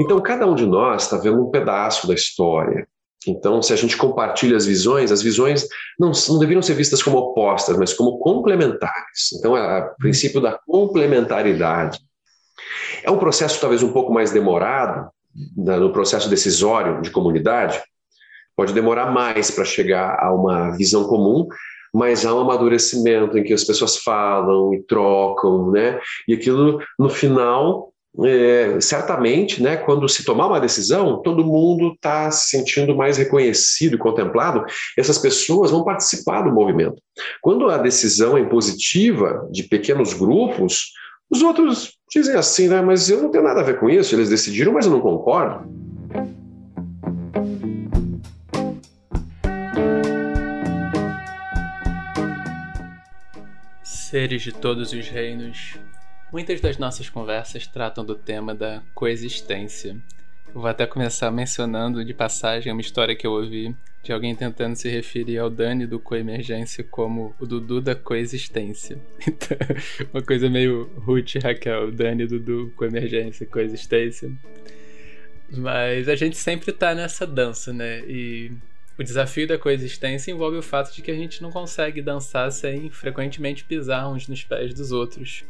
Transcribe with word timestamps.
Então, 0.00 0.18
cada 0.20 0.46
um 0.46 0.54
de 0.54 0.64
nós 0.64 1.02
está 1.02 1.18
vendo 1.18 1.46
um 1.46 1.50
pedaço 1.50 2.08
da 2.08 2.14
história. 2.14 2.88
Então, 3.26 3.60
se 3.60 3.72
a 3.72 3.76
gente 3.76 3.98
compartilha 3.98 4.56
as 4.56 4.64
visões, 4.64 5.12
as 5.12 5.20
visões 5.20 5.66
não, 5.98 6.10
não 6.28 6.38
deveriam 6.38 6.62
ser 6.62 6.72
vistas 6.72 7.02
como 7.02 7.18
opostas, 7.18 7.76
mas 7.76 7.92
como 7.92 8.18
complementares. 8.18 9.32
Então, 9.38 9.54
é 9.54 9.80
o 9.80 9.96
princípio 9.96 10.40
da 10.40 10.58
complementaridade. 10.66 11.98
É 13.04 13.10
um 13.10 13.18
processo 13.18 13.60
talvez 13.60 13.82
um 13.82 13.92
pouco 13.92 14.12
mais 14.12 14.30
demorado, 14.30 15.10
no 15.56 15.92
processo 15.92 16.30
decisório 16.30 17.02
de 17.02 17.10
comunidade, 17.10 17.80
pode 18.56 18.72
demorar 18.72 19.12
mais 19.12 19.50
para 19.50 19.64
chegar 19.64 20.18
a 20.18 20.32
uma 20.32 20.70
visão 20.76 21.04
comum, 21.04 21.46
mas 21.92 22.24
há 22.24 22.34
um 22.34 22.40
amadurecimento 22.40 23.36
em 23.36 23.44
que 23.44 23.52
as 23.52 23.64
pessoas 23.64 23.96
falam 23.98 24.72
e 24.74 24.82
trocam, 24.82 25.70
né? 25.70 26.00
E 26.26 26.34
aquilo, 26.34 26.80
no 26.98 27.08
final, 27.08 27.92
é, 28.24 28.80
certamente, 28.80 29.62
né, 29.62 29.76
quando 29.76 30.08
se 30.08 30.24
tomar 30.24 30.48
uma 30.48 30.60
decisão, 30.60 31.22
todo 31.22 31.44
mundo 31.44 31.92
está 31.94 32.30
se 32.30 32.50
sentindo 32.50 32.94
mais 32.94 33.16
reconhecido 33.16 33.94
e 33.94 33.98
contemplado, 33.98 34.64
essas 34.98 35.18
pessoas 35.18 35.70
vão 35.70 35.84
participar 35.84 36.42
do 36.42 36.52
movimento. 36.52 37.00
Quando 37.40 37.68
a 37.68 37.78
decisão 37.78 38.36
é 38.36 38.40
impositiva 38.40 39.48
de 39.50 39.62
pequenos 39.64 40.12
grupos, 40.12 40.92
os 41.30 41.42
outros 41.42 41.92
dizem 42.12 42.34
assim, 42.34 42.68
né, 42.68 42.82
mas 42.82 43.08
eu 43.08 43.22
não 43.22 43.30
tenho 43.30 43.44
nada 43.44 43.60
a 43.60 43.64
ver 43.64 43.78
com 43.78 43.88
isso, 43.88 44.14
eles 44.14 44.28
decidiram, 44.28 44.72
mas 44.72 44.86
eu 44.86 44.92
não 44.92 45.00
concordo. 45.00 45.70
Seres 53.84 54.42
de 54.42 54.50
todos 54.50 54.92
os 54.92 55.08
reinos, 55.08 55.78
muitas 56.32 56.60
das 56.60 56.78
nossas 56.78 57.08
conversas 57.08 57.66
tratam 57.66 58.04
do 58.04 58.14
tema 58.14 58.54
da 58.54 58.82
coexistência. 58.94 59.96
Eu 60.54 60.60
vou 60.60 60.66
até 60.66 60.86
começar 60.86 61.30
mencionando 61.30 62.04
de 62.04 62.12
passagem 62.12 62.72
uma 62.72 62.80
história 62.80 63.14
que 63.14 63.26
eu 63.26 63.32
ouvi 63.32 63.74
de 64.02 64.12
alguém 64.12 64.34
tentando 64.34 64.74
se 64.76 64.88
referir 64.88 65.38
ao 65.38 65.50
Dani 65.50 65.86
do 65.86 66.00
Coemergência 66.00 66.82
como 66.82 67.34
o 67.38 67.46
Dudu 67.46 67.80
da 67.80 67.94
coexistência. 67.94 68.98
Então, 69.28 69.56
uma 70.12 70.22
coisa 70.22 70.48
meio 70.48 70.90
Ruth 70.96 71.34
Raquel, 71.42 71.92
Dani, 71.92 72.26
Dudu, 72.26 72.72
Coemergência, 72.76 73.46
coexistência. 73.46 74.30
Mas 75.50 76.08
a 76.08 76.16
gente 76.16 76.36
sempre 76.36 76.72
tá 76.72 76.94
nessa 76.94 77.26
dança, 77.26 77.72
né? 77.72 78.00
E 78.06 78.52
o 78.98 79.02
desafio 79.04 79.46
da 79.46 79.58
coexistência 79.58 80.30
envolve 80.30 80.56
o 80.56 80.62
fato 80.62 80.94
de 80.94 81.02
que 81.02 81.10
a 81.10 81.14
gente 81.14 81.42
não 81.42 81.50
consegue 81.50 82.00
dançar 82.00 82.50
sem 82.50 82.90
frequentemente 82.90 83.64
pisar 83.64 84.10
uns 84.10 84.26
nos 84.28 84.42
pés 84.44 84.72
dos 84.72 84.92
outros. 84.92 85.44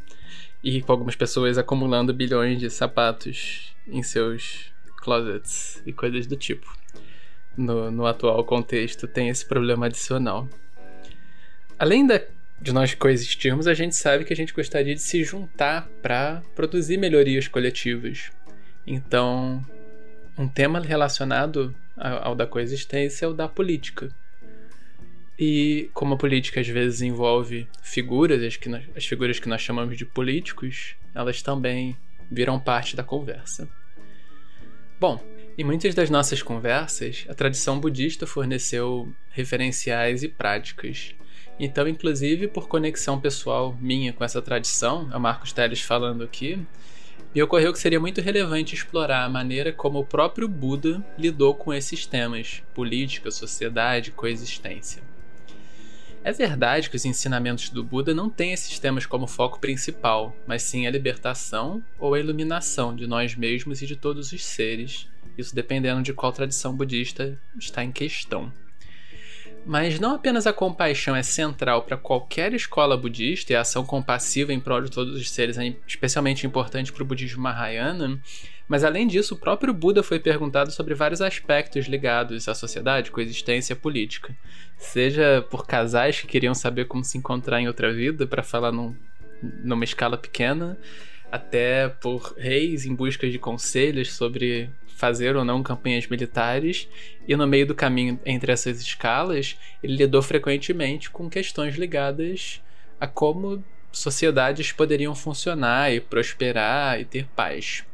E 0.63 0.83
com 0.83 0.93
algumas 0.93 1.17
pessoas 1.17 1.57
acumulando 1.57 2.13
bilhões 2.13 2.59
de 2.59 2.69
sapatos 2.69 3.75
em 3.87 4.03
seus 4.03 4.71
closets 5.01 5.83
e 5.87 5.93
coisas 5.93 6.27
do 6.27 6.37
tipo. 6.37 6.71
No, 7.57 7.91
no 7.91 8.07
atual 8.07 8.45
contexto, 8.45 9.09
tem 9.09 9.29
esse 9.29 9.45
problema 9.47 9.87
adicional. 9.87 10.49
Além 11.79 12.07
da, 12.07 12.21
de 12.61 12.73
nós 12.73 12.95
coexistirmos, 12.95 13.67
a 13.67 13.75
gente 13.75 13.97
sabe 13.97 14.25
que 14.25 14.33
a 14.33 14.37
gente 14.37 14.53
gostaria 14.53 14.95
de 14.95 15.01
se 15.01 15.25
juntar 15.25 15.89
para 16.03 16.43
produzir 16.55 16.99
melhorias 16.99 17.49
coletivas. 17.49 18.31
Então, 18.87 19.65
um 20.37 20.47
tema 20.47 20.81
relacionado 20.81 21.75
ao 21.97 22.35
da 22.35 22.47
coexistência 22.47 23.25
é 23.27 23.29
o 23.29 23.35
da 23.35 23.49
política. 23.49 24.11
E 25.43 25.89
como 25.95 26.13
a 26.13 26.19
política 26.19 26.61
às 26.61 26.69
vezes 26.69 27.01
envolve 27.01 27.67
figuras, 27.83 28.43
as, 28.43 28.59
que 28.59 28.69
nós, 28.69 28.85
as 28.95 29.07
figuras 29.07 29.39
que 29.39 29.49
nós 29.49 29.63
chamamos 29.63 29.97
de 29.97 30.05
políticos, 30.05 30.95
elas 31.15 31.41
também 31.41 31.97
viram 32.31 32.61
parte 32.61 32.95
da 32.95 33.03
conversa. 33.03 33.67
Bom, 35.01 35.19
em 35.57 35.65
muitas 35.65 35.95
das 35.95 36.11
nossas 36.11 36.43
conversas, 36.43 37.25
a 37.27 37.33
tradição 37.33 37.81
budista 37.81 38.27
forneceu 38.27 39.11
referenciais 39.31 40.23
e 40.23 40.29
práticas. 40.29 41.15
Então, 41.59 41.89
inclusive 41.89 42.47
por 42.47 42.69
conexão 42.69 43.19
pessoal 43.19 43.75
minha 43.81 44.13
com 44.13 44.23
essa 44.23 44.43
tradição, 44.43 45.09
é 45.11 45.17
o 45.17 45.21
Marcos 45.21 45.55
Teles 45.55 45.81
falando 45.81 46.23
aqui, 46.23 46.59
me 47.35 47.43
ocorreu 47.43 47.73
que 47.73 47.79
seria 47.79 47.99
muito 47.99 48.21
relevante 48.21 48.75
explorar 48.75 49.25
a 49.25 49.29
maneira 49.29 49.73
como 49.73 50.01
o 50.01 50.05
próprio 50.05 50.47
Buda 50.47 51.03
lidou 51.17 51.55
com 51.55 51.73
esses 51.73 52.05
temas: 52.05 52.63
política, 52.75 53.31
sociedade, 53.31 54.11
coexistência. 54.11 55.10
É 56.23 56.33
verdade 56.33 56.91
que 56.91 56.97
os 56.97 57.07
ensinamentos 57.07 57.71
do 57.71 57.83
Buda 57.83 58.13
não 58.13 58.29
têm 58.29 58.53
esses 58.53 58.79
temas 58.79 59.07
como 59.07 59.27
foco 59.27 59.59
principal, 59.59 60.37
mas 60.47 60.63
sim 60.63 60.87
a 60.87 60.91
libertação 60.91 61.83
ou 61.99 62.13
a 62.13 62.21
iluminação 62.21 62.95
de 62.95 63.07
nós 63.07 63.35
mesmos 63.35 63.81
e 63.81 63.87
de 63.87 63.97
todos 63.97 64.31
os 64.31 64.45
seres, 64.45 65.09
isso 65.39 65.55
dependendo 65.55 66.03
de 66.03 66.13
qual 66.13 66.31
tradição 66.31 66.77
budista 66.77 67.41
está 67.59 67.83
em 67.83 67.91
questão. 67.91 68.53
Mas 69.65 69.99
não 69.99 70.15
apenas 70.15 70.47
a 70.47 70.53
compaixão 70.53 71.17
é 71.17 71.23
central 71.23 71.83
para 71.83 71.97
qualquer 71.97 72.53
escola 72.53 72.99
budista 72.99 73.53
e 73.53 73.57
a 73.57 73.63
ação 73.63 73.85
compassiva 73.85 74.53
em 74.53 74.61
prol 74.61 74.83
de 74.83 74.91
todos 74.91 75.19
os 75.19 75.31
seres 75.31 75.57
é 75.57 75.75
especialmente 75.87 76.47
importante 76.47 76.93
para 76.93 77.03
o 77.03 77.07
budismo 77.07 77.43
Mahayana, 77.43 78.21
mas 78.71 78.85
além 78.85 79.05
disso, 79.05 79.35
o 79.35 79.37
próprio 79.37 79.75
Buda 79.75 80.01
foi 80.01 80.21
perguntado 80.21 80.71
sobre 80.71 80.95
vários 80.95 81.21
aspectos 81.21 81.87
ligados 81.87 82.47
à 82.49 82.55
sociedade, 82.55 83.11
coexistência 83.11 83.75
política. 83.75 84.33
Seja 84.79 85.45
por 85.51 85.67
casais 85.67 86.21
que 86.21 86.29
queriam 86.29 86.55
saber 86.55 86.85
como 86.85 87.03
se 87.03 87.19
encontrar 87.19 87.61
em 87.61 87.67
outra 87.67 87.93
vida, 87.93 88.29
para 88.29 88.45
falar 88.45 88.71
num, 88.71 88.95
numa 89.43 89.83
escala 89.83 90.17
pequena, 90.17 90.79
até 91.33 91.89
por 91.89 92.33
reis 92.39 92.87
em 92.87 92.95
busca 92.95 93.29
de 93.29 93.41
conselhos 93.41 94.13
sobre 94.13 94.71
fazer 94.87 95.35
ou 95.35 95.45
não 95.45 95.65
campanhas 95.65 96.07
militares, 96.07 96.89
e 97.27 97.35
no 97.35 97.49
meio 97.49 97.67
do 97.67 97.75
caminho 97.75 98.21
entre 98.25 98.53
essas 98.53 98.81
escalas, 98.81 99.59
ele 99.83 99.97
lidou 99.97 100.23
frequentemente 100.23 101.11
com 101.11 101.29
questões 101.29 101.75
ligadas 101.75 102.63
a 103.01 103.09
como 103.09 103.65
sociedades 103.91 104.71
poderiam 104.71 105.13
funcionar 105.17 105.93
e 105.93 105.99
prosperar 105.99 107.01
e 107.01 107.05
ter 107.05 107.27
paz. 107.35 107.85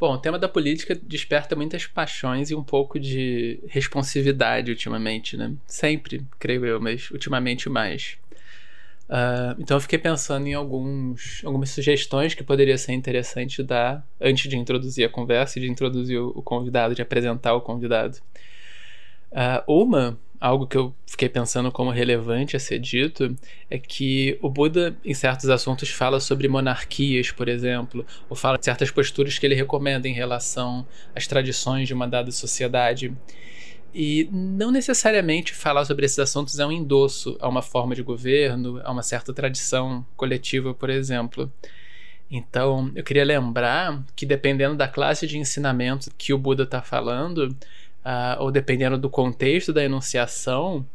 Bom, 0.00 0.14
o 0.14 0.18
tema 0.18 0.38
da 0.38 0.48
política 0.48 0.94
desperta 0.94 1.54
muitas 1.54 1.86
paixões 1.86 2.50
e 2.50 2.54
um 2.54 2.64
pouco 2.64 2.98
de 2.98 3.62
responsividade 3.68 4.70
ultimamente, 4.70 5.36
né? 5.36 5.52
Sempre, 5.66 6.26
creio 6.38 6.64
eu, 6.64 6.80
mas 6.80 7.10
ultimamente 7.10 7.68
mais. 7.68 8.16
Uh, 9.10 9.52
então 9.58 9.76
eu 9.76 9.80
fiquei 9.82 9.98
pensando 9.98 10.46
em 10.46 10.54
alguns, 10.54 11.42
algumas 11.44 11.68
sugestões 11.68 12.32
que 12.32 12.42
poderia 12.42 12.78
ser 12.78 12.94
interessante 12.94 13.62
dar 13.62 14.02
antes 14.18 14.48
de 14.48 14.56
introduzir 14.56 15.04
a 15.04 15.08
conversa 15.10 15.58
e 15.58 15.62
de 15.62 15.68
introduzir 15.68 16.18
o, 16.18 16.40
convidado, 16.40 16.94
de 16.94 17.02
apresentar 17.02 17.52
o 17.52 17.60
convidado. 17.60 18.16
Uh, 19.30 19.82
uma, 19.82 20.18
algo 20.40 20.66
que 20.66 20.76
eu 20.76 20.94
fiquei 21.06 21.28
pensando 21.28 21.70
como 21.70 21.90
relevante 21.90 22.56
a 22.56 22.58
ser 22.58 22.78
dito, 22.78 23.36
é 23.68 23.78
que 23.78 24.38
o 24.40 24.48
Buda, 24.48 24.96
em 25.04 25.12
certos 25.12 25.50
assuntos, 25.50 25.90
fala 25.90 26.18
sobre 26.18 26.48
monarquias, 26.48 27.30
por 27.30 27.46
exemplo, 27.46 28.06
ou 28.28 28.34
fala 28.34 28.56
de 28.56 28.64
certas 28.64 28.90
posturas 28.90 29.38
que 29.38 29.44
ele 29.44 29.54
recomenda 29.54 30.08
em 30.08 30.14
relação 30.14 30.86
às 31.14 31.26
tradições 31.26 31.86
de 31.86 31.92
uma 31.92 32.08
dada 32.08 32.30
sociedade. 32.32 33.14
E 33.92 34.28
não 34.32 34.70
necessariamente 34.70 35.52
falar 35.52 35.84
sobre 35.84 36.06
esses 36.06 36.18
assuntos 36.18 36.58
é 36.58 36.64
um 36.64 36.72
endosso 36.72 37.36
a 37.40 37.48
uma 37.48 37.60
forma 37.60 37.94
de 37.94 38.02
governo, 38.02 38.80
a 38.82 38.90
uma 38.90 39.02
certa 39.02 39.34
tradição 39.34 40.06
coletiva, 40.16 40.72
por 40.72 40.88
exemplo. 40.88 41.52
Então, 42.30 42.92
eu 42.94 43.02
queria 43.02 43.24
lembrar 43.24 44.04
que 44.14 44.24
dependendo 44.24 44.76
da 44.76 44.86
classe 44.86 45.26
de 45.26 45.36
ensinamento 45.36 46.10
que 46.16 46.32
o 46.32 46.38
Buda 46.38 46.62
está 46.62 46.80
falando, 46.80 47.54
uh, 48.04 48.42
ou 48.42 48.50
dependendo 48.50 48.98
do 48.98 49.10
contexto 49.10 49.72
da 49.72 49.84
enunciação, 49.84 50.86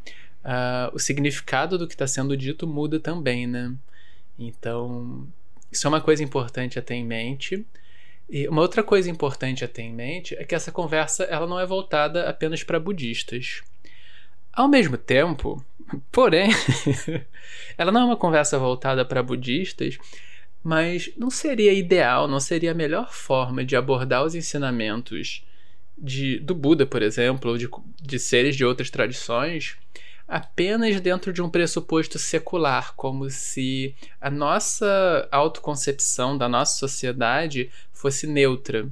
uh, 0.43 0.93
o 0.93 0.99
significado 0.99 1.77
do 1.77 1.87
que 1.87 1.93
está 1.93 2.07
sendo 2.07 2.35
dito 2.35 2.67
muda 2.67 2.99
também, 2.99 3.47
né? 3.47 3.73
Então, 4.37 5.27
isso 5.71 5.87
é 5.87 5.89
uma 5.89 6.01
coisa 6.01 6.23
importante 6.23 6.77
a 6.77 6.81
ter 6.81 6.95
em 6.95 7.05
mente. 7.05 7.65
E 8.29 8.47
uma 8.47 8.61
outra 8.61 8.81
coisa 8.81 9.09
importante 9.09 9.63
a 9.63 9.67
ter 9.67 9.83
em 9.83 9.93
mente 9.93 10.35
é 10.35 10.43
que 10.43 10.55
essa 10.55 10.71
conversa 10.71 11.23
ela 11.25 11.45
não 11.45 11.59
é 11.59 11.65
voltada 11.65 12.27
apenas 12.27 12.63
para 12.63 12.79
budistas. 12.79 13.61
Ao 14.51 14.67
mesmo 14.67 14.97
tempo, 14.97 15.63
porém, 16.11 16.49
ela 17.77 17.91
não 17.91 18.01
é 18.01 18.05
uma 18.05 18.17
conversa 18.17 18.57
voltada 18.57 19.05
para 19.05 19.21
budistas, 19.21 19.97
mas 20.63 21.11
não 21.15 21.29
seria 21.29 21.73
ideal, 21.73 22.27
não 22.27 22.39
seria 22.39 22.71
a 22.71 22.75
melhor 22.75 23.11
forma 23.13 23.63
de 23.63 23.75
abordar 23.75 24.23
os 24.23 24.33
ensinamentos 24.33 25.45
de, 25.97 26.39
do 26.39 26.53
Buda, 26.53 26.85
por 26.85 27.01
exemplo, 27.01 27.51
ou 27.51 27.57
de, 27.57 27.69
de 28.01 28.19
seres 28.19 28.55
de 28.55 28.65
outras 28.65 28.89
tradições, 28.89 29.77
apenas 30.27 30.99
dentro 30.99 31.31
de 31.31 31.41
um 31.41 31.49
pressuposto 31.49 32.17
secular, 32.17 32.93
como 32.95 33.29
se 33.29 33.95
a 34.19 34.29
nossa 34.29 35.27
autoconcepção 35.31 36.37
da 36.37 36.49
nossa 36.49 36.77
sociedade 36.77 37.69
fosse 37.93 38.27
neutra. 38.27 38.87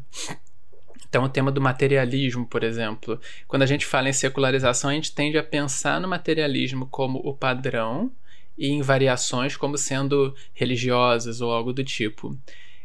Então, 1.07 1.25
o 1.25 1.29
tema 1.29 1.51
do 1.51 1.61
materialismo, 1.61 2.45
por 2.45 2.63
exemplo. 2.63 3.19
Quando 3.47 3.61
a 3.61 3.67
gente 3.67 3.85
fala 3.85 4.09
em 4.09 4.13
secularização, 4.13 4.89
a 4.89 4.94
gente 4.94 5.13
tende 5.13 5.38
a 5.38 5.44
pensar 5.44 6.01
no 6.01 6.07
materialismo 6.07 6.88
como 6.88 7.19
o 7.19 7.35
padrão 7.35 8.11
e 8.57 8.69
em 8.69 8.81
variações 8.81 9.55
como 9.55 9.77
sendo 9.77 10.35
religiosas 10.53 11.41
ou 11.41 11.51
algo 11.51 11.71
do 11.71 11.83
tipo. 11.83 12.35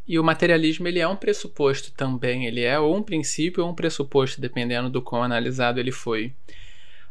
E 0.09 0.19
o 0.19 0.25
materialismo 0.25 0.89
ele 0.89 0.99
é 0.99 1.07
um 1.07 1.15
pressuposto 1.15 1.93
também, 1.93 2.47
ele 2.47 2.63
é 2.63 2.79
ou 2.79 2.97
um 2.97 3.03
princípio 3.03 3.63
ou 3.63 3.71
um 3.71 3.75
pressuposto, 3.75 4.41
dependendo 4.41 4.89
do 4.89 5.03
quão 5.03 5.23
analisado 5.23 5.79
ele 5.79 5.93
foi. 5.93 6.33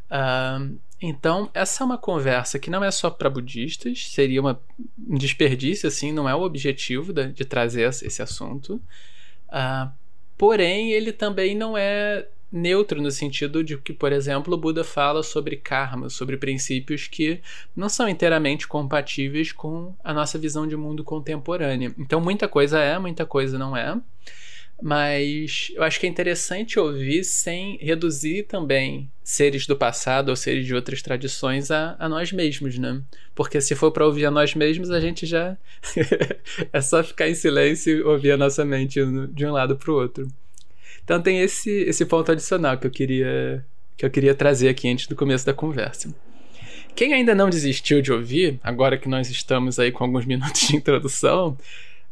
Uh, 0.09 0.75
então, 0.99 1.47
essa 1.53 1.83
é 1.83 1.85
uma 1.85 1.97
conversa 1.97 2.57
que 2.57 2.71
não 2.71 2.83
é 2.83 2.89
só 2.89 3.11
para 3.11 3.29
budistas, 3.29 4.09
seria 4.09 4.41
uma, 4.41 4.59
um 5.07 5.15
desperdício, 5.15 5.87
assim, 5.87 6.11
não 6.11 6.27
é 6.27 6.33
o 6.33 6.41
objetivo 6.41 7.13
de, 7.13 7.27
de 7.27 7.45
trazer 7.45 7.87
esse 7.87 8.19
assunto. 8.19 8.81
Uh, 9.47 9.91
porém, 10.35 10.91
ele 10.91 11.13
também 11.13 11.53
não 11.53 11.77
é 11.77 12.27
neutro 12.51 13.01
no 13.01 13.11
sentido 13.11 13.63
de 13.63 13.77
que, 13.77 13.93
por 13.93 14.11
exemplo, 14.11 14.53
o 14.53 14.57
Buda 14.57 14.83
fala 14.83 15.21
sobre 15.23 15.57
karma, 15.57 16.09
sobre 16.09 16.37
princípios 16.37 17.07
que 17.07 17.41
não 17.75 17.89
são 17.89 18.07
inteiramente 18.07 18.67
compatíveis 18.67 19.51
com 19.51 19.95
a 20.03 20.13
nossa 20.13 20.37
visão 20.37 20.67
de 20.67 20.75
mundo 20.75 21.03
contemporânea. 21.03 21.93
Então, 21.97 22.21
muita 22.21 22.47
coisa 22.47 22.79
é, 22.79 22.97
muita 22.97 23.25
coisa 23.25 23.57
não 23.57 23.75
é. 23.75 23.99
Mas 24.81 25.71
eu 25.73 25.81
acho 25.81 25.99
que 25.99 26.05
é 26.05 26.09
interessante 26.09 26.79
ouvir 26.79 27.23
sem 27.23 27.77
reduzir 27.77 28.43
também 28.43 29.09
seres 29.23 29.65
do 29.65 29.75
passado 29.75 30.29
ou 30.29 30.35
seres 30.35 30.67
de 30.67 30.75
outras 30.75 31.01
tradições 31.01 31.71
a, 31.71 31.95
a 31.97 32.07
nós 32.07 32.31
mesmos, 32.31 32.77
né? 32.77 33.01
Porque 33.33 33.59
se 33.59 33.73
for 33.75 33.91
para 33.91 34.05
ouvir 34.05 34.25
a 34.25 34.31
nós 34.31 34.53
mesmos, 34.53 34.91
a 34.91 34.99
gente 34.99 35.25
já. 35.25 35.57
é 36.71 36.79
só 36.79 37.03
ficar 37.03 37.27
em 37.27 37.33
silêncio 37.33 37.97
e 37.97 38.03
ouvir 38.03 38.31
a 38.31 38.37
nossa 38.37 38.63
mente 38.63 38.99
de 39.31 39.45
um 39.47 39.51
lado 39.51 39.75
para 39.75 39.91
o 39.91 39.95
outro. 39.95 40.27
Então 41.07 41.21
tem 41.21 41.39
esse, 41.39 41.71
esse 41.71 42.05
ponto 42.05 42.33
adicional 42.33 42.77
que 42.77 42.85
eu 42.85 42.91
queria 42.91 43.65
que 43.95 44.05
eu 44.05 44.09
queria 44.09 44.35
trazer 44.35 44.67
aqui 44.67 44.89
antes 44.89 45.07
do 45.07 45.15
começo 45.15 45.45
da 45.45 45.53
conversa. 45.53 46.13
Quem 46.93 47.13
ainda 47.13 47.33
não 47.33 47.49
desistiu 47.49 48.01
de 48.01 48.11
ouvir, 48.11 48.59
agora 48.61 48.97
que 48.97 49.07
nós 49.07 49.29
estamos 49.29 49.79
aí 49.79 49.89
com 49.89 50.03
alguns 50.03 50.25
minutos 50.27 50.67
de 50.67 50.75
introdução, 50.75 51.57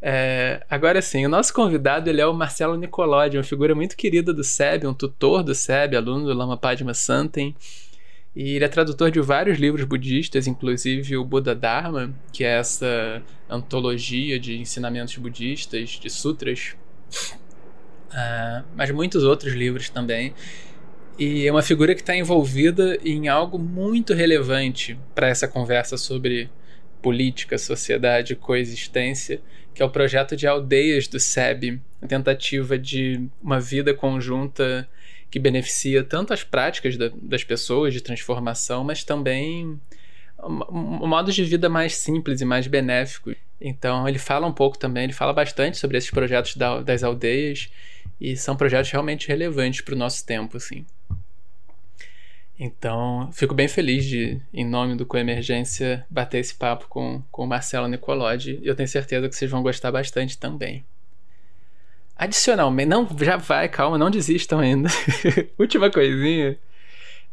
é, 0.01 0.65
agora 0.69 1.01
sim, 1.01 1.25
o 1.25 1.29
nosso 1.29 1.53
convidado 1.53 2.09
ele 2.09 2.21
é 2.21 2.25
o 2.25 2.33
Marcelo 2.33 2.77
Nicolodi, 2.77 3.37
uma 3.37 3.43
figura 3.43 3.75
muito 3.75 3.97
querida 3.97 4.33
do 4.33 4.45
SEB, 4.45 4.87
um 4.87 4.93
tutor 4.93 5.43
do 5.43 5.53
SEB, 5.53 5.97
aluno 5.97 6.25
do 6.25 6.33
Lama 6.33 6.55
Padma 6.55 6.93
Santen. 6.93 7.53
E 8.33 8.55
ele 8.55 8.63
é 8.63 8.69
tradutor 8.69 9.11
de 9.11 9.19
vários 9.19 9.59
livros 9.59 9.83
budistas, 9.83 10.47
inclusive 10.47 11.17
o 11.17 11.25
Buda 11.25 11.53
Dharma, 11.53 12.13
que 12.31 12.45
é 12.45 12.59
essa 12.59 13.21
antologia 13.49 14.39
de 14.39 14.57
ensinamentos 14.57 15.17
budistas, 15.17 15.89
de 15.89 16.09
sutras 16.09 16.75
uh, 18.15 18.65
mas 18.75 18.89
muitos 18.91 19.23
outros 19.23 19.53
livros 19.53 19.89
também. 19.89 20.33
E 21.17 21.47
é 21.47 21.51
uma 21.51 21.61
figura 21.61 21.93
que 21.93 22.01
está 22.01 22.15
envolvida 22.15 22.97
em 23.03 23.27
algo 23.27 23.59
muito 23.59 24.13
relevante 24.13 24.97
para 25.13 25.29
essa 25.29 25.47
conversa 25.47 25.97
sobre 25.97 26.49
política, 27.01 27.57
sociedade 27.57 28.35
coexistência, 28.35 29.39
que 29.73 29.81
é 29.81 29.85
o 29.85 29.89
projeto 29.89 30.35
de 30.35 30.47
aldeias 30.47 31.07
do 31.07 31.19
SEB, 31.19 31.79
a 32.01 32.07
tentativa 32.07 32.77
de 32.77 33.29
uma 33.41 33.59
vida 33.59 33.93
conjunta 33.93 34.87
que 35.29 35.39
beneficia 35.39 36.03
tanto 36.03 36.33
as 36.33 36.43
práticas 36.43 36.97
da, 36.97 37.11
das 37.21 37.43
pessoas 37.43 37.93
de 37.93 38.01
transformação, 38.01 38.83
mas 38.83 39.03
também 39.03 39.79
modos 40.69 41.35
de 41.35 41.43
vida 41.43 41.69
mais 41.69 41.95
simples 41.95 42.41
e 42.41 42.45
mais 42.45 42.67
benéficos. 42.67 43.35
Então 43.59 44.07
ele 44.07 44.19
fala 44.19 44.47
um 44.47 44.51
pouco 44.53 44.77
também, 44.77 45.05
ele 45.05 45.13
fala 45.13 45.33
bastante 45.33 45.77
sobre 45.77 45.97
esses 45.97 46.11
projetos 46.11 46.55
da, 46.55 46.81
das 46.81 47.03
aldeias 47.03 47.69
e 48.19 48.35
são 48.35 48.55
projetos 48.55 48.91
realmente 48.91 49.27
relevantes 49.27 49.81
para 49.81 49.95
o 49.95 49.97
nosso 49.97 50.25
tempo, 50.25 50.57
assim. 50.57 50.85
Então, 52.57 53.29
fico 53.33 53.53
bem 53.53 53.67
feliz 53.67 54.05
de, 54.05 54.39
em 54.53 54.65
nome 54.65 54.95
do 54.95 55.05
Coemergência, 55.05 56.05
bater 56.09 56.39
esse 56.39 56.55
papo 56.55 56.87
com, 56.87 57.21
com 57.29 57.43
o 57.43 57.47
Marcelo 57.47 57.87
Nicolodi. 57.87 58.59
E 58.61 58.67
eu 58.67 58.75
tenho 58.75 58.87
certeza 58.87 59.27
que 59.27 59.35
vocês 59.35 59.51
vão 59.51 59.61
gostar 59.61 59.91
bastante 59.91 60.37
também. 60.37 60.85
Adicionalmente, 62.15 62.87
não, 62.87 63.07
já 63.19 63.35
vai, 63.35 63.67
calma, 63.67 63.97
não 63.97 64.09
desistam 64.09 64.59
ainda. 64.59 64.89
Última 65.59 65.91
coisinha. 65.91 66.57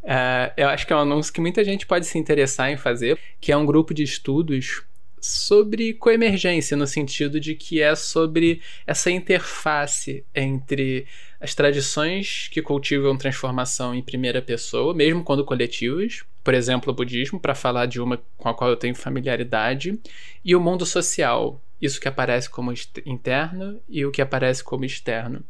Uh, 0.02 0.50
eu 0.56 0.68
acho 0.68 0.84
que 0.84 0.92
é 0.92 0.96
um 0.96 1.00
anúncio 1.00 1.32
que 1.32 1.40
muita 1.40 1.62
gente 1.62 1.86
pode 1.86 2.04
se 2.06 2.18
interessar 2.18 2.72
em 2.72 2.76
fazer, 2.76 3.16
que 3.40 3.52
é 3.52 3.56
um 3.56 3.64
grupo 3.64 3.94
de 3.94 4.02
estudos 4.02 4.82
sobre 5.22 5.94
coemergência, 5.94 6.76
no 6.76 6.86
sentido 6.86 7.38
de 7.38 7.54
que 7.54 7.80
é 7.80 7.94
sobre 7.94 8.60
essa 8.84 9.08
interface 9.08 10.24
entre 10.34 11.06
as 11.40 11.54
tradições 11.54 12.48
que 12.50 12.60
cultivam 12.60 13.16
transformação 13.16 13.94
em 13.94 14.02
primeira 14.02 14.42
pessoa, 14.42 14.92
mesmo 14.92 15.22
quando 15.22 15.44
coletivas, 15.44 16.24
por 16.42 16.54
exemplo, 16.54 16.92
o 16.92 16.96
budismo, 16.96 17.38
para 17.38 17.54
falar 17.54 17.86
de 17.86 18.00
uma 18.00 18.20
com 18.36 18.48
a 18.48 18.54
qual 18.54 18.68
eu 18.68 18.76
tenho 18.76 18.96
familiaridade, 18.96 19.96
e 20.44 20.56
o 20.56 20.60
mundo 20.60 20.84
social, 20.84 21.62
isso 21.80 22.00
que 22.00 22.08
aparece 22.08 22.50
como 22.50 22.74
interno 23.06 23.80
e 23.88 24.04
o 24.04 24.10
que 24.10 24.20
aparece 24.20 24.64
como 24.64 24.84
externo. 24.84 25.44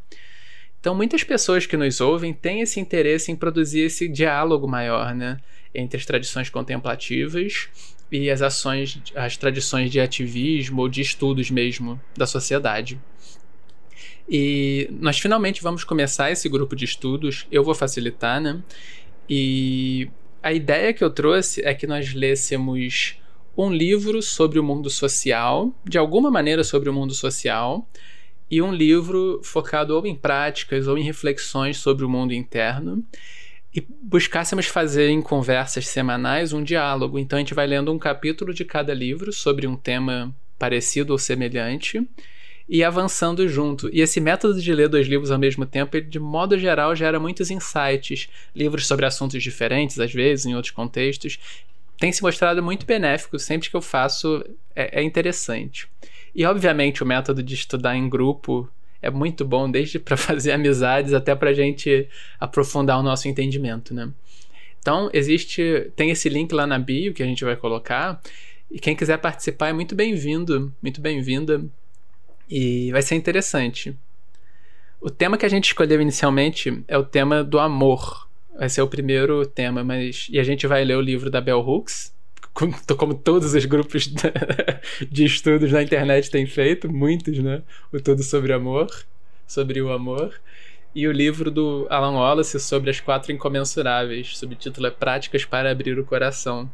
Então, 0.79 0.93
muitas 0.93 1.23
pessoas 1.23 1.65
que 1.65 1.77
nos 1.77 1.99
ouvem 1.99 2.31
têm 2.31 2.61
esse 2.61 2.79
interesse 2.79 3.31
em 3.31 3.35
produzir 3.35 3.81
esse 3.81 4.07
diálogo 4.07 4.67
maior, 4.67 5.15
né? 5.15 5.37
Entre 5.73 5.97
as 5.97 6.05
tradições 6.05 6.49
contemplativas 6.49 7.69
e 8.13 8.29
as 8.29 8.43
ações, 8.43 9.01
as 9.15 9.35
tradições 9.35 9.89
de 9.89 9.99
ativismo 9.99 10.83
ou 10.83 10.87
de 10.87 11.01
estudos 11.01 11.49
mesmo 11.49 11.99
da 12.15 12.27
sociedade. 12.27 13.01
E 14.29 14.87
nós 14.91 15.19
finalmente 15.19 15.63
vamos 15.63 15.83
começar 15.83 16.31
esse 16.31 16.47
grupo 16.47 16.75
de 16.75 16.85
estudos. 16.85 17.47
Eu 17.51 17.63
vou 17.63 17.73
facilitar, 17.73 18.39
né? 18.39 18.61
E 19.27 20.09
a 20.43 20.53
ideia 20.53 20.93
que 20.93 21.03
eu 21.03 21.09
trouxe 21.09 21.65
é 21.65 21.73
que 21.73 21.87
nós 21.87 22.13
lêssemos 22.13 23.15
um 23.57 23.71
livro 23.71 24.21
sobre 24.21 24.59
o 24.59 24.63
mundo 24.63 24.91
social, 24.91 25.73
de 25.83 25.97
alguma 25.97 26.29
maneira 26.29 26.63
sobre 26.63 26.89
o 26.89 26.93
mundo 26.93 27.15
social, 27.15 27.87
e 28.49 28.61
um 28.61 28.71
livro 28.71 29.41
focado 29.43 29.95
ou 29.95 30.05
em 30.05 30.15
práticas 30.15 30.87
ou 30.87 30.97
em 30.97 31.03
reflexões 31.03 31.77
sobre 31.77 32.05
o 32.05 32.09
mundo 32.09 32.31
interno 32.31 33.03
e 33.73 33.85
buscássemos 34.01 34.67
fazer 34.67 35.09
em 35.09 35.21
conversas 35.21 35.87
semanais 35.87 36.53
um 36.53 36.63
diálogo. 36.63 37.17
Então 37.17 37.37
a 37.37 37.39
gente 37.39 37.53
vai 37.53 37.65
lendo 37.65 37.91
um 37.91 37.97
capítulo 37.97 38.53
de 38.53 38.63
cada 38.63 38.93
livro 38.93 39.33
sobre 39.33 39.65
um 39.65 39.75
tema 39.75 40.33
parecido 40.59 41.11
ou 41.11 41.17
semelhante 41.17 42.07
e 42.69 42.83
avançando 42.83 43.47
junto. 43.47 43.89
E 43.91 44.01
esse 44.01 44.21
método 44.21 44.61
de 44.61 44.73
ler 44.73 44.87
dois 44.87 45.07
livros 45.07 45.31
ao 45.31 45.39
mesmo 45.39 45.65
tempo, 45.65 45.97
ele, 45.97 46.05
de 46.05 46.19
modo 46.19 46.57
geral, 46.57 46.95
gera 46.95 47.19
muitos 47.19 47.49
insights, 47.49 48.29
livros 48.55 48.87
sobre 48.87 49.05
assuntos 49.05 49.41
diferentes, 49.41 49.99
às 49.99 50.13
vezes, 50.13 50.45
em 50.45 50.55
outros 50.55 50.71
contextos. 50.71 51.37
Tem 51.97 52.11
se 52.11 52.21
mostrado 52.21 52.63
muito 52.63 52.85
benéfico, 52.85 53.37
sempre 53.37 53.69
que 53.69 53.75
eu 53.75 53.81
faço 53.81 54.43
é, 54.75 55.01
é 55.01 55.03
interessante. 55.03 55.87
E, 56.33 56.45
obviamente, 56.45 57.03
o 57.03 57.05
método 57.05 57.43
de 57.43 57.53
estudar 57.53 57.95
em 57.95 58.09
grupo 58.09 58.69
é 59.03 59.11
muito 59.11 59.45
bom, 59.45 59.69
desde 59.69 59.99
para 59.99 60.15
fazer 60.17 60.53
amizades 60.53 61.13
até 61.13 61.35
para 61.35 61.51
a 61.51 61.53
gente 61.53 62.07
aprofundar 62.39 62.97
o 62.99 63.03
nosso 63.03 63.27
entendimento, 63.27 63.93
né? 63.93 64.09
Então, 64.79 65.09
existe, 65.13 65.91
tem 65.95 66.09
esse 66.09 66.27
link 66.27 66.51
lá 66.51 66.65
na 66.65 66.79
bio 66.79 67.13
que 67.13 67.21
a 67.21 67.25
gente 67.25 67.43
vai 67.43 67.55
colocar, 67.55 68.19
e 68.71 68.79
quem 68.79 68.95
quiser 68.95 69.17
participar 69.17 69.69
é 69.69 69.73
muito 69.73 69.93
bem-vindo, 69.93 70.73
muito 70.81 70.99
bem-vinda, 70.99 71.63
e 72.49 72.91
vai 72.91 73.01
ser 73.01 73.15
interessante. 73.15 73.95
O 74.99 75.09
tema 75.09 75.37
que 75.37 75.45
a 75.45 75.49
gente 75.49 75.65
escolheu 75.65 76.01
inicialmente 76.01 76.83
é 76.87 76.97
o 76.97 77.03
tema 77.03 77.43
do 77.43 77.59
amor. 77.59 78.27
Vai 78.57 78.69
ser 78.69 78.81
o 78.81 78.87
primeiro 78.87 79.45
tema, 79.45 79.83
mas 79.83 80.27
e 80.29 80.39
a 80.39 80.43
gente 80.43 80.65
vai 80.67 80.83
ler 80.83 80.95
o 80.95 81.01
livro 81.01 81.29
da 81.29 81.41
Bell 81.41 81.59
Hooks, 81.59 82.12
como, 82.53 82.73
como 82.97 83.13
todos 83.13 83.53
os 83.53 83.65
grupos 83.65 84.07
de, 85.09 85.25
estudos 85.25 85.71
na 85.71 85.81
internet 85.81 86.29
têm 86.29 86.45
feito, 86.45 86.91
muitos, 86.91 87.37
né? 87.39 87.61
O 87.91 87.99
Tudo 87.99 88.23
sobre 88.23 88.53
Amor, 88.53 88.87
sobre 89.47 89.81
o 89.81 89.91
amor. 89.91 90.33
E 90.95 91.07
o 91.07 91.11
livro 91.11 91.49
do 91.49 91.87
Alan 91.89 92.11
Wallace 92.11 92.59
sobre 92.59 92.91
as 92.91 92.99
quatro 92.99 93.31
incomensuráveis, 93.31 94.37
subtítulo 94.37 94.85
é 94.85 94.91
Práticas 94.91 95.43
para 95.43 95.71
Abrir 95.71 95.97
o 95.97 96.05
Coração. 96.05 96.69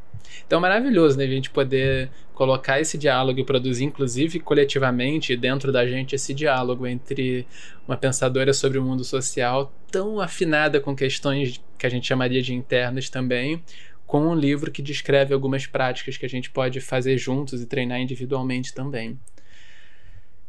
Então, 0.45 0.59
maravilhoso, 0.59 1.17
né? 1.17 1.23
A 1.23 1.27
gente 1.27 1.49
poder 1.49 2.09
colocar 2.33 2.79
esse 2.79 2.97
diálogo 2.97 3.39
e 3.39 3.45
produzir, 3.45 3.85
inclusive 3.85 4.39
coletivamente, 4.39 5.35
dentro 5.35 5.71
da 5.71 5.85
gente, 5.85 6.15
esse 6.15 6.33
diálogo 6.33 6.85
entre 6.85 7.45
uma 7.87 7.97
pensadora 7.97 8.53
sobre 8.53 8.77
o 8.77 8.83
mundo 8.83 9.03
social 9.03 9.73
tão 9.91 10.19
afinada 10.19 10.79
com 10.79 10.95
questões 10.95 11.61
que 11.77 11.85
a 11.85 11.89
gente 11.89 12.07
chamaria 12.07 12.41
de 12.41 12.53
internas 12.53 13.09
também, 13.09 13.63
com 14.09 14.27
um 14.27 14.33
livro 14.33 14.71
que 14.71 14.81
descreve 14.81 15.35
algumas 15.35 15.67
práticas 15.67 16.17
que 16.17 16.25
a 16.25 16.29
gente 16.29 16.49
pode 16.49 16.81
fazer 16.81 17.15
juntos 17.19 17.61
e 17.61 17.67
treinar 17.67 18.01
individualmente 18.01 18.73
também. 18.73 19.19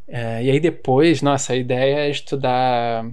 É, 0.08 0.42
e 0.42 0.50
aí 0.50 0.58
depois, 0.58 1.20
nossa, 1.20 1.52
a 1.52 1.56
ideia 1.56 2.06
é 2.06 2.10
estudar 2.10 3.04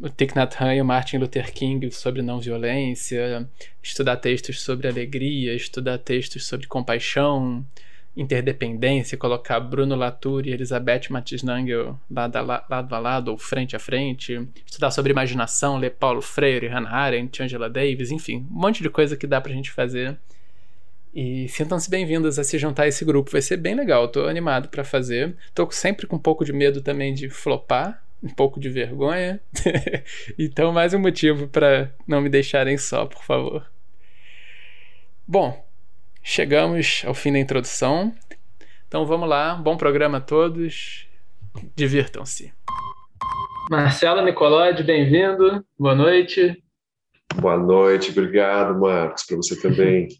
o 0.00 0.08
Thich 0.08 0.36
Nhat 0.36 0.54
Hanh 0.62 0.76
e 0.76 0.80
o 0.80 0.84
Martin 0.84 1.16
Luther 1.16 1.52
King 1.52 1.90
sobre 1.90 2.22
não 2.22 2.38
violência, 2.38 3.50
estudar 3.82 4.18
textos 4.18 4.62
sobre 4.62 4.86
alegria, 4.86 5.52
estudar 5.52 5.98
textos 5.98 6.46
sobre 6.46 6.68
compaixão, 6.68 7.66
interdependência, 8.18 9.16
colocar 9.16 9.60
Bruno 9.60 9.94
Latour 9.94 10.44
e 10.44 10.50
Elizabeth 10.50 11.02
Matisnagel 11.08 11.96
lado 12.10 12.36
a 12.36 12.40
lado, 12.40 12.94
a 12.94 12.98
lado 12.98 13.28
ou 13.30 13.38
frente 13.38 13.76
a 13.76 13.78
frente, 13.78 14.44
estudar 14.66 14.90
sobre 14.90 15.12
imaginação, 15.12 15.78
ler 15.78 15.90
Paulo 15.90 16.20
Freire, 16.20 16.66
Hannah 16.66 16.90
Arendt, 16.90 17.40
Angela 17.40 17.70
Davis, 17.70 18.10
enfim, 18.10 18.44
um 18.50 18.60
monte 18.60 18.82
de 18.82 18.90
coisa 18.90 19.16
que 19.16 19.24
dá 19.24 19.40
pra 19.40 19.52
gente 19.52 19.70
fazer. 19.70 20.18
E 21.14 21.48
sintam-se 21.48 21.88
bem-vindos 21.88 22.40
a 22.40 22.44
se 22.44 22.58
juntar 22.58 22.82
a 22.82 22.88
esse 22.88 23.04
grupo, 23.04 23.30
vai 23.30 23.40
ser 23.40 23.56
bem 23.56 23.76
legal. 23.76 24.06
Estou 24.06 24.28
animado 24.28 24.68
para 24.68 24.84
fazer. 24.84 25.36
Estou 25.46 25.70
sempre 25.70 26.06
com 26.06 26.16
um 26.16 26.20
pouco 26.20 26.44
de 26.44 26.52
medo 26.52 26.82
também 26.82 27.14
de 27.14 27.30
flopar, 27.30 28.02
um 28.22 28.28
pouco 28.28 28.60
de 28.60 28.68
vergonha. 28.68 29.40
então, 30.38 30.72
mais 30.72 30.92
um 30.92 30.98
motivo 30.98 31.48
para 31.48 31.90
não 32.06 32.20
me 32.20 32.28
deixarem 32.28 32.76
só, 32.76 33.06
por 33.06 33.22
favor. 33.24 33.66
Bom, 35.26 35.67
chegamos 36.28 37.02
ao 37.06 37.14
fim 37.14 37.32
da 37.32 37.38
introdução. 37.38 38.14
Então 38.86 39.06
vamos 39.06 39.26
lá, 39.26 39.54
bom 39.54 39.78
programa 39.78 40.18
a 40.18 40.20
todos. 40.20 41.08
Divirtam-se. 41.74 42.52
Marcelo 43.70 44.22
Nicolodi, 44.22 44.82
bem-vindo. 44.82 45.64
Boa 45.78 45.94
noite. 45.94 46.62
Boa 47.34 47.56
noite, 47.56 48.10
obrigado, 48.10 48.78
Marcos, 48.78 49.24
para 49.24 49.36
você 49.36 49.60
também. 49.60 50.08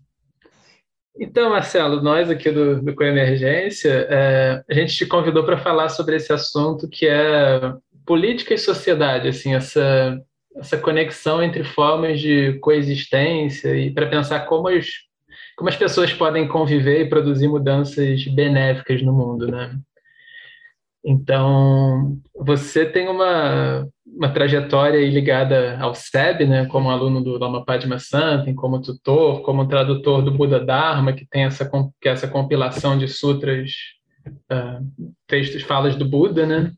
Então, 1.20 1.50
Marcelo, 1.50 2.00
nós 2.00 2.30
aqui 2.30 2.48
do, 2.48 2.80
do 2.80 2.94
Coemergência, 2.94 4.06
é, 4.08 4.62
a 4.70 4.72
gente 4.72 4.94
te 4.94 5.04
convidou 5.04 5.44
para 5.44 5.58
falar 5.58 5.88
sobre 5.88 6.14
esse 6.14 6.32
assunto 6.32 6.88
que 6.88 7.08
é 7.08 7.74
política 8.06 8.54
e 8.54 8.58
sociedade, 8.58 9.26
assim, 9.26 9.52
essa, 9.52 10.16
essa 10.54 10.78
conexão 10.78 11.42
entre 11.42 11.64
formas 11.64 12.20
de 12.20 12.52
coexistência 12.60 13.74
e 13.74 13.92
para 13.92 14.06
pensar 14.06 14.46
como 14.46 14.68
as, 14.68 14.86
como 15.58 15.68
as 15.68 15.76
pessoas 15.76 16.12
podem 16.12 16.46
conviver 16.46 17.00
e 17.00 17.08
produzir 17.08 17.48
mudanças 17.48 18.24
benéficas 18.28 19.02
no 19.02 19.12
mundo, 19.12 19.48
né? 19.48 19.76
Então, 21.04 22.16
você 22.32 22.86
tem 22.86 23.08
uma, 23.08 23.84
uma 24.06 24.28
trajetória 24.28 25.04
ligada 25.10 25.76
ao 25.80 25.96
SEB, 25.96 26.46
né, 26.46 26.66
como 26.66 26.90
aluno 26.90 27.20
do 27.20 27.36
Lama 27.36 27.64
Padma 27.64 27.98
Santen, 27.98 28.54
como 28.54 28.80
tutor, 28.80 29.42
como 29.42 29.66
tradutor 29.66 30.22
do 30.22 30.30
Buda 30.30 30.64
Dharma, 30.64 31.12
que 31.12 31.26
tem 31.26 31.42
essa, 31.42 31.68
que 32.00 32.08
é 32.08 32.12
essa 32.12 32.28
compilação 32.28 32.96
de 32.96 33.08
sutras, 33.08 33.72
uh, 34.52 35.10
textos, 35.26 35.62
falas 35.62 35.96
do 35.96 36.04
Buda, 36.04 36.46
né? 36.46 36.70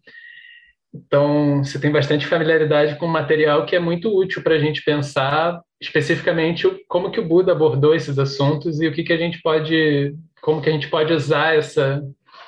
Então, 0.95 1.63
você 1.63 1.79
tem 1.79 1.93
bastante 1.93 2.27
familiaridade 2.27 2.97
com 2.97 3.07
material 3.07 3.67
que 3.67 3.77
é 3.77 3.79
muito 3.79 4.09
útil 4.17 4.43
para 4.43 4.55
a 4.55 4.59
gente 4.59 4.83
pensar 4.83 5.61
especificamente 5.81 6.69
como 6.87 7.11
que 7.11 7.19
o 7.19 7.25
Buda 7.25 7.53
abordou 7.53 7.95
esses 7.95 8.19
assuntos 8.19 8.81
e 8.81 8.87
o 8.87 8.93
que, 8.93 9.03
que 9.03 9.13
a 9.13 9.17
gente 9.17 9.41
pode, 9.41 10.15
como 10.43 10.61
que 10.61 10.69
a 10.69 10.73
gente 10.73 10.89
pode 10.89 11.13
usar 11.13 11.57
essa, 11.57 12.03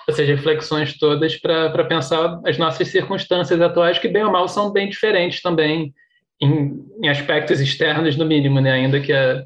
essas 0.08 0.26
reflexões 0.28 0.98
todas 0.98 1.36
para 1.36 1.84
pensar 1.84 2.40
as 2.44 2.58
nossas 2.58 2.88
circunstâncias 2.88 3.60
atuais, 3.60 3.98
que 3.98 4.08
bem 4.08 4.24
ou 4.24 4.30
mal 4.30 4.46
são 4.48 4.70
bem 4.70 4.88
diferentes 4.88 5.40
também, 5.40 5.94
em, 6.40 6.84
em 7.02 7.08
aspectos 7.08 7.60
externos, 7.60 8.16
no 8.16 8.26
mínimo, 8.26 8.60
né? 8.60 8.72
ainda 8.72 9.00
que 9.00 9.12
a, 9.12 9.44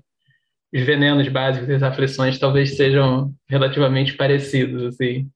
os 0.74 0.82
venenos 0.82 1.28
básicos 1.28 1.68
e 1.68 1.74
as 1.74 1.82
aflições 1.82 2.38
talvez 2.38 2.76
sejam 2.76 3.32
relativamente 3.48 4.14
parecidos. 4.14 4.82
Assim. 4.82 5.28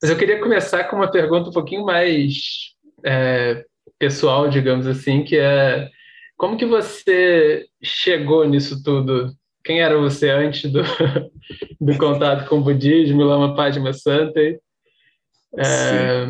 Mas 0.00 0.10
eu 0.10 0.16
queria 0.16 0.40
começar 0.40 0.84
com 0.84 0.96
uma 0.96 1.10
pergunta 1.10 1.50
um 1.50 1.52
pouquinho 1.52 1.84
mais 1.84 2.74
é, 3.04 3.64
pessoal, 3.98 4.48
digamos 4.48 4.86
assim, 4.86 5.22
que 5.22 5.36
é 5.36 5.90
como 6.38 6.56
que 6.56 6.64
você 6.64 7.66
chegou 7.82 8.48
nisso 8.48 8.82
tudo? 8.82 9.36
quem 9.68 9.82
era 9.82 9.98
você 9.98 10.30
antes 10.30 10.72
do, 10.72 10.80
do 11.78 11.98
contato 11.98 12.48
com 12.48 12.56
o 12.56 12.62
budismo, 12.62 13.22
Lama 13.22 13.54
Padma 13.54 13.92
Santa? 13.92 14.40
É, 15.58 16.26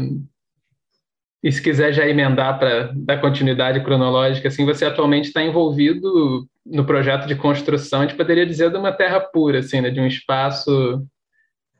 e 1.40 1.52
se 1.52 1.62
quiser 1.62 1.92
já 1.92 2.04
emendar 2.04 2.58
para 2.58 2.92
dar 2.96 3.20
continuidade 3.20 3.84
cronológica, 3.84 4.48
assim, 4.48 4.64
você 4.64 4.84
atualmente 4.84 5.26
está 5.26 5.40
envolvido 5.40 6.48
no 6.66 6.84
projeto 6.84 7.28
de 7.28 7.36
construção, 7.36 8.00
a 8.00 8.06
gente 8.06 8.16
poderia 8.16 8.44
dizer 8.44 8.72
de 8.72 8.76
uma 8.76 8.90
terra 8.90 9.20
pura, 9.20 9.60
assim, 9.60 9.80
né, 9.80 9.88
de 9.88 10.00
um 10.00 10.06
espaço 10.06 11.06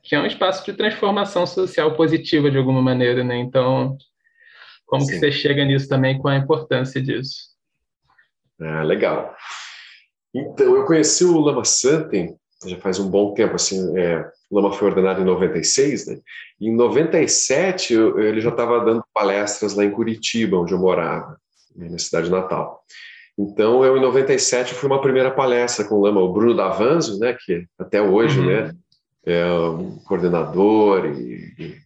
que 0.00 0.14
é 0.14 0.20
um 0.20 0.26
espaço 0.26 0.64
de 0.64 0.73
transformação 0.73 1.44
social 1.44 1.94
positiva 1.94 2.50
de 2.50 2.56
alguma 2.56 2.80
maneira, 2.80 3.23
né? 3.25 3.37
Então, 3.37 3.99
como 4.87 5.02
Sim. 5.02 5.08
que 5.08 5.18
você 5.18 5.32
chega 5.32 5.64
nisso 5.64 5.88
também, 5.88 6.16
com 6.16 6.28
a 6.28 6.37
importância 6.37 7.02
disso? 7.02 7.57
Ah, 8.60 8.82
legal. 8.82 9.34
Então, 10.34 10.76
eu 10.76 10.84
conheci 10.84 11.24
o 11.24 11.38
Lama 11.38 11.64
Santen 11.64 12.36
já 12.66 12.76
faz 12.78 12.98
um 12.98 13.08
bom 13.08 13.34
tempo, 13.34 13.54
assim, 13.54 13.96
é, 13.96 14.28
o 14.50 14.56
Lama 14.56 14.72
foi 14.72 14.88
ordenado 14.88 15.20
em 15.20 15.24
96, 15.24 16.06
né? 16.06 16.18
E 16.60 16.68
em 16.68 16.74
97 16.74 17.94
eu, 17.94 18.18
ele 18.18 18.40
já 18.40 18.48
estava 18.48 18.84
dando 18.84 19.04
palestras 19.14 19.74
lá 19.74 19.84
em 19.84 19.90
Curitiba, 19.90 20.56
onde 20.56 20.72
eu 20.72 20.78
morava, 20.78 21.38
na 21.76 21.86
minha 21.86 21.98
cidade 21.98 22.30
natal. 22.30 22.82
Então, 23.38 23.84
eu 23.84 23.96
em 23.96 24.00
97 24.00 24.74
fui 24.74 24.88
uma 24.88 25.00
primeira 25.00 25.30
palestra 25.30 25.84
com 25.84 25.94
o 25.94 26.00
Lama, 26.00 26.20
o 26.20 26.32
Bruno 26.32 26.56
Davanzo, 26.56 27.20
né, 27.20 27.36
que 27.38 27.64
até 27.78 28.02
hoje, 28.02 28.40
uhum. 28.40 28.46
né, 28.46 28.72
é 29.24 29.44
um 29.52 29.96
coordenador 29.98 31.06
e, 31.06 31.54
e, 31.58 31.76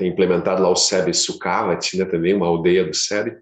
tem 0.00 0.08
implementado 0.08 0.62
lá 0.62 0.70
o 0.70 0.76
SEB 0.76 1.12
Sucavat, 1.12 1.94
né, 1.94 2.06
também 2.06 2.32
uma 2.32 2.46
aldeia 2.46 2.84
do 2.84 2.94
SEB. 2.94 3.36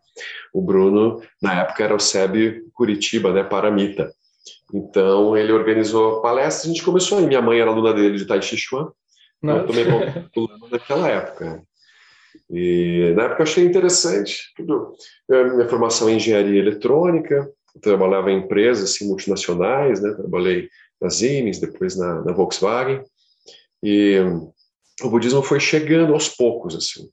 O 0.52 0.60
Bruno, 0.60 1.22
na 1.40 1.60
época, 1.60 1.84
era 1.84 1.94
o 1.94 2.00
SEB 2.00 2.64
Curitiba, 2.74 3.32
né, 3.32 3.44
Paramita. 3.44 4.10
Então, 4.74 5.36
ele 5.36 5.52
organizou 5.52 6.20
palestras, 6.20 6.64
a 6.64 6.68
gente 6.68 6.82
começou 6.82 7.18
aí. 7.18 7.26
Minha 7.26 7.40
mãe 7.40 7.60
era 7.60 7.70
aluna 7.70 7.94
dele 7.94 8.18
de 8.18 8.26
Tai 8.26 8.42
Chi 8.42 8.56
Chuan, 8.56 8.90
eu 9.40 9.66
tomei 9.66 9.84
contato 9.84 10.68
naquela 10.68 11.08
época. 11.08 11.62
E 12.50 13.12
na 13.14 13.24
época 13.24 13.42
eu 13.42 13.44
achei 13.44 13.64
interessante. 13.64 14.52
Tudo. 14.56 14.94
Eu, 15.28 15.54
minha 15.56 15.68
formação 15.68 16.08
é 16.08 16.12
em 16.12 16.16
engenharia 16.16 16.58
eletrônica, 16.58 17.48
trabalhava 17.80 18.32
em 18.32 18.38
empresas 18.38 18.90
assim, 18.90 19.06
multinacionais, 19.06 20.02
né? 20.02 20.12
trabalhei 20.12 20.68
na 21.00 21.08
Siemens, 21.08 21.60
depois 21.60 21.96
na, 21.96 22.22
na 22.22 22.32
Volkswagen. 22.32 23.00
E 23.80 24.16
o 25.02 25.11
budismo 25.11 25.43
foi 25.43 25.61
chegando 25.61 26.12
aos 26.12 26.28
poucos. 26.28 26.75
assim. 26.75 27.09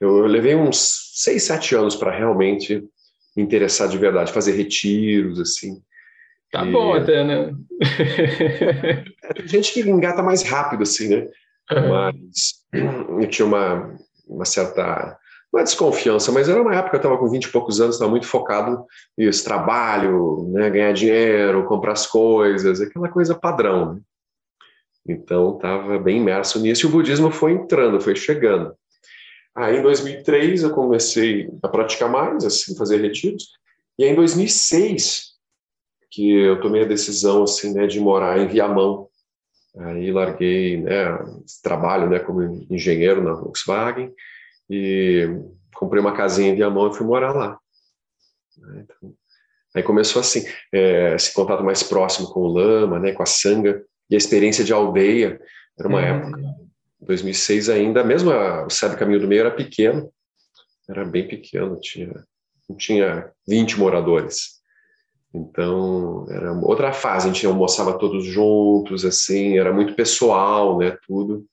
Eu, 0.00 0.18
eu 0.18 0.26
levei 0.26 0.54
uns 0.54 1.12
seis, 1.14 1.44
sete 1.44 1.74
anos 1.74 1.96
para 1.96 2.16
realmente 2.16 2.82
me 3.36 3.42
interessar 3.42 3.88
de 3.88 3.98
verdade, 3.98 4.32
fazer 4.32 4.52
retiros, 4.52 5.38
assim. 5.40 5.80
Tá 6.50 6.64
e... 6.64 6.72
bom 6.72 6.94
até, 6.94 7.24
né? 7.24 7.54
é, 9.22 9.34
tem 9.34 9.46
gente 9.46 9.72
que 9.72 9.80
engata 9.80 10.22
mais 10.22 10.42
rápido, 10.42 10.82
assim, 10.82 11.08
né? 11.08 11.28
Uhum. 11.70 11.88
Mas 11.88 13.22
eu 13.22 13.28
tinha 13.28 13.46
uma, 13.46 13.96
uma 14.26 14.44
certa 14.44 15.18
uma 15.52 15.62
desconfiança, 15.62 16.30
mas 16.30 16.48
era 16.48 16.60
uma 16.60 16.74
época 16.74 16.90
que 16.90 16.96
eu 16.96 16.98
estava 16.98 17.18
com 17.18 17.30
20 17.30 17.44
e 17.44 17.50
poucos 17.50 17.80
anos, 17.80 17.94
estava 17.94 18.10
muito 18.10 18.26
focado 18.26 18.84
nisso, 19.16 19.44
trabalho, 19.44 20.46
né, 20.52 20.68
ganhar 20.68 20.92
dinheiro, 20.92 21.64
comprar 21.64 21.92
as 21.92 22.06
coisas, 22.06 22.80
aquela 22.80 23.08
coisa 23.08 23.34
padrão. 23.34 23.94
Né? 23.94 24.00
Então, 25.08 25.56
estava 25.56 25.98
bem 25.98 26.18
imerso 26.18 26.60
nisso 26.60 26.86
e 26.86 26.88
o 26.88 26.92
budismo 26.92 27.30
foi 27.30 27.52
entrando, 27.52 28.00
foi 28.00 28.14
chegando. 28.14 28.74
Aí, 29.54 29.78
em 29.78 29.82
2003, 29.82 30.62
eu 30.62 30.70
comecei 30.70 31.48
a 31.62 31.68
praticar 31.68 32.10
mais, 32.10 32.44
assim, 32.44 32.76
fazer 32.76 33.00
retiros, 33.00 33.48
e 33.98 34.04
aí, 34.04 34.10
em 34.10 34.14
2006, 34.14 35.28
que 36.10 36.30
eu 36.30 36.60
tomei 36.60 36.82
a 36.82 36.86
decisão 36.88 37.42
assim, 37.42 37.74
né, 37.74 37.86
de 37.86 38.00
morar 38.00 38.38
em 38.38 38.48
Viamão. 38.48 39.08
Aí 39.76 40.10
larguei, 40.10 40.80
né, 40.80 41.06
trabalho, 41.62 42.08
né, 42.08 42.18
como 42.18 42.66
engenheiro 42.70 43.22
na 43.22 43.34
Volkswagen 43.34 44.12
e 44.68 45.28
comprei 45.74 46.00
uma 46.00 46.16
casinha 46.16 46.50
em 46.50 46.54
Viamão 46.54 46.90
e 46.90 46.94
fui 46.94 47.06
morar 47.06 47.32
lá. 47.32 47.58
Então, 48.76 49.14
aí 49.74 49.82
começou 49.82 50.20
assim, 50.20 50.44
é, 50.72 51.14
esse 51.14 51.32
contato 51.32 51.62
mais 51.62 51.82
próximo 51.82 52.32
com 52.32 52.40
o 52.40 52.52
lama, 52.52 52.98
né, 52.98 53.12
com 53.12 53.22
a 53.22 53.26
sanga 53.26 53.84
e 54.10 54.14
a 54.14 54.18
experiência 54.18 54.64
de 54.64 54.72
aldeia. 54.72 55.40
Era 55.78 55.88
uma 55.88 56.00
uhum. 56.00 56.04
época, 56.04 56.40
2006 57.00 57.68
ainda, 57.68 58.02
mesmo 58.02 58.30
a, 58.30 58.66
o 58.66 58.70
SEB 58.70 58.96
Caminho 58.96 59.20
do 59.20 59.28
Meio 59.28 59.40
era 59.40 59.50
pequeno, 59.50 60.10
era 60.88 61.04
bem 61.04 61.28
pequeno, 61.28 61.78
tinha, 61.80 62.24
não 62.68 62.76
tinha 62.76 63.30
20 63.46 63.78
moradores. 63.78 64.58
Então, 65.32 66.26
era 66.30 66.52
outra 66.52 66.92
fase, 66.92 67.28
a 67.28 67.32
gente 67.32 67.46
almoçava 67.46 67.98
todos 67.98 68.24
juntos, 68.24 69.04
assim, 69.04 69.58
era 69.58 69.72
muito 69.72 69.94
pessoal, 69.94 70.78
né, 70.78 70.96
tudo. 71.06 71.44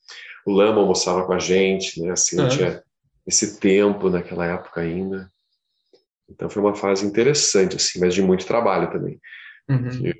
O 0.46 0.52
Lama 0.52 0.80
almoçava 0.80 1.26
com 1.26 1.34
a 1.34 1.40
gente, 1.40 2.02
né, 2.02 2.12
assim, 2.12 2.40
uhum. 2.40 2.48
tinha 2.48 2.84
esse 3.28 3.60
tempo 3.60 4.10
naquela 4.10 4.46
época 4.46 4.82
ainda. 4.82 5.30
Então, 6.30 6.50
foi 6.50 6.62
uma 6.62 6.74
fase 6.74 7.06
interessante, 7.06 7.76
assim, 7.76 8.00
mas 8.00 8.14
de 8.14 8.22
muito 8.22 8.46
trabalho 8.46 8.90
também. 8.92 9.20
Uhum. 9.70 10.14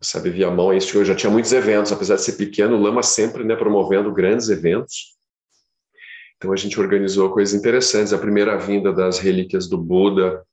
Sabe, 0.00 0.30
via 0.30 0.50
mão, 0.50 0.72
isso 0.72 0.96
eu 0.96 1.04
já 1.04 1.14
tinha 1.14 1.30
muitos 1.30 1.52
eventos, 1.52 1.92
apesar 1.92 2.16
de 2.16 2.22
ser 2.22 2.32
pequeno, 2.32 2.76
o 2.76 2.80
Lama 2.80 3.02
sempre, 3.02 3.44
né, 3.44 3.56
promovendo 3.56 4.12
grandes 4.12 4.48
eventos. 4.48 5.18
Então, 6.36 6.52
a 6.52 6.56
gente 6.56 6.78
organizou 6.78 7.30
coisas 7.30 7.52
interessantes. 7.52 8.12
A 8.12 8.18
primeira 8.18 8.56
vinda 8.56 8.92
das 8.92 9.18
relíquias 9.18 9.68
do 9.68 9.76
Buda 9.76 10.44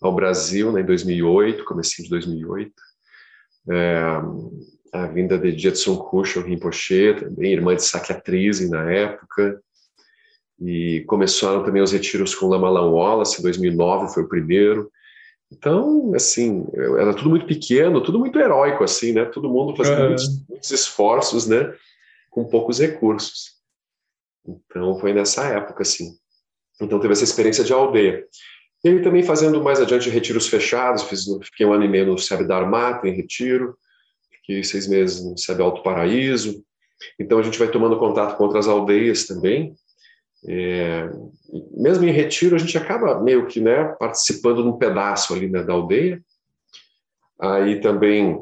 ao 0.00 0.14
Brasil 0.14 0.70
né, 0.70 0.82
em 0.82 0.86
2008, 0.86 1.64
comecinho 1.64 2.04
de 2.04 2.10
2008. 2.10 2.72
É, 3.68 4.22
a 4.92 5.06
vinda 5.08 5.36
de 5.36 5.58
Jetsun 5.58 5.96
Kusho 5.96 6.40
Rinpoche, 6.40 7.14
também 7.14 7.52
irmã 7.52 7.74
de 7.74 7.82
Sakyatrise 7.82 8.70
na 8.70 8.90
época. 8.90 9.60
E 10.60 11.04
começaram 11.06 11.64
também 11.64 11.82
os 11.82 11.92
retiros 11.92 12.34
com 12.34 12.46
Lama 12.46 12.70
Lam 12.70 12.90
Wallace, 12.90 13.40
em 13.40 13.42
2009 13.42 14.14
foi 14.14 14.22
o 14.22 14.28
primeiro. 14.28 14.90
Então, 15.50 16.12
assim, 16.14 16.66
era 16.98 17.14
tudo 17.14 17.30
muito 17.30 17.46
pequeno, 17.46 18.02
tudo 18.02 18.18
muito 18.18 18.38
heróico, 18.38 18.82
assim, 18.82 19.12
né? 19.12 19.24
Todo 19.24 19.48
mundo 19.48 19.76
fazendo 19.76 20.00
uhum. 20.00 20.06
muitos, 20.08 20.48
muitos, 20.48 20.70
esforços, 20.70 21.46
né? 21.46 21.72
Com 22.30 22.44
poucos 22.44 22.80
recursos. 22.80 23.56
Então, 24.46 24.98
foi 24.98 25.12
nessa 25.12 25.46
época, 25.46 25.82
assim. 25.82 26.16
Então, 26.80 26.98
teve 26.98 27.12
essa 27.12 27.24
experiência 27.24 27.64
de 27.64 27.72
aldeia. 27.72 28.26
E 28.84 28.88
aí, 28.88 29.02
também 29.02 29.22
fazendo 29.22 29.62
mais 29.62 29.80
adiante 29.80 30.10
retiros 30.10 30.48
fechados, 30.48 31.04
fiz, 31.04 31.24
fiquei 31.44 31.64
um 31.64 31.72
ano 31.72 31.84
e 31.84 31.88
meio 31.88 32.06
no 32.06 32.18
SEB 32.18 32.46
da 32.46 32.56
Armata, 32.56 33.08
em 33.08 33.14
retiro, 33.14 33.76
fiquei 34.30 34.62
seis 34.64 34.86
meses 34.86 35.24
no 35.24 35.38
SEB 35.38 35.62
Alto 35.62 35.82
Paraíso. 35.82 36.62
Então, 37.18 37.38
a 37.38 37.42
gente 37.42 37.58
vai 37.58 37.70
tomando 37.70 37.98
contato 37.98 38.36
com 38.36 38.44
outras 38.44 38.66
aldeias 38.66 39.26
também, 39.26 39.74
é, 40.48 41.10
mesmo 41.76 42.04
em 42.04 42.12
retiro, 42.12 42.54
a 42.54 42.58
gente 42.58 42.78
acaba 42.78 43.20
meio 43.20 43.46
que 43.46 43.60
né, 43.60 43.84
participando 43.98 44.64
num 44.64 44.78
pedaço 44.78 45.34
ali 45.34 45.48
né, 45.48 45.62
da 45.62 45.72
aldeia. 45.72 46.22
Aí 47.40 47.80
também, 47.80 48.38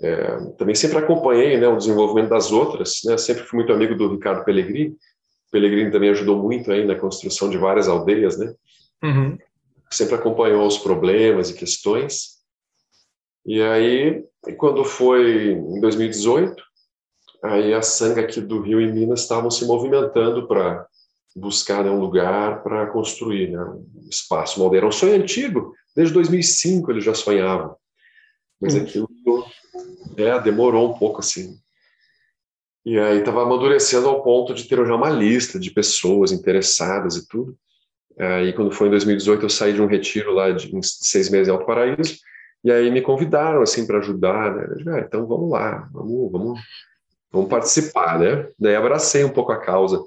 é, 0.00 0.36
também 0.58 0.74
sempre 0.74 0.98
acompanhei 0.98 1.56
né, 1.58 1.68
o 1.68 1.76
desenvolvimento 1.76 2.30
das 2.30 2.50
outras. 2.50 3.00
Né, 3.04 3.16
sempre 3.16 3.44
fui 3.44 3.58
muito 3.58 3.72
amigo 3.72 3.94
do 3.94 4.10
Ricardo 4.10 4.44
Pellegrini. 4.44 4.88
O 4.88 5.50
Pellegrini 5.52 5.90
também 5.90 6.10
ajudou 6.10 6.42
muito 6.42 6.72
aí 6.72 6.84
na 6.84 6.96
construção 6.96 7.48
de 7.48 7.56
várias 7.56 7.88
aldeias, 7.88 8.36
né? 8.36 8.52
Uhum. 9.02 9.38
Sempre 9.90 10.16
acompanhou 10.16 10.66
os 10.66 10.78
problemas 10.78 11.48
e 11.48 11.54
questões. 11.54 12.36
E 13.46 13.62
aí, 13.62 14.24
quando 14.56 14.84
foi 14.84 15.52
em 15.52 15.80
2018, 15.80 16.60
aí 17.44 17.72
a 17.72 17.80
Sanga 17.80 18.22
aqui 18.22 18.40
do 18.40 18.60
Rio 18.60 18.80
e 18.80 18.92
Minas 18.92 19.20
estavam 19.20 19.50
se 19.52 19.64
movimentando 19.64 20.48
para 20.48 20.84
buscar 21.36 21.84
né, 21.84 21.90
um 21.90 22.00
lugar 22.00 22.62
para 22.62 22.86
construir 22.86 23.50
né, 23.50 23.62
um 23.62 24.08
espaço 24.10 24.62
uma 24.62 24.74
Era 24.74 24.86
um 24.86 24.92
sonho 24.92 25.14
antigo, 25.14 25.74
desde 25.94 26.14
2005 26.14 26.90
ele 26.90 27.00
já 27.00 27.14
sonhava, 27.14 27.76
mas 28.60 28.74
hum. 28.74 28.82
aquilo 28.82 29.08
é, 30.16 30.40
demorou 30.40 30.90
um 30.90 30.98
pouco 30.98 31.20
assim. 31.20 31.58
E 32.84 32.98
aí 32.98 33.18
estava 33.18 33.42
amadurecendo 33.42 34.08
ao 34.08 34.22
ponto 34.22 34.54
de 34.54 34.64
ter 34.64 34.84
já 34.86 34.94
uma 34.94 35.10
lista 35.10 35.58
de 35.58 35.70
pessoas 35.70 36.32
interessadas 36.32 37.16
e 37.16 37.28
tudo. 37.28 37.56
Aí 38.18 38.52
quando 38.52 38.72
foi 38.72 38.86
em 38.86 38.90
2018 38.90 39.44
eu 39.44 39.50
saí 39.50 39.74
de 39.74 39.82
um 39.82 39.86
retiro 39.86 40.32
lá 40.32 40.50
de, 40.52 40.70
de 40.70 40.86
seis 40.86 41.28
meses 41.28 41.48
em 41.48 41.50
Alto 41.50 41.66
Paraíso 41.66 42.16
e 42.64 42.72
aí 42.72 42.90
me 42.90 43.02
convidaram 43.02 43.60
assim 43.60 43.86
para 43.86 43.98
ajudar, 43.98 44.54
né? 44.54 44.74
Disse, 44.76 44.88
ah, 44.88 45.00
então 45.00 45.26
vamos 45.26 45.50
lá, 45.50 45.88
vamos, 45.92 46.32
vamos, 46.32 46.60
vamos 47.30 47.50
participar, 47.50 48.18
né? 48.18 48.48
Daí 48.58 48.74
abracei 48.74 49.22
um 49.24 49.32
pouco 49.32 49.52
a 49.52 49.60
causa. 49.60 50.02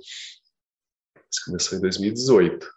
Isso 1.31 1.45
começou 1.45 1.77
em 1.77 1.81
2018. 1.81 2.67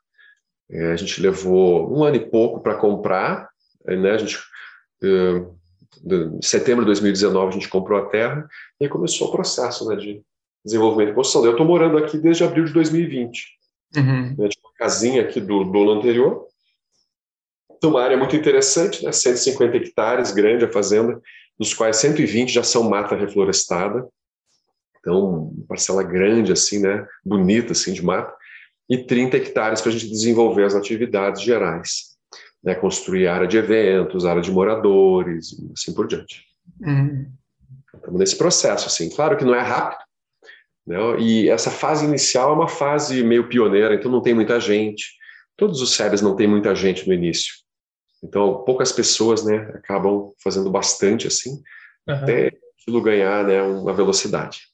É, 0.72 0.92
a 0.92 0.96
gente 0.96 1.20
levou 1.20 1.92
um 1.94 2.02
ano 2.02 2.16
e 2.16 2.30
pouco 2.30 2.60
para 2.60 2.74
comprar, 2.74 3.48
né? 3.84 4.10
A 4.10 4.18
gente, 4.18 4.38
em 5.02 6.42
setembro 6.42 6.82
de 6.82 6.86
2019 6.86 7.48
a 7.48 7.52
gente 7.52 7.68
comprou 7.68 7.98
a 7.98 8.06
terra 8.06 8.48
e 8.80 8.84
aí 8.84 8.90
começou 8.90 9.28
o 9.28 9.32
processo 9.32 9.86
né, 9.88 9.96
de 9.96 10.22
desenvolvimento 10.64 11.10
e 11.10 11.14
construção. 11.14 11.44
Eu 11.44 11.52
estou 11.52 11.66
morando 11.66 11.98
aqui 11.98 12.16
desde 12.16 12.42
abril 12.42 12.64
de 12.64 12.72
2020. 12.72 13.46
Uhum. 13.96 14.34
Né, 14.38 14.48
uma 14.62 14.72
casinha 14.76 15.22
aqui 15.22 15.40
do 15.40 15.64
dono 15.64 15.92
anterior. 15.92 16.46
Então, 17.76 17.90
uma 17.90 18.02
área 18.02 18.16
muito 18.16 18.36
interessante, 18.36 19.04
né? 19.04 19.10
150 19.10 19.76
hectares, 19.76 20.30
grande 20.30 20.64
a 20.64 20.72
fazenda, 20.72 21.20
dos 21.58 21.74
quais 21.74 21.96
120 21.96 22.50
já 22.50 22.62
são 22.62 22.88
mata 22.88 23.16
reflorestada. 23.16 24.08
Então, 25.00 25.52
parcela 25.68 26.02
grande, 26.04 26.52
assim, 26.52 26.78
né? 26.78 27.04
Bonita, 27.24 27.72
assim, 27.72 27.92
de 27.92 28.02
mata 28.02 28.32
e 28.92 29.06
30 29.06 29.38
hectares 29.38 29.80
para 29.80 29.88
a 29.88 29.92
gente 29.94 30.10
desenvolver 30.10 30.64
as 30.64 30.74
atividades 30.74 31.40
gerais, 31.40 32.14
né? 32.62 32.74
construir 32.74 33.26
área 33.26 33.48
de 33.48 33.56
eventos, 33.56 34.26
área 34.26 34.42
de 34.42 34.52
moradores, 34.52 35.52
e 35.52 35.72
assim 35.72 35.94
por 35.94 36.06
diante. 36.06 36.44
Uhum. 36.78 37.26
Estamos 37.94 38.20
nesse 38.20 38.36
processo, 38.36 38.86
assim. 38.86 39.08
Claro 39.08 39.38
que 39.38 39.46
não 39.46 39.54
é 39.54 39.62
rápido, 39.62 40.04
né? 40.86 40.98
e 41.18 41.48
essa 41.48 41.70
fase 41.70 42.04
inicial 42.04 42.50
é 42.50 42.54
uma 42.54 42.68
fase 42.68 43.24
meio 43.24 43.48
pioneira, 43.48 43.94
então 43.94 44.12
não 44.12 44.20
tem 44.20 44.34
muita 44.34 44.60
gente. 44.60 45.06
Todos 45.56 45.80
os 45.80 45.94
SEBs 45.94 46.20
não 46.20 46.36
tem 46.36 46.46
muita 46.46 46.74
gente 46.74 47.08
no 47.08 47.14
início. 47.14 47.54
Então, 48.22 48.62
poucas 48.62 48.92
pessoas 48.92 49.42
né, 49.42 49.56
acabam 49.74 50.32
fazendo 50.44 50.70
bastante 50.70 51.26
assim, 51.26 51.62
uhum. 52.06 52.14
até 52.14 52.52
ganhar 53.02 53.42
né, 53.46 53.62
uma 53.62 53.94
velocidade. 53.94 54.71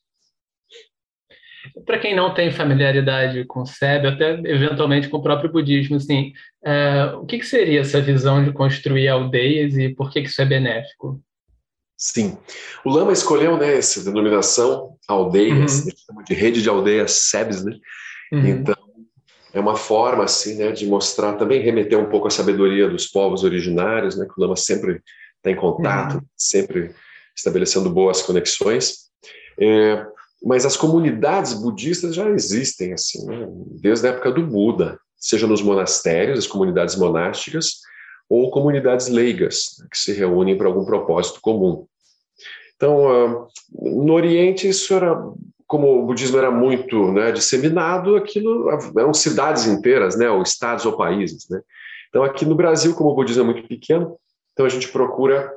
Para 1.84 1.98
quem 1.98 2.14
não 2.14 2.32
tem 2.32 2.50
familiaridade 2.50 3.44
com 3.44 3.62
o 3.62 3.66
SEB, 3.66 4.06
até 4.06 4.32
eventualmente 4.44 5.08
com 5.08 5.18
o 5.18 5.22
próprio 5.22 5.50
budismo, 5.50 5.96
assim, 5.96 6.32
é, 6.64 7.12
o 7.14 7.26
que, 7.26 7.38
que, 7.38 7.46
seria 7.46 7.80
essa 7.80 8.00
visão 8.00 8.44
de 8.44 8.52
construir 8.52 9.08
aldeias 9.08 9.76
e 9.76 9.88
por 9.90 10.10
que, 10.10 10.22
que 10.22 10.28
isso 10.28 10.40
é 10.40 10.46
benéfico? 10.46 11.20
Sim, 11.96 12.38
o 12.84 12.90
Lama 12.90 13.12
escolheu 13.12 13.56
né, 13.56 13.76
essa 13.76 14.04
denominação 14.04 14.96
aldeias, 15.08 15.84
uhum. 15.84 16.22
de 16.24 16.34
rede 16.34 16.62
de 16.62 16.68
aldeias 16.68 17.12
SEBs, 17.12 17.64
né? 17.64 17.76
Uhum. 18.32 18.46
Então, 18.46 18.76
é 19.52 19.58
uma 19.58 19.76
forma 19.76 20.24
assim, 20.24 20.56
né, 20.56 20.70
de 20.70 20.86
mostrar 20.86 21.32
também 21.34 21.60
remeter 21.60 21.98
um 21.98 22.08
pouco 22.08 22.28
à 22.28 22.30
sabedoria 22.30 22.88
dos 22.88 23.06
povos 23.06 23.42
originários, 23.42 24.16
né, 24.16 24.26
que 24.26 24.38
o 24.38 24.40
Lama 24.40 24.54
sempre 24.54 25.00
está 25.38 25.50
em 25.50 25.56
contato, 25.56 26.14
uhum. 26.14 26.22
sempre 26.36 26.94
estabelecendo 27.36 27.90
boas 27.90 28.22
conexões. 28.22 29.08
É, 29.60 30.06
mas 30.42 30.64
as 30.64 30.76
comunidades 30.76 31.54
budistas 31.54 32.14
já 32.14 32.28
existem 32.30 32.92
assim, 32.92 33.26
né? 33.26 33.46
desde 33.80 34.06
a 34.06 34.10
época 34.10 34.30
do 34.30 34.46
Buda, 34.46 34.98
seja 35.16 35.46
nos 35.46 35.62
monastérios, 35.62 36.38
as 36.38 36.46
comunidades 36.46 36.96
monásticas, 36.96 37.80
ou 38.28 38.50
comunidades 38.50 39.08
leigas, 39.08 39.76
né, 39.78 39.86
que 39.90 39.98
se 39.98 40.12
reúnem 40.12 40.56
para 40.56 40.66
algum 40.66 40.84
propósito 40.84 41.40
comum. 41.40 41.86
Então, 42.76 43.08
ah, 43.08 43.46
no 43.72 44.12
Oriente, 44.12 44.68
isso 44.68 44.94
era, 44.94 45.16
como 45.66 46.02
o 46.02 46.06
budismo 46.06 46.38
era 46.38 46.50
muito 46.50 47.10
né, 47.10 47.32
disseminado, 47.32 48.16
aquilo 48.16 48.70
eram 48.96 49.12
cidades 49.14 49.66
inteiras, 49.66 50.16
né, 50.16 50.30
ou 50.30 50.42
estados 50.42 50.84
ou 50.84 50.96
países. 50.96 51.48
Né? 51.48 51.60
Então, 52.08 52.22
aqui 52.22 52.44
no 52.44 52.54
Brasil, 52.54 52.94
como 52.94 53.10
o 53.10 53.14
budismo 53.14 53.42
é 53.42 53.46
muito 53.46 53.66
pequeno, 53.66 54.16
então 54.52 54.66
a 54.66 54.68
gente 54.68 54.88
procura 54.88 55.52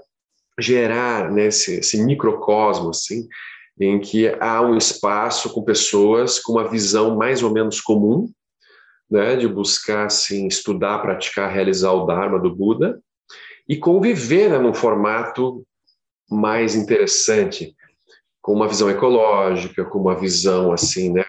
gerar 0.59 1.31
né, 1.31 1.47
esse, 1.47 1.79
esse 1.79 2.01
microcosmo, 2.03 2.89
assim, 2.89 3.27
em 3.79 3.99
que 3.99 4.27
há 4.39 4.61
um 4.61 4.77
espaço 4.77 5.51
com 5.53 5.63
pessoas 5.63 6.39
com 6.39 6.53
uma 6.53 6.67
visão 6.67 7.15
mais 7.15 7.41
ou 7.41 7.51
menos 7.51 7.81
comum, 7.81 8.31
né, 9.09 9.35
de 9.35 9.47
buscar 9.47 10.05
assim, 10.05 10.47
estudar, 10.47 10.99
praticar, 10.99 11.51
realizar 11.51 11.91
o 11.91 12.05
Dharma 12.05 12.39
do 12.39 12.55
Buda 12.55 13.01
e 13.67 13.77
conviver 13.77 14.49
né, 14.49 14.57
num 14.57 14.73
formato 14.73 15.65
mais 16.29 16.75
interessante, 16.75 17.75
com 18.41 18.53
uma 18.53 18.67
visão 18.67 18.89
ecológica, 18.89 19.83
com 19.83 19.99
uma 19.99 20.15
visão 20.15 20.71
assim, 20.71 21.11
né, 21.11 21.25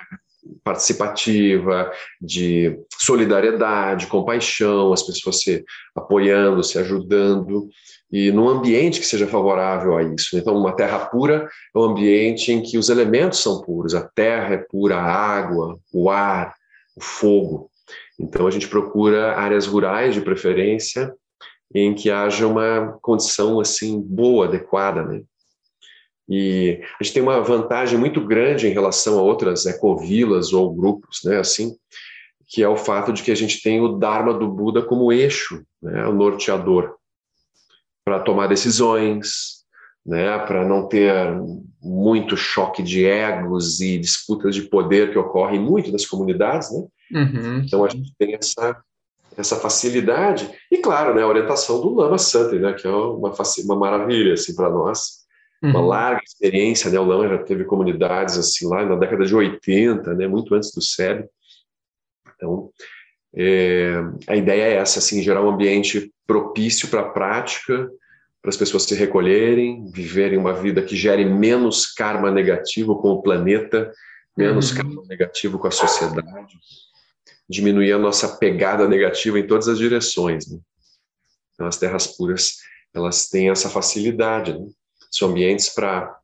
participativa, 0.64 1.90
de 2.20 2.79
solidariedade, 2.98 4.07
compaixão, 4.07 4.92
as 4.92 5.03
pessoas 5.03 5.40
se 5.40 5.64
apoiando, 5.94 6.62
se 6.62 6.79
ajudando, 6.79 7.68
e 8.12 8.31
num 8.31 8.48
ambiente 8.48 9.01
que 9.01 9.07
seja 9.07 9.27
favorável 9.27 9.96
a 9.96 10.03
isso. 10.03 10.37
Então, 10.37 10.57
uma 10.57 10.77
terra 10.77 10.98
pura 11.07 11.48
é 11.75 11.79
um 11.79 11.83
ambiente 11.83 12.53
em 12.53 12.62
que 12.62 12.77
os 12.77 12.90
elementos 12.90 13.38
são 13.38 13.61
puros, 13.62 13.94
a 13.94 14.03
terra 14.03 14.55
é 14.55 14.59
pura, 14.59 14.96
a 14.96 15.05
água, 15.05 15.79
o 15.92 16.11
ar, 16.11 16.55
o 16.94 17.01
fogo. 17.01 17.70
Então, 18.20 18.46
a 18.46 18.51
gente 18.51 18.68
procura 18.68 19.35
áreas 19.37 19.66
rurais, 19.66 20.14
de 20.14 20.20
preferência, 20.20 21.12
em 21.75 21.94
que 21.94 22.11
haja 22.11 22.46
uma 22.46 22.98
condição 23.01 23.59
assim 23.59 24.01
boa, 24.01 24.46
adequada, 24.46 25.03
né? 25.03 25.22
E 26.28 26.80
a 27.00 27.02
gente 27.02 27.14
tem 27.14 27.22
uma 27.22 27.40
vantagem 27.40 27.98
muito 27.98 28.24
grande 28.24 28.66
em 28.66 28.72
relação 28.72 29.18
a 29.18 29.22
outras 29.22 29.66
ecovilas 29.66 30.52
ou 30.52 30.72
grupos, 30.72 31.20
né, 31.24 31.38
assim, 31.38 31.74
que 32.46 32.62
é 32.62 32.68
o 32.68 32.76
fato 32.76 33.12
de 33.12 33.22
que 33.22 33.30
a 33.30 33.35
gente 33.35 33.62
tem 33.62 33.80
o 33.80 33.98
Dharma 33.98 34.32
do 34.35 34.48
Buda 34.48 34.82
como 34.82 35.12
eixo, 35.12 35.62
né, 35.82 36.06
o 36.06 36.12
norteador 36.12 36.96
para 38.04 38.20
tomar 38.20 38.46
decisões, 38.46 39.62
né, 40.04 40.38
para 40.38 40.66
não 40.66 40.88
ter 40.88 41.12
muito 41.80 42.37
choque 42.37 42.82
de 42.82 43.04
egos 43.04 43.80
e 43.80 43.98
disputas 43.98 44.54
de 44.54 44.62
poder 44.62 45.12
que 45.12 45.18
ocorrem 45.18 45.61
muito 45.61 45.90
nas 45.90 46.04
comunidades, 46.04 46.70
né? 46.72 46.87
Uhum. 47.12 47.58
Então 47.64 47.85
a 47.85 47.88
gente 47.88 48.12
tem 48.18 48.35
essa 48.35 48.80
essa 49.35 49.56
facilidade 49.56 50.50
e 50.70 50.76
claro, 50.76 51.14
né, 51.14 51.22
a 51.22 51.26
orientação 51.26 51.80
do 51.80 51.94
Lama 51.94 52.18
Santo, 52.18 52.54
né, 52.56 52.74
que 52.74 52.87
é 52.87 52.90
uma 52.90 53.32
uma 53.64 53.76
maravilha 53.76 54.35
assim 54.35 54.54
para 54.54 54.68
nós. 54.68 55.21
Uhum. 55.62 55.70
Uma 55.70 55.81
larga 55.81 56.22
experiência, 56.25 56.90
né? 56.90 56.98
O 56.98 57.05
Lama 57.05 57.29
já 57.29 57.38
teve 57.38 57.64
comunidades 57.64 58.37
assim 58.37 58.66
lá 58.66 58.85
na 58.85 58.96
década 58.96 59.25
de 59.25 59.35
80, 59.35 60.12
né, 60.14 60.27
muito 60.27 60.55
antes 60.55 60.72
do 60.72 60.83
SEB. 60.83 61.25
Então, 62.35 62.70
é, 63.35 63.94
a 64.27 64.35
ideia 64.35 64.62
é 64.62 64.75
essa, 64.75 64.98
assim, 64.98 65.22
gerar 65.22 65.42
um 65.42 65.51
ambiente 65.51 66.12
propício 66.27 66.88
para 66.88 67.03
a 67.03 67.09
prática, 67.11 67.88
para 68.42 68.48
as 68.48 68.57
pessoas 68.57 68.83
se 68.83 68.94
recolherem, 68.96 69.88
viverem 69.92 70.37
uma 70.37 70.53
vida 70.53 70.83
que 70.83 70.96
gere 70.96 71.25
menos 71.25 71.87
karma 71.87 72.31
negativo 72.31 73.01
com 73.01 73.11
o 73.11 73.22
planeta, 73.22 73.92
menos 74.37 74.70
uhum. 74.70 74.77
karma 74.77 75.03
negativo 75.09 75.61
com 75.61 75.68
a 75.68 75.70
sociedade, 75.70 76.59
diminuir 77.48 77.92
a 77.92 77.98
nossa 77.98 78.37
pegada 78.37 78.88
negativa 78.88 79.38
em 79.38 79.46
todas 79.46 79.68
as 79.68 79.79
direções. 79.79 80.51
Né? 80.51 80.59
Então, 81.55 81.68
as 81.68 81.79
terras 81.79 82.09
puras, 82.09 82.57
elas 82.92 83.29
têm 83.29 83.48
essa 83.48 83.70
facilidade, 83.70 84.59
né? 84.59 84.66
São 85.12 85.29
ambientes 85.29 85.68
para 85.68 86.14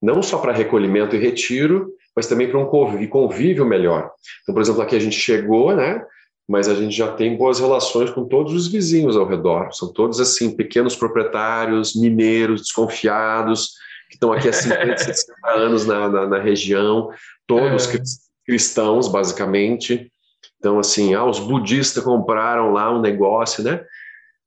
não 0.00 0.22
só 0.22 0.38
para 0.38 0.52
recolhimento 0.52 1.16
e 1.16 1.18
retiro, 1.18 1.92
mas 2.14 2.26
também 2.26 2.48
para 2.48 2.58
um 2.58 2.66
convívio 2.66 3.64
melhor. 3.64 4.10
Então, 4.42 4.54
por 4.54 4.60
exemplo, 4.60 4.82
aqui 4.82 4.96
a 4.96 5.00
gente 5.00 5.16
chegou, 5.16 5.74
né? 5.74 6.04
Mas 6.48 6.68
a 6.68 6.74
gente 6.74 6.96
já 6.96 7.12
tem 7.12 7.36
boas 7.36 7.60
relações 7.60 8.10
com 8.10 8.26
todos 8.26 8.54
os 8.54 8.68
vizinhos 8.68 9.16
ao 9.16 9.26
redor. 9.26 9.72
São 9.72 9.92
todos 9.92 10.18
assim 10.18 10.56
pequenos 10.56 10.96
proprietários, 10.96 11.94
mineiros, 11.94 12.62
desconfiados, 12.62 13.74
que 14.08 14.14
estão 14.14 14.32
aqui 14.32 14.48
há 14.48 14.52
50, 14.52 14.98
60 14.98 15.34
anos 15.46 15.86
na, 15.86 16.08
na, 16.08 16.26
na 16.26 16.38
região, 16.38 17.10
todos 17.46 17.94
é. 17.94 18.00
cristãos, 18.46 19.08
basicamente. 19.08 20.10
Então, 20.58 20.78
assim, 20.78 21.14
ah, 21.14 21.24
os 21.24 21.38
budistas 21.38 22.02
compraram 22.02 22.72
lá 22.72 22.90
um 22.92 23.00
negócio, 23.00 23.62
né? 23.62 23.84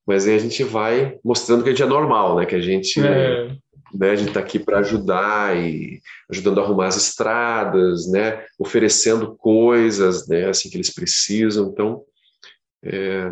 Mas 0.05 0.27
aí 0.27 0.35
a 0.35 0.39
gente 0.39 0.63
vai 0.63 1.17
mostrando 1.23 1.63
que 1.63 1.69
a 1.69 1.71
gente 1.71 1.83
é 1.83 1.87
normal, 1.87 2.35
né? 2.35 2.45
Que 2.45 2.55
a 2.55 2.61
gente 2.61 2.99
é 2.99 3.55
né? 3.93 4.11
A 4.11 4.15
gente 4.15 4.29
está 4.29 4.39
aqui 4.39 4.59
para 4.59 4.79
ajudar 4.79 5.57
e 5.57 6.01
ajudando 6.29 6.59
a 6.59 6.63
arrumar 6.63 6.87
as 6.87 6.97
estradas, 6.97 8.09
né? 8.09 8.45
Oferecendo 8.59 9.35
coisas, 9.35 10.27
né? 10.27 10.49
Assim 10.49 10.69
que 10.69 10.77
eles 10.77 10.93
precisam. 10.93 11.69
Então, 11.69 12.03
é, 12.83 13.31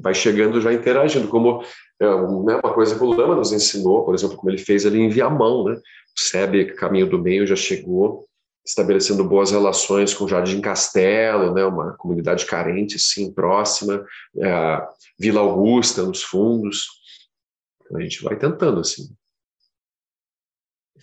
vai 0.00 0.14
chegando 0.14 0.60
já 0.60 0.72
interagindo, 0.72 1.28
como 1.28 1.62
é, 2.00 2.06
né, 2.06 2.60
uma 2.62 2.74
coisa 2.74 2.96
que 2.96 3.02
o 3.02 3.12
Lama 3.12 3.36
nos 3.36 3.52
ensinou, 3.52 4.04
por 4.04 4.14
exemplo, 4.14 4.36
como 4.36 4.50
ele 4.50 4.58
fez 4.58 4.86
ali 4.86 5.00
em 5.00 5.08
Viamão, 5.08 5.64
né? 5.64 5.74
O 5.74 6.20
SEB, 6.20 6.74
Caminho 6.74 7.08
do 7.08 7.20
Meio, 7.20 7.46
já 7.46 7.56
chegou 7.56 8.28
estabelecendo 8.68 9.24
boas 9.24 9.50
relações 9.50 10.12
com 10.12 10.24
o 10.24 10.28
Jardim 10.28 10.60
Castelo, 10.60 11.54
né, 11.54 11.64
uma 11.64 11.96
comunidade 11.96 12.44
carente, 12.44 12.98
sim, 12.98 13.32
próxima, 13.32 14.04
é, 14.36 14.86
Vila 15.18 15.40
Augusta, 15.40 16.02
nos 16.02 16.22
fundos. 16.22 16.86
Então, 17.80 17.98
a 17.98 18.02
gente 18.02 18.22
vai 18.22 18.36
tentando, 18.36 18.80
assim. 18.80 19.08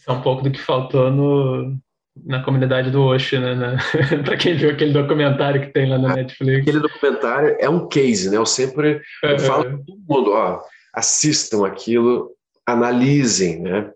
Isso 0.06 0.12
é 0.12 0.14
um 0.14 0.22
pouco 0.22 0.44
do 0.44 0.52
que 0.52 0.62
faltou 0.62 1.10
no, 1.10 1.76
na 2.24 2.44
comunidade 2.44 2.92
do 2.92 3.02
Osho, 3.02 3.42
né? 3.42 3.56
né? 3.56 3.78
para 4.24 4.38
quem 4.38 4.56
viu 4.56 4.70
aquele 4.70 4.94
documentário 4.94 5.62
que 5.62 5.74
tem 5.74 5.90
lá 5.90 5.98
na 5.98 6.16
Netflix. 6.16 6.62
Aquele 6.62 6.80
documentário 6.80 7.58
é 7.60 7.68
um 7.68 7.88
case, 7.88 8.30
né? 8.30 8.38
Eu 8.38 8.46
sempre 8.46 9.02
eu 9.24 9.40
falo 9.40 9.64
para 9.64 9.78
todo 9.80 10.00
mundo, 10.08 10.32
ó, 10.32 10.62
assistam 10.94 11.66
aquilo, 11.66 12.32
analisem, 12.68 13.64
né? 13.64 13.92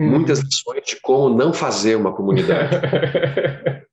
Hum. 0.00 0.08
Muitas 0.08 0.38
lições 0.38 0.82
de 0.86 0.96
como 0.98 1.36
não 1.36 1.52
fazer 1.52 1.94
uma 1.94 2.14
comunidade. 2.14 2.76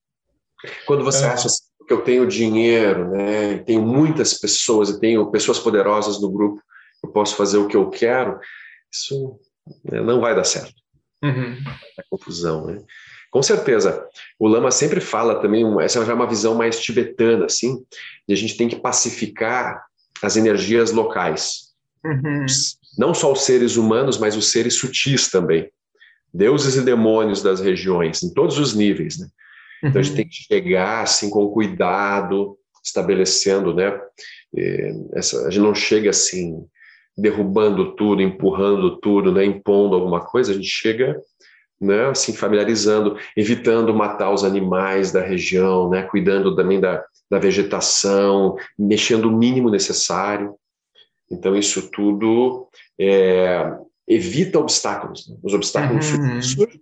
Quando 0.88 1.04
você 1.04 1.26
é. 1.26 1.28
acha 1.28 1.50
que 1.86 1.94
eu 1.94 2.02
tenho 2.02 2.26
dinheiro, 2.26 3.12
né? 3.12 3.58
Tenho 3.58 3.82
muitas 3.82 4.34
pessoas, 4.36 4.90
e 4.90 5.00
tenho 5.02 5.30
pessoas 5.32 5.60
poderosas 5.60 6.22
no 6.22 6.32
grupo, 6.32 6.62
eu 7.04 7.10
posso 7.12 7.36
fazer 7.36 7.58
o 7.58 7.68
que 7.68 7.76
eu 7.76 7.90
quero, 7.90 8.40
isso 8.90 9.38
né, 9.84 10.00
não 10.02 10.22
vai 10.22 10.34
dar 10.34 10.46
certo. 10.46 10.87
Uhum. 11.24 11.58
A 11.98 12.04
confusão, 12.10 12.68
né? 12.68 12.82
Com 13.32 13.44
certeza. 13.44 14.06
O 14.40 14.48
Lama 14.48 14.72
sempre 14.72 15.02
fala 15.02 15.42
também, 15.42 15.64
essa 15.82 16.04
já 16.06 16.12
é 16.12 16.16
uma 16.16 16.28
visão 16.28 16.56
mais 16.56 16.80
tibetana, 16.80 17.46
assim, 17.46 17.84
de 18.28 18.34
a 18.34 18.38
gente 18.38 18.56
tem 18.56 18.68
que 18.68 18.78
pacificar 18.78 19.84
as 20.22 20.38
energias 20.38 20.92
locais. 20.92 21.74
Uhum. 22.04 22.46
Não 22.98 23.14
só 23.14 23.32
os 23.32 23.42
seres 23.42 23.76
humanos, 23.76 24.18
mas 24.18 24.36
os 24.36 24.52
seres 24.52 24.76
sutis 24.76 25.30
também. 25.30 25.70
Deuses 26.34 26.76
e 26.76 26.82
demônios 26.82 27.42
das 27.42 27.60
regiões, 27.60 28.24
em 28.24 28.34
todos 28.34 28.58
os 28.58 28.74
níveis, 28.74 29.20
né? 29.20 29.28
Então 29.80 29.92
uhum. 29.94 30.00
a 30.00 30.02
gente 30.02 30.12
uhum. 30.12 30.18
tem 30.18 30.28
que 30.28 30.36
chegar 30.36 31.04
assim 31.04 31.30
com 31.30 31.50
cuidado, 31.50 32.58
estabelecendo, 32.84 33.74
né? 33.74 34.00
Eh, 34.56 34.94
essa, 35.14 35.48
a 35.48 35.50
gente 35.50 35.64
não 35.64 35.76
chega 35.76 36.10
assim 36.10 36.66
derrubando 37.18 37.96
tudo, 37.96 38.22
empurrando 38.22 38.98
tudo, 38.98 39.32
né, 39.32 39.44
impondo 39.44 39.96
alguma 39.96 40.22
coisa, 40.22 40.52
a 40.52 40.56
gente 40.56 40.68
chega 40.68 41.20
né, 41.80 42.10
assim, 42.10 42.34
familiarizando, 42.34 43.18
evitando 43.36 43.94
matar 43.94 44.32
os 44.32 44.44
animais 44.44 45.12
da 45.12 45.22
região, 45.22 45.90
né, 45.90 46.04
cuidando 46.04 46.56
também 46.56 46.80
da, 46.80 47.04
da 47.30 47.40
vegetação, 47.40 48.56
mexendo 48.78 49.26
o 49.26 49.38
mínimo 49.38 49.70
necessário. 49.70 50.56
Então, 51.32 51.56
isso 51.56 51.92
tudo 51.92 52.68
é, 53.00 53.72
evita 54.08 54.60
obstáculos. 54.60 55.28
Né? 55.28 55.38
Os 55.44 55.54
obstáculos 55.54 56.12
uhum. 56.14 56.42
surgem. 56.42 56.82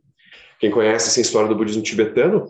Quem 0.60 0.72
conhece 0.72 1.10
essa 1.10 1.22
história 1.22 1.50
do 1.50 1.56
budismo 1.56 1.82
tibetano, 1.82 2.46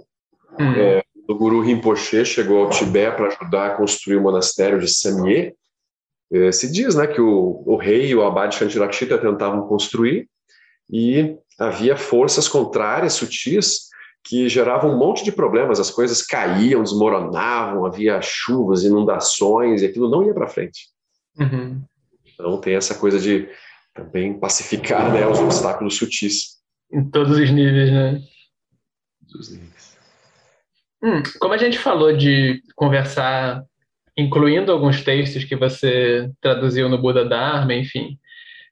uhum. 0.59 0.73
é, 0.75 1.03
o 1.27 1.33
guru 1.33 1.61
Rinpoche 1.61 2.23
chegou 2.23 2.63
ao 2.63 2.69
Tibete 2.69 3.15
para 3.15 3.27
ajudar 3.27 3.67
a 3.67 3.75
construir 3.75 4.17
o 4.17 4.21
monastério 4.21 4.79
de 4.79 4.87
Samye, 4.87 5.53
é, 6.31 6.51
se 6.51 6.71
diz 6.71 6.95
né, 6.95 7.07
que 7.07 7.21
o, 7.21 7.63
o 7.65 7.77
rei 7.77 8.07
e 8.07 8.15
o 8.15 8.23
abade 8.23 8.55
Shantirakshita 8.55 9.17
tentavam 9.17 9.67
construir 9.67 10.27
e 10.89 11.37
havia 11.59 11.95
forças 11.95 12.47
contrárias, 12.47 13.13
sutis, 13.13 13.89
que 14.23 14.49
geravam 14.49 14.91
um 14.91 14.97
monte 14.97 15.23
de 15.23 15.31
problemas, 15.31 15.79
as 15.79 15.91
coisas 15.91 16.23
caíam, 16.23 16.81
desmoronavam, 16.81 17.85
havia 17.85 18.19
chuvas, 18.21 18.83
inundações, 18.83 19.81
e 19.81 19.85
aquilo 19.85 20.09
não 20.09 20.25
ia 20.25 20.33
para 20.33 20.47
frente. 20.47 20.87
Uhum. 21.39 21.83
Então 22.33 22.59
tem 22.59 22.75
essa 22.75 22.95
coisa 22.95 23.19
de 23.19 23.47
também 23.93 24.37
pacificar 24.37 25.13
né, 25.13 25.25
os 25.27 25.39
obstáculos 25.39 25.95
sutis. 25.95 26.55
Em 26.91 27.07
todos 27.09 27.37
os 27.37 27.49
níveis, 27.51 27.91
né? 27.91 28.19
Todos 29.31 29.49
os 29.49 29.57
níveis. 29.57 29.97
Hum, 31.03 31.21
como 31.39 31.53
a 31.53 31.57
gente 31.57 31.77
falou 31.77 32.15
de 32.17 32.61
conversar 32.75 33.63
incluindo 34.17 34.71
alguns 34.71 35.03
textos 35.03 35.43
que 35.43 35.55
você 35.55 36.31
traduziu 36.41 36.87
no 36.87 36.97
Buda 36.97 37.25
Dharma, 37.25 37.73
enfim. 37.73 38.17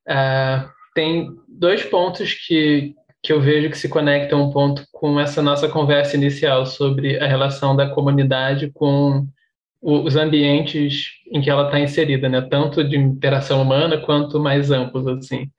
Uh, 0.08 0.70
tem 0.94 1.36
dois 1.48 1.84
pontos 1.84 2.34
que, 2.34 2.96
que 3.22 3.34
eu 3.34 3.42
vejo 3.42 3.70
que 3.70 3.78
se 3.78 3.90
conectam 3.90 4.42
um 4.42 4.52
ponto 4.52 4.86
com 4.92 5.20
essa 5.20 5.42
nossa 5.42 5.68
conversa 5.68 6.16
inicial 6.16 6.66
sobre 6.66 7.20
a 7.20 7.28
relação 7.28 7.76
da 7.76 7.90
comunidade 7.90 8.72
com 8.74 9.28
os 9.82 10.16
ambientes 10.16 11.10
em 11.30 11.42
que 11.42 11.50
ela 11.50 11.66
está 11.66 11.78
inserida, 11.78 12.30
né? 12.30 12.42
Tanto 12.42 12.82
de 12.84 12.96
interação 12.96 13.62
humana 13.62 13.98
quanto 13.98 14.40
mais 14.40 14.72
amplos, 14.72 15.06
assim. 15.08 15.50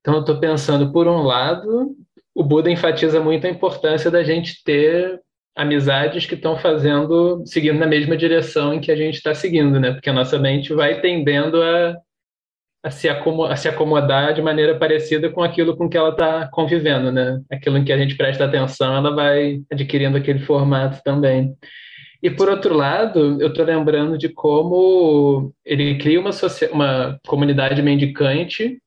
Então, 0.00 0.14
eu 0.14 0.20
estou 0.20 0.38
pensando, 0.38 0.92
por 0.92 1.08
um 1.08 1.22
lado, 1.22 1.96
o 2.32 2.44
Buda 2.44 2.70
enfatiza 2.70 3.20
muito 3.20 3.46
a 3.46 3.50
importância 3.50 4.10
da 4.12 4.22
gente 4.22 4.62
ter 4.62 5.20
amizades 5.54 6.26
que 6.26 6.34
estão 6.34 6.56
fazendo, 6.56 7.42
seguindo 7.46 7.78
na 7.78 7.86
mesma 7.86 8.16
direção 8.16 8.74
em 8.74 8.80
que 8.80 8.90
a 8.90 8.96
gente 8.96 9.16
está 9.16 9.34
seguindo, 9.34 9.78
né? 9.78 9.92
Porque 9.92 10.10
a 10.10 10.12
nossa 10.12 10.38
mente 10.38 10.72
vai 10.72 11.00
tendendo 11.00 11.62
a, 11.62 11.96
a, 12.84 12.90
se 12.90 13.08
a 13.08 13.56
se 13.56 13.68
acomodar 13.68 14.34
de 14.34 14.42
maneira 14.42 14.78
parecida 14.78 15.30
com 15.30 15.42
aquilo 15.42 15.76
com 15.76 15.88
que 15.88 15.96
ela 15.96 16.10
está 16.10 16.48
convivendo, 16.48 17.12
né? 17.12 17.40
Aquilo 17.50 17.78
em 17.78 17.84
que 17.84 17.92
a 17.92 17.98
gente 17.98 18.16
presta 18.16 18.44
atenção, 18.44 18.96
ela 18.96 19.14
vai 19.14 19.60
adquirindo 19.70 20.16
aquele 20.16 20.40
formato 20.40 21.00
também. 21.04 21.54
E 22.22 22.30
por 22.30 22.48
outro 22.48 22.74
lado, 22.74 23.40
eu 23.40 23.48
estou 23.48 23.64
lembrando 23.64 24.16
de 24.16 24.28
como 24.28 25.52
ele 25.64 25.98
cria 25.98 26.20
uma, 26.20 26.30
uma 26.72 27.18
comunidade 27.26 27.82
mendicante 27.82 28.78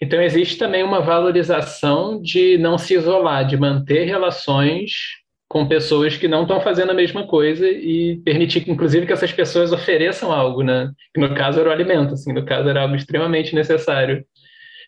então, 0.00 0.20
existe 0.20 0.58
também 0.58 0.82
uma 0.82 1.00
valorização 1.00 2.20
de 2.20 2.58
não 2.58 2.76
se 2.76 2.94
isolar, 2.94 3.46
de 3.46 3.56
manter 3.56 4.04
relações 4.04 5.21
com 5.52 5.68
pessoas 5.68 6.16
que 6.16 6.26
não 6.26 6.42
estão 6.42 6.62
fazendo 6.62 6.92
a 6.92 6.94
mesma 6.94 7.26
coisa 7.26 7.68
e 7.68 8.22
permitir, 8.24 8.64
inclusive, 8.70 9.06
que 9.06 9.12
essas 9.12 9.30
pessoas 9.30 9.70
ofereçam 9.70 10.32
algo, 10.32 10.62
né? 10.62 10.90
Que 11.12 11.20
no 11.20 11.34
caso 11.34 11.60
era 11.60 11.68
o 11.68 11.72
alimento, 11.72 12.14
assim, 12.14 12.32
no 12.32 12.42
caso 12.42 12.70
era 12.70 12.80
algo 12.80 12.96
extremamente 12.96 13.54
necessário. 13.54 14.24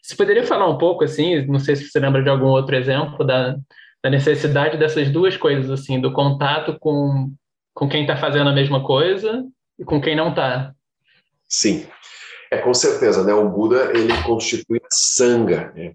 Você 0.02 0.16
poderia 0.16 0.42
falar 0.42 0.66
um 0.66 0.78
pouco, 0.78 1.04
assim, 1.04 1.44
não 1.44 1.58
sei 1.58 1.76
se 1.76 1.84
você 1.84 2.00
lembra 2.00 2.22
de 2.22 2.30
algum 2.30 2.46
outro 2.46 2.74
exemplo 2.74 3.26
da, 3.26 3.56
da 4.02 4.08
necessidade 4.08 4.78
dessas 4.78 5.10
duas 5.10 5.36
coisas, 5.36 5.70
assim, 5.70 6.00
do 6.00 6.14
contato 6.14 6.78
com, 6.80 7.30
com 7.74 7.86
quem 7.86 8.00
está 8.00 8.16
fazendo 8.16 8.48
a 8.48 8.54
mesma 8.54 8.82
coisa 8.82 9.44
e 9.78 9.84
com 9.84 10.00
quem 10.00 10.16
não 10.16 10.30
está. 10.30 10.72
Sim, 11.46 11.86
é 12.50 12.56
com 12.56 12.72
certeza, 12.72 13.22
né? 13.22 13.34
O 13.34 13.50
Buda 13.50 13.90
ele 13.94 14.16
constitui 14.22 14.78
a 14.78 14.88
sanga, 14.90 15.70
né? 15.76 15.92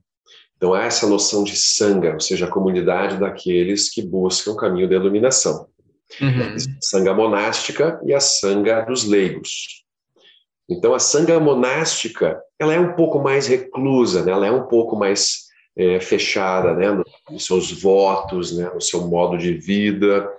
Então, 0.59 0.73
há 0.73 0.83
essa 0.83 1.07
noção 1.07 1.45
de 1.45 1.55
sanga, 1.55 2.15
ou 2.15 2.19
seja, 2.19 2.45
a 2.45 2.51
comunidade 2.51 3.17
daqueles 3.17 3.89
que 3.89 4.01
buscam 4.01 4.51
o 4.51 4.57
caminho 4.57 4.89
da 4.89 4.95
iluminação. 4.95 5.69
Uhum. 6.19 6.55
A 6.55 6.81
sanga 6.81 7.13
monástica 7.13 7.97
e 8.05 8.13
a 8.13 8.19
sanga 8.19 8.81
dos 8.81 9.05
leigos. 9.05 9.85
Então, 10.69 10.93
a 10.93 10.99
sanga 10.99 11.39
monástica, 11.39 12.41
ela 12.59 12.73
é 12.73 12.79
um 12.79 12.93
pouco 12.93 13.19
mais 13.19 13.47
reclusa, 13.47 14.25
né? 14.25 14.33
ela 14.33 14.47
é 14.47 14.51
um 14.51 14.67
pouco 14.67 14.97
mais 14.97 15.45
é, 15.77 16.01
fechada 16.01 16.73
né? 16.73 17.01
nos 17.29 17.45
seus 17.45 17.71
votos, 17.71 18.51
né? 18.57 18.69
no 18.73 18.81
seu 18.81 19.07
modo 19.07 19.37
de 19.37 19.53
vida. 19.53 20.29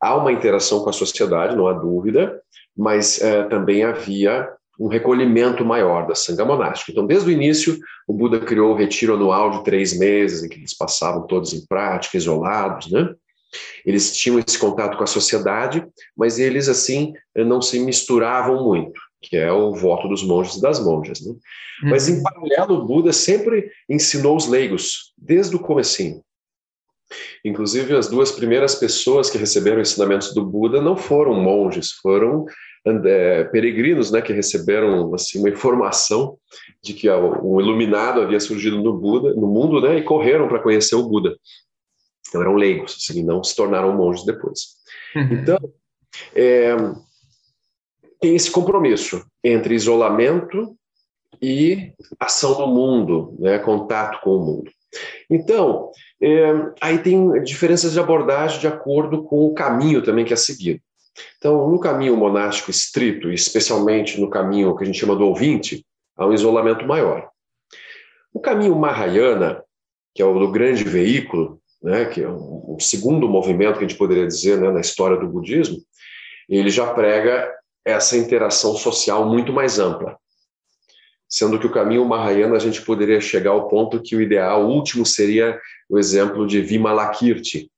Há 0.00 0.14
uma 0.14 0.30
interação 0.30 0.84
com 0.84 0.90
a 0.90 0.92
sociedade, 0.92 1.56
não 1.56 1.66
há 1.66 1.72
dúvida, 1.72 2.40
mas 2.76 3.20
é, 3.20 3.42
também 3.48 3.82
havia 3.82 4.48
um 4.78 4.88
recolhimento 4.88 5.64
maior 5.64 6.06
da 6.06 6.14
sanga 6.14 6.44
monástica. 6.44 6.92
Então, 6.92 7.06
desde 7.06 7.28
o 7.28 7.32
início, 7.32 7.78
o 8.08 8.12
Buda 8.12 8.40
criou 8.40 8.72
o 8.72 8.76
retiro 8.76 9.14
anual 9.14 9.50
de 9.50 9.64
três 9.64 9.96
meses, 9.98 10.42
em 10.42 10.48
que 10.48 10.58
eles 10.58 10.76
passavam 10.76 11.26
todos 11.26 11.52
em 11.52 11.64
prática, 11.66 12.16
isolados, 12.16 12.90
né? 12.90 13.14
Eles 13.86 14.16
tinham 14.16 14.38
esse 14.40 14.58
contato 14.58 14.96
com 14.96 15.04
a 15.04 15.06
sociedade, 15.06 15.86
mas 16.16 16.40
eles, 16.40 16.68
assim, 16.68 17.12
não 17.36 17.62
se 17.62 17.78
misturavam 17.78 18.64
muito. 18.64 19.00
que 19.28 19.36
é 19.36 19.50
o 19.50 19.72
voto 19.72 20.08
dos 20.08 20.22
monges 20.22 20.56
e 20.56 20.60
das 20.60 20.78
monjas. 20.78 21.20
Né? 21.20 21.32
Uhum. 21.32 21.90
Mas, 21.90 22.08
em 22.08 22.22
paralelo, 22.22 22.74
o 22.74 22.84
Buda 22.84 23.12
sempre 23.12 23.70
ensinou 23.88 24.36
os 24.36 24.46
leigos, 24.46 25.12
desde 25.16 25.56
o 25.56 25.58
comecinho. 25.58 26.22
Inclusive, 27.44 27.94
as 27.94 28.08
duas 28.08 28.32
primeiras 28.32 28.74
pessoas 28.74 29.30
que 29.30 29.38
receberam 29.38 29.80
ensinamentos 29.80 30.34
do 30.34 30.44
Buda 30.44 30.80
não 30.80 30.96
foram 30.96 31.34
monges, 31.34 31.92
foram 31.92 32.46
é, 32.84 33.44
peregrinos, 33.44 34.10
né, 34.10 34.20
que 34.20 34.32
receberam 34.32 35.14
assim 35.14 35.38
uma 35.38 35.48
informação 35.48 36.36
de 36.82 36.92
que 36.92 37.08
o 37.08 37.60
iluminado 37.60 38.20
havia 38.20 38.38
surgido 38.38 38.82
no 38.82 38.98
Buda, 38.98 39.34
no 39.34 39.46
mundo, 39.46 39.80
né, 39.80 39.98
e 39.98 40.02
correram 40.02 40.48
para 40.48 40.62
conhecer 40.62 40.94
o 40.94 41.08
Buda. 41.08 41.36
Então 42.28 42.42
eram 42.42 42.54
leigos, 42.54 42.96
assim, 42.98 43.22
não 43.22 43.42
se 43.42 43.56
tornaram 43.56 43.96
monges 43.96 44.24
depois. 44.24 44.74
Uhum. 45.16 45.28
Então, 45.32 45.58
é, 46.34 46.76
tem 48.20 48.34
esse 48.34 48.50
compromisso 48.50 49.24
entre 49.42 49.74
isolamento 49.74 50.76
e 51.40 51.92
ação 52.18 52.58
no 52.58 52.66
mundo, 52.66 53.34
né, 53.38 53.58
contato 53.58 54.20
com 54.22 54.36
o 54.36 54.44
mundo. 54.44 54.70
Então, 55.28 55.90
é, 56.20 56.52
aí 56.80 56.98
tem 56.98 57.42
diferenças 57.42 57.92
de 57.92 58.00
abordagem 58.00 58.60
de 58.60 58.66
acordo 58.66 59.24
com 59.24 59.46
o 59.46 59.54
caminho 59.54 60.02
também 60.02 60.24
que 60.24 60.32
é 60.32 60.36
seguido. 60.36 60.80
Então, 61.38 61.70
no 61.70 61.78
caminho 61.78 62.16
monástico 62.16 62.70
estrito, 62.70 63.30
especialmente 63.30 64.20
no 64.20 64.28
caminho 64.28 64.76
que 64.76 64.82
a 64.82 64.86
gente 64.86 64.98
chama 64.98 65.16
do 65.16 65.26
ouvinte, 65.26 65.84
há 66.16 66.26
um 66.26 66.32
isolamento 66.32 66.86
maior. 66.86 67.28
O 68.32 68.40
caminho 68.40 68.74
Mahayana, 68.76 69.62
que 70.14 70.22
é 70.22 70.24
o 70.24 70.38
do 70.38 70.50
grande 70.50 70.84
veículo, 70.84 71.60
né, 71.82 72.06
que 72.06 72.22
é 72.22 72.28
um, 72.28 72.76
segundo 72.80 73.28
movimento 73.28 73.78
que 73.78 73.84
a 73.84 73.88
gente 73.88 73.98
poderia 73.98 74.26
dizer 74.26 74.58
né, 74.58 74.70
na 74.70 74.80
história 74.80 75.16
do 75.16 75.28
budismo, 75.28 75.78
ele 76.48 76.70
já 76.70 76.92
prega 76.92 77.52
essa 77.84 78.16
interação 78.16 78.74
social 78.74 79.28
muito 79.28 79.52
mais 79.52 79.78
ampla. 79.78 80.16
Sendo 81.28 81.58
que 81.58 81.66
o 81.66 81.72
caminho 81.72 82.04
Mahayana 82.04 82.56
a 82.56 82.58
gente 82.58 82.80
poderia 82.82 83.20
chegar 83.20 83.50
ao 83.50 83.68
ponto 83.68 84.02
que 84.02 84.16
o 84.16 84.20
ideal 84.20 84.66
último 84.66 85.04
seria 85.04 85.60
o 85.88 85.98
exemplo 85.98 86.46
de 86.46 86.60
Vimalakirti, 86.60 87.70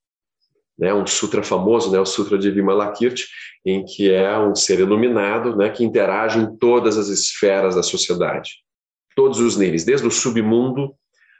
né, 0.77 0.93
um 0.93 1.05
sutra 1.07 1.41
famoso, 1.41 1.91
né, 1.91 1.99
o 1.99 2.05
Sutra 2.05 2.37
de 2.37 2.51
Vimalakirti, 2.51 3.27
em 3.65 3.83
que 3.83 4.11
é 4.11 4.37
um 4.37 4.55
ser 4.55 4.79
iluminado 4.79 5.55
né, 5.55 5.69
que 5.69 5.83
interage 5.83 6.39
em 6.39 6.55
todas 6.57 6.97
as 6.97 7.07
esferas 7.07 7.75
da 7.75 7.83
sociedade, 7.83 8.51
todos 9.15 9.39
os 9.39 9.57
níveis, 9.57 9.83
desde 9.83 10.05
o 10.05 10.11
submundo 10.11 10.93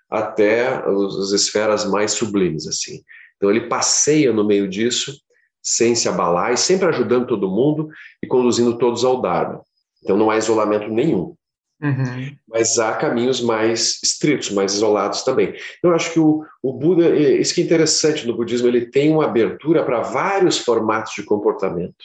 até 0.10 0.67
as 0.67 1.32
esferas 1.32 1.86
mais 1.86 2.13
sublimes, 2.13 2.67
assim. 2.67 3.02
Então 3.36 3.50
ele 3.52 3.67
passeia 3.67 4.34
no 4.34 4.43
meio 4.43 4.67
disso, 4.67 5.13
sem 5.62 5.95
se 5.95 6.08
abalar 6.08 6.54
e 6.54 6.58
sempre 6.58 6.88
ajudando 6.88 7.28
todo 7.28 7.50
mundo 7.50 7.89
e 8.23 8.28
conduzindo 8.28 8.78
todos 8.78 9.04
ao 9.04 9.21
Dharma. 9.21 9.62
Então 10.02 10.17
não 10.17 10.30
há 10.30 10.38
isolamento 10.38 10.89
nenhum. 10.89 11.36
Uhum. 11.82 12.36
Mas 12.48 12.80
há 12.80 12.96
caminhos 12.96 13.40
mais 13.40 14.00
estritos, 14.04 14.50
mais 14.50 14.74
isolados 14.74 15.24
também. 15.24 15.56
Então, 15.78 15.92
eu 15.92 15.96
acho 15.96 16.12
que 16.12 16.20
o, 16.20 16.44
o 16.62 16.74
Buda, 16.74 17.16
isso 17.16 17.54
que 17.54 17.62
é 17.62 17.63
interessante 17.63 18.26
no 18.26 18.36
budismo, 18.36 18.68
ele 18.68 18.88
tem 18.88 19.12
uma 19.12 19.26
abertura 19.26 19.84
para 19.84 20.02
vários 20.02 20.58
formatos 20.58 21.13
de 21.13 21.24
comportamento. 21.24 22.04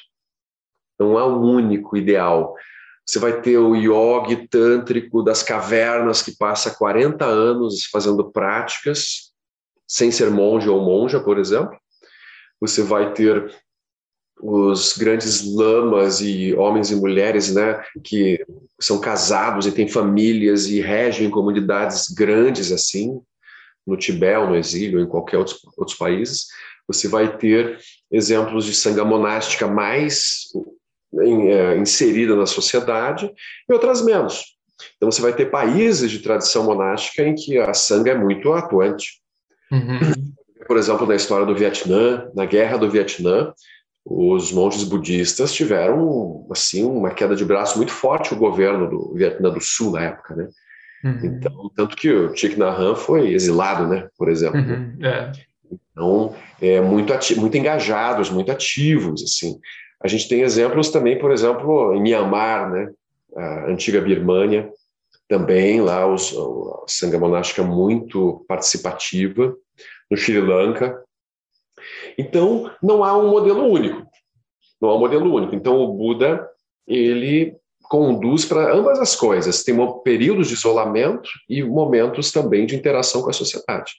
Não 0.98 1.16
há 1.16 1.26
um 1.26 1.40
único 1.40 1.96
ideal. 1.96 2.54
Você 3.06 3.18
vai 3.18 3.40
ter 3.40 3.58
o 3.58 3.74
yogi 3.74 4.46
tântrico 4.46 5.22
das 5.22 5.42
cavernas 5.42 6.22
que 6.22 6.36
passa 6.36 6.74
40 6.76 7.24
anos 7.24 7.86
fazendo 7.86 8.30
práticas, 8.30 9.32
sem 9.88 10.10
ser 10.10 10.30
monge 10.30 10.68
ou 10.68 10.80
monja, 10.80 11.18
por 11.18 11.38
exemplo. 11.38 11.76
Você 12.60 12.82
vai 12.82 13.12
ter 13.12 13.52
os 14.40 14.96
grandes 14.96 15.44
lamas 15.54 16.20
e 16.20 16.54
homens 16.54 16.90
e 16.90 16.96
mulheres, 16.96 17.54
né, 17.54 17.82
que 18.02 18.44
são 18.84 19.00
casados 19.00 19.66
e 19.66 19.72
têm 19.72 19.88
famílias 19.88 20.66
e 20.66 20.80
regem 20.80 21.30
comunidades 21.30 22.08
grandes 22.08 22.72
assim, 22.72 23.20
no 23.86 23.96
Tibete, 23.96 24.46
no 24.46 24.56
exílio, 24.56 25.00
em 25.00 25.06
qualquer 25.06 25.38
outros, 25.38 25.60
outros 25.76 25.96
países, 25.96 26.46
você 26.86 27.08
vai 27.08 27.36
ter 27.36 27.78
exemplos 28.10 28.64
de 28.64 28.74
sanga 28.74 29.04
monástica 29.04 29.66
mais 29.66 30.48
em, 31.20 31.48
é, 31.50 31.76
inserida 31.76 32.36
na 32.36 32.46
sociedade 32.46 33.32
e 33.68 33.72
outras 33.72 34.02
menos. 34.02 34.56
Então 34.96 35.10
você 35.10 35.22
vai 35.22 35.32
ter 35.32 35.50
países 35.50 36.10
de 36.10 36.18
tradição 36.18 36.64
monástica 36.64 37.22
em 37.22 37.34
que 37.34 37.58
a 37.58 37.72
sanga 37.74 38.10
é 38.10 38.18
muito 38.18 38.52
atuante. 38.52 39.20
Uhum. 39.70 40.32
Por 40.66 40.76
exemplo, 40.76 41.06
na 41.06 41.14
história 41.14 41.46
do 41.46 41.54
Vietnã, 41.54 42.30
na 42.34 42.46
Guerra 42.46 42.78
do 42.78 42.90
Vietnã, 42.90 43.52
os 44.04 44.52
monges 44.52 44.84
budistas 44.84 45.52
tiveram 45.52 46.46
assim 46.50 46.84
uma 46.84 47.10
queda 47.10 47.36
de 47.36 47.44
braço 47.44 47.76
muito 47.76 47.92
forte 47.92 48.34
o 48.34 48.38
governo 48.38 48.90
do 48.90 49.14
Vietnã 49.14 49.50
do 49.50 49.60
Sul 49.60 49.92
na 49.92 50.02
época, 50.02 50.34
né? 50.34 50.48
Uhum. 51.04 51.20
Então, 51.24 51.70
tanto 51.74 51.96
que 51.96 52.10
o 52.10 52.32
Thich 52.32 52.56
Nhat 52.58 52.80
Hanh 52.80 52.96
foi 52.96 53.32
exilado, 53.32 53.86
né? 53.86 54.08
Por 54.16 54.28
exemplo. 54.28 54.60
Uhum. 54.60 54.98
É. 55.02 55.32
Então, 55.70 56.34
é 56.60 56.80
muito 56.80 57.12
muito 57.36 57.56
engajados, 57.56 58.30
muito 58.30 58.50
ativos, 58.52 59.22
assim. 59.22 59.58
A 60.02 60.08
gente 60.08 60.28
tem 60.28 60.42
exemplos 60.42 60.90
também, 60.90 61.18
por 61.18 61.30
exemplo, 61.30 61.94
em 61.94 62.02
Myanmar, 62.02 62.70
né? 62.70 62.90
A 63.36 63.70
antiga 63.70 64.00
Birmânia, 64.00 64.68
também 65.28 65.80
lá 65.80 66.06
os, 66.06 66.34
a 66.36 66.84
sanga 66.86 67.18
monástica 67.18 67.62
muito 67.62 68.44
participativa. 68.46 69.54
No 70.10 70.16
Sri 70.16 70.40
Lanka, 70.40 71.02
então, 72.18 72.70
não 72.82 73.04
há 73.04 73.16
um 73.16 73.30
modelo 73.30 73.64
único. 73.66 74.06
Não 74.80 74.90
há 74.90 74.96
um 74.96 75.00
modelo 75.00 75.32
único. 75.32 75.54
Então, 75.54 75.78
o 75.78 75.92
Buda, 75.92 76.48
ele 76.86 77.56
conduz 77.84 78.44
para 78.44 78.74
ambas 78.74 78.98
as 78.98 79.14
coisas. 79.14 79.62
Tem 79.62 79.76
períodos 80.02 80.48
de 80.48 80.54
isolamento 80.54 81.28
e 81.48 81.62
momentos 81.62 82.32
também 82.32 82.66
de 82.66 82.74
interação 82.74 83.22
com 83.22 83.30
a 83.30 83.34
sociedade. 83.34 83.92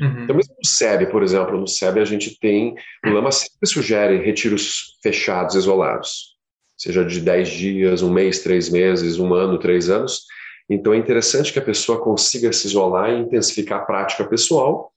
Uhum. 0.00 0.24
Então, 0.24 0.36
mesmo 0.36 0.54
no 0.56 0.66
SEB, 0.66 1.10
por 1.10 1.22
exemplo, 1.22 1.58
no 1.58 1.66
SEB 1.66 1.98
a 1.98 2.04
gente 2.04 2.38
tem, 2.38 2.74
o 3.04 3.10
Lama 3.10 3.30
sempre 3.30 3.66
sugere 3.66 4.16
retiros 4.18 4.96
fechados, 5.02 5.54
isolados, 5.54 6.36
seja 6.78 7.04
de 7.04 7.20
10 7.20 7.48
dias, 7.50 8.02
um 8.02 8.10
mês, 8.10 8.38
três 8.38 8.70
meses, 8.70 9.18
um 9.18 9.34
ano, 9.34 9.58
três 9.58 9.90
anos. 9.90 10.22
Então, 10.70 10.94
é 10.94 10.96
interessante 10.96 11.52
que 11.52 11.58
a 11.58 11.62
pessoa 11.62 12.00
consiga 12.00 12.52
se 12.52 12.68
isolar 12.68 13.10
e 13.10 13.18
intensificar 13.18 13.80
a 13.80 13.84
prática 13.84 14.24
pessoal, 14.24 14.90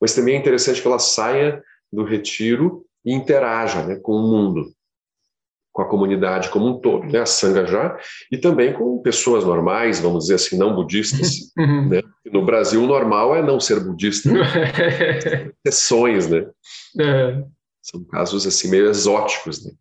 mas 0.00 0.14
também 0.14 0.34
é 0.34 0.38
interessante 0.38 0.80
que 0.80 0.88
ela 0.88 0.98
saia 0.98 1.62
do 1.92 2.04
retiro 2.04 2.84
e 3.04 3.12
interaja 3.12 3.84
né, 3.84 3.96
com 3.96 4.12
o 4.12 4.22
mundo, 4.22 4.72
com 5.72 5.82
a 5.82 5.88
comunidade 5.88 6.50
como 6.50 6.66
um 6.66 6.80
todo, 6.80 7.04
né, 7.06 7.20
a 7.20 7.26
Sangha 7.26 7.66
já, 7.66 7.98
e 8.30 8.38
também 8.38 8.72
com 8.72 9.02
pessoas 9.02 9.44
normais, 9.44 10.00
vamos 10.00 10.24
dizer 10.24 10.34
assim, 10.36 10.56
não 10.56 10.74
budistas. 10.74 11.52
Uhum. 11.58 11.88
Né? 11.90 12.02
No 12.24 12.46
Brasil, 12.46 12.82
o 12.82 12.86
normal 12.86 13.36
é 13.36 13.42
não 13.42 13.60
ser 13.60 13.78
budista. 13.80 14.30
Exceções, 15.62 16.28
né? 16.28 16.50
É. 16.98 17.44
São 17.82 18.02
casos 18.04 18.46
assim 18.46 18.70
meio 18.70 18.88
exóticos. 18.88 19.62
Né? 19.62 19.72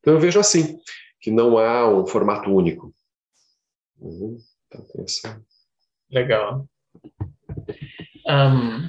Então 0.00 0.14
eu 0.14 0.20
vejo 0.20 0.40
assim, 0.40 0.78
que 1.20 1.30
não 1.30 1.58
há 1.58 1.88
um 1.88 2.04
formato 2.04 2.50
único. 2.50 2.92
Uhum. 4.00 4.36
Então, 4.66 4.84
essa... 5.04 5.40
Legal. 6.10 6.66
Um, 8.28 8.88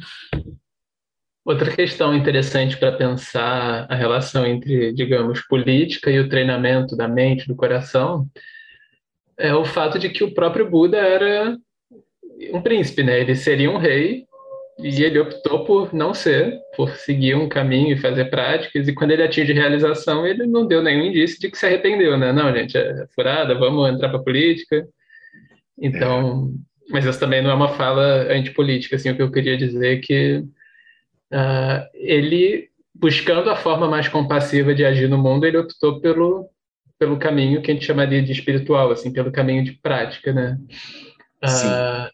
Outra 1.45 1.75
questão 1.75 2.15
interessante 2.15 2.77
para 2.77 2.93
pensar 2.93 3.85
a 3.89 3.95
relação 3.95 4.45
entre, 4.45 4.93
digamos, 4.93 5.41
política 5.41 6.09
e 6.09 6.19
o 6.19 6.29
treinamento 6.29 6.95
da 6.95 7.07
mente, 7.07 7.47
do 7.47 7.55
coração, 7.55 8.25
é 9.37 9.53
o 9.53 9.65
fato 9.65 9.99
de 9.99 10.09
que 10.09 10.23
o 10.23 10.33
próprio 10.33 10.69
Buda 10.69 10.97
era 10.97 11.57
um 12.53 12.61
príncipe, 12.61 13.03
né? 13.03 13.19
Ele 13.19 13.35
seria 13.35 13.69
um 13.69 13.77
rei 13.77 14.25
e 14.79 15.03
ele 15.03 15.19
optou 15.19 15.65
por 15.65 15.93
não 15.93 16.13
ser, 16.13 16.57
por 16.77 16.91
seguir 16.91 17.35
um 17.35 17.49
caminho 17.49 17.93
e 17.93 17.99
fazer 17.99 18.25
práticas. 18.25 18.87
E 18.87 18.93
quando 18.93 19.11
ele 19.11 19.23
atinge 19.23 19.51
realização, 19.51 20.25
ele 20.25 20.47
não 20.47 20.65
deu 20.65 20.81
nenhum 20.81 21.05
indício 21.05 21.39
de 21.39 21.51
que 21.51 21.57
se 21.57 21.65
arrependeu, 21.65 22.17
né? 22.17 22.31
Não, 22.31 22.55
gente, 22.55 22.77
é 22.77 23.05
furada, 23.13 23.53
vamos 23.53 23.89
entrar 23.89 24.07
para 24.09 24.23
política. 24.23 24.87
Então, 25.77 26.53
mas 26.89 27.05
isso 27.05 27.19
também 27.19 27.41
não 27.41 27.51
é 27.51 27.53
uma 27.53 27.75
fala 27.75 28.31
antipolítica, 28.31 28.95
assim, 28.95 29.09
o 29.09 29.15
que 29.15 29.21
eu 29.21 29.31
queria 29.31 29.57
dizer 29.57 29.97
é 29.97 29.99
que 29.99 30.43
uh, 31.33 31.89
ele, 31.93 32.69
buscando 32.93 33.49
a 33.49 33.55
forma 33.55 33.87
mais 33.87 34.07
compassiva 34.07 34.73
de 34.73 34.85
agir 34.85 35.09
no 35.09 35.17
mundo, 35.17 35.45
ele 35.45 35.57
optou 35.57 35.99
pelo, 35.99 36.47
pelo 36.99 37.17
caminho 37.17 37.61
que 37.61 37.71
a 37.71 37.73
gente 37.73 37.85
chamaria 37.85 38.21
de 38.21 38.31
espiritual, 38.31 38.91
assim, 38.91 39.11
pelo 39.11 39.31
caminho 39.31 39.63
de 39.63 39.73
prática, 39.73 40.31
né? 40.31 40.57
Uh, 41.43 42.09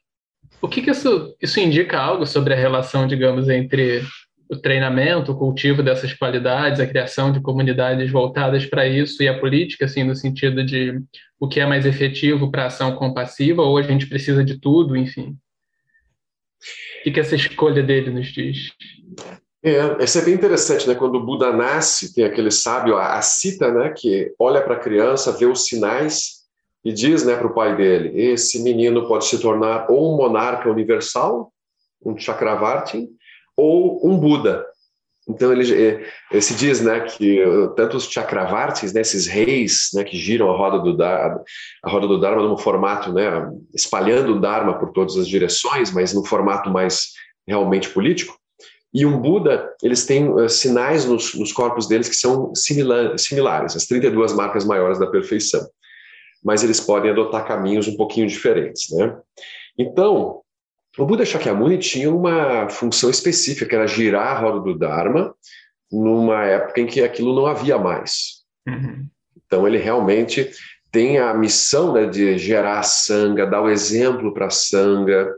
o 0.61 0.67
que, 0.67 0.81
que 0.81 0.91
isso, 0.91 1.35
isso 1.41 1.59
indica 1.59 1.99
algo 1.99 2.25
sobre 2.25 2.53
a 2.53 2.57
relação, 2.57 3.07
digamos, 3.07 3.47
entre 3.49 4.01
o 4.49 4.57
treinamento, 4.57 5.31
o 5.31 5.37
cultivo 5.37 5.83
dessas 5.83 6.11
qualidades, 6.13 6.79
a 6.79 6.87
criação 6.87 7.31
de 7.31 7.39
comunidades 7.39 8.11
voltadas 8.11 8.65
para 8.65 8.87
isso 8.87 9.21
e 9.21 9.27
a 9.27 9.39
política, 9.39 9.85
assim, 9.85 10.03
no 10.03 10.15
sentido 10.15 10.63
de 10.63 10.99
o 11.39 11.47
que 11.47 11.59
é 11.59 11.65
mais 11.67 11.85
efetivo 11.85 12.49
para 12.49 12.63
a 12.63 12.67
ação 12.67 12.95
compassiva 12.95 13.61
ou 13.61 13.77
a 13.77 13.83
gente 13.83 14.07
precisa 14.07 14.43
de 14.43 14.59
tudo, 14.59 14.97
enfim. 14.97 15.37
O 16.99 17.03
que, 17.03 17.11
que 17.11 17.19
essa 17.19 17.35
escolha 17.35 17.81
dele 17.81 18.09
nos 18.09 18.27
diz? 18.27 18.71
É, 19.63 20.03
isso 20.03 20.17
é 20.17 20.21
bem 20.21 20.33
interessante, 20.33 20.87
né? 20.87 20.95
Quando 20.95 21.15
o 21.15 21.25
Buda 21.25 21.51
nasce, 21.51 22.13
tem 22.13 22.23
aquele 22.23 22.51
sábio, 22.51 22.95
a, 22.95 23.17
a 23.17 23.21
cita, 23.21 23.71
né? 23.71 23.93
Que 23.95 24.33
olha 24.39 24.61
para 24.61 24.75
a 24.75 24.79
criança, 24.79 25.31
vê 25.31 25.45
os 25.45 25.65
sinais 25.65 26.39
e 26.83 26.93
diz 26.93 27.25
né, 27.25 27.35
para 27.35 27.47
o 27.47 27.53
pai 27.53 27.75
dele: 27.75 28.21
esse 28.21 28.63
menino 28.63 29.07
pode 29.07 29.25
se 29.25 29.39
tornar 29.39 29.89
ou 29.89 30.13
um 30.13 30.17
monarca 30.17 30.69
universal, 30.69 31.51
um 32.03 32.17
Chakravartin, 32.17 33.09
ou 33.55 34.07
um 34.07 34.17
Buda. 34.17 34.65
Então 35.29 35.51
ele, 35.51 35.71
ele 35.71 36.05
eh, 36.31 36.41
se 36.41 36.55
diz, 36.55 36.81
né, 36.81 37.01
que 37.01 37.43
tanto 37.75 37.97
os 37.97 38.09
Chakravartis, 38.09 38.91
né, 38.91 39.01
esses 39.01 39.27
reis, 39.27 39.89
né, 39.93 40.03
que 40.03 40.17
giram 40.17 40.49
a 40.49 40.57
roda 40.57 40.79
do 40.79 40.97
Dharma, 40.97 41.43
a 41.83 41.89
roda 41.89 42.07
do 42.07 42.19
Dharma 42.19 42.41
num 42.41 42.57
formato, 42.57 43.13
né, 43.13 43.29
espalhando 43.73 44.35
o 44.35 44.39
Dharma 44.39 44.79
por 44.79 44.91
todas 44.91 45.15
as 45.15 45.27
direções, 45.27 45.91
mas 45.91 46.13
num 46.13 46.25
formato 46.25 46.71
mais 46.71 47.09
realmente 47.47 47.89
político. 47.89 48.39
E 48.93 49.05
um 49.05 49.19
Buda, 49.19 49.71
eles 49.83 50.05
têm 50.05 50.29
uh, 50.29 50.49
sinais 50.49 51.05
nos, 51.05 51.35
nos, 51.35 51.51
corpos 51.51 51.87
deles 51.87 52.09
que 52.09 52.15
são 52.15 52.53
similar, 52.55 53.17
similares, 53.19 53.75
as 53.75 53.85
32 53.85 54.33
marcas 54.33 54.65
maiores 54.65 54.97
da 54.97 55.05
perfeição. 55.05 55.61
Mas 56.43 56.63
eles 56.63 56.79
podem 56.79 57.11
adotar 57.11 57.45
caminhos 57.45 57.87
um 57.87 57.95
pouquinho 57.95 58.25
diferentes, 58.25 58.89
né? 58.91 59.15
Então, 59.77 60.41
o 60.97 61.05
Buda 61.05 61.25
Shakyamuni 61.25 61.77
tinha 61.77 62.11
uma 62.11 62.67
função 62.69 63.09
específica, 63.09 63.65
que 63.65 63.75
era 63.75 63.87
girar 63.87 64.35
a 64.35 64.39
roda 64.39 64.59
do 64.59 64.77
Dharma 64.77 65.33
numa 65.91 66.45
época 66.45 66.81
em 66.81 66.85
que 66.85 67.01
aquilo 67.01 67.35
não 67.35 67.45
havia 67.45 67.77
mais. 67.77 68.43
Uhum. 68.67 69.07
Então, 69.45 69.67
ele 69.67 69.77
realmente 69.77 70.49
tem 70.91 71.19
a 71.19 71.33
missão 71.33 71.93
né, 71.93 72.05
de 72.05 72.37
gerar 72.37 72.79
a 72.79 72.83
sanga, 72.83 73.45
dar 73.45 73.61
o 73.61 73.69
exemplo 73.69 74.33
para 74.33 74.47
a 74.47 74.51
sanga, 74.51 75.33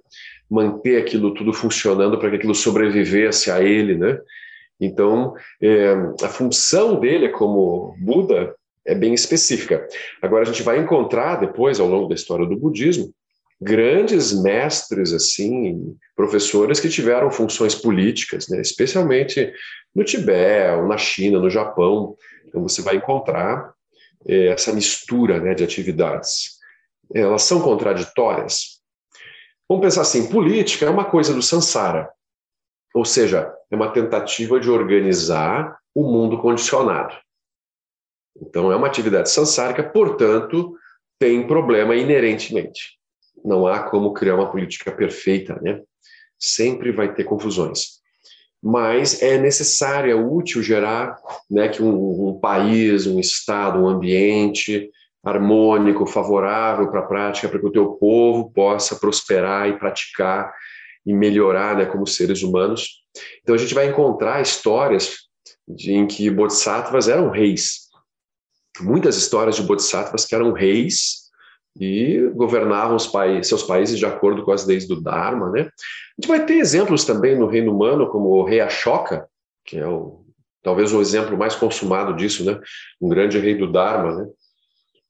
manter 0.50 0.98
aquilo 0.98 1.34
tudo 1.34 1.54
funcionando 1.54 2.18
para 2.18 2.30
que 2.30 2.36
aquilo 2.38 2.56
sobrevivesse 2.56 3.50
a 3.50 3.62
ele, 3.62 3.96
né? 3.96 4.20
Então, 4.80 5.34
é, 5.62 5.94
a 6.24 6.28
função 6.28 7.00
dele 7.00 7.30
como 7.30 7.96
Buda 8.00 8.56
é 8.86 8.96
bem 8.96 9.14
específica. 9.14 9.88
Agora, 10.22 10.44
a 10.44 10.46
gente 10.46 10.64
vai 10.64 10.80
encontrar 10.80 11.36
depois, 11.36 11.80
ao 11.80 11.88
longo 11.88 12.08
da 12.08 12.16
história 12.16 12.46
do 12.46 12.58
budismo, 12.58 13.14
grandes 13.62 14.34
mestres, 14.34 15.14
assim, 15.14 15.96
professores 16.16 16.80
que 16.80 16.90
tiveram 16.90 17.30
funções 17.30 17.76
políticas, 17.76 18.48
né? 18.50 18.60
especialmente 18.62 19.54
no 19.94 20.04
Tibete, 20.04 20.82
na 20.88 20.98
China, 20.98 21.40
no 21.40 21.50
Japão. 21.50 22.16
Então, 22.48 22.64
você 22.64 22.82
vai 22.82 22.96
encontrar 22.96 23.74
é, 24.28 24.48
essa 24.48 24.74
mistura 24.74 25.40
né, 25.40 25.54
de 25.54 25.64
atividades. 25.64 26.60
Elas 27.14 27.44
são 27.44 27.62
contraditórias, 27.62 28.82
Vamos 29.72 29.86
pensar 29.86 30.02
assim: 30.02 30.30
política 30.30 30.86
é 30.86 30.90
uma 30.90 31.06
coisa 31.06 31.34
do 31.34 31.42
Sansara, 31.42 32.10
ou 32.94 33.06
seja, 33.06 33.56
é 33.72 33.76
uma 33.76 33.90
tentativa 33.90 34.60
de 34.60 34.70
organizar 34.70 35.80
o 35.96 36.04
mundo 36.04 36.42
condicionado. 36.42 37.16
Então, 38.36 38.70
é 38.70 38.76
uma 38.76 38.88
atividade 38.88 39.30
sansárica, 39.30 39.82
portanto, 39.82 40.78
tem 41.18 41.48
problema 41.48 41.96
inerentemente. 41.96 43.00
Não 43.44 43.68
há 43.68 43.80
como 43.84 44.14
criar 44.14 44.36
uma 44.36 44.52
política 44.52 44.92
perfeita, 44.92 45.60
né? 45.62 45.82
Sempre 46.38 46.92
vai 46.92 47.14
ter 47.14 47.24
confusões. 47.24 48.02
Mas 48.62 49.22
é 49.24 49.40
necessário, 49.40 50.12
é 50.12 50.16
útil 50.16 50.62
gerar 50.62 51.18
né, 51.50 51.68
que 51.68 51.82
um, 51.82 52.30
um 52.30 52.40
país, 52.40 53.08
um 53.08 53.20
estado, 53.20 53.80
um 53.80 53.88
ambiente 53.88 54.92
harmônico, 55.24 56.06
favorável 56.06 56.90
para 56.90 57.00
a 57.00 57.06
prática, 57.06 57.50
para 57.50 57.60
que 57.60 57.66
o 57.66 57.72
teu 57.72 57.94
povo 57.94 58.52
possa 58.52 58.96
prosperar 58.96 59.68
e 59.68 59.78
praticar 59.78 60.54
e 61.06 61.14
melhorar 61.14 61.76
né, 61.76 61.86
como 61.86 62.06
seres 62.06 62.44
humanos. 62.44 63.02
Então 63.42 63.56
a 63.56 63.58
gente 63.58 63.74
vai 63.74 63.88
encontrar 63.88 64.42
histórias 64.42 65.18
de, 65.68 65.94
em 65.94 66.08
que 66.08 66.30
bodhisattvas 66.30 67.08
eram 67.08 67.30
reis. 67.30 67.90
Muitas 68.80 69.18
histórias 69.18 69.56
de 69.56 69.64
bodhisattvas 69.64 70.26
que 70.26 70.36
eram 70.36 70.54
reis 70.54 71.21
e 71.80 72.30
governavam 72.36 72.96
os 72.96 73.12
seus 73.44 73.64
países 73.64 73.98
de 73.98 74.06
acordo 74.06 74.44
com 74.44 74.52
as 74.52 74.66
leis 74.66 74.88
do 74.88 75.02
Dharma. 75.02 75.50
Né? 75.50 75.62
A 75.62 76.22
gente 76.22 76.28
vai 76.28 76.46
ter 76.46 76.56
exemplos 76.56 77.06
também 77.06 77.38
no 77.38 77.48
reino 77.48 77.74
humano, 77.74 78.10
como 78.10 78.30
o 78.30 78.44
rei 78.44 78.60
Ashoka, 78.60 79.28
que 79.66 79.78
é 79.78 79.88
o, 79.88 80.26
talvez 80.62 80.94
o 80.94 81.02
exemplo 81.02 81.38
mais 81.38 81.56
consumado 81.56 82.16
disso, 82.16 82.44
né? 82.44 82.60
um 83.02 83.10
grande 83.10 83.40
rei 83.40 83.56
do 83.56 83.72
Dharma, 83.72 84.16
né? 84.16 84.28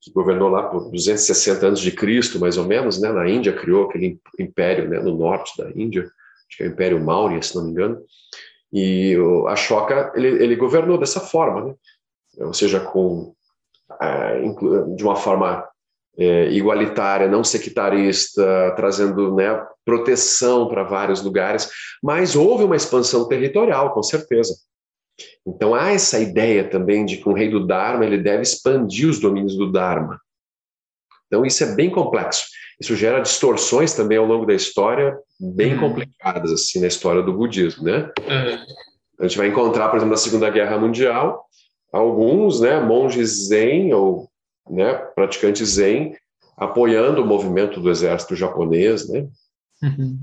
que 0.01 0.11
governou 0.11 0.49
lá 0.49 0.63
por 0.63 0.89
260 0.89 1.67
anos 1.67 1.79
de 1.79 1.91
Cristo, 1.91 2.39
mais 2.39 2.57
ou 2.57 2.65
menos, 2.65 2.99
né? 2.99 3.11
Na 3.11 3.29
Índia 3.29 3.53
criou 3.53 3.85
aquele 3.85 4.19
império, 4.39 4.89
né? 4.89 4.99
No 4.99 5.15
norte 5.15 5.55
da 5.55 5.69
Índia, 5.69 6.01
acho 6.01 6.57
que 6.57 6.63
é 6.63 6.67
o 6.67 6.69
Império 6.71 7.03
Maurya, 7.03 7.39
se 7.43 7.55
não 7.55 7.65
me 7.65 7.71
engano. 7.71 8.01
E 8.73 9.15
o 9.17 9.47
Ashoka 9.47 10.11
ele, 10.15 10.27
ele 10.43 10.55
governou 10.55 10.97
dessa 10.97 11.19
forma, 11.19 11.65
né? 11.65 11.75
Ou 12.39 12.53
seja, 12.53 12.79
com 12.79 13.35
é, 14.01 14.41
de 14.95 15.03
uma 15.03 15.15
forma 15.15 15.67
é, 16.17 16.51
igualitária, 16.51 17.27
não 17.27 17.43
sectarista, 17.43 18.73
trazendo 18.75 19.35
né, 19.35 19.63
proteção 19.85 20.67
para 20.67 20.83
vários 20.83 21.21
lugares, 21.21 21.69
mas 22.03 22.35
houve 22.35 22.63
uma 22.63 22.75
expansão 22.75 23.27
territorial, 23.27 23.93
com 23.93 24.03
certeza. 24.03 24.53
Então 25.45 25.73
há 25.73 25.91
essa 25.91 26.19
ideia 26.19 26.67
também 26.67 27.05
de 27.05 27.17
que 27.17 27.29
um 27.29 27.33
rei 27.33 27.49
do 27.49 27.65
Dharma 27.65 28.05
ele 28.05 28.17
deve 28.17 28.41
expandir 28.41 29.09
os 29.09 29.19
domínios 29.19 29.55
do 29.55 29.71
Dharma. 29.71 30.19
Então 31.27 31.45
isso 31.45 31.63
é 31.63 31.75
bem 31.75 31.89
complexo. 31.89 32.45
Isso 32.79 32.95
gera 32.95 33.21
distorções 33.21 33.93
também 33.93 34.17
ao 34.17 34.25
longo 34.25 34.45
da 34.45 34.53
história, 34.53 35.17
bem 35.39 35.73
uhum. 35.75 35.79
complicadas 35.81 36.51
assim 36.51 36.79
na 36.79 36.87
história 36.87 37.21
do 37.21 37.33
budismo, 37.33 37.83
né? 37.83 38.11
Uhum. 38.19 38.65
A 39.19 39.27
gente 39.27 39.37
vai 39.37 39.47
encontrar, 39.47 39.89
por 39.89 39.97
exemplo, 39.97 40.11
na 40.11 40.17
Segunda 40.17 40.49
Guerra 40.49 40.79
Mundial, 40.79 41.45
alguns, 41.93 42.59
né, 42.59 42.79
monges 42.79 43.47
zen 43.47 43.93
ou 43.93 44.30
né, 44.71 44.93
praticantes 45.15 45.69
zen 45.69 46.15
apoiando 46.57 47.21
o 47.21 47.25
movimento 47.25 47.79
do 47.79 47.89
exército 47.89 48.35
japonês, 48.35 49.09
né? 49.09 49.27
Uhum. 49.81 50.19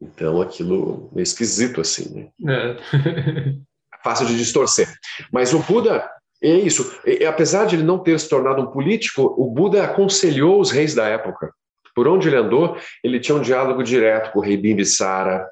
Então 0.00 0.40
aquilo 0.40 1.10
é 1.16 1.22
esquisito 1.22 1.80
assim, 1.80 2.30
né? 2.40 2.54
É. 2.54 3.54
fácil 4.02 4.26
de 4.26 4.36
distorcer. 4.36 4.88
Mas 5.32 5.52
o 5.52 5.58
Buda 5.60 6.08
é 6.42 6.54
isso. 6.54 6.98
E, 7.04 7.24
apesar 7.24 7.66
de 7.66 7.76
ele 7.76 7.82
não 7.82 7.98
ter 7.98 8.18
se 8.18 8.28
tornado 8.28 8.62
um 8.62 8.70
político, 8.70 9.22
o 9.36 9.50
Buda 9.50 9.84
aconselhou 9.84 10.60
os 10.60 10.70
reis 10.70 10.94
da 10.94 11.06
época. 11.06 11.52
Por 11.94 12.06
onde 12.06 12.28
ele 12.28 12.36
andou, 12.36 12.76
ele 13.02 13.20
tinha 13.20 13.36
um 13.36 13.42
diálogo 13.42 13.82
direto 13.82 14.32
com 14.32 14.38
o 14.38 14.42
rei 14.42 14.56
Bimbisara, 14.56 15.46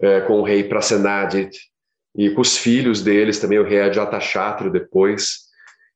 é, 0.00 0.20
com 0.20 0.34
o 0.34 0.42
rei 0.42 0.64
Prasenadit, 0.64 1.58
e 2.14 2.30
com 2.30 2.42
os 2.42 2.58
filhos 2.58 3.02
deles 3.02 3.38
também, 3.38 3.58
o 3.58 3.64
rei 3.64 3.80
Ajatashatru 3.80 4.70
depois. 4.70 5.50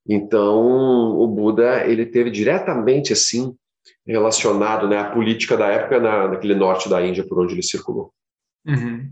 Então, 0.09 1.19
o 1.19 1.27
Buda 1.27 1.85
ele 1.85 2.07
teve 2.07 2.31
diretamente 2.31 3.13
assim 3.13 3.55
relacionado 4.07 4.89
né, 4.89 4.99
à 4.99 5.11
política 5.11 5.57
da 5.57 5.67
época 5.67 5.99
na, 5.99 6.29
naquele 6.29 6.55
norte 6.55 6.89
da 6.89 7.05
Índia 7.05 7.27
por 7.27 7.41
onde 7.41 7.55
ele 7.55 7.63
circulou. 7.63 8.13
Uhum. 8.67 9.11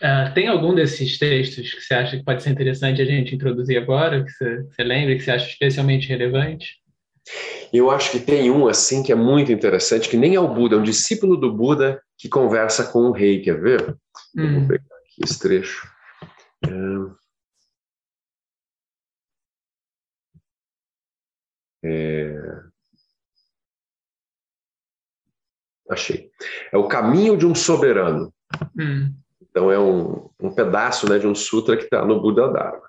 Uh, 0.00 0.32
tem 0.34 0.48
algum 0.48 0.74
desses 0.74 1.18
textos 1.18 1.74
que 1.74 1.80
você 1.80 1.94
acha 1.94 2.16
que 2.16 2.24
pode 2.24 2.42
ser 2.42 2.50
interessante 2.50 3.02
a 3.02 3.04
gente 3.04 3.34
introduzir 3.34 3.76
agora, 3.76 4.24
que 4.24 4.30
você, 4.30 4.62
você 4.62 4.82
lembra, 4.82 5.16
que 5.16 5.22
você 5.22 5.30
acha 5.32 5.48
especialmente 5.48 6.08
relevante? 6.08 6.76
Eu 7.72 7.90
acho 7.90 8.10
que 8.12 8.20
tem 8.20 8.50
um 8.50 8.66
assim 8.66 9.02
que 9.02 9.12
é 9.12 9.14
muito 9.14 9.52
interessante, 9.52 10.08
que 10.08 10.16
nem 10.16 10.34
é 10.34 10.40
o 10.40 10.52
Buda, 10.52 10.76
é 10.76 10.78
um 10.78 10.84
discípulo 10.84 11.36
do 11.36 11.52
Buda 11.52 12.00
que 12.16 12.28
conversa 12.28 12.84
com 12.84 13.00
o 13.00 13.12
rei, 13.12 13.40
quer 13.40 13.60
ver? 13.60 13.96
Hum. 14.36 14.60
Vou 14.60 14.68
pegar 14.68 14.84
aqui 14.84 15.24
esse 15.24 15.38
trecho. 15.38 15.86
É... 16.64 16.68
É... 21.82 22.34
Achei. 25.90 26.30
É 26.72 26.76
o 26.76 26.86
caminho 26.86 27.36
de 27.36 27.46
um 27.46 27.54
soberano. 27.54 28.32
Hum. 28.78 29.14
Então, 29.40 29.72
é 29.72 29.78
um, 29.78 30.28
um 30.38 30.54
pedaço 30.54 31.08
né, 31.08 31.18
de 31.18 31.26
um 31.26 31.34
sutra 31.34 31.76
que 31.76 31.84
está 31.84 32.04
no 32.04 32.20
Buda 32.20 32.48
Dharma. 32.48 32.82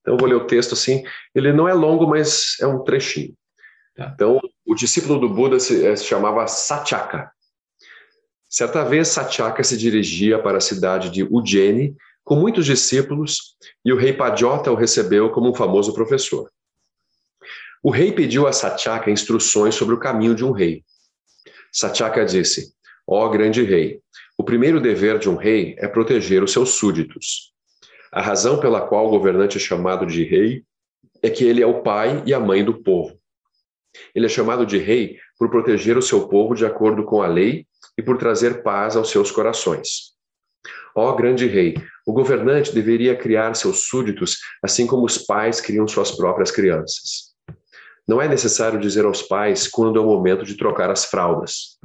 Então, 0.00 0.14
eu 0.14 0.16
vou 0.16 0.28
ler 0.28 0.36
o 0.36 0.46
texto 0.46 0.72
assim. 0.72 1.04
Ele 1.34 1.52
não 1.52 1.68
é 1.68 1.74
longo, 1.74 2.06
mas 2.06 2.56
é 2.60 2.66
um 2.66 2.82
trechinho. 2.82 3.34
Tá. 3.94 4.10
Então, 4.14 4.40
o 4.64 4.74
discípulo 4.74 5.20
do 5.20 5.28
Buda 5.28 5.60
se, 5.60 5.84
eh, 5.84 5.94
se 5.96 6.04
chamava 6.04 6.46
Satyaka. 6.46 7.30
Certa 8.48 8.84
vez, 8.84 9.08
Satyaka 9.08 9.62
se 9.62 9.76
dirigia 9.76 10.38
para 10.42 10.58
a 10.58 10.60
cidade 10.60 11.10
de 11.10 11.22
Ujjeni 11.22 11.94
com 12.24 12.36
muitos 12.36 12.66
discípulos 12.66 13.56
e 13.84 13.92
o 13.92 13.96
rei 13.96 14.12
Padjota 14.12 14.72
o 14.72 14.74
recebeu 14.74 15.30
como 15.30 15.50
um 15.50 15.54
famoso 15.54 15.92
professor. 15.92 16.50
O 17.82 17.90
rei 17.90 18.12
pediu 18.12 18.46
a 18.46 18.52
Satyaka 18.52 19.10
instruções 19.10 19.74
sobre 19.74 19.94
o 19.94 19.98
caminho 19.98 20.34
de 20.34 20.44
um 20.44 20.50
rei. 20.50 20.84
Satyaka 21.72 22.26
disse: 22.26 22.74
Ó 23.06 23.24
oh, 23.24 23.30
grande 23.30 23.62
rei, 23.62 24.00
o 24.36 24.44
primeiro 24.44 24.80
dever 24.80 25.18
de 25.18 25.30
um 25.30 25.36
rei 25.36 25.74
é 25.78 25.88
proteger 25.88 26.42
os 26.42 26.52
seus 26.52 26.74
súditos. 26.74 27.54
A 28.12 28.20
razão 28.20 28.60
pela 28.60 28.86
qual 28.86 29.06
o 29.06 29.10
governante 29.10 29.56
é 29.56 29.60
chamado 29.60 30.04
de 30.04 30.24
rei 30.24 30.62
é 31.22 31.30
que 31.30 31.42
ele 31.42 31.62
é 31.62 31.66
o 31.66 31.82
pai 31.82 32.22
e 32.26 32.34
a 32.34 32.40
mãe 32.40 32.62
do 32.62 32.82
povo. 32.82 33.18
Ele 34.14 34.26
é 34.26 34.28
chamado 34.28 34.66
de 34.66 34.76
rei 34.76 35.16
por 35.38 35.50
proteger 35.50 35.96
o 35.96 36.02
seu 36.02 36.28
povo 36.28 36.54
de 36.54 36.66
acordo 36.66 37.04
com 37.04 37.22
a 37.22 37.26
lei 37.26 37.66
e 37.96 38.02
por 38.02 38.18
trazer 38.18 38.62
paz 38.62 38.94
aos 38.94 39.08
seus 39.08 39.30
corações. 39.30 40.10
Ó 40.94 41.14
grande 41.14 41.46
rei, 41.46 41.76
o 42.06 42.12
governante 42.12 42.74
deveria 42.74 43.16
criar 43.16 43.54
seus 43.54 43.88
súditos 43.88 44.36
assim 44.62 44.86
como 44.86 45.06
os 45.06 45.16
pais 45.16 45.62
criam 45.62 45.88
suas 45.88 46.10
próprias 46.10 46.50
crianças. 46.50 47.29
Não 48.10 48.20
é 48.20 48.26
necessário 48.26 48.80
dizer 48.80 49.04
aos 49.04 49.22
pais 49.22 49.68
quando 49.68 49.96
é 49.96 50.02
o 50.02 50.04
momento 50.04 50.44
de 50.44 50.56
trocar 50.56 50.90
as 50.90 51.04
fraldas. 51.04 51.78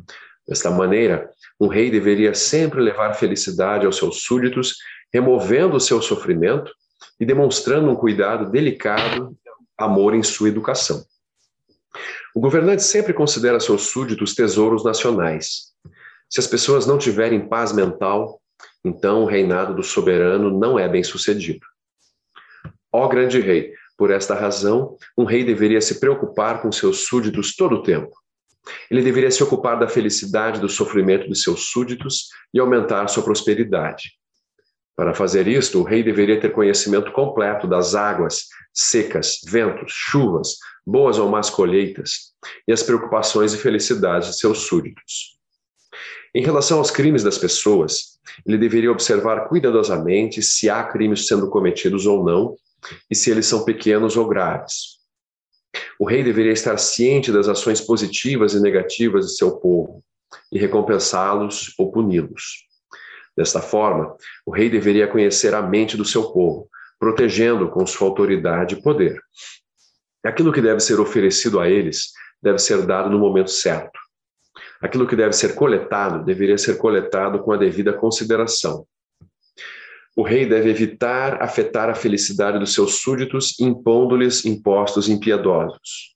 Desta 0.48 0.72
maneira, 0.72 1.30
um 1.60 1.68
rei 1.68 1.92
deveria 1.92 2.34
sempre 2.34 2.82
levar 2.82 3.14
felicidade 3.14 3.86
aos 3.86 3.98
seus 3.98 4.24
súditos, 4.24 4.76
removendo 5.14 5.78
o 5.78 5.80
seu 5.80 6.02
sofrimento 6.02 6.72
e 7.20 7.26
demonstrando 7.28 7.92
um 7.92 7.96
cuidado 7.96 8.50
delicado, 8.50 9.38
amor 9.78 10.16
em 10.16 10.24
sua 10.24 10.50
educação. 10.50 11.06
O 12.34 12.42
governante 12.42 12.82
sempre 12.82 13.14
considera 13.14 13.60
seus 13.60 13.84
súditos 13.84 14.34
tesouros 14.34 14.84
nacionais. 14.84 15.74
Se 16.28 16.40
as 16.40 16.48
pessoas 16.48 16.88
não 16.88 16.98
tiverem 16.98 17.48
paz 17.48 17.72
mental, 17.72 18.42
então 18.84 19.22
o 19.22 19.28
reinado 19.28 19.76
do 19.76 19.84
soberano 19.84 20.50
não 20.50 20.80
é 20.80 20.90
bem 20.90 21.04
sucedido. 21.04 21.68
Ó 22.92 23.08
grande 23.08 23.40
rei, 23.40 23.76
por 23.98 24.12
esta 24.12 24.36
razão, 24.36 24.98
um 25.18 25.24
rei 25.24 25.44
deveria 25.44 25.82
se 25.82 26.00
preocupar 26.00 26.62
com 26.62 26.72
seus 26.72 27.06
súditos 27.06 27.56
todo 27.56 27.76
o 27.76 27.84
tempo. 27.84 28.12
Ele 28.90 29.02
deveria 29.02 29.32
se 29.32 29.44
ocupar 29.44 29.80
da 29.80 29.88
felicidade 29.88 30.60
do 30.60 30.68
sofrimento 30.68 31.28
de 31.30 31.38
seus 31.38 31.70
súditos 31.70 32.30
e 32.54 32.60
aumentar 32.60 33.08
sua 33.08 33.24
prosperidade. 33.24 34.14
Para 34.96 35.14
fazer 35.14 35.48
isto, 35.48 35.80
o 35.80 35.84
rei 35.84 36.02
deveria 36.02 36.40
ter 36.40 36.52
conhecimento 36.54 37.12
completo 37.12 37.68
das 37.68 37.96
águas, 37.96 38.48
secas, 38.74 39.40
ventos, 39.46 39.92
chuvas, 39.92 40.58
boas 40.86 41.18
ou 41.18 41.30
más 41.30 41.50
colheitas, 41.50 42.34
e 42.68 42.72
as 42.72 42.82
preocupações 42.82 43.54
e 43.54 43.58
felicidades 43.58 44.30
de 44.30 44.40
seus 44.40 44.60
súditos. 44.60 45.36
Em 46.34 46.44
relação 46.44 46.80
aos 46.80 46.92
crimes 46.92 47.24
das 47.24 47.38
pessoas, 47.38 48.20
ele 48.46 48.58
deveria 48.58 48.92
observar 48.92 49.48
cuidadosamente 49.48 50.42
se 50.42 50.70
há 50.70 50.84
crimes 50.84 51.28
sendo 51.28 51.50
cometidos 51.50 52.06
ou 52.06 52.24
não, 52.24 52.56
e 53.10 53.16
se 53.16 53.32
eles 53.32 53.46
são 53.46 53.64
pequenos 53.66 54.16
ou 54.16 54.28
graves. 54.28 54.96
O 56.00 56.06
rei 56.06 56.24
deveria 56.24 56.52
estar 56.52 56.78
ciente 56.78 57.32
das 57.32 57.48
ações 57.48 57.82
positivas 57.82 58.54
e 58.54 58.60
negativas 58.60 59.26
de 59.26 59.38
seu 59.38 59.58
povo 59.58 60.04
e 60.52 60.60
recompensá-los 60.60 61.74
ou 61.78 61.92
puni-los. 61.92 62.66
Desta 63.36 63.62
forma, 63.62 64.16
o 64.46 64.52
rei 64.52 64.70
deveria 64.70 65.08
conhecer 65.08 65.54
a 65.54 65.62
mente 65.62 65.98
do 65.98 66.06
seu 66.06 66.32
povo, 66.32 66.70
protegendo 66.98 67.70
com 67.70 67.86
sua 67.86 68.08
autoridade 68.08 68.76
e 68.76 68.82
poder. 68.82 69.22
Aquilo 70.24 70.52
que 70.52 70.62
deve 70.62 70.80
ser 70.80 71.00
oferecido 71.00 71.60
a 71.60 71.70
eles 71.70 72.12
deve 72.42 72.60
ser 72.60 72.86
dado 72.86 73.10
no 73.10 73.20
momento 73.20 73.52
certo. 73.52 74.00
Aquilo 74.82 75.08
que 75.08 75.16
deve 75.16 75.34
ser 75.34 75.56
coletado 75.56 76.24
deveria 76.24 76.58
ser 76.58 76.78
coletado 76.78 77.40
com 77.44 77.52
a 77.52 77.58
devida 77.58 77.94
consideração. 77.94 78.86
O 80.16 80.24
rei 80.24 80.46
deve 80.46 80.70
evitar 80.70 81.44
afetar 81.44 81.90
a 81.90 81.96
felicidade 81.96 82.58
dos 82.58 82.74
seus 82.74 83.02
súditos, 83.02 83.60
impondo-lhes 83.60 84.46
impostos 84.46 85.10
impiedosos. 85.10 86.16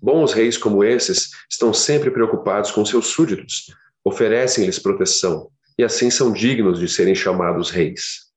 Bons 0.00 0.32
reis 0.32 0.56
como 0.56 0.82
esses 0.82 1.30
estão 1.48 1.74
sempre 1.74 2.10
preocupados 2.10 2.70
com 2.70 2.84
seus 2.84 3.08
súditos, 3.08 3.66
oferecem-lhes 4.04 4.78
proteção, 4.78 5.48
e 5.78 5.84
assim 5.84 6.10
são 6.10 6.32
dignos 6.32 6.78
de 6.78 6.88
serem 6.88 7.14
chamados 7.14 7.70
reis. 7.70 8.32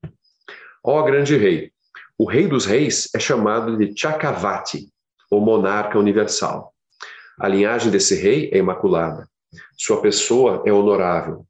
Ó 0.84 1.02
grande 1.04 1.38
rei, 1.38 1.72
o 2.18 2.26
rei 2.26 2.48
dos 2.48 2.66
reis 2.66 3.10
é 3.16 3.20
chamado 3.20 3.78
de 3.78 3.94
Chakravati, 3.98 4.90
ou 5.32 5.42
monarca 5.42 5.98
universal. 5.98 6.74
A 7.40 7.48
linhagem 7.48 7.92
desse 7.92 8.16
rei 8.16 8.50
é 8.54 8.58
imaculada. 8.58 9.28
Sua 9.78 10.02
pessoa 10.02 10.64
é 10.66 10.72
honorável. 10.72 11.46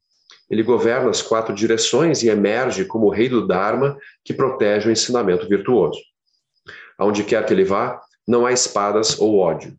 Ele 0.48 0.62
governa 0.62 1.10
as 1.10 1.22
quatro 1.22 1.54
direções 1.54 2.22
e 2.22 2.28
emerge 2.28 2.84
como 2.84 3.06
o 3.06 3.10
rei 3.10 3.28
do 3.28 3.46
Dharma 3.46 3.98
que 4.24 4.32
protege 4.32 4.88
o 4.88 4.92
ensinamento 4.92 5.48
virtuoso. 5.48 5.98
Aonde 6.98 7.24
quer 7.24 7.44
que 7.44 7.52
ele 7.52 7.64
vá, 7.64 8.00
não 8.26 8.46
há 8.46 8.52
espadas 8.52 9.18
ou 9.18 9.38
ódio. 9.38 9.76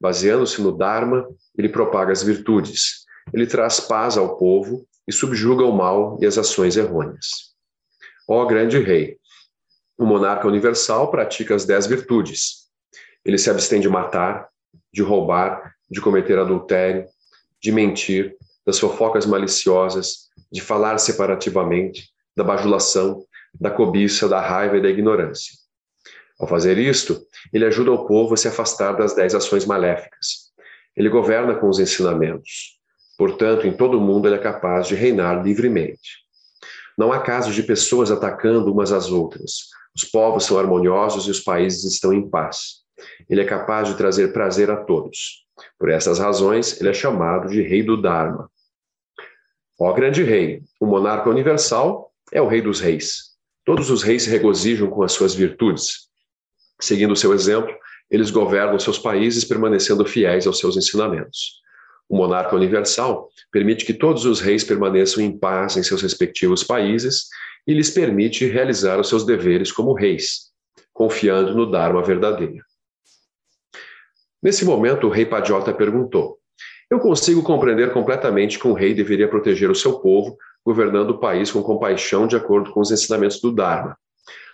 Baseando-se 0.00 0.62
no 0.62 0.72
Dharma, 0.72 1.28
ele 1.56 1.68
propaga 1.68 2.12
as 2.12 2.22
virtudes. 2.22 3.04
Ele 3.32 3.46
traz 3.46 3.80
paz 3.80 4.16
ao 4.16 4.36
povo 4.36 4.86
e 5.06 5.12
subjuga 5.12 5.64
o 5.64 5.72
mal 5.72 6.18
e 6.20 6.26
as 6.26 6.38
ações 6.38 6.76
errôneas. 6.76 7.54
Ó 8.28 8.44
grande 8.46 8.78
rei, 8.78 9.18
o 9.98 10.04
monarca 10.04 10.46
universal 10.46 11.10
pratica 11.10 11.54
as 11.54 11.64
dez 11.64 11.86
virtudes. 11.86 12.68
Ele 13.24 13.36
se 13.36 13.50
abstém 13.50 13.80
de 13.80 13.88
matar, 13.88 14.48
de 14.92 15.02
roubar, 15.02 15.74
de 15.90 16.00
cometer 16.00 16.38
adultério, 16.38 17.04
de 17.60 17.72
mentir, 17.72 18.36
das 18.68 18.78
fofocas 18.78 19.24
maliciosas, 19.24 20.28
de 20.52 20.60
falar 20.60 20.98
separativamente, 20.98 22.10
da 22.36 22.44
bajulação, 22.44 23.24
da 23.58 23.70
cobiça, 23.70 24.28
da 24.28 24.42
raiva 24.42 24.76
e 24.76 24.82
da 24.82 24.90
ignorância. 24.90 25.54
Ao 26.38 26.46
fazer 26.46 26.76
isto, 26.76 27.18
ele 27.50 27.64
ajuda 27.64 27.92
o 27.92 28.06
povo 28.06 28.34
a 28.34 28.36
se 28.36 28.46
afastar 28.46 28.92
das 28.92 29.14
dez 29.14 29.34
ações 29.34 29.64
maléficas. 29.64 30.52
Ele 30.94 31.08
governa 31.08 31.54
com 31.54 31.66
os 31.66 31.78
ensinamentos. 31.78 32.78
Portanto, 33.16 33.66
em 33.66 33.72
todo 33.72 33.96
o 33.96 34.02
mundo 34.02 34.28
ele 34.28 34.36
é 34.36 34.38
capaz 34.38 34.86
de 34.86 34.94
reinar 34.94 35.42
livremente. 35.42 36.18
Não 36.98 37.10
há 37.10 37.20
casos 37.20 37.54
de 37.54 37.62
pessoas 37.62 38.10
atacando 38.10 38.70
umas 38.70 38.92
às 38.92 39.10
outras. 39.10 39.70
Os 39.96 40.04
povos 40.04 40.44
são 40.44 40.58
harmoniosos 40.58 41.26
e 41.26 41.30
os 41.30 41.40
países 41.40 41.84
estão 41.90 42.12
em 42.12 42.28
paz. 42.28 42.82
Ele 43.30 43.40
é 43.40 43.46
capaz 43.46 43.88
de 43.88 43.96
trazer 43.96 44.30
prazer 44.34 44.70
a 44.70 44.76
todos. 44.76 45.46
Por 45.78 45.88
essas 45.88 46.18
razões, 46.18 46.78
ele 46.78 46.90
é 46.90 46.94
chamado 46.94 47.48
de 47.48 47.62
Rei 47.62 47.82
do 47.82 47.96
Dharma. 47.96 48.50
Ó 49.80 49.92
grande 49.92 50.24
rei, 50.24 50.62
o 50.80 50.86
monarca 50.86 51.30
universal 51.30 52.12
é 52.32 52.42
o 52.42 52.48
rei 52.48 52.60
dos 52.60 52.80
reis. 52.80 53.36
Todos 53.64 53.90
os 53.90 54.02
reis 54.02 54.24
se 54.24 54.30
regozijam 54.30 54.90
com 54.90 55.02
as 55.02 55.12
suas 55.12 55.34
virtudes. 55.34 56.08
Seguindo 56.80 57.12
o 57.12 57.16
seu 57.16 57.32
exemplo, 57.32 57.72
eles 58.10 58.30
governam 58.30 58.78
seus 58.78 58.98
países 58.98 59.44
permanecendo 59.44 60.04
fiéis 60.04 60.46
aos 60.46 60.58
seus 60.58 60.76
ensinamentos. 60.76 61.60
O 62.08 62.16
monarca 62.16 62.56
universal 62.56 63.28
permite 63.52 63.84
que 63.84 63.92
todos 63.92 64.24
os 64.24 64.40
reis 64.40 64.64
permaneçam 64.64 65.22
em 65.22 65.38
paz 65.38 65.76
em 65.76 65.82
seus 65.82 66.02
respectivos 66.02 66.64
países 66.64 67.28
e 67.66 67.74
lhes 67.74 67.90
permite 67.90 68.46
realizar 68.46 68.98
os 68.98 69.08
seus 69.08 69.24
deveres 69.24 69.70
como 69.70 69.92
reis, 69.92 70.50
confiando 70.92 71.54
no 71.54 71.70
Dharma 71.70 72.02
verdadeiro. 72.02 72.64
Nesse 74.42 74.64
momento, 74.64 75.06
o 75.06 75.10
rei 75.10 75.26
Padiota 75.26 75.72
perguntou: 75.74 76.37
Eu 76.90 76.98
consigo 76.98 77.42
compreender 77.42 77.92
completamente 77.92 78.58
que 78.58 78.66
um 78.66 78.72
rei 78.72 78.94
deveria 78.94 79.28
proteger 79.28 79.70
o 79.70 79.74
seu 79.74 80.00
povo, 80.00 80.38
governando 80.64 81.10
o 81.10 81.18
país 81.18 81.50
com 81.50 81.62
compaixão 81.62 82.26
de 82.26 82.34
acordo 82.34 82.72
com 82.72 82.80
os 82.80 82.90
ensinamentos 82.90 83.40
do 83.40 83.52
Dharma. 83.52 83.96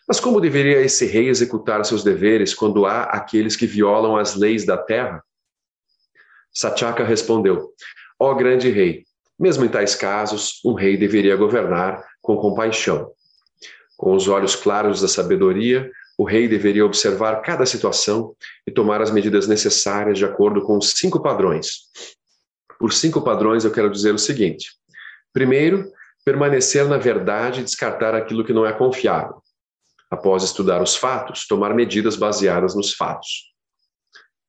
Mas 0.06 0.18
como 0.18 0.40
deveria 0.40 0.80
esse 0.80 1.06
rei 1.06 1.28
executar 1.28 1.84
seus 1.84 2.02
deveres 2.02 2.52
quando 2.52 2.86
há 2.86 3.04
aqueles 3.04 3.56
que 3.56 3.66
violam 3.66 4.16
as 4.16 4.34
leis 4.34 4.66
da 4.66 4.76
terra? 4.76 5.22
Satyaka 6.52 7.04
respondeu: 7.04 7.70
Ó 8.18 8.34
grande 8.34 8.68
rei, 8.68 9.04
mesmo 9.38 9.64
em 9.64 9.68
tais 9.68 9.94
casos, 9.94 10.60
um 10.64 10.74
rei 10.74 10.96
deveria 10.96 11.36
governar 11.36 12.04
com 12.20 12.36
compaixão. 12.36 13.12
Com 13.96 14.14
os 14.14 14.26
olhos 14.26 14.56
claros 14.56 15.00
da 15.00 15.08
sabedoria, 15.08 15.90
o 16.18 16.24
rei 16.24 16.46
deveria 16.48 16.84
observar 16.84 17.40
cada 17.42 17.64
situação 17.64 18.34
e 18.66 18.70
tomar 18.70 19.00
as 19.00 19.10
medidas 19.10 19.48
necessárias 19.48 20.18
de 20.18 20.24
acordo 20.24 20.62
com 20.62 20.76
os 20.76 20.90
cinco 20.90 21.20
padrões. 21.20 21.88
Por 22.84 22.92
cinco 22.92 23.22
padrões, 23.22 23.64
eu 23.64 23.72
quero 23.72 23.88
dizer 23.88 24.14
o 24.14 24.18
seguinte: 24.18 24.72
primeiro, 25.32 25.90
permanecer 26.22 26.86
na 26.86 26.98
verdade 26.98 27.62
e 27.62 27.64
descartar 27.64 28.14
aquilo 28.14 28.44
que 28.44 28.52
não 28.52 28.66
é 28.66 28.74
confiável. 28.74 29.42
Após 30.10 30.42
estudar 30.42 30.82
os 30.82 30.94
fatos, 30.94 31.46
tomar 31.46 31.72
medidas 31.72 32.14
baseadas 32.14 32.74
nos 32.74 32.92
fatos. 32.92 33.54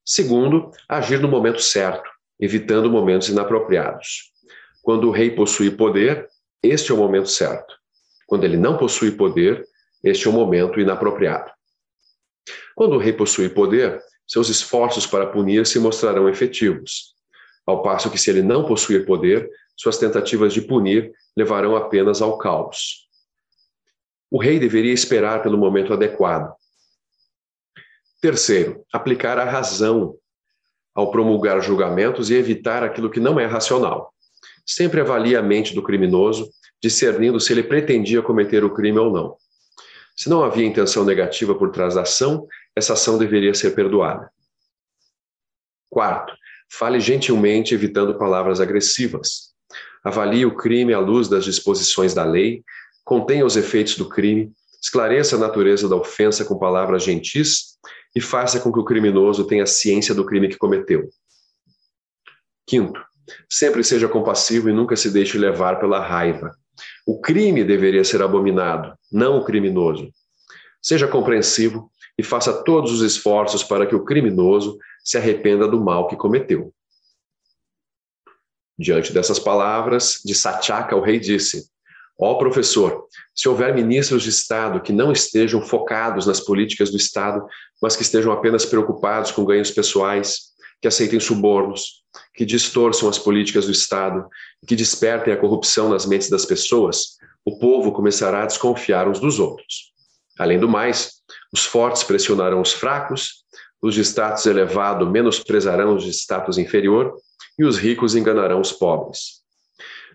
Segundo, 0.06 0.70
agir 0.90 1.22
no 1.22 1.30
momento 1.30 1.62
certo, 1.62 2.10
evitando 2.38 2.92
momentos 2.92 3.30
inapropriados. 3.30 4.34
Quando 4.82 5.08
o 5.08 5.12
rei 5.12 5.32
possui 5.32 5.72
poder, 5.72 6.28
este 6.62 6.92
é 6.92 6.94
o 6.94 6.98
momento 6.98 7.30
certo. 7.30 7.74
Quando 8.28 8.44
ele 8.44 8.58
não 8.58 8.76
possui 8.76 9.12
poder, 9.12 9.66
este 10.04 10.28
é 10.28 10.30
o 10.30 10.34
momento 10.34 10.78
inapropriado. 10.78 11.50
Quando 12.76 12.96
o 12.96 13.00
rei 13.00 13.14
possui 13.14 13.48
poder, 13.48 13.98
seus 14.28 14.50
esforços 14.50 15.08
para 15.08 15.26
punir 15.26 15.66
se 15.66 15.80
mostrarão 15.80 16.28
efetivos, 16.28 17.15
ao 17.66 17.82
passo 17.82 18.10
que, 18.10 18.18
se 18.18 18.30
ele 18.30 18.42
não 18.42 18.66
possuir 18.66 19.06
poder, 19.06 19.50
suas 19.76 19.98
tentativas 19.98 20.54
de 20.54 20.62
punir 20.62 21.12
levarão 21.36 21.76
apenas 21.76 22.22
ao 22.22 22.38
caos. 22.38 23.08
O 24.30 24.38
rei 24.40 24.60
deveria 24.60 24.94
esperar 24.94 25.42
pelo 25.42 25.58
momento 25.58 25.94
adequado, 25.94 26.54
Terceiro, 28.26 28.84
aplicar 28.92 29.38
a 29.38 29.44
razão 29.44 30.18
ao 30.96 31.12
promulgar 31.12 31.62
julgamentos 31.62 32.32
e 32.32 32.34
evitar 32.34 32.84
aquilo 32.84 33.08
que 33.08 33.20
não 33.20 33.40
é 33.40 33.46
racional. 33.46 34.12
Sempre 34.66 35.00
avalie 35.00 35.36
a 35.36 35.44
mente 35.44 35.76
do 35.76 35.84
criminoso, 35.84 36.50
discernindo 36.82 37.40
se 37.40 37.54
ele 37.54 37.62
pretendia 37.62 38.24
cometer 38.24 38.64
o 38.64 38.74
crime 38.74 38.98
ou 38.98 39.12
não. 39.12 39.38
Se 40.16 40.28
não 40.28 40.44
havia 40.44 40.66
intenção 40.66 41.06
negativa 41.06 41.54
por 41.54 41.70
trás 41.70 41.94
da 41.94 42.02
ação, 42.02 42.48
essa 42.76 42.94
ação 42.94 43.20
deveria 43.20 43.54
ser 43.54 43.76
perdoada. 43.76 44.32
Quarto, 45.88 46.36
fale 46.70 47.00
gentilmente, 47.00 47.74
evitando 47.74 48.18
palavras 48.18 48.60
agressivas. 48.60 49.54
Avalie 50.04 50.46
o 50.46 50.56
crime 50.56 50.94
à 50.94 51.00
luz 51.00 51.28
das 51.28 51.46
disposições 51.46 52.14
da 52.14 52.24
lei, 52.24 52.64
contenha 53.04 53.46
os 53.46 53.56
efeitos 53.56 53.98
do 53.98 54.08
crime, 54.08 54.52
esclareça 54.82 55.36
a 55.36 55.40
natureza 55.40 55.90
da 55.90 55.96
ofensa 55.96 56.46
com 56.46 56.60
palavras 56.60 57.04
gentis 57.04 57.78
e 58.16 58.22
faça 58.22 58.60
com 58.60 58.72
que 58.72 58.80
o 58.80 58.86
criminoso 58.86 59.46
tenha 59.46 59.66
ciência 59.66 60.14
do 60.14 60.26
crime 60.26 60.48
que 60.48 60.58
cometeu. 60.58 61.10
Quinto, 62.68 63.04
sempre 63.50 63.84
seja 63.84 64.08
compassivo 64.08 64.70
e 64.70 64.74
nunca 64.74 64.96
se 64.96 65.10
deixe 65.12 65.38
levar 65.38 65.80
pela 65.80 66.00
raiva. 66.00 66.56
O 67.06 67.20
crime 67.20 67.64
deveria 67.64 68.04
ser 68.04 68.22
abominado, 68.22 68.94
não 69.12 69.38
o 69.38 69.46
criminoso. 69.46 70.12
Seja 70.82 71.08
compreensivo 71.08 71.92
e 72.18 72.24
faça 72.24 72.64
todos 72.64 72.92
os 72.92 73.02
esforços 73.02 73.64
para 73.64 73.86
que 73.86 73.96
o 73.96 74.04
criminoso 74.04 74.78
se 75.04 75.18
arrependa 75.18 75.68
do 75.68 75.80
mal 75.80 76.08
que 76.08 76.16
cometeu. 76.16 76.74
Diante 78.78 79.14
dessas 79.14 79.40
palavras 79.40 80.20
de 80.24 80.36
Satyaka, 80.36 80.96
o 80.96 81.02
rei 81.02 81.20
disse: 81.20 81.70
Ó 82.20 82.32
oh, 82.32 82.38
professor, 82.38 83.06
se 83.34 83.48
houver 83.48 83.74
ministros 83.74 84.24
de 84.24 84.30
Estado 84.30 84.82
que 84.82 84.94
não 84.94 85.12
estejam 85.12 85.62
focados 85.62 86.26
nas 86.26 86.40
políticas 86.40 86.92
do 86.92 86.98
Estado, 86.98 87.46
mas 87.82 87.96
que 87.96 88.04
estejam 88.04 88.32
apenas 88.32 88.66
preocupados 88.66 89.32
com 89.32 89.46
ganhos 89.46 89.72
pessoais, 89.72 90.54
que 90.82 90.88
aceitem 90.88 91.20
subornos, 91.20 92.04
que 92.34 92.46
distorçam 92.46 93.08
as 93.10 93.18
políticas 93.18 93.66
do 93.66 93.72
Estado, 93.72 94.28
que 94.68 94.76
despertem 94.76 95.34
a 95.34 95.38
corrupção 95.38 95.90
nas 95.90 96.06
mentes 96.06 96.30
das 96.30 96.46
pessoas, 96.46 97.18
o 97.46 97.60
povo 97.60 97.92
começará 97.92 98.44
a 98.44 98.46
desconfiar 98.46 99.08
uns 99.08 99.20
dos 99.20 99.40
outros. 99.40 99.94
Além 100.38 100.60
do 100.60 100.68
mais, 100.68 101.15
os 101.56 101.66
fortes 101.66 102.04
pressionarão 102.04 102.60
os 102.60 102.74
fracos, 102.74 103.46
os 103.82 103.96
de 103.96 104.02
status 104.02 104.46
elevado 104.46 105.10
menosprezarão 105.10 105.96
os 105.96 106.04
de 106.04 106.10
status 106.10 106.58
inferior 106.58 107.16
e 107.58 107.64
os 107.64 107.78
ricos 107.78 108.14
enganarão 108.14 108.60
os 108.60 108.74
pobres. 108.74 109.42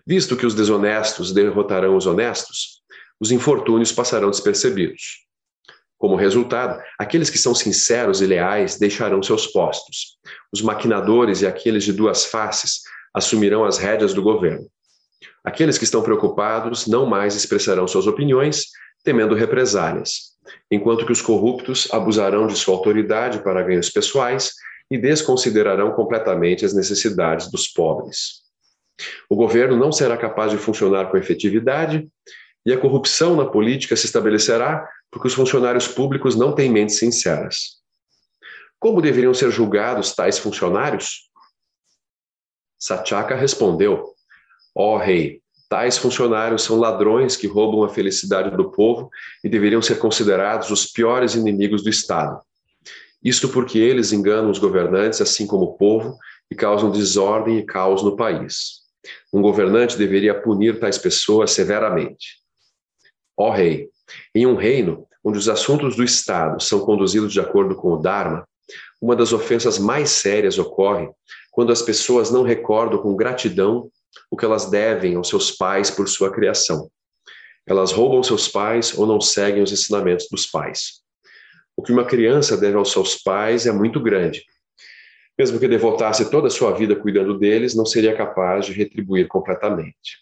Visto 0.05 0.37
que 0.37 0.45
os 0.45 0.53
desonestos 0.53 1.33
derrotarão 1.33 1.97
os 1.97 2.05
honestos, 2.05 2.83
os 3.19 3.31
infortúnios 3.31 3.91
passarão 3.91 4.29
despercebidos. 4.29 5.25
Como 5.97 6.15
resultado, 6.15 6.79
aqueles 6.99 7.31
que 7.31 7.39
são 7.39 7.55
sinceros 7.55 8.21
e 8.21 8.27
leais 8.27 8.77
deixarão 8.77 9.23
seus 9.23 9.47
postos. 9.47 10.19
Os 10.53 10.61
maquinadores 10.61 11.41
e 11.41 11.47
aqueles 11.47 11.83
de 11.83 11.91
duas 11.91 12.23
faces 12.23 12.81
assumirão 13.15 13.65
as 13.65 13.79
rédeas 13.79 14.13
do 14.13 14.21
governo. 14.21 14.67
Aqueles 15.43 15.79
que 15.79 15.85
estão 15.85 16.03
preocupados 16.03 16.85
não 16.85 17.07
mais 17.07 17.33
expressarão 17.35 17.87
suas 17.87 18.05
opiniões, 18.05 18.65
temendo 19.03 19.33
represálias, 19.33 20.30
enquanto 20.69 21.05
que 21.05 21.11
os 21.11 21.21
corruptos 21.21 21.87
abusarão 21.91 22.47
de 22.47 22.55
sua 22.55 22.75
autoridade 22.75 23.43
para 23.43 23.63
ganhos 23.63 23.89
pessoais 23.89 24.53
e 24.89 24.97
desconsiderarão 24.97 25.93
completamente 25.93 26.65
as 26.65 26.73
necessidades 26.73 27.49
dos 27.49 27.67
pobres. 27.67 28.41
O 29.29 29.35
governo 29.35 29.77
não 29.77 29.91
será 29.91 30.17
capaz 30.17 30.51
de 30.51 30.57
funcionar 30.57 31.09
com 31.09 31.17
efetividade 31.17 32.07
e 32.65 32.71
a 32.73 32.77
corrupção 32.77 33.35
na 33.35 33.45
política 33.45 33.95
se 33.95 34.05
estabelecerá 34.05 34.87
porque 35.09 35.27
os 35.27 35.33
funcionários 35.33 35.87
públicos 35.87 36.35
não 36.35 36.53
têm 36.53 36.71
mentes 36.71 36.97
sinceras. 36.97 37.81
Como 38.79 39.01
deveriam 39.01 39.33
ser 39.33 39.51
julgados 39.51 40.13
tais 40.13 40.37
funcionários? 40.37 41.29
Satyaka 42.79 43.35
respondeu: 43.35 44.13
Ó 44.75 44.95
oh, 44.95 44.97
rei, 44.97 45.40
tais 45.71 45.97
funcionários 45.97 46.63
são 46.63 46.77
ladrões 46.77 47.37
que 47.37 47.47
roubam 47.47 47.85
a 47.85 47.87
felicidade 47.87 48.53
do 48.57 48.69
povo 48.69 49.09
e 49.41 49.47
deveriam 49.47 49.81
ser 49.81 49.99
considerados 49.99 50.69
os 50.69 50.85
piores 50.85 51.33
inimigos 51.33 51.81
do 51.81 51.89
Estado. 51.89 52.41
Isto 53.23 53.47
porque 53.47 53.79
eles 53.79 54.11
enganam 54.11 54.51
os 54.51 54.59
governantes, 54.59 55.21
assim 55.21 55.47
como 55.47 55.63
o 55.63 55.73
povo, 55.77 56.17
e 56.51 56.55
causam 56.55 56.91
desordem 56.91 57.57
e 57.57 57.63
caos 57.63 58.03
no 58.03 58.17
país. 58.17 58.81
Um 59.31 59.41
governante 59.41 59.97
deveria 59.97 60.37
punir 60.41 60.77
tais 60.77 60.97
pessoas 60.97 61.51
severamente. 61.51 62.41
Ó 63.37 63.49
rei, 63.49 63.87
em 64.35 64.45
um 64.45 64.55
reino 64.55 65.07
onde 65.23 65.37
os 65.37 65.47
assuntos 65.47 65.95
do 65.95 66.03
Estado 66.03 66.61
são 66.61 66.81
conduzidos 66.81 67.31
de 67.31 67.39
acordo 67.39 67.75
com 67.75 67.93
o 67.93 67.97
Dharma, 67.97 68.45
uma 69.01 69.15
das 69.15 69.31
ofensas 69.31 69.79
mais 69.79 70.09
sérias 70.09 70.59
ocorre 70.59 71.09
quando 71.49 71.71
as 71.71 71.81
pessoas 71.81 72.29
não 72.29 72.43
recordam 72.43 73.01
com 73.01 73.15
gratidão 73.15 73.89
o 74.29 74.37
que 74.37 74.45
elas 74.45 74.69
devem 74.69 75.15
aos 75.15 75.29
seus 75.29 75.51
pais 75.51 75.89
por 75.91 76.07
sua 76.07 76.31
criação. 76.31 76.89
Elas 77.65 77.91
roubam 77.91 78.23
seus 78.23 78.47
pais 78.47 78.97
ou 78.97 79.05
não 79.05 79.21
seguem 79.21 79.61
os 79.61 79.71
ensinamentos 79.71 80.27
dos 80.29 80.45
pais. 80.45 81.01
O 81.75 81.83
que 81.83 81.91
uma 81.91 82.05
criança 82.05 82.57
deve 82.57 82.75
aos 82.75 82.91
seus 82.91 83.15
pais 83.15 83.65
é 83.65 83.71
muito 83.71 83.99
grande. 83.99 84.43
Mesmo 85.37 85.59
que 85.59 85.67
devotasse 85.67 86.29
toda 86.29 86.47
a 86.47 86.51
sua 86.51 86.71
vida 86.71 86.95
cuidando 86.95 87.37
deles, 87.37 87.75
não 87.75 87.85
seria 87.85 88.15
capaz 88.15 88.65
de 88.65 88.73
retribuir 88.73 89.27
completamente. 89.27 90.19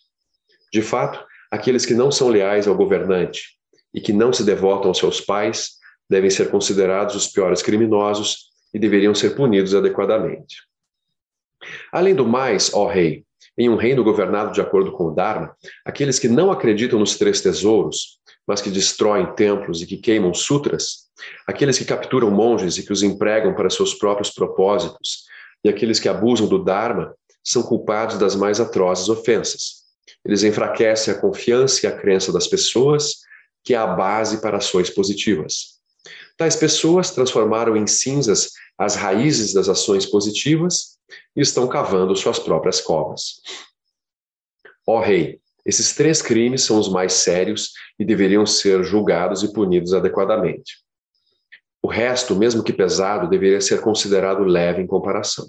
De 0.71 0.81
fato, 0.81 1.25
aqueles 1.49 1.85
que 1.85 1.93
não 1.93 2.11
são 2.11 2.29
leais 2.29 2.67
ao 2.67 2.75
governante 2.75 3.57
e 3.93 3.99
que 3.99 4.13
não 4.13 4.31
se 4.31 4.43
devotam 4.43 4.89
aos 4.89 4.97
seus 4.97 5.19
pais 5.19 5.79
devem 6.09 6.29
ser 6.29 6.49
considerados 6.49 7.15
os 7.15 7.27
piores 7.27 7.61
criminosos 7.61 8.49
e 8.73 8.79
deveriam 8.79 9.15
ser 9.15 9.35
punidos 9.35 9.73
adequadamente. 9.73 10.57
Além 11.91 12.15
do 12.15 12.25
mais, 12.25 12.73
ó 12.73 12.87
rei, 12.87 13.25
em 13.59 13.67
um 13.67 13.75
reino 13.75 14.05
governado 14.05 14.53
de 14.53 14.61
acordo 14.61 14.93
com 14.93 15.07
o 15.07 15.13
Dharma, 15.13 15.53
aqueles 15.85 16.17
que 16.17 16.29
não 16.29 16.49
acreditam 16.49 16.97
nos 16.97 17.17
três 17.17 17.41
tesouros, 17.41 18.17
mas 18.47 18.61
que 18.61 18.69
destroem 18.69 19.35
templos 19.35 19.81
e 19.81 19.85
que 19.85 19.97
queimam 19.97 20.33
sutras, 20.33 21.09
aqueles 21.45 21.77
que 21.77 21.83
capturam 21.83 22.31
monges 22.31 22.77
e 22.77 22.83
que 22.83 22.93
os 22.93 23.03
empregam 23.03 23.53
para 23.53 23.69
seus 23.69 23.93
próprios 23.93 24.29
propósitos, 24.29 25.25
e 25.61 25.67
aqueles 25.67 25.99
que 25.99 26.07
abusam 26.07 26.47
do 26.47 26.63
Dharma, 26.63 27.13
são 27.43 27.61
culpados 27.61 28.17
das 28.17 28.33
mais 28.33 28.61
atrozes 28.61 29.09
ofensas. 29.09 29.79
Eles 30.25 30.43
enfraquecem 30.43 31.13
a 31.13 31.17
confiança 31.17 31.85
e 31.85 31.89
a 31.89 31.97
crença 31.97 32.31
das 32.31 32.47
pessoas, 32.47 33.17
que 33.63 33.73
é 33.73 33.77
a 33.77 33.87
base 33.87 34.41
para 34.41 34.57
ações 34.57 34.89
positivas. 34.89 35.79
Tais 36.37 36.55
pessoas 36.55 37.11
transformaram 37.11 37.75
em 37.75 37.85
cinzas 37.85 38.51
as 38.77 38.95
raízes 38.95 39.53
das 39.53 39.67
ações 39.67 40.05
positivas 40.05 40.98
e 41.35 41.41
estão 41.41 41.67
cavando 41.67 42.15
suas 42.15 42.39
próprias 42.39 42.81
covas. 42.81 43.41
Ó 44.87 44.99
Rei, 44.99 45.39
esses 45.65 45.93
três 45.93 46.21
crimes 46.21 46.63
são 46.63 46.79
os 46.79 46.89
mais 46.89 47.13
sérios 47.13 47.73
e 47.99 48.05
deveriam 48.05 48.45
ser 48.45 48.83
julgados 48.83 49.43
e 49.43 49.53
punidos 49.53 49.93
adequadamente. 49.93 50.77
O 51.81 51.87
resto, 51.87 52.35
mesmo 52.35 52.63
que 52.63 52.73
pesado, 52.73 53.29
deveria 53.29 53.61
ser 53.61 53.81
considerado 53.81 54.43
leve 54.43 54.81
em 54.81 54.87
comparação. 54.87 55.47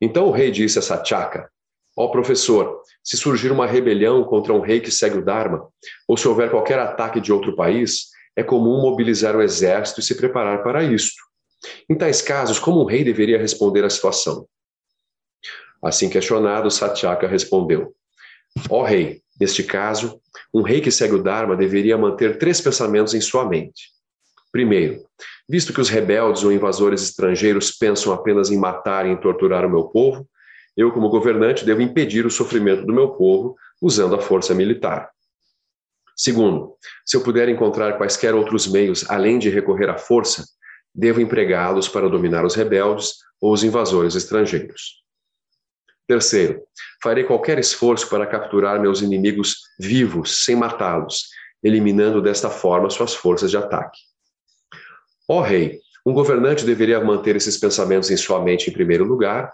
Então 0.00 0.26
o 0.26 0.30
rei 0.30 0.50
disse 0.50 0.78
a 0.78 0.82
Satyaka: 0.82 1.50
Ó 1.96 2.08
professor, 2.08 2.82
se 3.02 3.16
surgir 3.16 3.50
uma 3.50 3.66
rebelião 3.66 4.22
contra 4.24 4.52
um 4.52 4.60
rei 4.60 4.80
que 4.80 4.90
segue 4.90 5.18
o 5.18 5.24
Dharma, 5.24 5.66
ou 6.06 6.16
se 6.16 6.28
houver 6.28 6.50
qualquer 6.50 6.78
ataque 6.78 7.20
de 7.20 7.32
outro 7.32 7.56
país, 7.56 8.08
é 8.36 8.42
comum 8.42 8.82
mobilizar 8.82 9.34
o 9.34 9.42
exército 9.42 10.00
e 10.00 10.02
se 10.02 10.14
preparar 10.14 10.62
para 10.62 10.84
isto. 10.84 11.25
Em 11.88 11.94
tais 11.94 12.22
casos, 12.22 12.58
como 12.58 12.82
um 12.82 12.84
rei 12.84 13.04
deveria 13.04 13.38
responder 13.38 13.84
à 13.84 13.90
situação? 13.90 14.46
Assim 15.82 16.08
questionado, 16.08 16.70
Satyaka 16.70 17.26
respondeu: 17.26 17.94
Ó 18.70 18.82
rei, 18.82 19.20
neste 19.40 19.62
caso, 19.62 20.20
um 20.52 20.62
rei 20.62 20.80
que 20.80 20.90
segue 20.90 21.14
o 21.14 21.22
Dharma 21.22 21.56
deveria 21.56 21.96
manter 21.96 22.38
três 22.38 22.60
pensamentos 22.60 23.14
em 23.14 23.20
sua 23.20 23.44
mente. 23.44 23.90
Primeiro, 24.50 25.04
visto 25.48 25.72
que 25.72 25.80
os 25.80 25.88
rebeldes 25.88 26.42
ou 26.42 26.52
invasores 26.52 27.02
estrangeiros 27.02 27.70
pensam 27.70 28.12
apenas 28.12 28.50
em 28.50 28.56
matar 28.56 29.06
e 29.06 29.10
em 29.10 29.16
torturar 29.16 29.64
o 29.64 29.70
meu 29.70 29.84
povo, 29.84 30.26
eu, 30.76 30.92
como 30.92 31.08
governante, 31.08 31.64
devo 31.64 31.80
impedir 31.80 32.26
o 32.26 32.30
sofrimento 32.30 32.84
do 32.84 32.92
meu 32.92 33.10
povo 33.10 33.56
usando 33.80 34.14
a 34.14 34.20
força 34.20 34.54
militar. 34.54 35.10
Segundo, 36.16 36.74
se 37.04 37.16
eu 37.16 37.22
puder 37.22 37.48
encontrar 37.48 37.98
quaisquer 37.98 38.34
outros 38.34 38.66
meios 38.66 39.08
além 39.10 39.38
de 39.38 39.50
recorrer 39.50 39.90
à 39.90 39.98
força, 39.98 40.44
devo 40.96 41.20
empregá-los 41.20 41.88
para 41.88 42.08
dominar 42.08 42.44
os 42.44 42.54
rebeldes 42.54 43.16
ou 43.40 43.52
os 43.52 43.62
invasores 43.62 44.14
estrangeiros. 44.14 45.04
Terceiro, 46.08 46.62
farei 47.02 47.24
qualquer 47.24 47.58
esforço 47.58 48.08
para 48.08 48.26
capturar 48.26 48.80
meus 48.80 49.02
inimigos 49.02 49.56
vivos, 49.78 50.44
sem 50.44 50.56
matá-los, 50.56 51.28
eliminando 51.62 52.22
desta 52.22 52.48
forma 52.48 52.88
suas 52.88 53.14
forças 53.14 53.50
de 53.50 53.56
ataque. 53.56 53.98
Ó 55.28 55.40
rei, 55.40 55.80
um 56.06 56.14
governante 56.14 56.64
deveria 56.64 57.04
manter 57.04 57.36
esses 57.36 57.58
pensamentos 57.58 58.10
em 58.10 58.16
sua 58.16 58.40
mente 58.40 58.70
em 58.70 58.72
primeiro 58.72 59.04
lugar. 59.04 59.52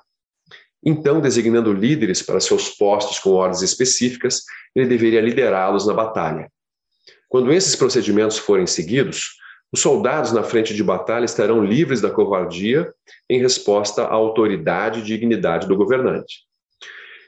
Então, 0.84 1.20
designando 1.20 1.72
líderes 1.72 2.22
para 2.22 2.38
seus 2.38 2.68
postos 2.68 3.18
com 3.18 3.30
ordens 3.30 3.62
específicas, 3.62 4.43
ele 4.74 4.86
deveria 4.86 5.20
liderá-los 5.20 5.86
na 5.86 5.95
batalha. 5.95 6.53
Quando 7.28 7.51
esses 7.51 7.74
procedimentos 7.74 8.36
forem 8.36 8.66
seguidos, 8.66 9.38
os 9.73 9.81
soldados 9.81 10.33
na 10.33 10.43
frente 10.43 10.75
de 10.75 10.85
batalha 10.85 11.25
estarão 11.25 11.64
livres 11.64 12.03
da 12.03 12.11
covardia 12.11 12.93
em 13.29 13.41
resposta 13.41 14.03
à 14.03 14.12
autoridade 14.12 15.01
e 15.01 15.03
dignidade 15.03 15.66
do 15.66 15.75
governante. 15.75 16.43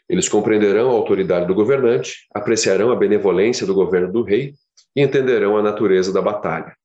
Eles 0.07 0.29
compreenderão 0.29 0.91
a 0.91 0.93
autoridade 0.93 1.47
do 1.47 1.55
governante, 1.55 2.27
apreciarão 2.35 2.93
a 2.93 2.97
benevolência 2.97 3.67
do 3.67 3.73
governo 3.73 4.13
do 4.13 4.23
rei 4.23 4.53
e 4.95 5.01
entenderão 5.01 5.57
a 5.57 5.63
natureza 5.63 6.13
da 6.13 6.21
batalha. 6.21 6.77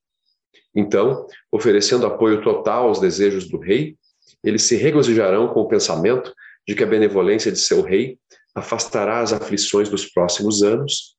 Então, 0.74 1.28
oferecendo 1.52 2.06
apoio 2.06 2.42
total 2.42 2.88
aos 2.88 3.02
desejos 3.02 3.50
do 3.50 3.60
rei, 3.60 3.98
eles 4.42 4.64
se 4.64 4.78
regozijarão 4.78 5.50
com 5.50 5.60
o 5.60 5.68
pensamento 5.68 6.34
de 6.66 6.74
que 6.74 6.84
a 6.84 6.88
benevolência 6.88 7.52
de 7.52 7.60
seu 7.60 7.82
rei 7.82 8.18
afastará 8.56 9.20
as 9.20 9.34
aflições 9.34 9.90
dos 9.90 10.06
próximos 10.06 10.64
anos, 10.64 11.16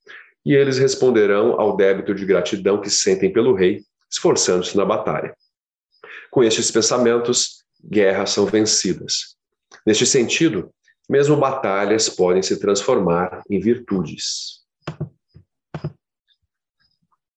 e 0.47 0.55
eles 0.55 0.79
responderão 0.79 1.61
ao 1.61 1.77
débito 1.77 2.15
de 2.15 2.25
gratidão 2.25 2.81
que 2.81 2.89
sentem 2.89 3.31
pelo 3.31 3.55
rei 3.55 3.83
esforçando-se 4.11 4.77
na 4.77 4.85
batalha. 4.85 5.35
Com 6.31 6.43
estes 6.43 6.71
pensamentos, 6.71 7.65
guerras 7.85 8.31
são 8.31 8.47
vencidas. 8.47 9.37
Neste 9.87 10.05
sentido, 10.05 10.71
mesmo 11.09 11.37
batalhas 11.37 12.09
podem 12.09 12.43
se 12.43 12.59
transformar 12.59 13.43
em 13.49 13.59
virtudes. 13.59 14.61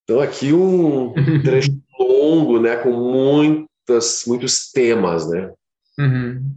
Então, 0.04 0.20
aqui 0.20 0.52
um 0.52 1.14
trecho 1.42 1.72
longo, 1.98 2.60
né, 2.60 2.76
com 2.76 2.92
muitas, 2.92 4.26
muitos 4.28 4.72
temas, 4.72 5.30
né? 5.30 5.52
Uhum. 5.98 6.56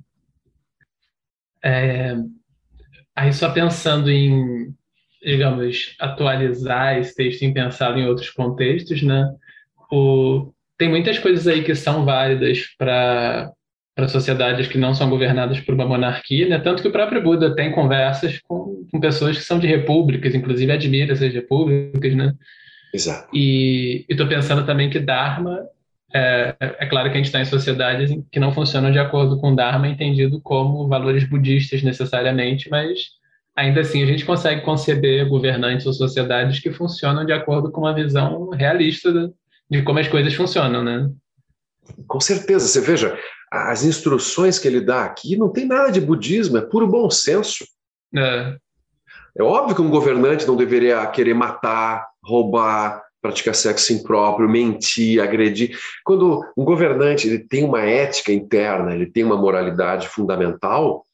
É, 1.63 2.17
aí, 3.15 3.33
só 3.33 3.53
pensando 3.53 4.11
em, 4.11 4.75
digamos, 5.23 5.97
atualizar 6.01 6.99
esse 6.99 7.15
texto 7.15 7.43
em 7.43 7.55
pensá-lo 7.55 7.99
em 7.99 8.07
outros 8.07 8.31
contextos, 8.31 9.03
né? 9.03 9.33
O, 9.91 10.53
tem 10.79 10.89
muitas 10.89 11.19
coisas 11.19 11.47
aí 11.47 11.63
que 11.63 11.75
são 11.75 12.05
válidas 12.05 12.61
para 12.79 13.53
para 13.95 14.09
sociedades 14.09 14.69
que 14.69 14.77
não 14.77 14.95
são 14.95 15.09
governadas 15.09 15.59
por 15.59 15.75
uma 15.75 15.87
monarquia, 15.87 16.47
né? 16.47 16.59
Tanto 16.59 16.83
que 16.83 16.89
o 16.89 16.93
próprio 16.93 17.23
Buda 17.23 17.55
tem 17.55 17.73
conversas 17.73 18.39
com, 18.47 18.87
com 18.93 19.01
pessoas 19.01 19.39
que 19.39 19.43
são 19.43 19.59
de 19.59 19.67
repúblicas, 19.67 20.35
inclusive 20.35 20.71
admira 20.71 21.15
essas 21.15 21.33
repúblicas, 21.33 22.15
né? 22.15 22.35
Exato. 22.93 23.35
E 23.35 24.05
estou 24.07 24.27
pensando 24.27 24.67
também 24.67 24.91
que 24.91 24.99
Dharma 24.99 25.67
é, 26.13 26.55
é, 26.61 26.87
claro 26.87 27.09
que 27.11 27.15
a 27.15 27.17
gente 27.17 27.27
está 27.27 27.41
em 27.41 27.45
sociedades 27.45 28.11
que 28.31 28.41
não 28.41 28.53
funcionam 28.53 28.93
de 28.93 28.99
acordo 28.99 29.39
com 29.39 29.55
Dharma, 29.55 29.89
entendido 29.89 30.41
como 30.41 30.87
valores 30.89 31.29
budistas 31.29 31.83
necessariamente, 31.83 32.71
mas 32.71 33.11
ainda 33.55 33.81
assim 33.81 34.03
a 34.03 34.07
gente 34.07 34.25
consegue 34.25 34.61
conceber 34.61 35.29
governantes 35.29 35.87
ou 35.87 35.93
sociedades 35.93 36.61
que 36.61 36.71
funcionam 36.71 37.25
de 37.25 37.33
acordo 37.33 37.71
com 37.71 37.83
uma 37.83 37.95
visão 37.95 38.51
realista 38.51 39.33
de, 39.71 39.83
como 39.83 39.99
as 39.99 40.09
coisas 40.09 40.35
funcionam, 40.35 40.83
né? 40.83 41.11
Com 42.07 42.21
certeza. 42.21 42.67
Você 42.67 42.81
veja, 42.81 43.19
as 43.51 43.85
instruções 43.85 44.59
que 44.59 44.69
ele 44.69 44.81
dá 44.81 45.05
aqui 45.05 45.37
não 45.37 45.49
tem 45.49 45.67
nada 45.67 45.91
de 45.91 46.01
budismo, 46.01 46.59
é 46.59 46.63
puro 46.63 46.87
bom 46.87 47.09
senso. 47.11 47.65
É. 48.15 48.57
É 49.39 49.43
óbvio 49.43 49.77
que 49.77 49.83
um 49.83 49.91
governante 49.91 50.47
não 50.47 50.57
deveria 50.57 51.07
querer 51.09 51.35
matar, 51.35 52.09
roubar, 52.25 53.03
praticar 53.21 53.55
sexo 53.55 53.93
impróprio, 53.93 54.49
mentir, 54.49 55.21
agredir. 55.21 55.77
Quando 56.05 56.43
um 56.57 56.65
governante 56.65 57.29
ele 57.29 57.41
tem 57.41 57.65
uma 57.65 57.83
ética 57.83 58.33
interna, 58.33 58.95
ele 58.95 59.07
tem 59.07 59.25
uma 59.25 59.37
moralidade 59.37 60.09
fundamental, 60.09 61.05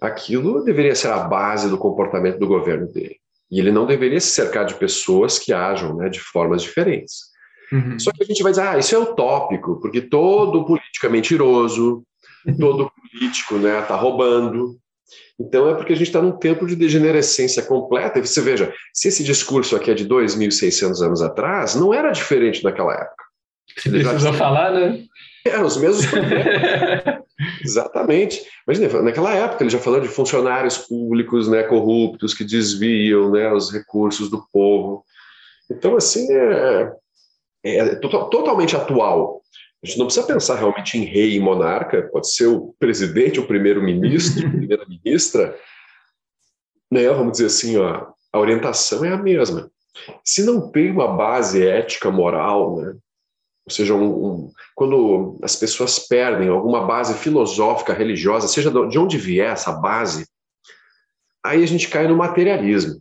aquilo 0.00 0.64
deveria 0.64 0.94
ser 0.94 1.08
a 1.08 1.18
base 1.18 1.68
do 1.68 1.78
comportamento 1.78 2.38
do 2.38 2.46
governo 2.46 2.86
dele. 2.86 3.16
E 3.50 3.60
ele 3.60 3.70
não 3.70 3.86
deveria 3.86 4.20
se 4.20 4.28
cercar 4.28 4.64
de 4.64 4.74
pessoas 4.74 5.38
que 5.38 5.52
ajam 5.52 5.94
né, 5.94 6.08
de 6.08 6.18
formas 6.18 6.62
diferentes. 6.62 7.35
Uhum. 7.72 7.98
Só 7.98 8.12
que 8.12 8.22
a 8.22 8.26
gente 8.26 8.42
vai 8.42 8.52
dizer, 8.52 8.62
ah, 8.62 8.78
isso 8.78 8.94
é 8.94 8.98
utópico, 8.98 9.80
porque 9.80 10.00
todo 10.00 10.64
político 10.64 11.06
é 11.06 11.08
mentiroso, 11.08 12.02
todo 12.58 12.90
político 12.90 13.56
está 13.56 13.68
né, 13.68 13.82
tá 13.82 13.96
roubando. 13.96 14.76
Então 15.38 15.68
é 15.68 15.74
porque 15.74 15.92
a 15.92 15.96
gente 15.96 16.06
está 16.06 16.22
num 16.22 16.32
tempo 16.32 16.66
de 16.66 16.74
degenerescência 16.74 17.62
completa. 17.62 18.18
E 18.18 18.26
você 18.26 18.40
veja, 18.40 18.72
se 18.92 19.08
esse 19.08 19.22
discurso 19.22 19.76
aqui 19.76 19.90
é 19.90 19.94
de 19.94 20.06
2.600 20.06 21.04
anos 21.04 21.22
atrás, 21.22 21.74
não 21.74 21.92
era 21.92 22.10
diferente 22.10 22.64
naquela 22.64 22.94
época. 22.94 23.24
Você 23.78 23.90
precisou 23.90 24.32
falar, 24.32 24.72
né? 24.72 25.04
É, 25.44 25.60
os 25.60 25.76
mesmos 25.76 26.06
problemas. 26.06 26.46
Exatamente. 27.62 28.42
Imagina, 28.66 29.02
naquela 29.02 29.34
época 29.34 29.62
ele 29.62 29.70
já 29.70 29.78
falou 29.78 30.00
de 30.00 30.08
funcionários 30.08 30.78
públicos 30.78 31.48
né, 31.48 31.62
corruptos 31.64 32.32
que 32.32 32.44
desviam 32.44 33.30
né, 33.30 33.52
os 33.52 33.70
recursos 33.70 34.30
do 34.30 34.44
povo. 34.50 35.04
Então, 35.70 35.96
assim, 35.96 36.32
é, 36.32 36.92
é 37.66 37.94
totalmente 37.96 38.76
atual. 38.76 39.42
A 39.82 39.86
gente 39.86 39.98
não 39.98 40.06
precisa 40.06 40.26
pensar 40.26 40.56
realmente 40.56 40.98
em 40.98 41.04
rei 41.04 41.34
e 41.34 41.40
monarca, 41.40 42.08
pode 42.12 42.32
ser 42.32 42.46
o 42.46 42.74
presidente, 42.78 43.40
o 43.40 43.46
primeiro-ministro, 43.46 44.46
a 44.46 44.50
primeira-ministra. 44.50 45.58
Né? 46.90 47.08
Vamos 47.08 47.32
dizer 47.32 47.46
assim, 47.46 47.76
ó, 47.76 48.06
a 48.32 48.38
orientação 48.38 49.04
é 49.04 49.12
a 49.12 49.16
mesma. 49.16 49.70
Se 50.24 50.44
não 50.44 50.70
tem 50.70 50.90
uma 50.90 51.08
base 51.08 51.66
ética, 51.66 52.10
moral, 52.10 52.76
né? 52.76 52.96
ou 53.66 53.72
seja, 53.72 53.94
um, 53.94 54.26
um, 54.26 54.52
quando 54.74 55.38
as 55.42 55.56
pessoas 55.56 55.98
perdem 55.98 56.48
alguma 56.48 56.86
base 56.86 57.14
filosófica, 57.14 57.92
religiosa, 57.92 58.46
seja 58.46 58.70
de 58.70 58.98
onde 58.98 59.18
vier 59.18 59.52
essa 59.52 59.72
base, 59.72 60.26
aí 61.44 61.62
a 61.62 61.66
gente 61.66 61.88
cai 61.88 62.06
no 62.06 62.16
materialismo. 62.16 63.00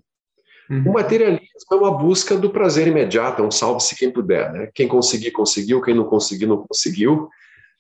Uhum. 0.69 0.89
O 0.89 0.93
materialismo 0.93 1.49
é 1.71 1.75
uma 1.75 1.91
busca 1.91 2.35
do 2.35 2.49
prazer 2.49 2.87
imediato, 2.87 3.41
é 3.41 3.45
um 3.45 3.51
salve-se 3.51 3.95
quem 3.95 4.11
puder. 4.11 4.51
Né? 4.51 4.69
Quem 4.73 4.87
conseguir, 4.87 5.31
conseguiu, 5.31 5.81
quem 5.81 5.93
não 5.93 6.05
conseguir, 6.05 6.45
não 6.45 6.65
conseguiu. 6.65 7.29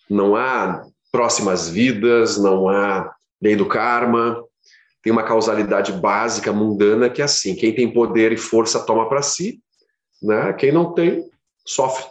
Não 0.09 0.35
há 0.35 0.85
próximas 1.11 1.69
vidas, 1.69 2.37
não 2.37 2.69
há 2.69 3.13
lei 3.41 3.55
do 3.55 3.65
karma. 3.65 4.43
Tem 5.01 5.11
uma 5.11 5.23
causalidade 5.23 5.91
básica, 5.93 6.53
mundana, 6.53 7.09
que 7.09 7.21
é 7.21 7.25
assim: 7.25 7.55
quem 7.55 7.73
tem 7.73 7.91
poder 7.91 8.31
e 8.31 8.37
força 8.37 8.85
toma 8.85 9.07
para 9.07 9.21
si, 9.21 9.59
né? 10.21 10.53
quem 10.53 10.71
não 10.71 10.93
tem, 10.93 11.23
sofre. 11.65 12.05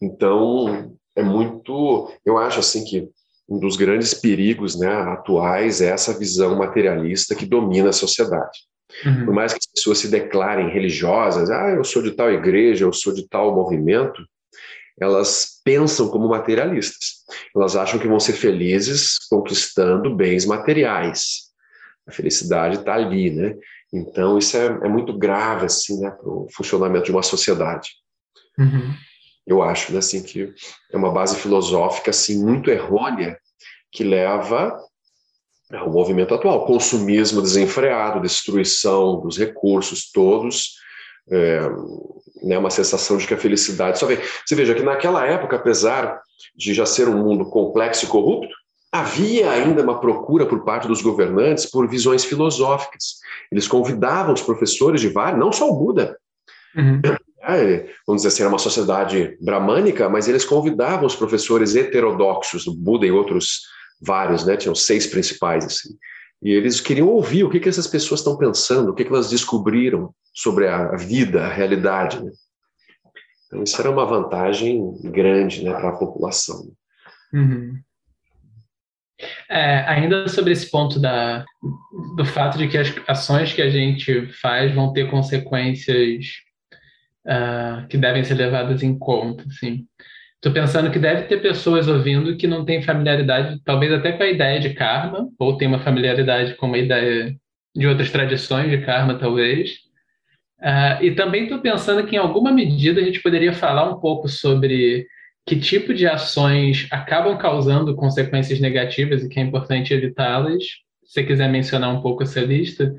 Então, 0.00 0.94
é 1.14 1.22
muito. 1.22 2.12
Eu 2.24 2.38
acho 2.38 2.60
assim 2.60 2.84
que 2.84 3.08
um 3.48 3.58
dos 3.58 3.76
grandes 3.76 4.12
perigos 4.12 4.78
né, 4.78 4.92
atuais 4.92 5.80
é 5.80 5.90
essa 5.90 6.18
visão 6.18 6.56
materialista 6.56 7.34
que 7.34 7.46
domina 7.46 7.90
a 7.90 7.92
sociedade. 7.92 8.58
Uhum. 9.04 9.26
Por 9.26 9.34
mais 9.34 9.52
que 9.52 9.58
as 9.58 9.66
pessoas 9.66 9.98
se 9.98 10.08
declarem 10.08 10.70
religiosas, 10.70 11.50
ah, 11.50 11.70
eu 11.70 11.84
sou 11.84 12.02
de 12.02 12.12
tal 12.12 12.30
igreja, 12.30 12.84
eu 12.84 12.92
sou 12.92 13.12
de 13.12 13.28
tal 13.28 13.54
movimento, 13.54 14.22
elas 14.98 15.60
pensam 15.64 16.08
como 16.08 16.28
materialistas. 16.28 17.24
Elas 17.54 17.76
acham 17.76 17.98
que 17.98 18.08
vão 18.08 18.18
ser 18.18 18.32
felizes 18.32 19.18
conquistando 19.28 20.14
bens 20.14 20.46
materiais. 20.46 21.46
A 22.06 22.12
felicidade 22.12 22.78
está 22.78 22.94
ali, 22.94 23.30
né? 23.30 23.54
Então, 23.92 24.38
isso 24.38 24.56
é, 24.56 24.66
é 24.66 24.88
muito 24.88 25.16
grave, 25.16 25.66
assim, 25.66 26.00
né, 26.00 26.10
para 26.10 26.28
o 26.28 26.48
funcionamento 26.54 27.06
de 27.06 27.12
uma 27.12 27.22
sociedade. 27.22 27.90
Uhum. 28.58 28.94
Eu 29.46 29.62
acho, 29.62 29.92
né, 29.92 29.98
assim, 29.98 30.22
que 30.22 30.52
é 30.92 30.96
uma 30.96 31.12
base 31.12 31.36
filosófica, 31.36 32.10
assim, 32.10 32.42
muito 32.42 32.70
errônea 32.70 33.38
que 33.92 34.02
leva 34.02 34.76
é 35.72 35.82
o 35.82 35.90
movimento 35.90 36.34
atual, 36.34 36.64
consumismo 36.64 37.42
desenfreado, 37.42 38.20
destruição 38.20 39.20
dos 39.20 39.36
recursos 39.36 40.10
todos, 40.12 40.76
é, 41.28 41.60
né, 42.42 42.56
uma 42.56 42.70
sensação 42.70 43.16
de 43.16 43.26
que 43.26 43.34
a 43.34 43.38
felicidade 43.38 43.98
só 43.98 44.06
vem. 44.06 44.18
Você 44.44 44.54
veja 44.54 44.74
que 44.74 44.82
naquela 44.82 45.26
época, 45.26 45.56
apesar 45.56 46.20
de 46.54 46.72
já 46.72 46.86
ser 46.86 47.08
um 47.08 47.22
mundo 47.22 47.46
complexo 47.46 48.04
e 48.04 48.08
corrupto, 48.08 48.54
havia 48.92 49.50
ainda 49.50 49.82
uma 49.82 50.00
procura 50.00 50.46
por 50.46 50.64
parte 50.64 50.86
dos 50.86 51.02
governantes 51.02 51.66
por 51.66 51.88
visões 51.88 52.24
filosóficas. 52.24 53.16
Eles 53.50 53.66
convidavam 53.66 54.32
os 54.32 54.42
professores 54.42 55.00
de 55.00 55.08
vários, 55.08 55.40
não 55.40 55.50
só 55.50 55.68
o 55.68 55.76
Buda, 55.76 56.16
uhum. 56.76 57.00
é, 57.42 57.86
vamos 58.06 58.22
dizer 58.22 58.28
assim, 58.28 58.42
era 58.42 58.48
uma 58.48 58.58
sociedade 58.58 59.36
bramânica, 59.40 60.08
mas 60.08 60.28
eles 60.28 60.44
convidavam 60.44 61.06
os 61.06 61.16
professores 61.16 61.74
heterodoxos, 61.74 62.68
o 62.68 62.74
Buda 62.74 63.04
e 63.04 63.10
outros 63.10 63.62
vários, 64.00 64.44
né? 64.44 64.56
Tinham 64.56 64.74
seis 64.74 65.06
principais, 65.06 65.64
assim. 65.64 65.96
E 66.42 66.50
eles 66.50 66.80
queriam 66.80 67.08
ouvir 67.08 67.44
o 67.44 67.50
que, 67.50 67.60
que 67.60 67.68
essas 67.68 67.86
pessoas 67.86 68.20
estão 68.20 68.36
pensando, 68.36 68.90
o 68.90 68.94
que, 68.94 69.04
que 69.04 69.10
elas 69.10 69.30
descobriram 69.30 70.14
sobre 70.34 70.68
a 70.68 70.94
vida, 70.96 71.44
a 71.44 71.52
realidade. 71.52 72.22
Né? 72.22 72.30
Então, 73.46 73.62
isso 73.62 73.80
era 73.80 73.90
uma 73.90 74.04
vantagem 74.04 74.92
grande 75.04 75.64
né, 75.64 75.72
para 75.72 75.90
a 75.90 75.96
população. 75.96 76.70
Uhum. 77.32 77.80
É, 79.48 79.80
ainda 79.88 80.28
sobre 80.28 80.52
esse 80.52 80.70
ponto 80.70 81.00
da, 81.00 81.42
do 82.16 82.24
fato 82.24 82.58
de 82.58 82.68
que 82.68 82.76
as 82.76 82.94
ações 83.08 83.52
que 83.52 83.62
a 83.62 83.70
gente 83.70 84.26
faz 84.40 84.74
vão 84.74 84.92
ter 84.92 85.10
consequências 85.10 86.26
uh, 87.26 87.88
que 87.88 87.96
devem 87.96 88.22
ser 88.24 88.34
levadas 88.34 88.82
em 88.82 88.98
conta. 88.98 89.42
Assim. 89.48 89.86
Estou 90.36 90.52
pensando 90.52 90.90
que 90.90 90.98
deve 90.98 91.22
ter 91.22 91.40
pessoas 91.40 91.88
ouvindo 91.88 92.36
que 92.36 92.46
não 92.46 92.64
têm 92.64 92.82
familiaridade, 92.82 93.60
talvez 93.64 93.92
até 93.92 94.12
com 94.12 94.22
a 94.22 94.28
ideia 94.28 94.60
de 94.60 94.74
karma, 94.74 95.28
ou 95.38 95.56
tem 95.56 95.66
uma 95.66 95.80
familiaridade 95.80 96.54
com 96.54 96.66
uma 96.66 96.78
ideia 96.78 97.34
de 97.74 97.86
outras 97.86 98.10
tradições 98.10 98.70
de 98.70 98.78
karma, 98.84 99.18
talvez. 99.18 99.86
Uh, 100.60 101.02
e 101.02 101.14
também 101.14 101.44
estou 101.44 101.58
pensando 101.60 102.06
que, 102.06 102.16
em 102.16 102.18
alguma 102.18 102.52
medida, 102.52 103.00
a 103.00 103.04
gente 103.04 103.22
poderia 103.22 103.52
falar 103.52 103.90
um 103.90 103.98
pouco 103.98 104.28
sobre 104.28 105.06
que 105.46 105.58
tipo 105.58 105.94
de 105.94 106.06
ações 106.06 106.86
acabam 106.90 107.36
causando 107.38 107.94
consequências 107.94 108.58
negativas 108.58 109.22
e 109.22 109.28
que 109.28 109.38
é 109.38 109.42
importante 109.42 109.94
evitá-las. 109.94 110.64
Se 111.04 111.12
você 111.12 111.22
quiser 111.24 111.48
mencionar 111.48 111.94
um 111.94 112.02
pouco 112.02 112.22
essa 112.22 112.40
lista. 112.40 112.94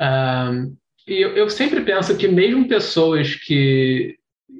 Uh, 0.00 0.74
e 1.06 1.20
eu, 1.20 1.36
eu 1.36 1.50
sempre 1.50 1.80
penso 1.82 2.16
que, 2.16 2.28
mesmo 2.28 2.68
pessoas 2.68 3.34
que 3.34 4.16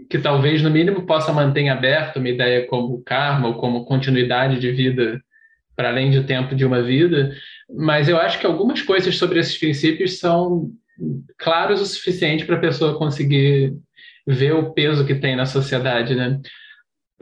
que 0.08 0.18
talvez, 0.18 0.62
no 0.62 0.70
mínimo, 0.70 1.06
possa 1.06 1.32
manter 1.32 1.68
aberto 1.68 2.18
uma 2.18 2.28
ideia 2.28 2.66
como 2.66 3.02
karma 3.02 3.48
ou 3.48 3.54
como 3.54 3.84
continuidade 3.84 4.58
de 4.58 4.70
vida 4.70 5.22
para 5.74 5.88
além 5.88 6.10
do 6.10 6.24
tempo 6.24 6.54
de 6.54 6.64
uma 6.64 6.82
vida, 6.82 7.34
mas 7.70 8.08
eu 8.08 8.18
acho 8.18 8.38
que 8.38 8.46
algumas 8.46 8.82
coisas 8.82 9.16
sobre 9.16 9.38
esses 9.38 9.56
princípios 9.56 10.18
são 10.18 10.70
claros 11.38 11.80
o 11.80 11.86
suficiente 11.86 12.44
para 12.44 12.56
a 12.56 12.60
pessoa 12.60 12.98
conseguir 12.98 13.74
ver 14.26 14.52
o 14.52 14.72
peso 14.72 15.06
que 15.06 15.14
tem 15.14 15.34
na 15.34 15.46
sociedade, 15.46 16.14
né? 16.14 16.38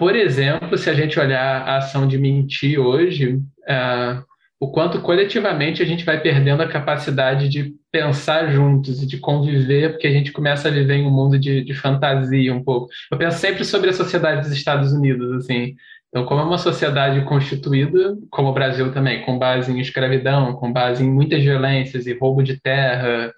por 0.00 0.16
exemplo, 0.16 0.78
se 0.78 0.88
a 0.88 0.94
gente 0.94 1.20
olhar 1.20 1.60
a 1.68 1.76
ação 1.76 2.08
de 2.08 2.16
mentir 2.16 2.80
hoje, 2.80 3.34
uh, 3.34 4.24
o 4.60 4.70
quanto 4.70 5.00
coletivamente 5.00 5.82
a 5.82 5.86
gente 5.86 6.04
vai 6.04 6.20
perdendo 6.20 6.62
a 6.62 6.68
capacidade 6.68 7.48
de 7.48 7.74
pensar 7.90 8.52
juntos 8.52 9.02
e 9.02 9.06
de 9.06 9.16
conviver, 9.16 9.92
porque 9.92 10.06
a 10.06 10.12
gente 10.12 10.32
começa 10.32 10.68
a 10.68 10.70
viver 10.70 10.96
em 10.96 11.06
um 11.06 11.10
mundo 11.10 11.38
de, 11.38 11.64
de 11.64 11.72
fantasia 11.72 12.54
um 12.54 12.62
pouco. 12.62 12.88
Eu 13.10 13.16
penso 13.16 13.38
sempre 13.38 13.64
sobre 13.64 13.88
a 13.88 13.94
sociedade 13.94 14.42
dos 14.42 14.52
Estados 14.52 14.92
Unidos, 14.92 15.32
assim. 15.32 15.74
Então, 16.10 16.26
como 16.26 16.42
é 16.42 16.44
uma 16.44 16.58
sociedade 16.58 17.24
constituída, 17.24 18.18
como 18.30 18.50
o 18.50 18.52
Brasil 18.52 18.92
também, 18.92 19.22
com 19.22 19.38
base 19.38 19.72
em 19.72 19.80
escravidão, 19.80 20.52
com 20.52 20.70
base 20.70 21.02
em 21.02 21.10
muitas 21.10 21.42
violências 21.42 22.06
e 22.06 22.12
roubo 22.12 22.42
de 22.42 22.60
terra, 22.60 23.32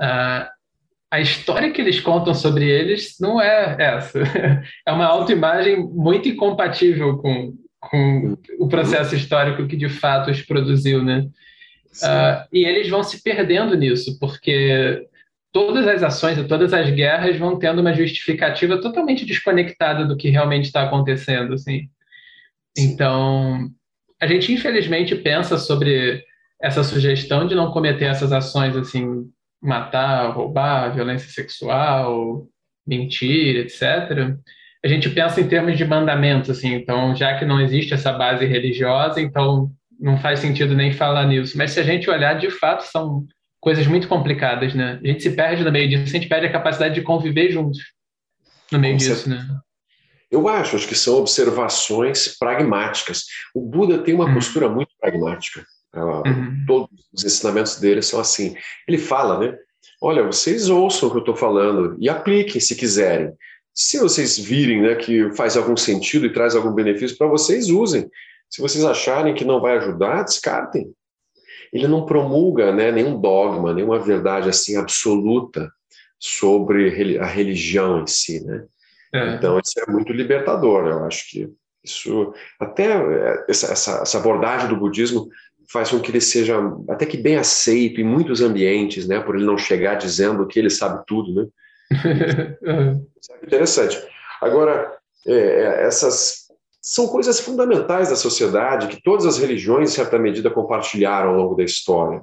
uh, 0.00 0.48
a 1.10 1.20
história 1.20 1.70
que 1.70 1.82
eles 1.82 2.00
contam 2.00 2.32
sobre 2.32 2.70
eles 2.70 3.16
não 3.20 3.38
é 3.38 3.76
essa. 3.78 4.18
É 4.86 4.92
uma 4.92 5.04
autoimagem 5.04 5.76
muito 5.78 6.26
incompatível 6.28 7.18
com, 7.18 7.52
com 7.90 8.36
o 8.58 8.68
processo 8.68 9.14
histórico 9.14 9.66
que 9.66 9.76
de 9.76 9.88
fato 9.88 10.30
os 10.30 10.42
produziu, 10.42 11.02
né? 11.02 11.28
Uh, 12.02 12.48
e 12.52 12.64
eles 12.64 12.88
vão 12.88 13.02
se 13.02 13.22
perdendo 13.22 13.76
nisso, 13.76 14.18
porque 14.18 15.06
todas 15.52 15.86
as 15.86 16.02
ações 16.02 16.36
e 16.38 16.44
todas 16.44 16.72
as 16.72 16.90
guerras 16.90 17.36
vão 17.36 17.58
tendo 17.58 17.80
uma 17.80 17.94
justificativa 17.94 18.80
totalmente 18.80 19.24
desconectada 19.24 20.04
do 20.04 20.16
que 20.16 20.28
realmente 20.28 20.64
está 20.64 20.82
acontecendo, 20.82 21.54
assim. 21.54 21.88
Então, 22.76 23.70
a 24.20 24.26
gente 24.26 24.52
infelizmente 24.52 25.14
pensa 25.14 25.56
sobre 25.56 26.24
essa 26.60 26.82
sugestão 26.82 27.46
de 27.46 27.54
não 27.54 27.70
cometer 27.70 28.06
essas 28.06 28.32
ações, 28.32 28.76
assim, 28.76 29.30
matar, 29.62 30.30
roubar, 30.32 30.92
violência 30.92 31.30
sexual, 31.30 32.48
mentir, 32.86 33.56
etc 33.56 34.36
a 34.84 34.88
gente 34.88 35.08
pensa 35.08 35.40
em 35.40 35.48
termos 35.48 35.78
de 35.78 35.84
mandamentos, 35.86 36.50
assim, 36.50 36.74
então, 36.74 37.16
já 37.16 37.38
que 37.38 37.46
não 37.46 37.58
existe 37.58 37.94
essa 37.94 38.12
base 38.12 38.44
religiosa, 38.44 39.18
então 39.18 39.70
não 39.98 40.18
faz 40.18 40.40
sentido 40.40 40.74
nem 40.74 40.92
falar 40.92 41.26
nisso. 41.26 41.56
Mas 41.56 41.70
se 41.70 41.80
a 41.80 41.82
gente 41.82 42.10
olhar, 42.10 42.34
de 42.34 42.50
fato, 42.50 42.82
são 42.82 43.26
coisas 43.58 43.86
muito 43.86 44.06
complicadas, 44.06 44.74
né? 44.74 45.00
A 45.02 45.06
gente 45.06 45.22
se 45.22 45.30
perde 45.30 45.64
no 45.64 45.72
meio 45.72 45.88
disso, 45.88 46.02
a 46.04 46.18
gente 46.18 46.28
perde 46.28 46.46
a 46.46 46.52
capacidade 46.52 46.94
de 46.94 47.00
conviver 47.00 47.50
juntos 47.50 47.78
no 48.70 48.78
meio 48.78 48.92
Com 48.92 48.98
disso, 48.98 49.14
certeza. 49.14 49.42
né? 49.42 49.58
Eu 50.30 50.48
acho, 50.48 50.76
acho 50.76 50.88
que 50.88 50.94
são 50.94 51.16
observações 51.16 52.36
pragmáticas. 52.38 53.22
O 53.54 53.62
Buda 53.62 53.98
tem 53.98 54.14
uma 54.14 54.26
uhum. 54.26 54.34
postura 54.34 54.68
muito 54.68 54.90
pragmática. 55.00 55.64
Uh, 55.94 56.28
uhum. 56.28 56.64
Todos 56.66 56.90
os 57.10 57.24
ensinamentos 57.24 57.80
dele 57.80 58.02
são 58.02 58.20
assim. 58.20 58.54
Ele 58.86 58.98
fala, 58.98 59.38
né? 59.38 59.56
Olha, 60.02 60.24
vocês 60.24 60.68
ouçam 60.68 61.08
o 61.08 61.12
que 61.12 61.18
eu 61.18 61.20
estou 61.20 61.36
falando 61.36 61.96
e 61.98 62.08
apliquem 62.08 62.60
se 62.60 62.74
quiserem. 62.74 63.32
Se 63.74 63.98
vocês 63.98 64.38
virem 64.38 64.82
né, 64.82 64.94
que 64.94 65.30
faz 65.34 65.56
algum 65.56 65.76
sentido 65.76 66.26
e 66.26 66.32
traz 66.32 66.54
algum 66.54 66.72
benefício 66.72 67.18
para 67.18 67.26
vocês, 67.26 67.68
usem. 67.68 68.08
Se 68.48 68.62
vocês 68.62 68.84
acharem 68.84 69.34
que 69.34 69.44
não 69.44 69.60
vai 69.60 69.76
ajudar, 69.78 70.22
descartem. 70.22 70.92
Ele 71.72 71.88
não 71.88 72.06
promulga 72.06 72.72
né, 72.72 72.92
nenhum 72.92 73.20
dogma, 73.20 73.74
nenhuma 73.74 73.98
verdade 73.98 74.48
assim 74.48 74.76
absoluta 74.76 75.68
sobre 76.20 77.18
a 77.18 77.26
religião 77.26 78.00
em 78.00 78.06
si, 78.06 78.44
né? 78.44 78.64
É. 79.12 79.34
Então 79.34 79.58
isso 79.58 79.80
é 79.80 79.90
muito 79.90 80.12
libertador. 80.12 80.86
Eu 80.86 81.04
acho 81.04 81.28
que 81.28 81.52
isso 81.82 82.32
até 82.60 82.92
é, 82.92 83.44
essa, 83.48 83.72
essa, 83.72 84.02
essa 84.02 84.18
abordagem 84.18 84.68
do 84.68 84.76
budismo 84.76 85.28
faz 85.68 85.90
com 85.90 86.00
que 86.00 86.10
ele 86.12 86.20
seja 86.20 86.56
até 86.88 87.04
que 87.06 87.16
bem 87.16 87.36
aceito 87.36 88.00
em 88.00 88.04
muitos 88.04 88.40
ambientes, 88.40 89.08
né? 89.08 89.18
Por 89.18 89.34
ele 89.34 89.44
não 89.44 89.58
chegar 89.58 89.96
dizendo 89.96 90.46
que 90.46 90.58
ele 90.58 90.70
sabe 90.70 91.02
tudo, 91.06 91.34
né? 91.34 91.48
é 91.92 93.46
interessante. 93.46 94.02
Agora, 94.40 94.96
é, 95.26 95.32
é, 95.32 95.86
essas 95.86 96.44
são 96.82 97.06
coisas 97.08 97.40
fundamentais 97.40 98.10
da 98.10 98.16
sociedade 98.16 98.88
que 98.88 99.02
todas 99.02 99.24
as 99.24 99.38
religiões, 99.38 99.90
em 99.90 99.94
certa 99.94 100.18
medida, 100.18 100.50
compartilharam 100.50 101.30
ao 101.30 101.36
longo 101.36 101.54
da 101.54 101.64
história. 101.64 102.22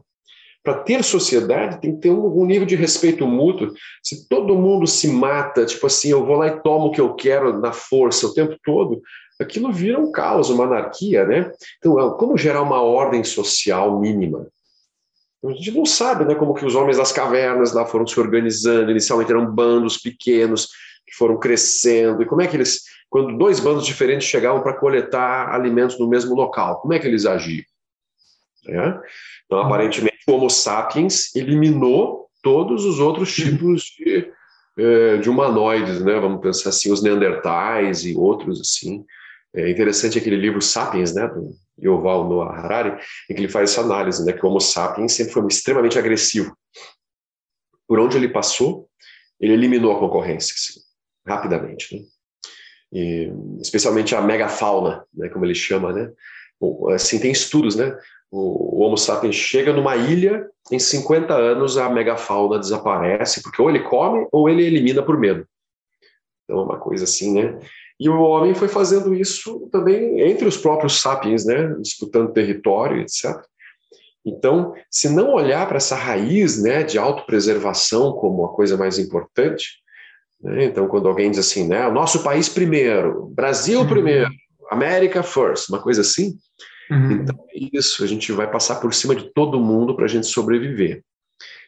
Para 0.63 0.75
ter 0.75 1.03
sociedade, 1.03 1.81
tem 1.81 1.95
que 1.95 2.01
ter 2.01 2.11
um, 2.11 2.41
um, 2.41 2.45
nível 2.45 2.67
de 2.67 2.75
respeito 2.75 3.25
mútuo. 3.25 3.73
Se 4.03 4.27
todo 4.29 4.55
mundo 4.55 4.85
se 4.85 5.07
mata, 5.07 5.65
tipo 5.65 5.87
assim, 5.87 6.09
eu 6.09 6.23
vou 6.23 6.35
lá 6.35 6.47
e 6.47 6.61
tomo 6.61 6.87
o 6.87 6.91
que 6.91 7.01
eu 7.01 7.15
quero 7.15 7.59
na 7.59 7.71
força 7.71 8.27
o 8.27 8.33
tempo 8.33 8.55
todo, 8.63 9.01
aquilo 9.39 9.71
vira 9.71 9.99
um 9.99 10.11
caos, 10.11 10.51
uma 10.51 10.65
anarquia, 10.65 11.25
né? 11.25 11.51
Então, 11.79 11.99
é, 11.99 12.15
como 12.15 12.37
gerar 12.37 12.61
uma 12.61 12.81
ordem 12.81 13.23
social 13.23 13.99
mínima? 13.99 14.45
A 15.43 15.51
gente 15.53 15.71
não 15.71 15.85
sabe 15.85 16.25
né, 16.25 16.35
como 16.35 16.53
que 16.53 16.65
os 16.65 16.75
homens 16.75 16.97
das 16.97 17.11
cavernas 17.11 17.73
lá 17.73 17.85
foram 17.85 18.05
se 18.05 18.19
organizando, 18.19 18.91
inicialmente 18.91 19.31
eram 19.31 19.45
bandos 19.45 19.97
pequenos 19.97 20.67
que 21.07 21.15
foram 21.15 21.39
crescendo, 21.39 22.21
e 22.21 22.25
como 22.25 22.41
é 22.41 22.47
que 22.47 22.55
eles, 22.55 22.81
quando 23.09 23.37
dois 23.37 23.59
bandos 23.59 23.85
diferentes 23.85 24.27
chegavam 24.27 24.61
para 24.61 24.77
coletar 24.77 25.53
alimentos 25.53 25.99
no 25.99 26.07
mesmo 26.07 26.35
local, 26.35 26.79
como 26.79 26.93
é 26.93 26.99
que 26.99 27.07
eles 27.07 27.25
agiam? 27.25 27.65
É? 28.67 28.99
Então, 29.45 29.59
aparentemente, 29.59 30.19
o 30.27 30.33
Homo 30.33 30.49
sapiens 30.49 31.35
eliminou 31.35 32.29
todos 32.43 32.85
os 32.85 32.99
outros 32.99 33.33
tipos 33.33 33.83
de, 33.97 34.31
é, 34.77 35.17
de 35.17 35.29
humanoides, 35.29 36.01
né? 36.01 36.19
vamos 36.19 36.41
pensar 36.41 36.69
assim, 36.69 36.91
os 36.91 37.01
neandertais 37.01 38.05
e 38.05 38.15
outros 38.15 38.61
assim. 38.61 39.03
É 39.53 39.69
interessante 39.69 40.17
aquele 40.17 40.37
livro 40.37 40.61
Sapiens, 40.61 41.13
né, 41.13 41.27
do 41.27 41.53
Yuval 41.81 42.27
Noah 42.29 42.55
Harari, 42.55 43.01
em 43.29 43.33
que 43.33 43.41
ele 43.41 43.49
faz 43.49 43.71
essa 43.71 43.81
análise, 43.81 44.23
né, 44.25 44.33
que 44.33 44.45
o 44.45 44.49
Homo 44.49 44.59
sapiens 44.59 45.13
sempre 45.13 45.33
foi 45.33 45.45
extremamente 45.47 45.97
agressivo. 45.97 46.55
Por 47.87 47.99
onde 47.99 48.17
ele 48.17 48.29
passou, 48.29 48.87
ele 49.39 49.53
eliminou 49.53 49.95
a 49.95 49.99
concorrência, 49.99 50.53
assim, 50.53 50.79
rapidamente, 51.27 51.95
né? 51.95 52.03
E, 52.93 53.31
especialmente 53.61 54.13
a 54.15 54.21
megafauna, 54.21 55.05
né, 55.13 55.29
como 55.29 55.45
ele 55.45 55.55
chama, 55.55 55.91
né? 55.93 56.11
Assim, 56.93 57.19
tem 57.19 57.31
estudos, 57.31 57.75
né? 57.75 57.97
O, 58.29 58.77
o 58.77 58.81
Homo 58.81 58.97
sapiens 58.97 59.35
chega 59.35 59.73
numa 59.73 59.95
ilha, 59.95 60.47
em 60.71 60.79
50 60.79 61.33
anos 61.33 61.77
a 61.77 61.89
megafauna 61.89 62.59
desaparece, 62.59 63.41
porque 63.41 63.61
ou 63.61 63.69
ele 63.69 63.81
come 63.81 64.27
ou 64.31 64.47
ele 64.47 64.63
elimina 64.63 65.03
por 65.03 65.17
medo. 65.17 65.45
Então 66.43 66.61
é 66.61 66.63
uma 66.63 66.79
coisa 66.79 67.03
assim, 67.03 67.33
né? 67.33 67.59
E 68.01 68.09
o 68.09 68.19
homem 68.19 68.55
foi 68.55 68.67
fazendo 68.67 69.13
isso 69.13 69.69
também 69.71 70.21
entre 70.21 70.47
os 70.47 70.57
próprios 70.57 70.99
sapiens, 70.99 71.45
né, 71.45 71.75
disputando 71.79 72.33
território, 72.33 72.99
etc. 72.99 73.39
Então, 74.25 74.73
se 74.89 75.07
não 75.07 75.31
olhar 75.35 75.67
para 75.67 75.77
essa 75.77 75.95
raiz 75.95 76.59
né, 76.59 76.81
de 76.81 76.97
autopreservação 76.97 78.13
como 78.13 78.43
a 78.43 78.55
coisa 78.55 78.75
mais 78.75 78.97
importante, 78.97 79.83
né, 80.41 80.65
então, 80.65 80.87
quando 80.87 81.07
alguém 81.07 81.29
diz 81.29 81.41
assim, 81.41 81.67
né, 81.67 81.87
nosso 81.91 82.23
país 82.23 82.49
primeiro, 82.49 83.27
Brasil 83.27 83.81
uhum. 83.81 83.87
primeiro, 83.87 84.31
América 84.71 85.21
first, 85.21 85.69
uma 85.69 85.79
coisa 85.79 86.01
assim, 86.01 86.33
uhum. 86.89 87.11
então 87.11 87.45
é 87.51 87.69
isso, 87.77 88.03
a 88.03 88.07
gente 88.07 88.31
vai 88.31 88.49
passar 88.49 88.77
por 88.77 88.91
cima 88.95 89.15
de 89.15 89.31
todo 89.31 89.59
mundo 89.59 89.95
para 89.95 90.05
a 90.05 90.09
gente 90.09 90.25
sobreviver. 90.25 91.03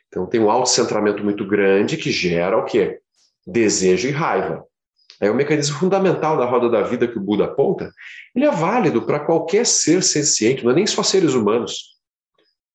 Então, 0.07 0.25
tem 0.25 0.41
um 0.41 0.49
autocentramento 0.49 1.23
muito 1.23 1.45
grande 1.45 1.95
que 1.95 2.09
gera 2.09 2.57
o 2.57 2.65
quê? 2.65 2.99
Desejo 3.45 4.07
e 4.07 4.11
raiva. 4.11 4.65
É 5.23 5.31
o 5.31 5.35
mecanismo 5.35 5.79
fundamental 5.79 6.35
da 6.35 6.45
roda 6.45 6.69
da 6.69 6.81
vida 6.81 7.07
que 7.07 7.17
o 7.17 7.21
Buda 7.21 7.45
aponta. 7.45 7.93
Ele 8.35 8.45
é 8.45 8.51
válido 8.51 9.03
para 9.03 9.21
qualquer 9.21 9.65
ser 9.65 10.03
senciente, 10.03 10.63
não 10.63 10.71
é 10.71 10.75
nem 10.75 10.85
só 10.85 11.01
seres 11.01 11.33
humanos. 11.33 11.93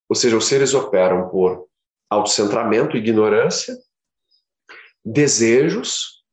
Ou 0.09 0.16
seja, 0.16 0.34
os 0.34 0.46
seres 0.46 0.72
operam 0.72 1.28
por 1.28 1.66
autocentramento, 2.09 2.96
ignorância, 2.96 3.76
desejos 5.05 6.24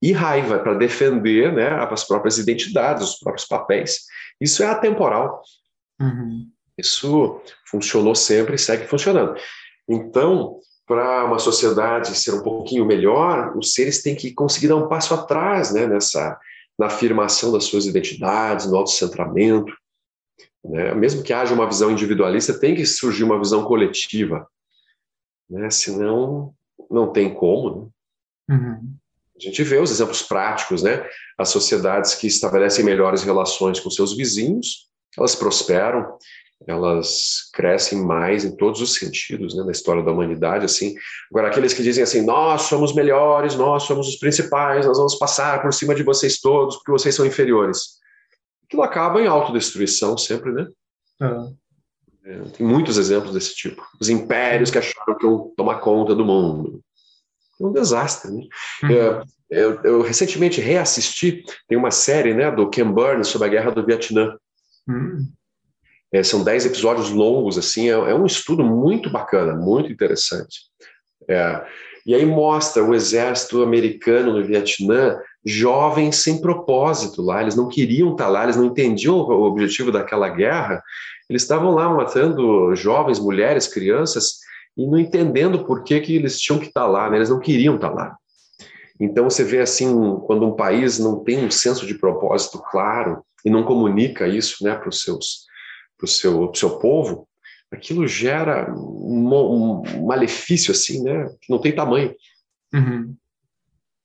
e 0.00 0.12
raiva 0.12 0.60
para 0.60 0.74
defender 0.74 1.52
né, 1.52 1.68
as 1.68 2.04
próprias 2.04 2.38
identidades, 2.38 3.08
os 3.08 3.18
próprios 3.18 3.46
papéis. 3.46 4.04
Isso 4.40 4.62
é 4.62 4.66
atemporal. 4.66 5.42
Uhum. 6.00 6.48
Isso 6.78 7.42
funcionou 7.66 8.14
sempre 8.14 8.54
e 8.54 8.58
segue 8.58 8.86
funcionando. 8.86 9.34
Então, 9.88 10.60
para 10.90 11.24
uma 11.24 11.38
sociedade 11.38 12.18
ser 12.18 12.34
um 12.34 12.42
pouquinho 12.42 12.84
melhor, 12.84 13.56
os 13.56 13.74
seres 13.74 14.02
têm 14.02 14.16
que 14.16 14.32
conseguir 14.32 14.66
dar 14.66 14.74
um 14.74 14.88
passo 14.88 15.14
atrás 15.14 15.72
né, 15.72 15.86
nessa, 15.86 16.36
na 16.76 16.86
afirmação 16.86 17.52
das 17.52 17.62
suas 17.62 17.86
identidades, 17.86 18.66
no 18.66 18.76
autocentramento. 18.76 19.72
Né? 20.64 20.92
Mesmo 20.96 21.22
que 21.22 21.32
haja 21.32 21.54
uma 21.54 21.68
visão 21.68 21.92
individualista, 21.92 22.58
tem 22.58 22.74
que 22.74 22.84
surgir 22.84 23.22
uma 23.22 23.38
visão 23.38 23.64
coletiva. 23.64 24.48
Né? 25.48 25.70
Senão, 25.70 26.52
não 26.90 27.12
tem 27.12 27.32
como. 27.32 27.92
Né? 28.48 28.56
Uhum. 28.56 28.94
A 29.36 29.40
gente 29.40 29.62
vê 29.62 29.78
os 29.78 29.92
exemplos 29.92 30.22
práticos, 30.22 30.82
né? 30.82 31.08
As 31.38 31.50
sociedades 31.50 32.16
que 32.16 32.26
estabelecem 32.26 32.84
melhores 32.84 33.22
relações 33.22 33.78
com 33.78 33.90
seus 33.90 34.14
vizinhos, 34.16 34.89
elas 35.16 35.34
prosperam, 35.34 36.16
elas 36.66 37.48
crescem 37.52 38.02
mais 38.02 38.44
em 38.44 38.54
todos 38.54 38.80
os 38.80 38.94
sentidos 38.94 39.56
né, 39.56 39.64
na 39.64 39.72
história 39.72 40.02
da 40.02 40.12
humanidade. 40.12 40.64
assim. 40.64 40.94
Agora, 41.30 41.48
aqueles 41.48 41.72
que 41.72 41.82
dizem 41.82 42.02
assim, 42.02 42.24
nós 42.24 42.62
somos 42.62 42.94
melhores, 42.94 43.54
nós 43.54 43.84
somos 43.84 44.08
os 44.08 44.16
principais, 44.16 44.86
nós 44.86 44.98
vamos 44.98 45.14
passar 45.16 45.62
por 45.62 45.72
cima 45.72 45.94
de 45.94 46.02
vocês 46.02 46.38
todos 46.38 46.76
porque 46.76 46.92
vocês 46.92 47.14
são 47.14 47.24
inferiores. 47.24 47.98
Aquilo 48.66 48.82
acaba 48.82 49.20
em 49.20 49.26
autodestruição 49.26 50.16
sempre, 50.18 50.52
né? 50.52 50.66
É. 51.22 51.60
É, 52.24 52.38
tem 52.56 52.66
muitos 52.66 52.98
exemplos 52.98 53.32
desse 53.32 53.54
tipo. 53.54 53.82
Os 54.00 54.08
impérios 54.08 54.70
que 54.70 54.78
acharam 54.78 55.16
que 55.16 55.26
iam 55.26 55.52
tomar 55.56 55.80
conta 55.80 56.14
do 56.14 56.24
mundo. 56.24 56.80
é 57.60 57.64
um 57.64 57.72
desastre. 57.72 58.30
Né? 58.30 58.42
Uhum. 58.82 58.90
Eu, 58.90 59.22
eu, 59.50 59.80
eu, 59.82 60.02
recentemente 60.02 60.60
reassisti, 60.60 61.42
tem 61.66 61.76
uma 61.76 61.90
série 61.90 62.34
né, 62.34 62.50
do 62.50 62.68
Ken 62.68 62.84
Burns 62.84 63.28
sobre 63.28 63.48
a 63.48 63.50
Guerra 63.50 63.70
do 63.70 63.84
Vietnã. 63.84 64.36
Uhum. 64.90 65.26
É, 66.12 66.22
são 66.22 66.42
dez 66.42 66.66
episódios 66.66 67.10
longos, 67.10 67.56
assim, 67.56 67.88
é, 67.88 67.92
é, 67.92 68.14
um 68.14 68.26
estudo 68.26 68.64
muito 68.64 69.08
bacana, 69.10 69.54
muito 69.54 69.92
interessante. 69.92 70.62
É, 71.28 71.64
e 72.04 72.14
aí 72.14 72.26
mostra 72.26 72.82
o 72.82 72.94
exército 72.94 73.62
americano 73.62 74.32
no 74.32 74.44
Vietnã, 74.44 75.18
jovens 75.44 76.16
sem 76.16 76.40
propósito 76.40 77.22
lá, 77.22 77.40
eles 77.40 77.54
não 77.54 77.68
queriam 77.68 78.12
estar 78.12 78.28
lá, 78.28 78.42
eles 78.42 78.56
não 78.56 78.66
entendiam 78.66 79.16
o 79.16 79.44
objetivo 79.44 79.92
daquela 79.92 80.28
guerra, 80.28 80.82
eles 81.28 81.42
estavam 81.42 81.70
lá 81.72 81.88
matando 81.88 82.74
jovens, 82.74 83.20
mulheres, 83.20 83.68
crianças, 83.68 84.40
e 84.76 84.84
não 84.86 84.98
entendendo 84.98 85.64
por 85.64 85.84
que, 85.84 86.00
que 86.00 86.16
eles 86.16 86.40
tinham 86.40 86.58
que 86.58 86.66
estar 86.66 86.86
lá, 86.86 87.08
né? 87.08 87.18
eles 87.18 87.30
não 87.30 87.38
queriam 87.38 87.76
estar 87.76 87.90
lá. 87.90 88.16
Então 88.98 89.30
você 89.30 89.44
vê 89.44 89.60
assim, 89.60 89.88
quando 90.26 90.46
um 90.46 90.56
país 90.56 90.98
não 90.98 91.22
tem 91.22 91.44
um 91.44 91.50
senso 91.50 91.86
de 91.86 91.94
propósito 91.94 92.60
claro 92.70 93.24
e 93.44 93.50
não 93.50 93.64
comunica 93.64 94.28
isso 94.28 94.64
né, 94.64 94.74
para 94.74 94.88
o 94.88 94.92
seu, 94.92 95.18
pro 95.98 96.54
seu 96.54 96.78
povo, 96.78 97.28
aquilo 97.70 98.06
gera 98.06 98.72
um, 98.72 99.82
um, 99.84 100.06
malefício 100.06 100.72
assim, 100.72 101.02
né, 101.02 101.28
que 101.40 101.50
não 101.50 101.60
tem 101.60 101.74
tamanho. 101.74 102.14
Uhum. 102.74 103.14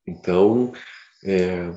Então, 0.08 0.72
é, 1.24 1.72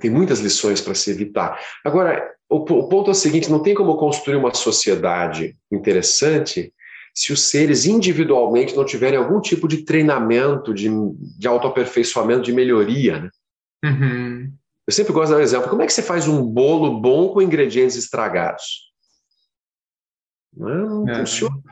tem 0.00 0.10
muitas 0.10 0.40
lições 0.40 0.80
para 0.80 0.94
se 0.94 1.10
evitar. 1.10 1.60
Agora, 1.84 2.32
o, 2.48 2.58
o 2.58 2.88
ponto 2.88 3.10
é 3.10 3.12
o 3.12 3.14
seguinte: 3.14 3.50
não 3.50 3.62
tem 3.62 3.74
como 3.74 3.96
construir 3.96 4.36
uma 4.36 4.54
sociedade 4.54 5.56
interessante 5.72 6.72
se 7.14 7.32
os 7.32 7.42
seres 7.42 7.84
individualmente 7.84 8.74
não 8.74 8.84
tiverem 8.84 9.18
algum 9.18 9.40
tipo 9.40 9.68
de 9.68 9.84
treinamento, 9.84 10.74
de, 10.74 10.88
de 11.38 11.46
autoaperfeiçoamento, 11.46 12.42
de 12.42 12.52
melhoria. 12.52 13.20
Né? 13.20 13.30
Uhum. 13.84 14.52
Eu 14.86 14.92
sempre 14.92 15.12
gosto 15.12 15.28
de 15.28 15.32
dar 15.32 15.38
um 15.40 15.42
exemplo. 15.42 15.70
Como 15.70 15.82
é 15.82 15.86
que 15.86 15.92
você 15.92 16.02
faz 16.02 16.28
um 16.28 16.42
bolo 16.42 17.00
bom 17.00 17.28
com 17.28 17.40
ingredientes 17.40 17.96
estragados? 17.96 18.92
Não, 20.56 21.04
não 21.04 21.08
é. 21.08 21.18
funciona. 21.20 21.62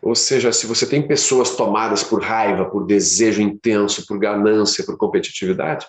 Ou 0.00 0.14
seja, 0.14 0.52
se 0.52 0.66
você 0.66 0.86
tem 0.86 1.06
pessoas 1.06 1.56
tomadas 1.56 2.04
por 2.04 2.22
raiva, 2.22 2.66
por 2.66 2.86
desejo 2.86 3.42
intenso, 3.42 4.06
por 4.06 4.18
ganância, 4.18 4.84
por 4.84 4.96
competitividade, 4.96 5.86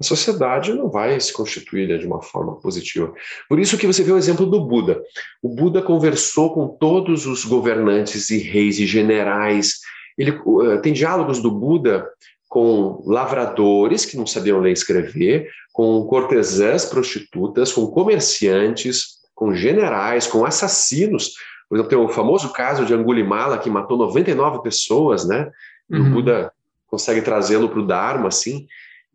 a 0.00 0.04
sociedade 0.04 0.72
não 0.72 0.88
vai 0.88 1.18
se 1.20 1.32
constituir 1.32 1.98
de 1.98 2.06
uma 2.06 2.22
forma 2.22 2.58
positiva. 2.60 3.12
Por 3.48 3.58
isso 3.58 3.76
que 3.76 3.86
você 3.86 4.02
vê 4.02 4.12
o 4.12 4.16
exemplo 4.16 4.46
do 4.46 4.64
Buda. 4.64 5.02
O 5.42 5.48
Buda 5.48 5.82
conversou 5.82 6.54
com 6.54 6.68
todos 6.68 7.26
os 7.26 7.44
governantes 7.44 8.30
e 8.30 8.38
reis 8.38 8.78
e 8.78 8.86
generais. 8.86 9.80
Ele 10.16 10.30
uh, 10.30 10.80
tem 10.80 10.92
diálogos 10.92 11.40
do 11.40 11.50
Buda 11.50 12.08
com 12.48 13.02
lavradores 13.06 14.04
que 14.04 14.16
não 14.16 14.26
sabiam 14.26 14.58
ler 14.58 14.70
e 14.70 14.72
escrever, 14.72 15.48
com 15.72 16.04
cortesãs 16.06 16.86
prostitutas, 16.86 17.72
com 17.72 17.86
comerciantes, 17.88 19.18
com 19.34 19.54
generais, 19.54 20.26
com 20.26 20.44
assassinos. 20.44 21.34
Por 21.68 21.76
exemplo, 21.76 21.90
tem 21.90 21.98
o 21.98 22.08
famoso 22.08 22.52
caso 22.52 22.86
de 22.86 22.94
Angulimala, 22.94 23.58
que 23.58 23.68
matou 23.68 23.98
99 23.98 24.62
pessoas, 24.62 25.28
né? 25.28 25.50
Uhum. 25.90 26.00
O 26.00 26.10
Buda 26.10 26.52
consegue 26.86 27.20
trazê-lo 27.20 27.68
para 27.68 27.80
o 27.80 27.86
Dharma, 27.86 28.28
assim. 28.28 28.66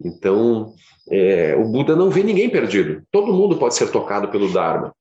Então, 0.03 0.73
é, 1.09 1.55
o 1.55 1.65
Buda 1.65 1.95
não 1.95 2.09
vê 2.09 2.23
ninguém 2.23 2.49
perdido. 2.49 3.01
Todo 3.11 3.34
mundo 3.34 3.57
pode 3.57 3.75
ser 3.75 3.91
tocado 3.91 4.29
pelo 4.29 4.51
Dharma. 4.53 4.93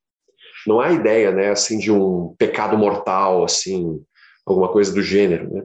Não 0.66 0.80
há 0.80 0.90
ideia, 0.90 1.30
né, 1.30 1.50
assim, 1.50 1.78
de 1.78 1.92
um 1.92 2.34
pecado 2.38 2.78
mortal, 2.78 3.44
assim, 3.44 4.00
alguma 4.46 4.68
coisa 4.68 4.92
do 4.92 5.02
gênero, 5.02 5.52
né? 5.52 5.62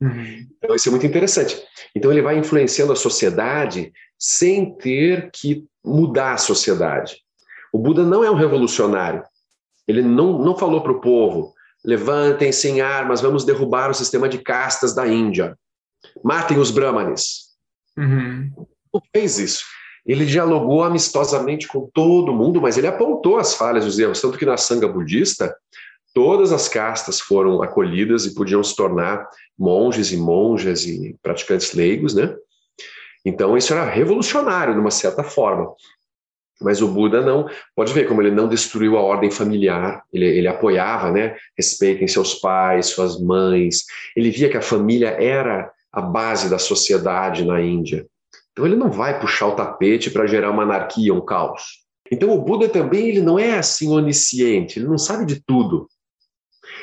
Uhum. 0.00 0.46
Então, 0.56 0.74
isso 0.74 0.88
é 0.88 0.90
muito 0.90 1.06
interessante. 1.06 1.60
Então, 1.94 2.10
ele 2.10 2.22
vai 2.22 2.38
influenciando 2.38 2.92
a 2.92 2.96
sociedade 2.96 3.92
sem 4.18 4.74
ter 4.76 5.30
que 5.30 5.64
mudar 5.84 6.34
a 6.34 6.38
sociedade. 6.38 7.18
O 7.72 7.78
Buda 7.78 8.04
não 8.04 8.24
é 8.24 8.30
um 8.30 8.36
revolucionário. 8.36 9.22
Ele 9.86 10.02
não, 10.02 10.38
não 10.38 10.56
falou 10.56 10.82
para 10.82 10.92
o 10.92 11.00
povo: 11.00 11.54
levantem 11.84 12.52
sem 12.52 12.80
armas, 12.80 13.20
vamos 13.20 13.44
derrubar 13.44 13.90
o 13.90 13.94
sistema 13.94 14.28
de 14.28 14.38
castas 14.38 14.94
da 14.94 15.06
Índia. 15.06 15.56
Matem 16.22 16.58
os 16.58 16.70
brahmanes. 16.70 17.50
Uhum. 17.96 18.50
Não 18.92 19.02
fez 19.12 19.38
isso. 19.38 19.64
Ele 20.06 20.24
dialogou 20.24 20.82
amistosamente 20.82 21.68
com 21.68 21.88
todo 21.92 22.32
mundo, 22.32 22.60
mas 22.60 22.78
ele 22.78 22.86
apontou 22.86 23.38
as 23.38 23.54
falhas 23.54 23.84
e 23.84 23.88
os 23.88 23.98
erros. 23.98 24.20
Tanto 24.20 24.38
que 24.38 24.46
na 24.46 24.56
sanga 24.56 24.88
budista, 24.88 25.54
todas 26.14 26.52
as 26.52 26.68
castas 26.68 27.20
foram 27.20 27.62
acolhidas 27.62 28.26
e 28.26 28.34
podiam 28.34 28.62
se 28.62 28.74
tornar 28.74 29.28
monges 29.58 30.12
e 30.12 30.16
monjas 30.16 30.84
e 30.84 31.16
praticantes 31.22 31.74
leigos, 31.74 32.14
né? 32.14 32.34
Então 33.24 33.56
isso 33.56 33.72
era 33.72 33.84
revolucionário 33.84 34.74
de 34.74 34.80
uma 34.80 34.90
certa 34.90 35.22
forma. 35.22 35.72
Mas 36.60 36.82
o 36.82 36.88
Buda 36.88 37.22
não, 37.22 37.48
pode 37.74 37.92
ver 37.92 38.06
como 38.06 38.20
ele 38.20 38.30
não 38.30 38.46
destruiu 38.46 38.98
a 38.98 39.02
ordem 39.02 39.30
familiar, 39.30 40.02
ele, 40.12 40.26
ele 40.26 40.48
apoiava, 40.48 41.10
né? 41.10 41.36
Respeitem 41.56 42.06
seus 42.06 42.34
pais, 42.34 42.86
suas 42.86 43.18
mães. 43.18 43.84
Ele 44.14 44.30
via 44.30 44.50
que 44.50 44.58
a 44.58 44.62
família 44.62 45.08
era 45.08 45.72
a 45.90 46.02
base 46.02 46.50
da 46.50 46.58
sociedade 46.58 47.44
na 47.44 47.60
Índia. 47.60 48.06
Então 48.52 48.66
ele 48.66 48.76
não 48.76 48.90
vai 48.90 49.18
puxar 49.18 49.46
o 49.48 49.56
tapete 49.56 50.10
para 50.10 50.26
gerar 50.26 50.50
uma 50.50 50.64
anarquia, 50.64 51.14
um 51.14 51.24
caos. 51.24 51.80
Então 52.12 52.30
o 52.30 52.42
Buda 52.42 52.68
também 52.68 53.08
ele 53.08 53.22
não 53.22 53.38
é 53.38 53.56
assim 53.56 53.90
onisciente, 53.90 54.78
ele 54.78 54.88
não 54.88 54.98
sabe 54.98 55.24
de 55.24 55.42
tudo. 55.42 55.88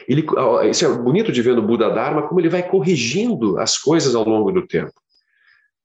Ele, 0.07 0.25
isso 0.69 0.85
é 0.85 0.89
bonito 0.89 1.31
de 1.31 1.41
ver 1.41 1.55
no 1.55 1.61
Buda 1.61 1.89
Dharma 1.89 2.27
como 2.27 2.39
ele 2.39 2.49
vai 2.49 2.63
corrigindo 2.63 3.59
as 3.59 3.77
coisas 3.77 4.15
ao 4.15 4.27
longo 4.27 4.51
do 4.51 4.65
tempo. 4.65 4.93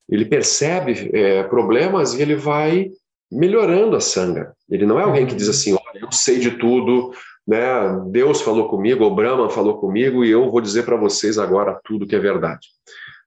Ele 0.09 0.25
percebe 0.25 1.11
é, 1.12 1.43
problemas 1.45 2.14
e 2.14 2.23
ele 2.23 2.37
vai 2.37 2.91
melhorando 3.31 3.97
a 3.97 4.01
sanga. 4.01 4.55
Ele 4.70 4.87
não 4.87 5.01
é 5.01 5.03
alguém 5.03 5.27
que 5.27 5.35
diz 5.35 5.49
assim, 5.49 5.73
olha, 5.73 6.01
eu 6.01 6.12
sei 6.12 6.39
de 6.39 6.53
tudo, 6.53 7.12
né? 7.47 7.64
Deus 8.11 8.43
falou 8.43 8.68
comigo, 8.68 9.05
o 9.05 9.14
Brahma 9.14 9.49
falou 9.51 9.79
comigo 9.79 10.25
e 10.25 10.31
eu 10.31 10.51
vou 10.51 10.61
dizer 10.61 10.85
para 10.85 10.97
vocês 10.97 11.39
agora 11.39 11.81
tudo 11.85 12.07
que 12.07 12.14
é 12.14 12.18
verdade. 12.18 12.68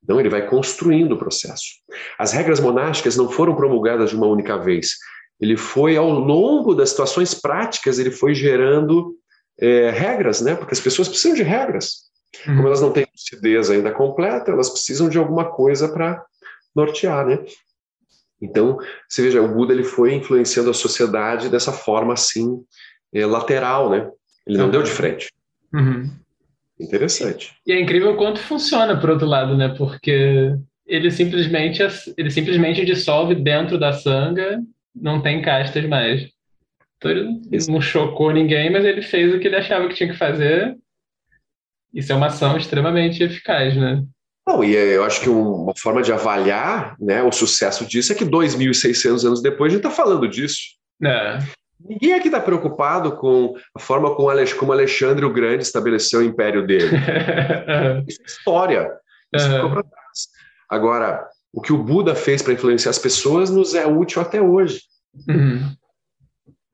Não, 0.08 0.20
ele 0.20 0.30
vai 0.30 0.48
construindo 0.48 1.14
o 1.14 1.18
processo. 1.18 1.66
As 2.18 2.32
regras 2.32 2.60
monásticas 2.60 3.18
não 3.18 3.28
foram 3.30 3.56
promulgadas 3.56 4.12
de 4.12 4.16
uma 4.16 4.28
única 4.28 4.58
vez. 4.58 4.91
Ele 5.41 5.58
foi, 5.58 5.98
ao 5.98 6.10
longo 6.10 6.74
das 6.76 6.91
situações 6.91 7.34
práticas, 7.34 8.00
ele 8.00 8.12
foi 8.12 8.34
gerando 8.34 9.16
é, 9.60 9.89
regras, 9.89 10.41
né? 10.41 10.56
Porque 10.56 10.74
as 10.74 10.80
pessoas 10.80 11.08
precisam 11.08 11.36
de 11.36 11.43
regras. 11.43 12.06
Uhum. 12.47 12.56
Como 12.58 12.68
elas 12.68 12.82
não 12.82 12.91
têm 12.91 13.08
lucidez 13.12 13.70
ainda 13.70 13.91
completa, 13.91 14.51
elas 14.51 14.70
precisam 14.70 15.10
de 15.10 15.18
alguma 15.18 15.45
coisa 15.45 15.89
para 15.89 16.24
nortear, 16.76 17.26
né? 17.26 17.39
Então, 18.41 18.78
você 19.08 19.22
veja, 19.22 19.41
o 19.41 19.47
Buda 19.47 19.74
ele 19.74 19.84
foi 19.84 20.14
influenciando 20.14 20.70
a 20.70 20.74
sociedade 20.74 21.49
dessa 21.49 21.72
forma 21.72 22.14
assim, 22.14 22.62
é, 23.14 23.26
lateral, 23.26 23.89
né? 23.89 24.10
Ele 24.45 24.58
não 24.58 24.66
uhum. 24.66 24.72
deu 24.72 24.84
de 24.84 24.91
frente. 24.91 25.32
Uhum. 25.74 26.12
Interessante. 26.80 27.53
E 27.66 27.72
é 27.72 27.80
incrível 27.80 28.12
o 28.14 28.18
quanto 28.18 28.39
funciona, 28.39 28.99
por 28.99 29.10
outro 29.10 29.26
lado, 29.26 29.56
né? 29.56 29.74
Porque 29.78 30.53
ele 30.86 31.10
simplesmente, 31.10 31.82
ele 32.18 32.30
simplesmente 32.30 32.86
dissolve 32.86 33.34
dentro 33.36 33.80
da 33.80 33.93
sanga, 33.93 34.62
não 34.93 35.22
tem 35.22 35.41
castas 35.41 35.88
mais. 35.88 36.30
Então 37.06 37.12
ele 37.12 37.72
não 37.72 37.80
chocou 37.80 38.32
ninguém, 38.32 38.72
mas 38.72 38.84
ele 38.84 39.01
fez 39.01 39.34
o 39.34 39.39
que 39.39 39.47
ele 39.47 39.58
achava 39.58 39.88
que 39.88 39.93
tinha 39.93 40.12
que 40.12 40.18
fazer. 40.18 40.76
Isso 41.93 42.12
é 42.12 42.16
uma 42.16 42.28
ação 42.28 42.58
extremamente 42.58 43.24
eficaz, 43.24 43.76
né? 43.78 44.03
Não, 44.47 44.64
e 44.64 44.76
eu 44.76 45.03
acho 45.03 45.22
que 45.22 45.30
uma 45.30 45.74
forma 45.78 46.01
de 46.01 46.12
avaliar 46.12 46.95
né, 46.99 47.24
o 47.24 47.32
sucesso 47.32 47.86
disso 47.86 48.12
é 48.12 48.16
que 48.16 48.26
2.600 48.26 49.26
anos 49.26 49.41
depois 49.41 49.72
a 49.72 49.76
gente 49.76 49.86
está 49.86 49.95
falando 49.95 50.28
disso. 50.28 50.60
É. 51.03 51.39
Ninguém 51.80 52.14
aqui 52.14 52.28
está 52.28 52.39
preocupado 52.39 53.16
com 53.16 53.53
a 53.76 53.80
forma 53.80 54.16
como 54.16 54.30
Alexandre 54.72 55.26
o 55.26 55.34
Grande 55.34 55.64
estabeleceu 55.64 56.20
o 56.20 56.24
império 56.24 56.66
dele. 56.66 56.95
Isso 58.08 58.22
é 58.22 58.26
história. 58.26 58.91
Isso 59.34 59.51
ficou 59.51 59.70
para 59.70 59.84
trás. 59.84 60.28
Agora, 60.70 61.28
o 61.53 61.62
que 61.62 61.74
o 61.74 61.84
Buda 61.84 62.16
fez 62.16 62.41
para 62.41 62.53
influenciar 62.53 62.91
as 62.91 62.99
pessoas 62.99 63.49
nos 63.49 63.76
é 63.76 63.86
útil 63.86 64.22
até 64.22 64.41
hoje. 64.41 64.82
Uhum. 65.28 65.76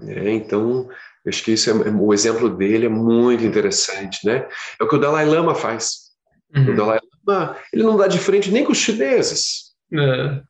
É, 0.08 0.32
então, 0.32 0.90
acho 1.28 1.44
que 1.44 1.52
isso 1.52 1.70
é, 1.70 1.74
o 1.74 2.14
exemplo 2.14 2.50
dele 2.50 2.86
é 2.86 2.90
muito 2.90 3.44
interessante, 3.44 4.26
né? 4.26 4.48
É 4.80 4.84
o 4.84 4.88
que 4.88 4.96
o 4.96 5.00
Dalai 5.00 5.26
Lama 5.26 5.56
faz. 5.56 6.12
Uhum. 6.56 6.72
O 6.72 6.76
Dalai 6.76 7.00
Lama, 7.28 7.58
ele 7.72 7.84
não 7.84 7.98
dá 7.98 8.08
de 8.08 8.20
frente 8.20 8.52
nem 8.52 8.64
com 8.64 8.72
os 8.72 8.78
chineses. 8.78 9.72
É 9.94 10.42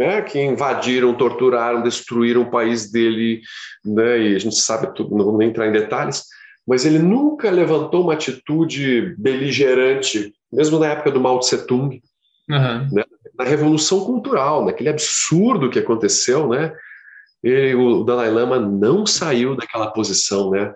né, 0.00 0.22
que 0.22 0.40
invadiram, 0.40 1.12
torturaram, 1.12 1.82
destruíram 1.82 2.40
o 2.40 2.50
país 2.50 2.90
dele, 2.90 3.42
né, 3.84 4.18
e 4.18 4.34
a 4.34 4.38
gente 4.38 4.56
sabe 4.56 4.94
tudo, 4.94 5.14
não 5.14 5.26
vou 5.26 5.42
entrar 5.42 5.68
em 5.68 5.72
detalhes, 5.72 6.24
mas 6.66 6.86
ele 6.86 6.98
nunca 6.98 7.50
levantou 7.50 8.04
uma 8.04 8.14
atitude 8.14 9.14
beligerante, 9.18 10.32
mesmo 10.50 10.78
na 10.78 10.86
época 10.86 11.10
do 11.10 11.20
Mao 11.20 11.38
Tse 11.38 11.66
Tung, 11.66 12.00
uhum. 12.48 12.88
né, 12.92 13.04
na 13.36 13.44
Revolução 13.44 14.00
Cultural, 14.00 14.64
naquele 14.64 14.88
absurdo 14.88 15.68
que 15.68 15.78
aconteceu, 15.78 16.48
né, 16.48 16.72
ele, 17.42 17.74
o 17.74 18.04
Dalai 18.04 18.30
Lama 18.30 18.58
não 18.58 19.06
saiu 19.06 19.56
daquela 19.56 19.90
posição, 19.90 20.50
né, 20.50 20.74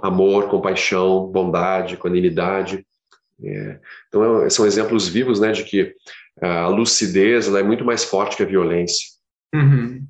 amor, 0.00 0.48
compaixão, 0.48 1.26
bondade, 1.26 1.94
equanimidade, 1.94 2.84
é, 3.44 3.78
então, 4.08 4.44
é, 4.44 4.50
são 4.50 4.66
exemplos 4.66 5.08
vivos 5.08 5.40
né, 5.40 5.52
de 5.52 5.64
que 5.64 5.94
a 6.40 6.68
lucidez 6.68 7.52
é 7.52 7.62
muito 7.62 7.84
mais 7.84 8.04
forte 8.04 8.36
que 8.36 8.42
a 8.42 8.46
violência. 8.46 9.08
Uhum. 9.54 10.06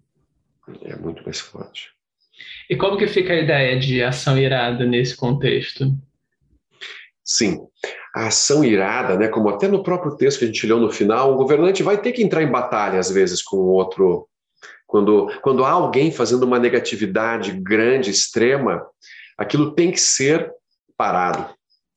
É 0.82 0.96
muito 0.96 1.22
mais 1.24 1.40
forte. 1.40 1.90
E 2.70 2.76
como 2.76 2.96
que 2.96 3.06
fica 3.06 3.32
a 3.32 3.40
ideia 3.40 3.78
de 3.78 4.02
ação 4.02 4.38
irada 4.38 4.84
nesse 4.86 5.16
contexto? 5.16 5.92
Sim, 7.24 7.60
a 8.14 8.26
ação 8.28 8.64
irada, 8.64 9.16
né, 9.16 9.28
como 9.28 9.48
até 9.48 9.68
no 9.68 9.82
próprio 9.82 10.16
texto 10.16 10.40
que 10.40 10.44
a 10.44 10.48
gente 10.48 10.66
leu 10.66 10.78
no 10.78 10.90
final, 10.90 11.32
o 11.32 11.36
governante 11.36 11.82
vai 11.82 12.00
ter 12.00 12.12
que 12.12 12.22
entrar 12.22 12.42
em 12.42 12.50
batalha 12.50 12.98
às 12.98 13.10
vezes 13.10 13.42
com 13.42 13.56
o 13.56 13.68
outro. 13.68 14.28
Quando, 14.92 15.32
quando 15.40 15.64
há 15.64 15.70
alguém 15.70 16.12
fazendo 16.12 16.42
uma 16.42 16.58
negatividade 16.58 17.50
grande, 17.52 18.10
extrema, 18.10 18.84
aquilo 19.38 19.70
tem 19.70 19.90
que 19.90 19.98
ser 19.98 20.52
parado. 20.98 21.46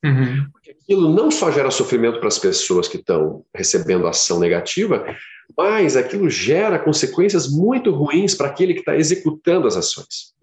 Uhum. 0.01 0.47
Porque 0.49 0.71
aquilo 0.71 1.13
não 1.13 1.29
só 1.29 1.51
gera 1.51 1.69
sofrimento 1.69 2.19
para 2.19 2.29
as 2.29 2.39
pessoas 2.39 2.87
que 2.87 2.95
estão 2.95 3.43
recebendo 3.53 4.07
ação 4.07 4.39
negativa, 4.39 5.05
mas 5.57 5.97
aquilo 5.97 6.29
gera 6.29 6.79
consequências 6.79 7.51
muito 7.51 7.91
ruins 7.91 8.33
para 8.33 8.47
aquele 8.47 8.73
que 8.73 8.79
está 8.79 8.95
executando 8.95 9.67
as 9.67 9.75
ações. 9.75 10.33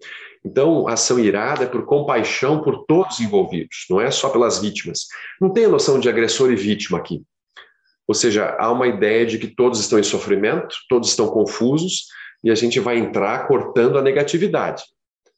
Então, 0.45 0.87
a 0.87 0.93
ação 0.93 1.17
irada 1.17 1.63
é 1.63 1.67
por 1.67 1.87
compaixão 1.87 2.61
por 2.61 2.85
todos 2.85 3.19
envolvidos, 3.19 3.87
não 3.89 3.99
é 3.99 4.11
só 4.11 4.29
pelas 4.29 4.61
vítimas. 4.61 5.07
Não 5.41 5.49
tem 5.49 5.65
a 5.65 5.69
noção 5.69 5.99
de 5.99 6.07
agressor 6.07 6.51
e 6.51 6.55
vítima 6.55 6.99
aqui. 6.99 7.23
Ou 8.07 8.13
seja, 8.13 8.55
há 8.59 8.71
uma 8.71 8.85
ideia 8.85 9.25
de 9.25 9.39
que 9.39 9.47
todos 9.47 9.79
estão 9.79 9.97
em 9.97 10.03
sofrimento, 10.03 10.75
todos 10.87 11.09
estão 11.09 11.29
confusos, 11.29 12.05
e 12.43 12.51
a 12.51 12.55
gente 12.55 12.79
vai 12.79 12.97
entrar 12.97 13.47
cortando 13.47 13.97
a 13.97 14.01
negatividade. 14.01 14.83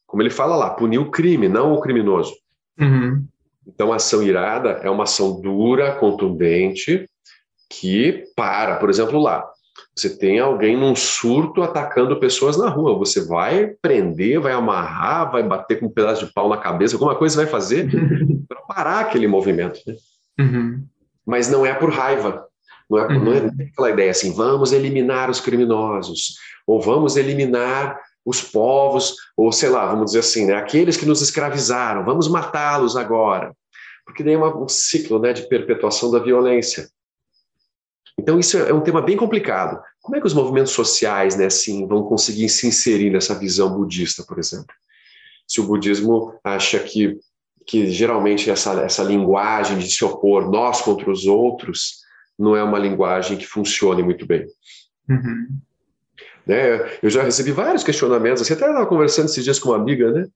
Como 0.08 0.22
ele 0.22 0.30
fala 0.30 0.56
lá, 0.56 0.70
punir 0.70 0.98
o 0.98 1.12
crime, 1.12 1.48
não 1.48 1.74
o 1.74 1.82
criminoso. 1.82 2.34
Uhum. 2.80 3.26
Então, 3.68 3.92
a 3.92 3.96
ação 3.96 4.22
irada 4.22 4.80
é 4.84 4.90
uma 4.90 5.04
ação 5.04 5.42
dura, 5.42 5.96
contundente, 5.96 7.10
que 7.70 8.26
para, 8.36 8.76
por 8.78 8.90
exemplo, 8.90 9.20
lá, 9.20 9.46
você 9.96 10.10
tem 10.18 10.40
alguém 10.40 10.78
num 10.78 10.96
surto 10.96 11.64
atacando 11.64 12.20
pessoas 12.20 12.58
na 12.58 12.68
rua. 12.70 12.98
Você 12.98 13.26
vai 13.26 13.68
prender, 13.82 14.40
vai 14.40 14.52
amarrar, 14.52 15.32
vai 15.32 15.42
bater 15.42 15.80
com 15.80 15.86
um 15.86 15.92
pedaço 15.92 16.26
de 16.26 16.34
pau 16.34 16.50
na 16.50 16.58
cabeça, 16.58 16.96
alguma 16.96 17.16
coisa 17.16 17.38
vai 17.38 17.48
fazer 17.48 17.90
para 18.48 18.62
parar 18.62 19.00
aquele 19.00 19.28
movimento. 19.28 19.80
Né? 19.88 19.96
Uhum. 20.40 20.86
Mas 21.26 21.50
não 21.50 21.66
é 21.66 21.74
por 21.74 21.90
raiva. 21.90 22.46
Não 22.90 23.00
é, 23.00 23.08
uhum. 23.08 23.24
não 23.24 23.34
é 23.34 23.38
aquela 23.72 23.90
ideia 23.90 24.12
assim, 24.12 24.34
vamos 24.34 24.72
eliminar 24.72 25.30
os 25.30 25.40
criminosos, 25.40 26.36
ou 26.68 26.80
vamos 26.80 27.18
eliminar 27.18 28.00
os 28.26 28.42
povos, 28.42 29.16
ou 29.38 29.52
sei 29.52 29.70
lá, 29.70 29.86
vamos 29.86 30.08
dizer 30.08 30.20
assim, 30.20 30.46
né, 30.46 30.56
aqueles 30.56 30.98
que 30.98 31.06
nos 31.06 31.22
escravizaram, 31.22 32.04
vamos 32.04 32.28
matá-los 32.28 32.96
agora. 32.96 33.56
Porque 34.04 34.24
daí 34.24 34.34
é 34.34 34.38
uma, 34.38 34.56
um 34.56 34.68
ciclo 34.68 35.20
né, 35.20 35.34
de 35.34 35.48
perpetuação 35.48 36.12
da 36.12 36.20
violência. 36.20 36.88
Então, 38.18 38.40
isso 38.40 38.58
é 38.58 38.74
um 38.74 38.82
tema 38.82 39.02
bem 39.02 39.18
complicado. 39.18 39.82
Como 40.02 40.16
é 40.16 40.22
que 40.22 40.28
os 40.28 40.34
movimentos 40.34 40.72
sociais 40.72 41.36
né, 41.36 41.48
assim, 41.48 41.86
vão 41.88 42.04
conseguir 42.04 42.48
se 42.50 42.68
inserir 42.68 43.10
nessa 43.10 43.38
visão 43.38 43.76
budista, 43.76 44.24
por 44.24 44.40
exemplo? 44.40 44.74
Se 45.48 45.60
o 45.60 45.68
budismo 45.68 46.34
acha 46.44 46.80
que, 46.80 47.20
que 47.66 47.90
geralmente 47.92 48.50
essa, 48.50 48.72
essa 48.82 49.04
linguagem 49.04 49.78
de 49.78 49.90
se 49.90 50.04
opor 50.06 50.50
nós 50.50 50.82
contra 50.82 51.12
os 51.12 51.26
outros 51.26 52.05
não 52.38 52.56
é 52.56 52.64
uma 52.64 52.80
linguagem 52.80 53.38
que 53.38 53.46
funcione 53.46 54.04
muito 54.04 54.26
bem. 54.26 54.46
Uhum. 55.10 55.48
Né? 56.46 56.98
Eu 57.02 57.10
já 57.10 57.24
recebi 57.24 57.52
vários 57.52 57.84
questionamentos, 57.84 58.42
assim, 58.42 58.54
até 58.54 58.66
estava 58.66 58.86
conversando 58.86 59.26
esses 59.26 59.44
dias 59.44 59.60
com 59.60 59.70
uma 59.70 59.78
amiga, 59.78 60.12
né? 60.12 60.28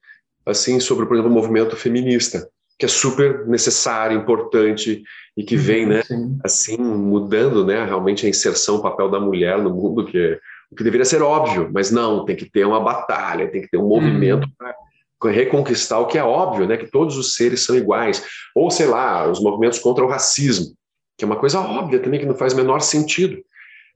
assim, 0.46 0.80
sobre, 0.80 1.06
por 1.06 1.16
exemplo, 1.16 1.32
o 1.32 1.34
movimento 1.34 1.76
feminista 1.76 2.50
que 2.78 2.86
é 2.86 2.88
super 2.88 3.46
necessário, 3.46 4.18
importante 4.18 5.04
e 5.36 5.44
que 5.44 5.58
vem, 5.58 5.86
né, 5.86 6.02
Sim. 6.04 6.40
assim, 6.42 6.78
mudando, 6.78 7.66
né, 7.66 7.84
realmente 7.84 8.26
a 8.26 8.30
inserção, 8.30 8.78
o 8.78 8.82
papel 8.82 9.10
da 9.10 9.20
mulher 9.20 9.58
no 9.58 9.70
mundo, 9.70 10.06
que, 10.06 10.18
é, 10.18 10.40
o 10.72 10.76
que 10.78 10.84
deveria 10.84 11.04
ser 11.04 11.22
óbvio, 11.22 11.70
mas 11.74 11.92
não, 11.92 12.24
tem 12.24 12.38
que 12.38 12.50
ter 12.50 12.66
uma 12.66 12.80
batalha, 12.80 13.52
tem 13.52 13.62
que 13.62 13.70
ter 13.70 13.78
um 13.78 13.88
movimento 13.88 14.46
uhum. 14.46 14.74
para 15.20 15.32
reconquistar 15.32 16.00
o 16.00 16.08
que 16.08 16.18
é 16.18 16.24
óbvio, 16.24 16.66
né, 16.66 16.78
que 16.78 16.90
todos 16.90 17.18
os 17.18 17.36
seres 17.36 17.66
são 17.66 17.76
iguais. 17.76 18.24
Ou, 18.56 18.72
sei 18.72 18.86
lá, 18.86 19.30
os 19.30 19.42
movimentos 19.42 19.80
contra 19.80 20.06
o 20.06 20.08
racismo, 20.08 20.74
que 21.20 21.26
é 21.26 21.28
uma 21.28 21.36
coisa 21.36 21.60
óbvia 21.60 22.00
também, 22.00 22.18
que 22.18 22.26
não 22.26 22.34
faz 22.34 22.54
menor 22.54 22.80
sentido. 22.80 23.44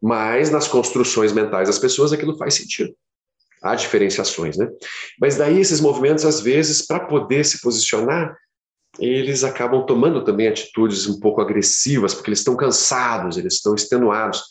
Mas 0.02 0.52
nas 0.52 0.68
construções 0.68 1.32
mentais 1.32 1.70
das 1.70 1.80
pessoas 1.80 2.12
aquilo 2.12 2.38
faz 2.38 2.56
sentido. 2.56 2.94
Há 3.62 3.74
diferenciações, 3.76 4.58
né? 4.58 4.68
Mas 5.18 5.38
daí 5.38 5.58
esses 5.58 5.80
movimentos, 5.80 6.26
às 6.26 6.42
vezes, 6.42 6.86
para 6.86 7.00
poder 7.00 7.46
se 7.46 7.62
posicionar, 7.62 8.36
eles 9.00 9.46
acabam 9.46 9.86
tomando 9.86 10.26
também 10.26 10.50
atitudes 10.50 11.08
um 11.08 11.18
pouco 11.18 11.40
agressivas, 11.40 12.14
porque 12.14 12.30
eles 12.30 12.40
estão 12.40 12.58
cansados, 12.58 13.38
eles 13.38 13.54
estão 13.54 13.74
extenuados. 13.74 14.44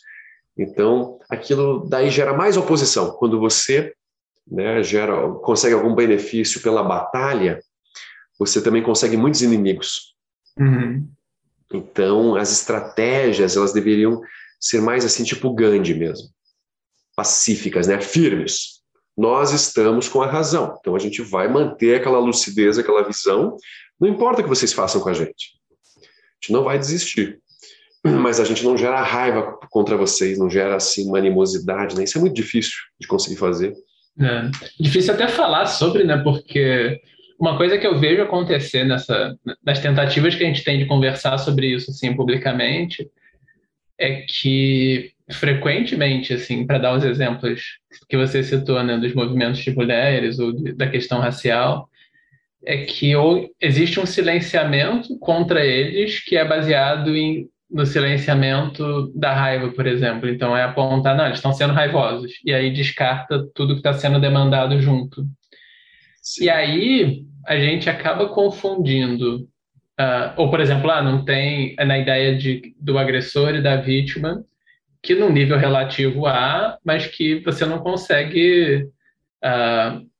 Então, 0.57 1.19
aquilo 1.29 1.87
daí 1.87 2.09
gera 2.09 2.33
mais 2.33 2.57
oposição. 2.57 3.11
Quando 3.11 3.39
você 3.39 3.93
né, 4.49 4.81
gera, 4.81 5.29
consegue 5.43 5.75
algum 5.75 5.93
benefício 5.93 6.59
pela 6.61 6.81
batalha, 6.81 7.61
você 8.39 8.59
também 8.59 8.81
consegue 8.81 9.15
muitos 9.15 9.43
inimigos. 9.43 10.15
Uhum. 10.59 11.07
Então, 11.73 12.35
as 12.35 12.51
estratégias, 12.51 13.57
elas 13.57 13.73
deveriam 13.73 14.21
ser 14.59 14.81
mais 14.81 15.03
assim, 15.03 15.23
tipo 15.23 15.53
Gandhi 15.53 15.93
mesmo. 15.93 16.29
Pacíficas, 17.15 17.87
né? 17.87 17.99
Firmes. 17.99 18.81
Nós 19.17 19.51
estamos 19.51 20.07
com 20.07 20.21
a 20.21 20.27
razão. 20.27 20.77
Então, 20.79 20.95
a 20.95 20.99
gente 20.99 21.21
vai 21.21 21.47
manter 21.47 21.95
aquela 21.95 22.19
lucidez, 22.19 22.77
aquela 22.77 23.03
visão, 23.03 23.57
não 23.99 24.07
importa 24.07 24.41
o 24.41 24.43
que 24.43 24.49
vocês 24.49 24.73
façam 24.73 25.01
com 25.01 25.09
a 25.09 25.13
gente. 25.13 25.59
A 25.99 26.05
gente 26.41 26.51
não 26.51 26.63
vai 26.63 26.77
desistir. 26.77 27.39
Mas 28.05 28.39
a 28.39 28.43
gente 28.43 28.65
não 28.65 28.77
gera 28.77 29.01
raiva 29.01 29.57
contra 29.69 29.95
vocês, 29.95 30.37
não 30.37 30.49
gera 30.49 30.75
assim 30.75 31.07
uma 31.07 31.17
animosidade, 31.17 31.95
né? 31.95 32.03
Isso 32.03 32.17
é 32.17 32.21
muito 32.21 32.35
difícil 32.35 32.73
de 32.99 33.07
conseguir 33.07 33.37
fazer. 33.37 33.73
É. 34.19 34.51
Difícil 34.77 35.13
até 35.13 35.29
falar 35.29 35.65
sobre, 35.67 36.03
né? 36.03 36.17
Porque 36.21 36.99
uma 37.43 37.57
coisa 37.57 37.77
que 37.77 37.85
eu 37.85 37.99
vejo 37.99 38.21
acontecer 38.21 38.85
nessa, 38.85 39.37
nas 39.61 39.79
tentativas 39.79 40.33
que 40.33 40.45
a 40.45 40.47
gente 40.47 40.63
tem 40.63 40.79
de 40.79 40.85
conversar 40.85 41.37
sobre 41.37 41.67
isso 41.67 41.91
assim 41.91 42.15
publicamente 42.15 43.05
é 43.99 44.21
que 44.21 45.11
frequentemente, 45.29 46.33
assim, 46.33 46.65
para 46.65 46.77
dar 46.77 46.95
os 46.95 47.03
exemplos 47.03 47.79
que 48.07 48.15
você 48.15 48.43
citou, 48.43 48.81
né, 48.81 48.97
dos 48.97 49.13
movimentos 49.13 49.59
de 49.59 49.75
mulheres 49.75 50.39
ou 50.39 50.53
de, 50.53 50.73
da 50.73 50.87
questão 50.87 51.19
racial, 51.19 51.89
é 52.65 52.85
que 52.85 53.13
ou 53.13 53.49
existe 53.59 53.99
um 53.99 54.05
silenciamento 54.05 55.17
contra 55.19 55.65
eles 55.65 56.23
que 56.23 56.37
é 56.37 56.45
baseado 56.45 57.13
em, 57.13 57.49
no 57.69 57.85
silenciamento 57.85 59.11
da 59.13 59.33
raiva, 59.33 59.69
por 59.69 59.85
exemplo. 59.85 60.29
Então 60.29 60.55
é 60.55 60.63
apontar, 60.63 61.15
não, 61.15 61.25
eles 61.25 61.39
estão 61.39 61.51
sendo 61.51 61.73
raivosos, 61.73 62.31
e 62.45 62.53
aí 62.53 62.71
descarta 62.71 63.45
tudo 63.53 63.73
que 63.73 63.79
está 63.79 63.91
sendo 63.91 64.19
demandado 64.19 64.79
junto. 64.79 65.25
Sim. 66.23 66.45
E 66.45 66.49
aí 66.49 67.25
a 67.45 67.59
gente 67.59 67.89
acaba 67.89 68.29
confundindo, 68.29 69.41
uh, 69.99 70.33
ou 70.37 70.49
por 70.49 70.61
exemplo, 70.61 70.89
ah, 70.89 71.01
não 71.01 71.25
tem 71.25 71.75
é 71.77 71.83
na 71.83 71.99
ideia 71.99 72.35
de, 72.35 72.73
do 72.79 72.97
agressor 72.97 73.53
e 73.53 73.61
da 73.61 73.75
vítima, 73.75 74.43
que 75.01 75.13
no 75.13 75.29
nível 75.29 75.57
relativo 75.57 76.25
há, 76.25 76.77
mas 76.83 77.05
que 77.05 77.41
você 77.41 77.65
não 77.65 77.79
consegue 77.79 78.87
uh, 79.43 80.12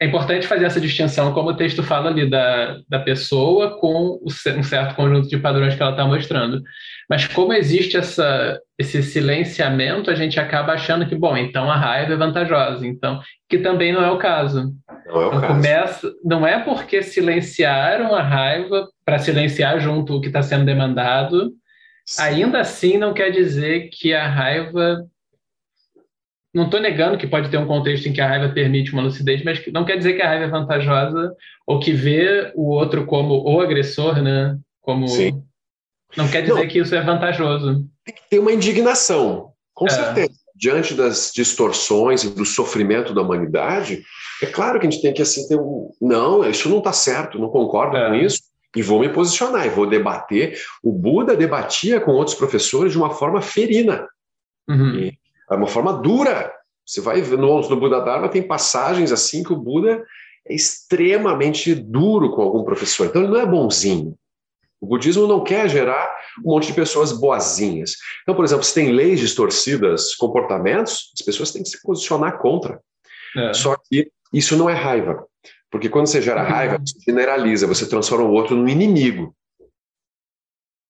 é 0.00 0.06
importante 0.06 0.46
fazer 0.46 0.64
essa 0.64 0.80
distinção, 0.80 1.32
como 1.32 1.50
o 1.50 1.56
texto 1.56 1.82
fala 1.82 2.10
ali, 2.10 2.28
da, 2.28 2.78
da 2.88 2.98
pessoa 2.98 3.78
com 3.78 4.20
um 4.24 4.62
certo 4.62 4.94
conjunto 4.94 5.28
de 5.28 5.38
padrões 5.38 5.74
que 5.74 5.82
ela 5.82 5.92
está 5.92 6.04
mostrando. 6.04 6.60
Mas 7.08 7.26
como 7.28 7.52
existe 7.52 7.96
essa, 7.96 8.60
esse 8.78 9.02
silenciamento, 9.02 10.10
a 10.10 10.14
gente 10.14 10.40
acaba 10.40 10.72
achando 10.72 11.06
que, 11.06 11.14
bom, 11.14 11.36
então 11.36 11.70
a 11.70 11.76
raiva 11.76 12.12
é 12.12 12.16
vantajosa, 12.16 12.86
então 12.86 13.20
que 13.48 13.58
também 13.58 13.92
não 13.92 14.04
é 14.04 14.10
o 14.10 14.18
caso. 14.18 14.72
Não 15.06 15.22
é 15.22 15.26
o 15.26 15.28
então, 15.28 15.40
caso. 15.40 15.54
Começa, 15.54 16.12
não 16.24 16.46
é 16.46 16.58
porque 16.58 17.02
silenciaram 17.02 18.14
a 18.14 18.22
raiva 18.22 18.88
para 19.04 19.18
silenciar 19.18 19.78
junto 19.78 20.16
o 20.16 20.20
que 20.20 20.26
está 20.26 20.42
sendo 20.42 20.64
demandado, 20.64 21.52
Sim. 22.04 22.22
ainda 22.22 22.60
assim 22.60 22.98
não 22.98 23.14
quer 23.14 23.30
dizer 23.30 23.90
que 23.92 24.12
a 24.12 24.26
raiva 24.26 25.04
não 26.54 26.66
estou 26.66 26.80
negando 26.80 27.18
que 27.18 27.26
pode 27.26 27.50
ter 27.50 27.58
um 27.58 27.66
contexto 27.66 28.08
em 28.08 28.12
que 28.12 28.20
a 28.20 28.28
raiva 28.28 28.54
permite 28.54 28.92
uma 28.92 29.02
lucidez, 29.02 29.42
mas 29.42 29.60
não 29.72 29.84
quer 29.84 29.96
dizer 29.96 30.14
que 30.14 30.22
a 30.22 30.28
raiva 30.28 30.44
é 30.44 30.48
vantajosa 30.48 31.34
ou 31.66 31.80
que 31.80 31.92
vê 31.92 32.52
o 32.54 32.70
outro 32.70 33.04
como 33.06 33.42
o 33.42 33.60
agressor, 33.60 34.22
né? 34.22 34.56
Como 34.80 35.08
Sim. 35.08 35.42
não 36.16 36.28
quer 36.28 36.42
dizer 36.42 36.54
não. 36.54 36.68
que 36.68 36.78
isso 36.78 36.94
é 36.94 37.02
vantajoso. 37.02 37.84
Tem 38.04 38.14
que 38.14 38.22
ter 38.30 38.38
uma 38.38 38.52
indignação, 38.52 39.50
com 39.74 39.86
é. 39.86 39.90
certeza. 39.90 40.32
Diante 40.54 40.94
das 40.94 41.32
distorções 41.34 42.22
e 42.22 42.30
do 42.30 42.44
sofrimento 42.44 43.12
da 43.12 43.22
humanidade, 43.22 44.04
é 44.40 44.46
claro 44.46 44.78
que 44.78 44.86
a 44.86 44.90
gente 44.90 45.02
tem 45.02 45.12
que 45.12 45.20
assim 45.20 45.48
ter 45.48 45.58
um. 45.58 45.90
Não, 46.00 46.48
isso 46.48 46.68
não 46.68 46.78
está 46.78 46.92
certo, 46.92 47.40
não 47.40 47.48
concordo 47.48 47.96
é. 47.96 48.08
com 48.08 48.14
isso 48.14 48.38
e 48.76 48.82
vou 48.82 49.00
me 49.00 49.08
posicionar 49.08 49.66
e 49.66 49.70
vou 49.70 49.88
debater. 49.88 50.56
O 50.82 50.92
Buda 50.92 51.36
debatia 51.36 52.00
com 52.00 52.12
outros 52.12 52.36
professores 52.36 52.92
de 52.92 52.98
uma 52.98 53.10
forma 53.10 53.42
ferina. 53.42 54.06
Uhum. 54.68 54.94
E 54.94 55.18
é 55.50 55.54
uma 55.54 55.66
forma 55.66 55.92
dura. 55.92 56.52
Você 56.86 57.00
vai 57.00 57.20
ver 57.22 57.38
no 57.38 57.60
do 57.62 57.76
Buda 57.76 58.00
Dharma, 58.00 58.28
tem 58.28 58.42
passagens 58.42 59.10
assim 59.10 59.42
que 59.42 59.52
o 59.52 59.56
Buda 59.56 60.04
é 60.46 60.54
extremamente 60.54 61.74
duro 61.74 62.30
com 62.32 62.42
algum 62.42 62.64
professor. 62.64 63.06
Então 63.06 63.22
ele 63.22 63.32
não 63.32 63.40
é 63.40 63.46
bonzinho. 63.46 64.14
O 64.80 64.86
budismo 64.86 65.26
não 65.26 65.42
quer 65.42 65.66
gerar 65.68 66.14
um 66.44 66.50
monte 66.50 66.66
de 66.66 66.74
pessoas 66.74 67.10
boazinhas. 67.10 67.96
Então, 68.22 68.34
por 68.34 68.44
exemplo, 68.44 68.64
se 68.64 68.74
tem 68.74 68.92
leis 68.92 69.18
distorcidas, 69.18 70.14
comportamentos, 70.14 71.10
as 71.18 71.24
pessoas 71.24 71.50
têm 71.50 71.62
que 71.62 71.70
se 71.70 71.80
posicionar 71.80 72.38
contra. 72.38 72.78
É. 73.34 73.54
Só 73.54 73.76
que 73.88 74.10
isso 74.30 74.56
não 74.56 74.68
é 74.68 74.74
raiva. 74.74 75.24
Porque 75.70 75.88
quando 75.88 76.06
você 76.06 76.20
gera 76.20 76.42
raiva, 76.42 76.78
você 76.78 76.98
generaliza, 77.00 77.66
você 77.66 77.88
transforma 77.88 78.26
o 78.26 78.32
outro 78.32 78.54
no 78.54 78.68
inimigo. 78.68 79.34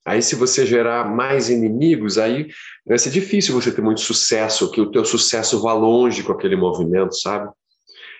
Aí, 0.04 0.20
se 0.20 0.34
você 0.34 0.66
gerar 0.66 1.04
mais 1.04 1.48
inimigos, 1.48 2.18
aí 2.18 2.48
vai 2.86 2.98
ser 2.98 3.10
difícil 3.10 3.54
você 3.54 3.72
ter 3.72 3.80
muito 3.80 4.00
sucesso, 4.00 4.70
que 4.70 4.80
o 4.80 4.90
teu 4.90 5.04
sucesso 5.04 5.62
vá 5.62 5.72
longe 5.72 6.22
com 6.22 6.32
aquele 6.32 6.56
movimento, 6.56 7.16
sabe? 7.16 7.50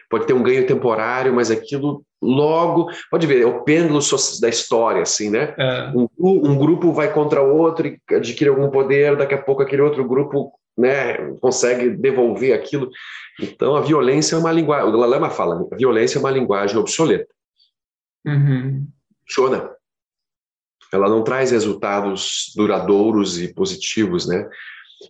Pode 0.09 0.26
ter 0.26 0.32
um 0.32 0.43
ganho 0.43 0.66
temporário, 0.66 1.35
mas 1.35 1.51
aquilo 1.51 2.05
logo, 2.22 2.89
pode 3.11 3.26
ver, 3.26 3.43
é 3.43 3.47
o 3.47 3.62
pêndulo 3.64 4.01
da 4.41 4.49
história, 4.49 5.03
assim, 5.03 5.28
né? 5.28 5.55
É. 5.59 5.93
Um, 5.95 6.09
um, 6.18 6.59
grupo 6.59 6.93
vai 6.93 7.12
contra 7.12 7.43
o 7.43 7.55
outro 7.55 7.87
e 7.87 8.01
adquire 8.11 8.49
algum 8.49 8.70
poder, 8.70 9.16
daqui 9.16 9.35
a 9.35 9.43
pouco 9.43 9.62
aquele 9.62 9.82
outro 9.82 10.07
grupo 10.07 10.53
né, 10.76 11.16
consegue 11.41 11.91
devolver 11.91 12.55
aquilo. 12.55 12.91
Então, 13.41 13.76
a 13.76 13.80
violência 13.80 14.37
é 14.37 14.39
uma 14.39 14.53
linguagem, 14.53 14.89
o 14.89 14.97
Lalama 14.97 15.30
fala, 15.30 15.66
a 15.70 15.76
violência 15.76 16.18
é 16.18 16.20
uma 16.20 16.30
linguagem 16.30 16.76
obsoleta. 16.76 17.28
Uhum. 18.26 18.87
Funciona. 19.26 19.70
Ela 20.95 21.09
não 21.09 21.22
traz 21.22 21.51
resultados 21.51 22.53
duradouros 22.57 23.40
e 23.40 23.53
positivos, 23.53 24.26
né? 24.26 24.49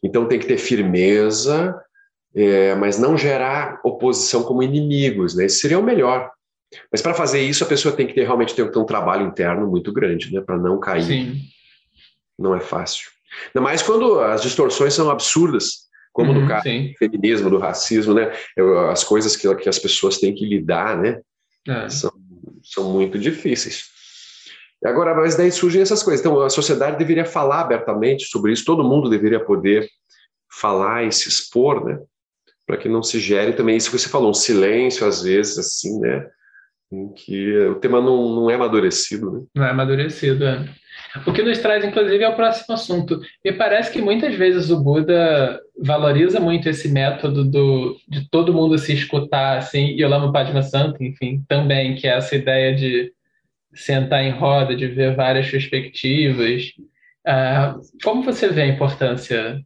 Então, 0.02 0.26
tem 0.26 0.38
que 0.38 0.46
ter 0.46 0.58
firmeza, 0.58 1.74
é, 2.34 2.74
mas 2.74 2.98
não 2.98 3.16
gerar 3.16 3.80
oposição 3.84 4.42
como 4.42 4.62
inimigos, 4.62 5.34
né? 5.34 5.44
Esse 5.44 5.58
seria 5.58 5.78
o 5.78 5.82
melhor. 5.82 6.30
Mas 6.90 7.00
para 7.00 7.14
fazer 7.14 7.40
isso, 7.40 7.62
a 7.62 7.66
pessoa 7.66 7.94
tem 7.94 8.06
que 8.06 8.14
ter 8.14 8.24
realmente 8.24 8.54
ter, 8.54 8.70
ter 8.70 8.78
um 8.78 8.86
trabalho 8.86 9.26
interno 9.26 9.66
muito 9.66 9.92
grande, 9.92 10.32
né? 10.32 10.40
Para 10.40 10.58
não 10.58 10.80
cair. 10.80 11.04
Sim. 11.04 11.40
Não 12.38 12.54
é 12.54 12.60
fácil. 12.60 13.10
Ainda 13.48 13.60
mais 13.60 13.82
quando 13.82 14.20
as 14.20 14.42
distorções 14.42 14.94
são 14.94 15.10
absurdas, 15.10 15.84
como 16.12 16.32
uhum, 16.32 16.42
no 16.42 16.48
caso 16.48 16.64
sim. 16.64 16.88
do 16.88 16.98
feminismo, 16.98 17.50
do 17.50 17.58
racismo, 17.58 18.14
né? 18.14 18.32
As 18.90 19.04
coisas 19.04 19.36
que, 19.36 19.52
que 19.56 19.68
as 19.68 19.78
pessoas 19.78 20.18
têm 20.18 20.34
que 20.34 20.46
lidar, 20.46 20.96
né? 20.96 21.20
É. 21.66 21.88
São, 21.88 22.12
são 22.62 22.92
muito 22.92 23.18
difíceis. 23.18 23.93
Agora, 24.84 25.14
mas 25.14 25.34
daí 25.34 25.50
surgem 25.50 25.82
essas 25.82 26.02
coisas. 26.02 26.24
Então, 26.24 26.40
a 26.40 26.50
sociedade 26.50 26.98
deveria 26.98 27.24
falar 27.24 27.60
abertamente 27.60 28.26
sobre 28.26 28.52
isso, 28.52 28.64
todo 28.64 28.84
mundo 28.84 29.08
deveria 29.08 29.40
poder 29.40 29.88
falar 30.60 31.04
e 31.04 31.12
se 31.12 31.28
expor, 31.28 31.84
né? 31.84 31.98
Para 32.66 32.76
que 32.76 32.88
não 32.88 33.02
se 33.02 33.18
gere 33.18 33.54
também 33.54 33.76
isso 33.76 33.90
que 33.90 33.98
você 33.98 34.08
falou, 34.08 34.30
um 34.30 34.34
silêncio, 34.34 35.06
às 35.06 35.22
vezes, 35.22 35.58
assim, 35.58 35.98
né? 36.00 36.26
Em 36.92 37.12
que 37.12 37.56
o 37.66 37.76
tema 37.76 38.00
não, 38.00 38.34
não 38.34 38.50
é 38.50 38.54
amadurecido, 38.54 39.30
né? 39.30 39.42
Não 39.54 39.64
é 39.64 39.70
amadurecido, 39.70 40.44
é. 40.44 40.68
O 41.26 41.32
que 41.32 41.42
nos 41.42 41.58
traz, 41.58 41.84
inclusive, 41.84 42.24
ao 42.24 42.34
próximo 42.34 42.74
assunto. 42.74 43.20
Me 43.44 43.52
parece 43.52 43.90
que 43.90 44.02
muitas 44.02 44.34
vezes 44.34 44.70
o 44.70 44.82
Buda 44.82 45.60
valoriza 45.82 46.40
muito 46.40 46.68
esse 46.68 46.88
método 46.88 47.44
do, 47.44 47.96
de 48.08 48.28
todo 48.30 48.52
mundo 48.52 48.78
se 48.78 48.92
escutar, 48.92 49.58
assim, 49.58 49.94
e 49.96 50.04
o 50.04 50.08
Lama 50.08 50.32
Padmasambhava, 50.32 50.96
enfim, 51.00 51.42
também, 51.48 51.94
que 51.94 52.06
é 52.06 52.16
essa 52.16 52.36
ideia 52.36 52.74
de 52.74 53.12
sentar 53.74 54.24
em 54.24 54.30
roda, 54.30 54.76
de 54.76 54.86
ver 54.86 55.14
várias 55.14 55.50
perspectivas. 55.50 56.72
Uh, 57.26 57.80
como 58.02 58.22
você 58.22 58.48
vê 58.48 58.62
a 58.62 58.66
importância 58.66 59.60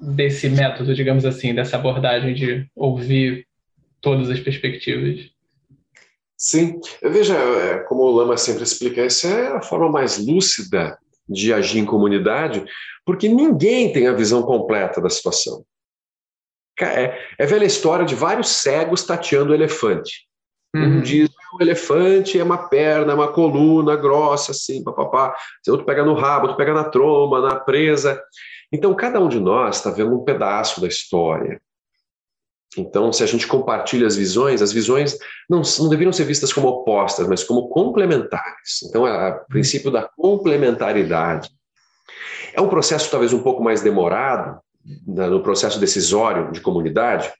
desse 0.00 0.48
método, 0.48 0.94
digamos 0.94 1.24
assim, 1.24 1.54
dessa 1.54 1.76
abordagem 1.76 2.34
de 2.34 2.66
ouvir 2.74 3.46
todas 4.00 4.30
as 4.30 4.40
perspectivas? 4.40 5.30
Sim, 6.36 6.78
veja, 7.02 7.36
é, 7.36 7.78
como 7.84 8.02
o 8.02 8.10
Lama 8.10 8.36
sempre 8.36 8.64
explica, 8.64 9.00
essa 9.00 9.28
é 9.28 9.56
a 9.56 9.62
forma 9.62 9.88
mais 9.88 10.18
lúcida 10.18 10.98
de 11.28 11.52
agir 11.52 11.78
em 11.78 11.86
comunidade, 11.86 12.62
porque 13.04 13.28
ninguém 13.28 13.92
tem 13.92 14.06
a 14.06 14.12
visão 14.12 14.42
completa 14.42 15.00
da 15.00 15.08
situação. 15.08 15.64
É, 16.80 17.18
é 17.38 17.46
velha 17.46 17.64
história 17.64 18.04
de 18.04 18.14
vários 18.14 18.48
cegos 18.48 19.04
tateando 19.04 19.52
o 19.52 19.54
elefante. 19.54 20.26
Uhum. 20.74 20.98
Um 20.98 21.00
diz 21.00 21.30
o 21.54 21.62
elefante 21.62 22.38
é 22.38 22.42
uma 22.42 22.68
perna, 22.68 23.12
é 23.12 23.14
uma 23.14 23.32
coluna 23.32 23.94
grossa, 23.94 24.50
assim, 24.50 24.82
papapá. 24.82 25.36
Outro 25.68 25.86
pega 25.86 26.04
no 26.04 26.14
rabo, 26.14 26.46
outro 26.46 26.56
pega 26.56 26.74
na 26.74 26.84
tromba, 26.84 27.40
na 27.40 27.56
presa. 27.56 28.20
Então, 28.72 28.92
cada 28.94 29.20
um 29.20 29.28
de 29.28 29.38
nós 29.38 29.76
está 29.76 29.90
vendo 29.90 30.14
um 30.14 30.24
pedaço 30.24 30.80
da 30.80 30.88
história. 30.88 31.60
Então, 32.76 33.12
se 33.12 33.22
a 33.22 33.26
gente 33.26 33.46
compartilha 33.46 34.04
as 34.04 34.16
visões, 34.16 34.60
as 34.60 34.72
visões 34.72 35.16
não, 35.48 35.62
não 35.78 35.88
deveriam 35.88 36.12
ser 36.12 36.24
vistas 36.24 36.52
como 36.52 36.66
opostas, 36.66 37.28
mas 37.28 37.44
como 37.44 37.68
complementares. 37.68 38.82
Então, 38.82 39.06
é 39.06 39.30
o 39.30 39.46
princípio 39.46 39.92
da 39.92 40.02
complementaridade. 40.16 41.50
É 42.52 42.60
um 42.60 42.68
processo 42.68 43.08
talvez 43.10 43.32
um 43.32 43.44
pouco 43.44 43.62
mais 43.62 43.80
demorado, 43.80 44.60
né, 45.06 45.28
no 45.28 45.40
processo 45.40 45.78
decisório 45.78 46.50
de 46.50 46.60
comunidade, 46.60 47.32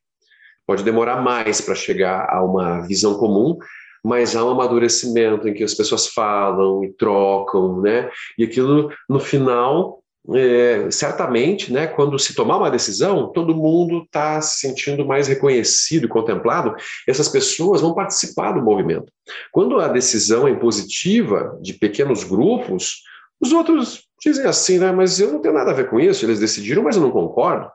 pode 0.67 0.83
demorar 0.83 1.23
mais 1.23 1.61
para 1.61 1.75
chegar 1.75 2.29
a 2.31 2.43
uma 2.43 2.81
visão 2.81 3.15
comum, 3.15 3.59
mas 4.05 4.37
há 4.37 4.45
um 4.45 4.51
amadurecimento 4.51 5.49
em 5.49 5.55
que 5.55 5.65
as 5.65 5.75
pessoas 5.75 6.09
falam 6.09 6.85
e 6.85 6.93
trocam, 6.93 7.81
né? 7.81 8.11
E 8.39 8.45
aquilo, 8.45 8.93
no 9.09 9.19
final, 9.19 10.05
é, 10.33 10.91
certamente, 10.91 11.73
né, 11.73 11.87
quando 11.87 12.19
se 12.19 12.35
tomar 12.35 12.57
uma 12.57 12.71
decisão, 12.71 13.31
todo 13.33 13.55
mundo 13.55 14.05
está 14.05 14.41
se 14.41 14.61
sentindo 14.61 15.07
mais 15.07 15.29
reconhecido 15.29 16.07
e 16.07 16.09
contemplado, 16.09 16.75
essas 17.07 17.29
pessoas 17.29 17.81
vão 17.83 17.95
participar 17.95 18.53
do 18.53 18.63
movimento. 18.63 19.13
Quando 19.53 19.79
a 19.81 19.89
decisão 19.89 20.49
é 20.49 20.55
positiva, 20.55 21.59
de 21.61 21.75
pequenos 21.75 22.25
grupos, 22.25 23.03
os 23.41 23.53
outros 23.53 24.05
dizem 24.23 24.47
assim, 24.47 24.79
né, 24.79 24.93
mas 24.93 25.21
eu 25.21 25.33
não 25.33 25.41
tenho 25.41 25.55
nada 25.55 25.71
a 25.71 25.75
ver 25.75 25.91
com 25.91 26.01
isso, 26.01 26.25
eles 26.25 26.41
decidiram, 26.41 26.83
mas 26.83 26.97
eu 26.97 27.03
não 27.03 27.11
concordo. 27.11 27.71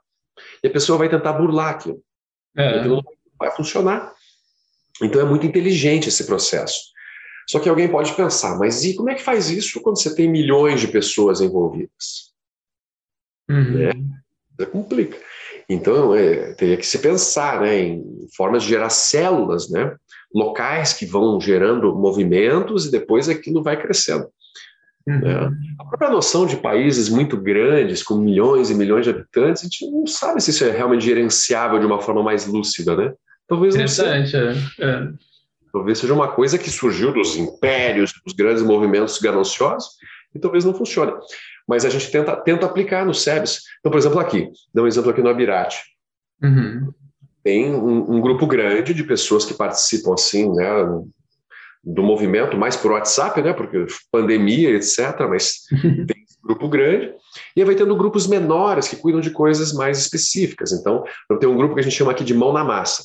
E 0.64 0.68
a 0.68 0.72
pessoa 0.72 0.98
vai 0.98 1.10
tentar 1.10 1.34
burlar 1.34 1.70
aquilo. 1.70 2.02
É. 2.58 2.80
Aquilo 2.80 2.96
não 2.96 3.04
vai 3.38 3.52
funcionar. 3.52 4.14
Então 5.02 5.22
é 5.22 5.26
muito 5.26 5.46
inteligente 5.46 6.10
esse 6.10 6.26
processo. 6.26 6.80
Só 7.50 7.60
que 7.60 7.68
alguém 7.68 7.90
pode 7.90 8.14
pensar, 8.14 8.60
mas 8.60 8.84
e 8.84 8.96
como 8.96 9.10
é 9.10 9.16
que 9.16 9.24
faz 9.24 9.50
isso 9.50 9.82
quando 9.82 10.00
você 10.00 10.14
tem 10.14 10.30
milhões 10.30 10.80
de 10.80 10.88
pessoas 10.88 11.42
envolvidas? 11.42 12.32
Uhum. 13.50 13.90
Né? 14.58 14.66
Complica. 14.72 15.18
Então, 15.68 16.16
é, 16.16 16.54
teria 16.54 16.78
que 16.78 16.86
se 16.86 17.00
pensar 17.00 17.62
né, 17.62 17.80
em 17.80 18.28
formas 18.36 18.64
de 18.64 18.70
gerar 18.70 18.90
células, 18.90 19.70
né, 19.70 19.96
locais 20.34 20.94
que 20.94 21.06
vão 21.06 21.40
gerando 21.40 21.96
movimentos 21.96 22.86
e 22.86 22.92
depois 22.92 23.30
aquilo 23.30 23.64
vai 23.64 23.80
crescendo. 23.80 24.28
Uhum. 25.10 25.20
Né? 25.20 25.52
A 25.80 25.86
própria 25.86 26.10
noção 26.10 26.46
de 26.46 26.58
países 26.58 27.10
muito 27.10 27.38
grandes, 27.38 28.04
com 28.04 28.16
milhões 28.16 28.70
e 28.70 28.76
milhões 28.76 29.06
de 29.06 29.12
habitantes, 29.12 29.64
a 29.64 29.66
gente 29.66 29.90
não 29.90 30.06
sabe 30.06 30.42
se 30.42 30.52
isso 30.52 30.64
é 30.64 30.72
realmente 30.72 31.06
gerenciável 31.06 31.80
de 31.80 31.86
uma 31.86 32.02
forma 32.02 32.24
mais 32.24 32.46
lúcida, 32.46 32.96
né? 32.96 33.14
Talvez 33.48 33.76
não 33.76 33.88
seja. 33.88 34.56
É. 34.80 34.86
é. 34.86 35.08
Talvez 35.72 36.00
seja 36.00 36.14
uma 36.14 36.28
coisa 36.28 36.58
que 36.58 36.70
surgiu 36.70 37.14
dos 37.14 37.36
impérios, 37.36 38.12
dos 38.26 38.34
grandes 38.34 38.64
movimentos 38.64 39.20
gananciosos, 39.20 39.90
e 40.34 40.40
talvez 40.40 40.66
não 40.66 40.74
funcione 40.74 41.14
mas 41.70 41.86
a 41.86 41.90
gente 41.90 42.10
tenta, 42.10 42.36
tenta 42.36 42.66
aplicar 42.66 43.06
no 43.06 43.14
SEBS. 43.14 43.62
Então, 43.80 43.92
por 43.92 44.00
exemplo, 44.00 44.20
aqui, 44.20 44.50
dá 44.74 44.82
um 44.82 44.88
exemplo 44.88 45.12
aqui 45.12 45.22
no 45.22 45.30
Abirate. 45.30 45.78
Uhum. 46.42 46.92
Tem 47.44 47.72
um, 47.72 48.16
um, 48.16 48.20
grupo 48.20 48.48
grande 48.48 48.92
de 48.92 49.04
pessoas 49.04 49.46
que 49.46 49.54
participam, 49.54 50.16
assim, 50.16 50.52
né, 50.52 50.68
do 51.84 52.04
movimento, 52.04 52.58
mais 52.58 52.76
por 52.76 52.92
WhatsApp, 52.92 53.42
né, 53.42 53.54
porque 53.54 53.86
pandemia, 54.12 54.72
etc., 54.72 55.28
mas 55.30 55.66
tem 55.72 56.26
um 56.44 56.48
grupo 56.48 56.68
grande, 56.68 57.14
e 57.56 57.62
aí 57.62 57.66
vai 57.66 57.76
tendo 57.76 57.96
grupos 57.96 58.28
menores 58.28 58.88
que 58.88 58.96
cuidam 58.96 59.22
de 59.22 59.32
coisas 59.32 59.74
mais 59.74 59.98
específicas. 60.00 60.72
Então, 60.72 61.04
eu 61.30 61.38
tenho 61.38 61.54
um 61.54 61.58
grupo 61.58 61.74
que 61.74 61.80
a 61.80 61.84
gente 61.84 61.96
chama 61.96 62.12
aqui 62.12 62.24
de 62.24 62.34
mão 62.34 62.52
na 62.52 62.64
massa. 62.64 63.04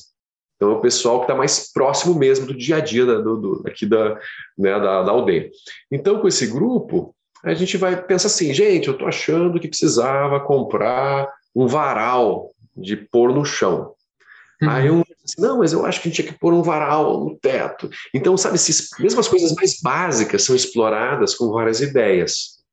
Então, 0.55 0.71
é 0.71 0.73
o 0.75 0.81
pessoal 0.81 1.19
que 1.19 1.25
está 1.25 1.35
mais 1.35 1.71
próximo 1.71 2.15
mesmo 2.15 2.45
do 2.45 2.55
dia 2.55 2.77
a 2.77 2.79
dia 2.79 3.05
da, 3.05 3.19
do, 3.19 3.37
do, 3.37 3.63
aqui 3.65 3.85
da, 3.85 4.15
né, 4.57 4.79
da, 4.79 5.03
da 5.03 5.11
aldeia. 5.11 5.49
Então, 5.91 6.19
com 6.19 6.27
esse 6.27 6.47
grupo, 6.47 7.15
a 7.43 7.53
gente 7.53 7.77
vai 7.77 8.01
pensar 8.01 8.27
assim, 8.27 8.53
gente, 8.53 8.87
eu 8.87 8.93
estou 8.93 9.07
achando 9.07 9.59
que 9.59 9.67
precisava 9.67 10.39
comprar 10.39 11.29
um 11.55 11.67
varal 11.67 12.51
de 12.75 12.95
pôr 12.95 13.33
no 13.33 13.45
chão. 13.45 13.93
Uhum. 14.61 14.69
Aí 14.69 14.89
um 14.89 15.03
assim, 15.25 15.41
não, 15.41 15.57
mas 15.57 15.73
eu 15.73 15.85
acho 15.85 16.01
que 16.01 16.07
a 16.07 16.11
gente 16.11 16.21
tinha 16.21 16.33
que 16.33 16.39
pôr 16.39 16.53
um 16.53 16.61
varal 16.61 17.25
no 17.25 17.37
teto. 17.37 17.89
Então, 18.13 18.37
sabe, 18.37 18.57
se 18.57 18.89
mesmo 19.01 19.19
as 19.19 19.27
coisas 19.27 19.53
mais 19.53 19.81
básicas 19.81 20.43
são 20.43 20.55
exploradas 20.55 21.35
com 21.35 21.51
várias 21.51 21.81
ideias. 21.81 22.63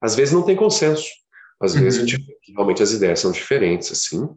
Às 0.00 0.14
vezes 0.14 0.32
não 0.32 0.42
tem 0.42 0.56
consenso. 0.56 1.08
Às 1.60 1.74
uhum. 1.74 1.82
vezes 1.82 2.00
a 2.00 2.06
gente, 2.06 2.24
realmente 2.54 2.82
as 2.82 2.92
ideias 2.92 3.18
são 3.18 3.32
diferentes, 3.32 3.90
assim. 3.90 4.28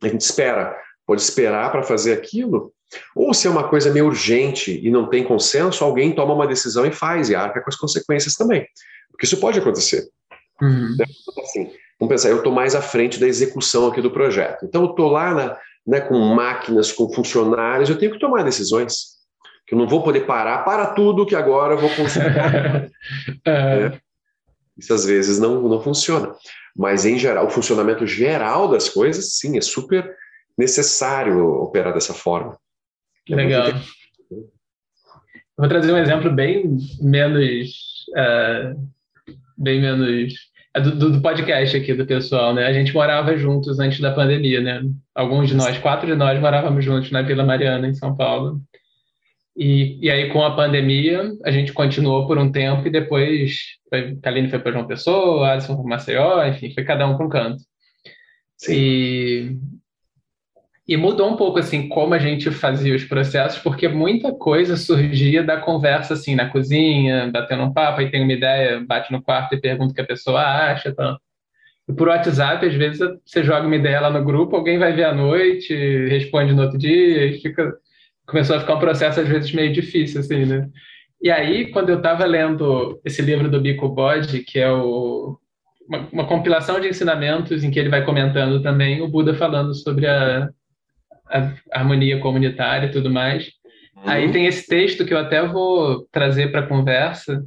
A 0.00 0.08
gente 0.08 0.20
espera, 0.20 0.76
pode 1.04 1.20
esperar 1.20 1.72
para 1.72 1.82
fazer 1.82 2.12
aquilo, 2.12 2.72
ou 3.14 3.34
se 3.34 3.46
é 3.46 3.50
uma 3.50 3.68
coisa 3.68 3.90
meio 3.90 4.06
urgente 4.06 4.80
e 4.84 4.90
não 4.90 5.08
tem 5.08 5.24
consenso, 5.24 5.82
alguém 5.82 6.14
toma 6.14 6.34
uma 6.34 6.46
decisão 6.46 6.86
e 6.86 6.92
faz, 6.92 7.28
e 7.28 7.34
arca 7.34 7.60
com 7.60 7.68
as 7.68 7.76
consequências 7.76 8.34
também. 8.34 8.66
Porque 9.10 9.26
isso 9.26 9.40
pode 9.40 9.58
acontecer. 9.58 10.08
Uhum. 10.62 10.94
Né? 10.96 11.04
Assim, 11.42 11.72
vamos 11.98 12.12
pensar, 12.12 12.28
eu 12.28 12.38
estou 12.38 12.52
mais 12.52 12.76
à 12.76 12.82
frente 12.82 13.18
da 13.18 13.26
execução 13.26 13.88
aqui 13.88 14.00
do 14.00 14.10
projeto. 14.10 14.64
Então, 14.64 14.84
eu 14.84 14.90
estou 14.90 15.10
lá 15.10 15.34
na, 15.34 15.58
né, 15.86 16.00
com 16.00 16.18
máquinas, 16.18 16.92
com 16.92 17.12
funcionários, 17.12 17.90
eu 17.90 17.98
tenho 17.98 18.12
que 18.12 18.18
tomar 18.18 18.42
decisões. 18.42 19.14
Que 19.66 19.74
eu 19.74 19.78
não 19.78 19.88
vou 19.88 20.02
poder 20.02 20.26
parar, 20.26 20.58
para 20.64 20.88
tudo 20.88 21.26
que 21.26 21.34
agora 21.34 21.74
eu 21.74 21.78
vou 21.78 21.90
consultar. 21.90 22.88
é. 23.46 23.98
Isso 24.76 24.92
às 24.92 25.06
vezes 25.06 25.38
não, 25.38 25.62
não 25.62 25.80
funciona. 25.80 26.34
Mas, 26.76 27.06
em 27.06 27.18
geral, 27.18 27.46
o 27.46 27.50
funcionamento 27.50 28.06
geral 28.06 28.68
das 28.68 28.88
coisas, 28.88 29.36
sim, 29.36 29.56
é 29.56 29.60
super 29.60 30.14
necessário 30.58 31.46
operar 31.62 31.94
dessa 31.94 32.12
forma. 32.12 32.58
É 33.30 33.34
Legal. 33.34 33.68
Vou 35.56 35.68
trazer 35.68 35.92
um 35.92 35.98
exemplo 35.98 36.30
bem 36.32 36.76
menos. 37.00 38.06
Uh, 38.10 38.88
bem 39.56 39.80
menos. 39.80 40.34
É 40.76 40.80
do, 40.80 41.12
do, 41.12 41.20
podcast 41.22 41.76
aqui 41.76 41.94
do 41.94 42.04
pessoal, 42.04 42.52
né? 42.52 42.66
A 42.66 42.72
gente 42.72 42.92
morava 42.92 43.36
juntos 43.36 43.78
antes 43.78 44.00
da 44.00 44.12
pandemia, 44.12 44.60
né? 44.60 44.82
Alguns 45.14 45.48
de 45.48 45.54
nós, 45.54 45.78
quatro 45.78 46.04
de 46.04 46.16
nós, 46.16 46.40
morávamos 46.40 46.84
juntos 46.84 47.12
na 47.12 47.22
Vila 47.22 47.44
Mariana, 47.44 47.86
em 47.86 47.94
São 47.94 48.16
Paulo. 48.16 48.60
E, 49.56 50.04
e 50.04 50.10
aí, 50.10 50.30
com 50.32 50.42
a 50.42 50.56
pandemia, 50.56 51.30
a 51.44 51.52
gente 51.52 51.72
continuou 51.72 52.26
por 52.26 52.38
um 52.38 52.50
tempo 52.50 52.88
e 52.88 52.90
depois 52.90 53.60
foi, 53.88 54.16
Kaline 54.16 54.50
foi 54.50 54.58
para 54.58 54.72
João 54.72 54.86
Pessoa, 54.86 55.52
Alisson 55.52 55.76
para 55.76 55.84
Maceió, 55.84 56.44
enfim, 56.44 56.74
foi 56.74 56.82
cada 56.82 57.06
um 57.06 57.16
para 57.16 57.26
um 57.26 57.28
canto. 57.28 57.62
Sim. 58.56 58.72
E, 58.74 59.56
e 60.86 60.96
mudou 60.96 61.30
um 61.30 61.36
pouco 61.36 61.58
assim 61.58 61.88
como 61.88 62.12
a 62.12 62.18
gente 62.18 62.50
fazia 62.50 62.94
os 62.94 63.04
processos, 63.04 63.58
porque 63.62 63.88
muita 63.88 64.32
coisa 64.32 64.76
surgia 64.76 65.42
da 65.42 65.56
conversa 65.56 66.14
assim 66.14 66.34
na 66.34 66.48
cozinha, 66.48 67.30
batendo 67.32 67.62
um 67.64 67.72
papo, 67.72 68.00
aí 68.00 68.10
tem 68.10 68.22
uma 68.22 68.32
ideia, 68.32 68.84
bate 68.86 69.10
no 69.10 69.22
quarto 69.22 69.54
e 69.54 69.60
pergunta 69.60 69.92
o 69.92 69.94
que 69.94 70.00
a 70.00 70.06
pessoa 70.06 70.42
acha, 70.42 70.94
tá? 70.94 71.16
E 71.88 71.92
por 71.92 72.08
WhatsApp, 72.08 72.66
às 72.66 72.74
vezes 72.74 73.00
você 73.24 73.42
joga 73.42 73.66
uma 73.66 73.76
ideia 73.76 74.00
lá 74.00 74.10
no 74.10 74.24
grupo, 74.24 74.56
alguém 74.56 74.78
vai 74.78 74.92
ver 74.92 75.04
à 75.04 75.14
noite, 75.14 75.74
responde 76.08 76.52
no 76.52 76.62
outro 76.62 76.78
dia, 76.78 77.26
e 77.26 77.40
fica 77.40 77.74
começou 78.26 78.56
a 78.56 78.60
ficar 78.60 78.76
um 78.76 78.80
processo 78.80 79.20
às 79.20 79.28
vezes 79.28 79.52
meio 79.52 79.72
difícil, 79.72 80.20
assim, 80.20 80.46
né? 80.46 80.68
E 81.22 81.30
aí, 81.30 81.70
quando 81.70 81.90
eu 81.90 81.98
estava 81.98 82.24
lendo 82.26 83.00
esse 83.04 83.22
livro 83.22 83.50
do 83.50 83.60
Bico 83.60 83.88
Bode, 83.88 84.40
que 84.40 84.58
é 84.58 84.70
o, 84.70 85.38
uma, 85.88 86.08
uma, 86.12 86.26
compilação 86.26 86.80
de 86.80 86.88
ensinamentos 86.88 87.64
em 87.64 87.70
que 87.70 87.78
ele 87.78 87.88
vai 87.88 88.04
comentando 88.04 88.62
também 88.62 89.00
o 89.00 89.08
Buda 89.08 89.34
falando 89.34 89.74
sobre 89.74 90.06
a, 90.06 90.50
a 91.30 91.52
harmonia 91.72 92.18
comunitária 92.20 92.86
e 92.86 92.90
tudo 92.90 93.10
mais. 93.10 93.50
Uhum. 93.96 94.02
Aí 94.06 94.32
tem 94.32 94.46
esse 94.46 94.66
texto 94.66 95.04
que 95.04 95.14
eu 95.14 95.18
até 95.18 95.46
vou 95.46 96.06
trazer 96.12 96.50
para 96.50 96.60
a 96.60 96.66
conversa, 96.66 97.44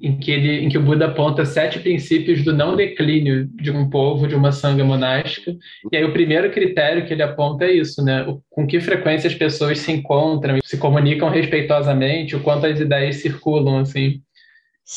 em 0.00 0.16
que, 0.16 0.30
ele, 0.30 0.64
em 0.64 0.68
que 0.68 0.78
o 0.78 0.82
Buda 0.82 1.06
aponta 1.06 1.44
sete 1.44 1.78
princípios 1.78 2.42
do 2.42 2.52
não 2.52 2.76
declínio 2.76 3.46
de 3.54 3.70
um 3.70 3.88
povo, 3.88 4.26
de 4.26 4.34
uma 4.34 4.52
sanga 4.52 4.84
monástica. 4.84 5.54
E 5.92 5.96
aí 5.96 6.04
o 6.04 6.12
primeiro 6.12 6.50
critério 6.50 7.06
que 7.06 7.12
ele 7.12 7.22
aponta 7.22 7.64
é 7.64 7.72
isso, 7.72 8.04
né? 8.04 8.24
O, 8.26 8.42
com 8.50 8.66
que 8.66 8.80
frequência 8.80 9.28
as 9.28 9.34
pessoas 9.34 9.78
se 9.78 9.92
encontram, 9.92 10.58
se 10.64 10.78
comunicam 10.78 11.28
respeitosamente, 11.28 12.34
o 12.34 12.40
quanto 12.40 12.66
as 12.66 12.80
ideias 12.80 13.16
circulam, 13.16 13.78
assim. 13.78 14.20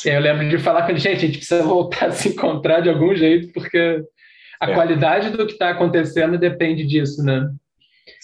E 0.06 0.10
aí 0.10 0.16
eu 0.16 0.22
lembro 0.22 0.50
de 0.50 0.58
falar 0.58 0.84
com 0.84 0.92
ele, 0.92 1.00
gente, 1.00 1.18
a 1.18 1.28
gente 1.28 1.38
precisa 1.38 1.64
voltar 1.64 2.08
a 2.08 2.12
se 2.12 2.30
encontrar 2.30 2.82
de 2.82 2.90
algum 2.90 3.16
jeito, 3.16 3.52
porque 3.54 4.02
a 4.60 4.70
é. 4.70 4.74
qualidade 4.74 5.30
do 5.30 5.46
que 5.46 5.54
está 5.54 5.70
acontecendo 5.70 6.38
depende 6.38 6.86
disso, 6.86 7.24
né? 7.24 7.48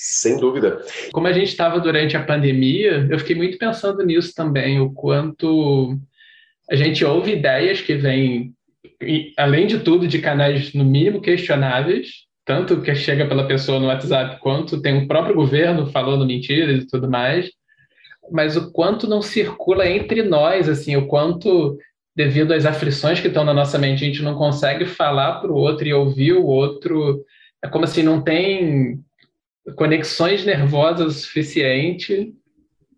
Sem 0.03 0.35
dúvida. 0.35 0.83
Como 1.13 1.27
a 1.27 1.31
gente 1.31 1.47
estava 1.47 1.79
durante 1.79 2.17
a 2.17 2.23
pandemia, 2.23 3.07
eu 3.09 3.17
fiquei 3.19 3.37
muito 3.37 3.57
pensando 3.57 4.03
nisso 4.03 4.33
também, 4.35 4.81
o 4.81 4.91
quanto 4.91 5.97
a 6.69 6.75
gente 6.75 7.05
ouve 7.05 7.31
ideias 7.31 7.79
que 7.79 7.95
vêm, 7.95 8.51
além 9.37 9.65
de 9.65 9.79
tudo, 9.79 10.05
de 10.05 10.19
canais 10.19 10.73
no 10.73 10.83
mínimo 10.83 11.21
questionáveis, 11.21 12.25
tanto 12.43 12.81
que 12.81 12.93
chega 12.93 13.25
pela 13.25 13.47
pessoa 13.47 13.79
no 13.79 13.85
WhatsApp, 13.85 14.41
quanto 14.41 14.81
tem 14.81 14.97
o 14.97 15.07
próprio 15.07 15.35
governo 15.35 15.89
falando 15.89 16.25
mentiras 16.25 16.83
e 16.83 16.87
tudo 16.87 17.09
mais, 17.09 17.49
mas 18.29 18.57
o 18.57 18.73
quanto 18.73 19.07
não 19.07 19.21
circula 19.21 19.87
entre 19.87 20.21
nós, 20.21 20.67
assim, 20.67 20.97
o 20.97 21.07
quanto, 21.07 21.77
devido 22.13 22.51
às 22.51 22.65
aflições 22.65 23.21
que 23.21 23.29
estão 23.29 23.45
na 23.45 23.53
nossa 23.53 23.77
mente, 23.77 24.03
a 24.03 24.07
gente 24.07 24.21
não 24.21 24.35
consegue 24.35 24.85
falar 24.85 25.39
para 25.39 25.49
o 25.49 25.55
outro 25.55 25.87
e 25.87 25.93
ouvir 25.93 26.33
o 26.33 26.45
outro, 26.45 27.23
é 27.63 27.69
como 27.69 27.87
se 27.87 28.03
não 28.03 28.21
tem 28.21 28.99
conexões 29.75 30.45
nervosas 30.45 31.15
o 31.15 31.19
suficiente 31.19 32.33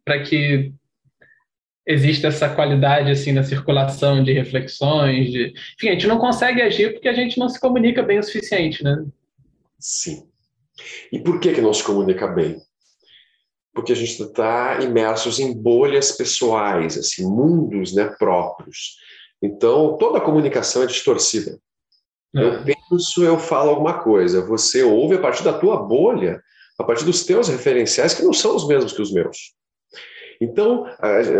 para 0.03 0.23
que 0.23 0.73
existe 1.87 2.25
essa 2.25 2.49
qualidade 2.49 3.11
assim 3.11 3.31
na 3.31 3.43
circulação 3.43 4.23
de 4.23 4.33
reflexões, 4.33 5.31
de... 5.31 5.53
enfim, 5.75 5.89
a 5.89 5.91
gente 5.91 6.07
não 6.07 6.17
consegue 6.17 6.61
agir 6.61 6.93
porque 6.93 7.07
a 7.07 7.13
gente 7.13 7.37
não 7.39 7.47
se 7.47 7.59
comunica 7.59 8.01
bem 8.01 8.19
o 8.19 8.23
suficiente, 8.23 8.83
né? 8.83 9.05
Sim. 9.79 10.27
E 11.11 11.19
por 11.19 11.39
que 11.39 11.53
que 11.53 11.61
não 11.61 11.73
se 11.73 11.83
comunica 11.83 12.27
bem? 12.27 12.57
Porque 13.73 13.91
a 13.91 13.95
gente 13.95 14.21
está 14.21 14.79
imersos 14.81 15.39
em 15.39 15.53
bolhas 15.53 16.11
pessoais, 16.13 16.97
assim, 16.97 17.25
mundos, 17.25 17.93
né, 17.93 18.05
próprios. 18.17 18.97
Então, 19.41 19.97
toda 19.97 20.17
a 20.17 20.21
comunicação 20.21 20.83
é 20.83 20.87
distorcida. 20.87 21.59
É. 22.35 22.41
Eu 22.41 22.63
penso, 22.63 23.23
eu 23.23 23.37
falo 23.37 23.69
alguma 23.69 24.01
coisa, 24.01 24.45
você 24.45 24.83
ouve 24.83 25.15
a 25.15 25.21
partir 25.21 25.43
da 25.43 25.57
tua 25.57 25.77
bolha, 25.77 26.41
a 26.79 26.83
partir 26.83 27.05
dos 27.05 27.25
teus 27.25 27.47
referenciais 27.47 28.13
que 28.13 28.23
não 28.23 28.33
são 28.33 28.55
os 28.55 28.67
mesmos 28.67 28.93
que 28.93 29.01
os 29.01 29.11
meus. 29.11 29.53
Então, 30.41 30.85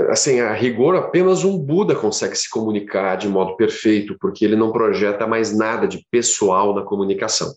assim, 0.10 0.40
a 0.40 0.54
rigor, 0.54 0.96
apenas 0.96 1.44
um 1.44 1.58
Buda 1.58 1.96
consegue 1.96 2.36
se 2.36 2.50
comunicar 2.50 3.18
de 3.18 3.28
modo 3.28 3.56
perfeito, 3.58 4.18
porque 4.20 4.46
ele 4.46 4.56
não 4.56 4.72
projeta 4.72 5.28
mais 5.28 5.56
nada 5.56 5.88
de 5.88 6.06
pessoal 6.10 6.74
na 6.74 6.82
comunicação. 6.82 7.54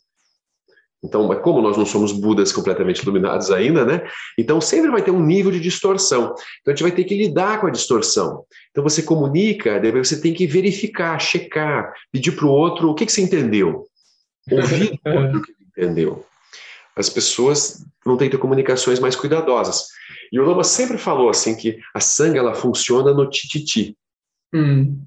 Então, 1.03 1.29
como 1.41 1.63
nós 1.63 1.77
não 1.77 1.87
somos 1.87 2.11
Budas 2.11 2.51
completamente 2.51 3.03
iluminados 3.03 3.53
ainda, 3.53 3.85
né? 3.85 4.05
Então, 4.37 4.61
sempre 4.61 4.91
vai 4.91 5.01
ter 5.01 5.13
um 5.13 5.25
nível 5.25 5.53
de 5.53 5.61
distorção. 5.61 6.35
Então, 6.61 6.73
a 6.73 6.77
gente 6.77 6.83
vai 6.83 6.91
ter 6.91 7.05
que 7.05 7.17
lidar 7.17 7.61
com 7.61 7.69
a 7.69 7.71
distorção. 7.71 8.45
Então, 8.73 8.83
você 8.83 9.01
comunica, 9.03 9.81
você 9.93 10.21
tem 10.21 10.35
que 10.35 10.47
verificar, 10.47 11.21
checar, 11.21 11.93
pedir 12.11 12.33
para 12.33 12.47
o 12.47 12.51
outro 12.51 12.91
o 12.91 12.95
que, 12.95 13.07
que 13.07 13.13
você 13.13 13.21
entendeu. 13.21 13.87
Ouvir 14.51 14.99
o 15.07 15.11
outro 15.11 15.43
que 15.43 15.53
entendeu. 15.69 16.25
As 16.99 17.09
pessoas 17.09 17.85
vão 18.05 18.17
ter 18.17 18.27
que 18.27 18.33
ter 18.33 18.39
comunicações 18.39 18.99
mais 18.99 19.15
cuidadosas. 19.15 19.87
E 20.33 20.39
o 20.39 20.45
Lama 20.45 20.65
sempre 20.65 20.99
falou 20.99 21.31
assim 21.31 21.55
que 21.55 21.79
a 21.95 22.01
sangue 22.01 22.39
ela 22.39 22.55
funciona 22.55 23.15
no 23.15 23.31
tititi. 23.31 23.97
Hum. 24.53 25.01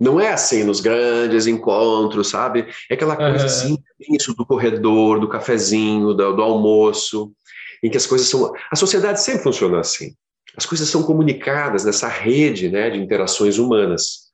Não 0.00 0.20
é 0.20 0.32
assim 0.32 0.64
nos 0.64 0.80
grandes 0.80 1.46
encontros, 1.46 2.28
sabe? 2.28 2.66
É 2.90 2.94
aquela 2.94 3.16
coisa 3.16 3.38
uhum. 3.38 3.44
assim, 3.44 3.78
isso 4.10 4.34
do 4.34 4.46
corredor, 4.46 5.18
do 5.18 5.28
cafezinho, 5.28 6.14
do, 6.14 6.36
do 6.36 6.42
almoço, 6.42 7.32
em 7.82 7.90
que 7.90 7.96
as 7.96 8.06
coisas 8.06 8.28
são. 8.28 8.52
A 8.70 8.76
sociedade 8.76 9.20
sempre 9.22 9.42
funciona 9.42 9.80
assim. 9.80 10.14
As 10.56 10.66
coisas 10.66 10.88
são 10.88 11.02
comunicadas 11.02 11.84
nessa 11.84 12.08
rede 12.08 12.68
né, 12.68 12.90
de 12.90 12.98
interações 12.98 13.58
humanas. 13.58 14.27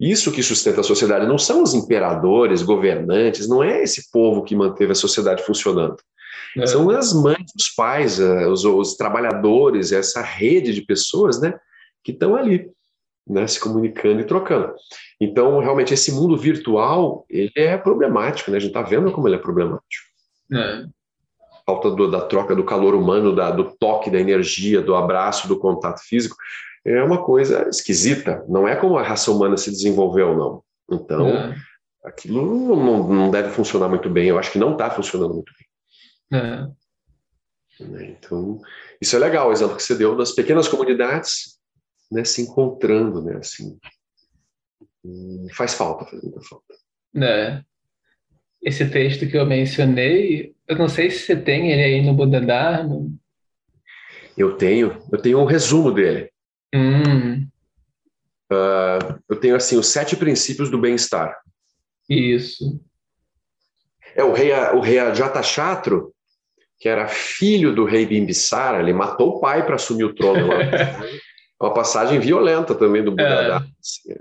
Isso 0.00 0.32
que 0.32 0.42
sustenta 0.42 0.80
a 0.80 0.84
sociedade 0.84 1.26
não 1.26 1.38
são 1.38 1.62
os 1.62 1.72
imperadores, 1.72 2.62
governantes, 2.62 3.48
não 3.48 3.62
é 3.62 3.82
esse 3.82 4.10
povo 4.10 4.42
que 4.42 4.56
manteve 4.56 4.92
a 4.92 4.96
sociedade 4.96 5.44
funcionando. 5.44 5.96
É. 6.56 6.66
São 6.66 6.90
as 6.90 7.12
mães, 7.12 7.52
os 7.56 7.68
pais, 7.68 8.20
eh, 8.20 8.46
os, 8.46 8.64
os, 8.64 8.96
trabalhadores, 8.96 9.92
essa 9.92 10.20
rede 10.22 10.72
de 10.72 10.82
pessoas, 10.82 11.40
né, 11.40 11.58
que 12.02 12.12
estão 12.12 12.36
ali, 12.36 12.70
né, 13.26 13.46
se 13.46 13.58
comunicando 13.58 14.20
e 14.20 14.24
trocando. 14.24 14.72
Então, 15.20 15.58
realmente, 15.60 15.94
esse 15.94 16.12
mundo 16.12 16.36
virtual, 16.36 17.24
ele 17.28 17.52
é 17.56 17.76
problemático, 17.76 18.50
né? 18.50 18.56
A 18.56 18.60
gente 18.60 18.70
está 18.70 18.82
vendo 18.82 19.10
como 19.10 19.26
ele 19.26 19.36
é 19.36 19.38
problemático. 19.38 20.06
É. 20.52 20.84
Falta 21.64 21.90
do, 21.90 22.10
da 22.10 22.20
troca 22.20 22.54
do 22.54 22.64
calor 22.64 22.94
humano, 22.94 23.34
da, 23.34 23.50
do 23.50 23.64
toque, 23.78 24.10
da 24.10 24.20
energia, 24.20 24.82
do 24.82 24.94
abraço, 24.94 25.48
do 25.48 25.58
contato 25.58 26.00
físico, 26.00 26.36
é 26.84 27.02
uma 27.02 27.24
coisa 27.24 27.68
esquisita. 27.68 28.44
Não 28.48 28.68
é 28.68 28.76
como 28.76 28.98
a 28.98 29.02
raça 29.02 29.30
humana 29.30 29.56
se 29.56 29.70
desenvolveu, 29.70 30.36
não. 30.36 30.62
Então, 30.90 31.28
é. 31.28 31.56
aquilo 32.04 32.76
não, 32.76 33.08
não 33.08 33.30
deve 33.30 33.50
funcionar 33.50 33.88
muito 33.88 34.10
bem. 34.10 34.28
Eu 34.28 34.38
acho 34.38 34.52
que 34.52 34.58
não 34.58 34.72
está 34.72 34.90
funcionando 34.90 35.34
muito 35.34 35.52
bem. 35.58 36.40
É. 36.40 36.84
Né, 37.80 38.16
então, 38.18 38.60
isso 39.00 39.16
é 39.16 39.18
legal, 39.18 39.48
o 39.48 39.52
exemplo 39.52 39.76
que 39.76 39.82
você 39.82 39.96
deu 39.96 40.16
das 40.16 40.32
pequenas 40.32 40.68
comunidades 40.68 41.58
né, 42.10 42.24
se 42.24 42.42
encontrando, 42.42 43.22
né, 43.22 43.38
assim, 43.38 43.78
faz 45.52 45.74
falta, 45.74 46.04
faz 46.04 46.22
muita 46.22 46.40
falta. 46.42 46.74
É. 47.16 47.62
Esse 48.62 48.88
texto 48.88 49.28
que 49.28 49.36
eu 49.36 49.44
mencionei, 49.44 50.54
eu 50.66 50.76
não 50.76 50.88
sei 50.88 51.10
se 51.10 51.20
você 51.20 51.36
tem 51.36 51.70
ele 51.70 51.82
aí 51.82 52.02
no 52.02 52.14
Buda 52.14 52.40
Dharma. 52.40 53.10
Eu 54.36 54.56
tenho, 54.56 55.02
eu 55.12 55.20
tenho 55.20 55.38
um 55.38 55.44
resumo 55.44 55.92
dele. 55.92 56.30
Hum. 56.74 57.46
Uh, 58.52 59.20
eu 59.28 59.36
tenho 59.36 59.56
assim 59.56 59.78
os 59.78 59.86
sete 59.86 60.16
princípios 60.16 60.68
do 60.68 60.78
bem-estar. 60.78 61.36
Isso. 62.08 62.80
É 64.14 64.24
o 64.24 64.32
rei, 64.32 64.52
o 64.52 64.80
rei 64.80 64.98
Ajatashatru, 64.98 66.12
que 66.78 66.88
era 66.88 67.08
filho 67.08 67.74
do 67.74 67.84
rei 67.84 68.04
Bimbisara, 68.04 68.80
ele 68.80 68.92
matou 68.92 69.36
o 69.36 69.40
pai 69.40 69.64
para 69.64 69.76
assumir 69.76 70.04
o 70.04 70.14
trono. 70.14 70.48
uma 71.60 71.72
passagem 71.72 72.18
violenta 72.18 72.74
também 72.74 73.02
do 73.02 73.12
Buda. 73.12 73.24
É. 73.24 73.54
Assim. 73.56 74.14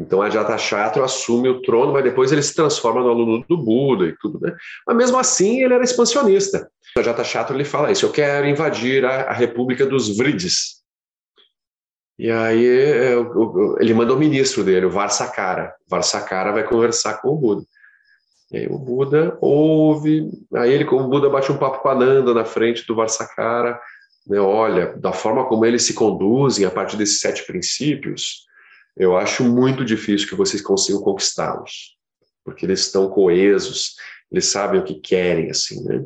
Então, 0.00 0.22
Ajatashatru 0.22 1.02
assume 1.02 1.48
o 1.48 1.60
trono, 1.60 1.92
mas 1.92 2.04
depois 2.04 2.30
ele 2.30 2.42
se 2.42 2.54
transforma 2.54 3.00
no 3.00 3.10
aluno 3.10 3.44
do 3.48 3.56
Buda 3.56 4.06
e 4.06 4.16
tudo, 4.16 4.38
né? 4.40 4.54
Mas 4.86 4.96
mesmo 4.96 5.18
assim, 5.18 5.62
ele 5.62 5.74
era 5.74 5.82
expansionista. 5.82 6.70
O 6.96 7.00
Ajatashatru 7.00 7.56
ele 7.56 7.64
fala 7.64 7.90
isso: 7.90 8.06
eu 8.06 8.12
quero 8.12 8.46
invadir 8.46 9.04
a, 9.04 9.22
a 9.24 9.32
República 9.32 9.84
dos 9.84 10.16
Vrides. 10.16 10.77
E 12.18 12.30
aí 12.30 12.66
é, 12.66 13.14
ele 13.78 13.94
manda 13.94 14.12
o 14.12 14.18
ministro 14.18 14.64
dele, 14.64 14.86
o 14.86 14.90
Varsakara. 14.90 15.74
O 15.86 15.90
Varsakara 15.90 16.52
vai 16.52 16.64
conversar 16.64 17.20
com 17.20 17.28
o 17.28 17.36
Buda. 17.36 17.62
E 18.50 18.58
aí 18.58 18.66
o 18.66 18.78
Buda 18.78 19.36
ouve, 19.40 20.28
aí 20.54 20.72
ele, 20.72 20.84
o 20.84 21.08
Buda 21.08 21.28
bate 21.28 21.52
um 21.52 21.58
papo 21.58 21.80
com 21.80 21.88
a 21.88 21.94
Nanda 21.94 22.34
na 22.34 22.44
frente 22.44 22.86
do 22.86 22.94
Varsakara, 22.94 23.78
né, 24.26 24.40
olha, 24.40 24.94
da 24.96 25.12
forma 25.12 25.46
como 25.46 25.64
eles 25.64 25.84
se 25.84 25.94
conduzem 25.94 26.64
a 26.64 26.70
partir 26.70 26.96
desses 26.96 27.20
sete 27.20 27.46
princípios, 27.46 28.46
eu 28.96 29.16
acho 29.16 29.44
muito 29.44 29.84
difícil 29.84 30.28
que 30.28 30.34
vocês 30.34 30.60
consigam 30.60 31.00
conquistá-los, 31.00 31.96
porque 32.44 32.66
eles 32.66 32.80
estão 32.80 33.08
coesos, 33.08 33.94
eles 34.30 34.46
sabem 34.46 34.80
o 34.80 34.84
que 34.84 34.94
querem, 34.94 35.50
assim, 35.50 35.82
né? 35.84 36.04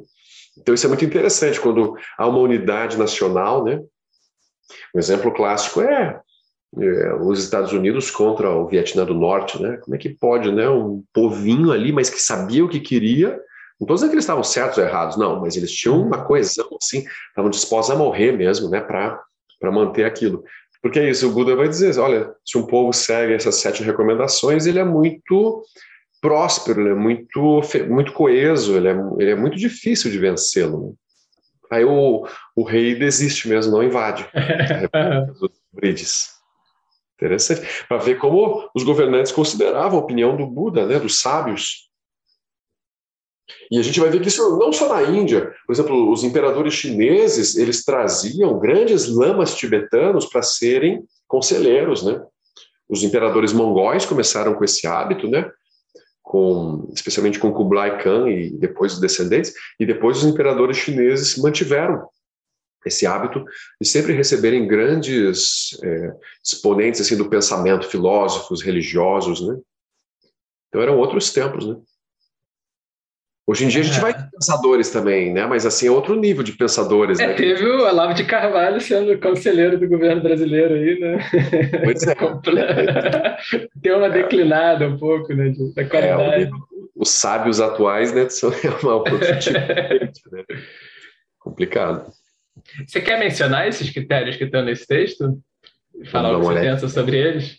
Então 0.59 0.75
isso 0.75 0.85
é 0.85 0.89
muito 0.89 1.05
interessante 1.05 1.59
quando 1.59 1.97
há 2.19 2.29
uma 2.29 2.39
unidade 2.39 2.99
nacional, 2.99 3.65
né? 3.65 3.81
Um 4.95 4.99
exemplo 4.99 5.33
clássico 5.33 5.81
é, 5.81 6.21
é 6.79 7.15
os 7.15 7.43
Estados 7.43 7.73
Unidos 7.73 8.11
contra 8.11 8.51
o 8.51 8.67
Vietnã 8.67 9.05
do 9.05 9.15
Norte, 9.15 9.61
né? 9.63 9.79
Como 9.79 9.95
é 9.95 9.99
que 9.99 10.11
pode, 10.11 10.51
né? 10.53 10.69
Um 10.69 11.03
povinho 11.13 11.73
ali, 11.73 11.93
mas 11.93 12.11
que 12.11 12.21
sabia 12.21 12.65
o 12.65 12.69
que 12.69 12.81
queria. 12.81 13.31
Não 13.81 13.85
estou 13.85 13.95
dizendo 13.95 14.11
que 14.11 14.15
eles 14.15 14.25
estavam 14.25 14.45
certos 14.45 14.79
ou 14.79 14.85
errados, 14.85 15.17
não, 15.17 15.41
mas 15.41 15.57
eles 15.57 15.73
tinham 15.73 16.01
uma 16.01 16.25
coesão, 16.25 16.69
assim, 16.81 17.05
estavam 17.29 17.51
dispostos 17.51 17.95
a 17.95 17.99
morrer 17.99 18.33
mesmo, 18.33 18.69
né? 18.69 18.81
Para 18.81 19.21
manter 19.73 20.05
aquilo. 20.05 20.45
Porque 20.81 20.99
é 20.99 21.11
isso, 21.11 21.29
o 21.29 21.33
Buda 21.33 21.55
vai 21.55 21.69
dizer, 21.69 21.97
olha, 21.99 22.33
se 22.45 22.59
um 22.59 22.67
povo 22.67 22.93
segue 22.93 23.35
essas 23.35 23.55
sete 23.57 23.85
recomendações, 23.85 24.67
ele 24.67 24.81
é 24.81 24.85
muito 24.85 25.63
próspero, 26.21 26.81
ele 26.81 26.91
é 26.91 26.95
muito, 26.95 27.61
muito 27.89 28.13
coeso, 28.13 28.77
ele 28.77 28.89
é, 28.89 28.97
ele 29.19 29.31
é 29.31 29.35
muito 29.37 29.57
difícil 29.57 30.11
de 30.11 30.19
vencê-lo. 30.19 30.97
Aí 31.73 31.87
o, 31.87 32.29
o 32.55 32.63
rei 32.65 32.95
desiste 32.95 33.49
mesmo, 33.49 33.73
não 33.73 33.83
invade 33.83 34.29
brides. 35.73 36.33
Interessante. 37.15 37.67
Para 37.89 37.97
ver 37.97 38.19
como 38.19 38.69
os 38.75 38.83
governantes 38.83 39.33
consideravam 39.33 39.99
a 39.99 40.03
opinião 40.03 40.37
do 40.37 40.47
Buda, 40.47 40.85
né, 40.85 40.99
dos 40.99 41.21
sábios. 41.21 41.89
E 43.71 43.79
a 43.79 43.83
gente 43.83 43.99
vai 43.99 44.11
ver 44.11 44.21
que 44.21 44.29
isso 44.29 44.59
não 44.59 44.71
só 44.71 44.87
na 44.87 45.03
Índia. 45.03 45.55
Por 45.67 45.73
exemplo, 45.73 46.13
os 46.13 46.23
imperadores 46.25 46.75
chineses, 46.75 47.57
eles 47.57 47.85
traziam 47.87 48.59
grandes 48.59 49.09
lamas 49.09 49.55
tibetanos 49.55 50.27
para 50.27 50.43
serem 50.43 51.03
conselheiros, 51.27 52.03
né? 52.03 52.23
Os 52.87 53.03
imperadores 53.03 53.55
mongóis 53.55 54.05
começaram 54.05 54.55
com 54.55 54.65
esse 54.65 54.87
hábito, 54.87 55.27
né? 55.27 55.51
Com, 56.23 56.89
especialmente 56.95 57.39
com 57.39 57.53
Kublai 57.53 58.03
Khan 58.03 58.29
e 58.29 58.51
depois 58.51 58.95
os 58.95 59.01
descendentes, 59.01 59.53
e 59.79 59.85
depois 59.85 60.19
os 60.19 60.25
imperadores 60.25 60.77
chineses 60.77 61.37
mantiveram 61.37 62.09
esse 62.85 63.07
hábito 63.07 63.45
de 63.81 63.89
sempre 63.89 64.13
receberem 64.13 64.67
grandes 64.67 65.79
é, 65.83 66.15
exponentes 66.45 67.01
assim 67.01 67.17
do 67.17 67.29
pensamento, 67.29 67.89
filósofos, 67.89 68.63
religiosos, 68.63 69.41
né? 69.47 69.57
Então 70.69 70.81
eram 70.81 70.99
outros 70.99 71.33
tempos, 71.33 71.67
né? 71.67 71.77
Hoje 73.45 73.65
em 73.65 73.69
dia 73.69 73.81
a 73.81 73.85
gente 73.85 73.99
é. 73.99 74.01
vai 74.01 74.15
ter 74.15 74.31
pensadores 74.31 74.91
também, 74.91 75.33
né? 75.33 75.47
Mas 75.47 75.67
assim, 75.67 75.89
é 75.89 75.91
outro 75.91 76.15
nível 76.15 76.45
de 76.45 76.53
pensadores, 76.53 77.19
é, 77.19 77.27
né? 77.27 77.35
Teve 77.35 77.67
o 77.67 77.85
Olavo 77.85 78.15
de 78.15 78.25
Carvalho 78.25 78.81
sendo 78.81 79.19
conselheiro 79.19 79.79
do 79.79 79.89
governo 79.89 80.23
brasileiro 80.23 80.75
aí, 80.75 80.99
né? 81.01 81.19
Pois 81.83 82.03
é. 82.07 82.15
Deu 83.75 83.99
uma 83.99 84.09
declinada 84.09 84.89
um 84.89 84.97
pouco, 84.97 85.35
né? 85.35 85.53
Da 85.75 85.85
qualidade. 85.85 86.45
É, 86.45 86.51
os 86.95 87.11
sábios 87.11 87.61
atuais, 87.61 88.13
né? 88.15 88.29
São 88.29 88.53
uma 88.83 88.95
outra 88.95 89.39
tipo 89.39 89.59
né? 89.59 90.45
Complicado. 91.41 92.13
Você 92.87 93.01
quer 93.01 93.19
mencionar 93.19 93.67
esses 93.67 93.91
critérios 93.91 94.37
que 94.37 94.45
estão 94.45 94.63
nesse 94.63 94.87
texto? 94.87 95.37
Falar 96.11 96.37
o 96.37 96.41
que 96.41 96.47
você 96.47 96.61
pensa 96.61 96.89
sobre 96.89 97.19
eles? 97.19 97.59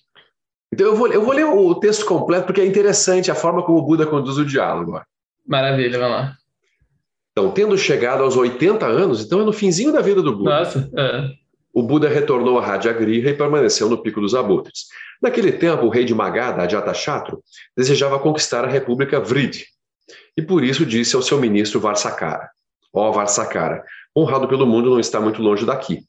Então 0.71 0.87
eu 0.87 0.95
vou, 0.95 1.11
eu 1.11 1.21
vou 1.21 1.33
ler 1.33 1.45
o 1.45 1.75
texto 1.75 2.05
completo 2.05 2.45
porque 2.45 2.61
é 2.61 2.65
interessante 2.65 3.29
a 3.29 3.35
forma 3.35 3.63
como 3.63 3.79
o 3.79 3.85
Buda 3.85 4.05
conduz 4.05 4.37
o 4.37 4.45
diálogo. 4.45 4.99
Maravilha, 5.45 5.99
vamos 5.99 6.17
lá. 6.17 6.37
Então, 7.31 7.51
tendo 7.51 7.77
chegado 7.77 8.23
aos 8.23 8.37
80 8.37 8.85
anos, 8.85 9.25
então 9.25 9.41
é 9.41 9.43
no 9.43 9.53
finzinho 9.53 9.91
da 9.91 10.01
vida 10.01 10.21
do 10.21 10.37
Buda. 10.37 10.59
Nossa, 10.59 10.91
é. 10.95 11.43
O 11.73 11.81
Buda 11.81 12.07
retornou 12.07 12.59
a 12.59 12.65
Radyagriha 12.65 13.31
e 13.31 13.33
permaneceu 13.33 13.89
no 13.89 13.97
Pico 13.97 14.21
dos 14.21 14.35
Abutres. 14.35 14.85
Naquele 15.19 15.51
tempo, 15.51 15.85
o 15.85 15.89
rei 15.89 16.05
de 16.05 16.13
Magadha, 16.13 16.61
Ajatashatru, 16.61 17.41
desejava 17.75 18.19
conquistar 18.19 18.63
a 18.63 18.67
República 18.67 19.19
Vrid. 19.19 19.63
E 20.37 20.41
por 20.41 20.63
isso 20.63 20.85
disse 20.85 21.15
ao 21.15 21.23
seu 21.23 21.39
ministro 21.39 21.79
Varsakara: 21.79 22.49
Ó 22.93 23.09
oh, 23.09 23.11
Varsakara, 23.11 23.83
honrado 24.15 24.47
pelo 24.47 24.67
mundo 24.67 24.91
não 24.91 24.99
está 24.99 25.19
muito 25.19 25.41
longe 25.41 25.65
daqui. 25.65 26.03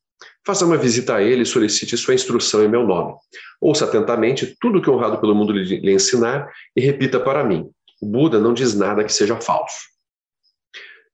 Faça 0.46 0.66
uma 0.66 0.76
visita 0.76 1.16
a 1.16 1.22
ele 1.22 1.42
e 1.42 1.46
solicite 1.46 1.96
sua 1.96 2.14
instrução 2.14 2.62
em 2.62 2.68
meu 2.68 2.86
nome. 2.86 3.14
Ouça 3.58 3.86
atentamente 3.86 4.54
tudo 4.60 4.82
que 4.82 4.90
honrado 4.90 5.18
pelo 5.18 5.34
mundo 5.34 5.54
lhe 5.54 5.92
ensinar 5.92 6.50
e 6.76 6.80
repita 6.82 7.18
para 7.18 7.42
mim. 7.42 7.70
O 8.04 8.06
Buda 8.06 8.38
não 8.38 8.52
diz 8.52 8.74
nada 8.74 9.02
que 9.02 9.10
seja 9.10 9.40
falso. 9.40 9.78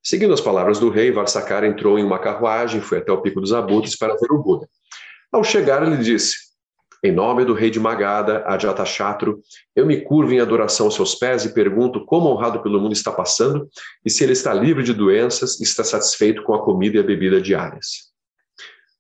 Seguindo 0.03 0.35
as 0.35 0.41
palavras 0.41 0.81
do 0.81 0.91
rei, 0.91 1.13
Varsakara 1.13 1.65
entrou 1.65 1.97
em 1.97 2.05
uma 2.05 2.19
carruagem 2.19 2.81
foi 2.81 2.99
até 2.99 3.13
o 3.13 3.23
Pico 3.23 3.41
dos 3.41 3.53
Abutres 3.53 3.97
para 3.97 4.17
ver 4.17 4.33
o 4.33 4.43
Buda. 4.43 4.69
Ao 5.31 5.45
chegar, 5.45 5.87
ele 5.87 5.99
disse: 5.99 6.35
Em 7.05 7.13
nome 7.13 7.45
do 7.45 7.55
rei 7.55 7.71
de 7.71 7.79
Magadha, 7.79 8.43
Ajatashatru, 8.45 9.41
eu 9.77 9.87
me 9.87 10.01
curvo 10.01 10.33
em 10.33 10.41
adoração 10.41 10.87
aos 10.87 10.97
seus 10.97 11.15
pés 11.15 11.45
e 11.45 11.55
pergunto 11.55 12.05
como 12.05 12.29
honrado 12.29 12.61
pelo 12.61 12.81
mundo 12.81 12.93
está 12.93 13.13
passando 13.13 13.71
e 14.05 14.11
se 14.11 14.25
ele 14.25 14.33
está 14.33 14.53
livre 14.53 14.83
de 14.83 14.93
doenças 14.93 15.61
e 15.61 15.63
está 15.63 15.85
satisfeito 15.85 16.43
com 16.43 16.55
a 16.55 16.65
comida 16.65 16.97
e 16.97 17.01
a 17.01 17.05
bebida 17.05 17.41
diárias. 17.41 18.11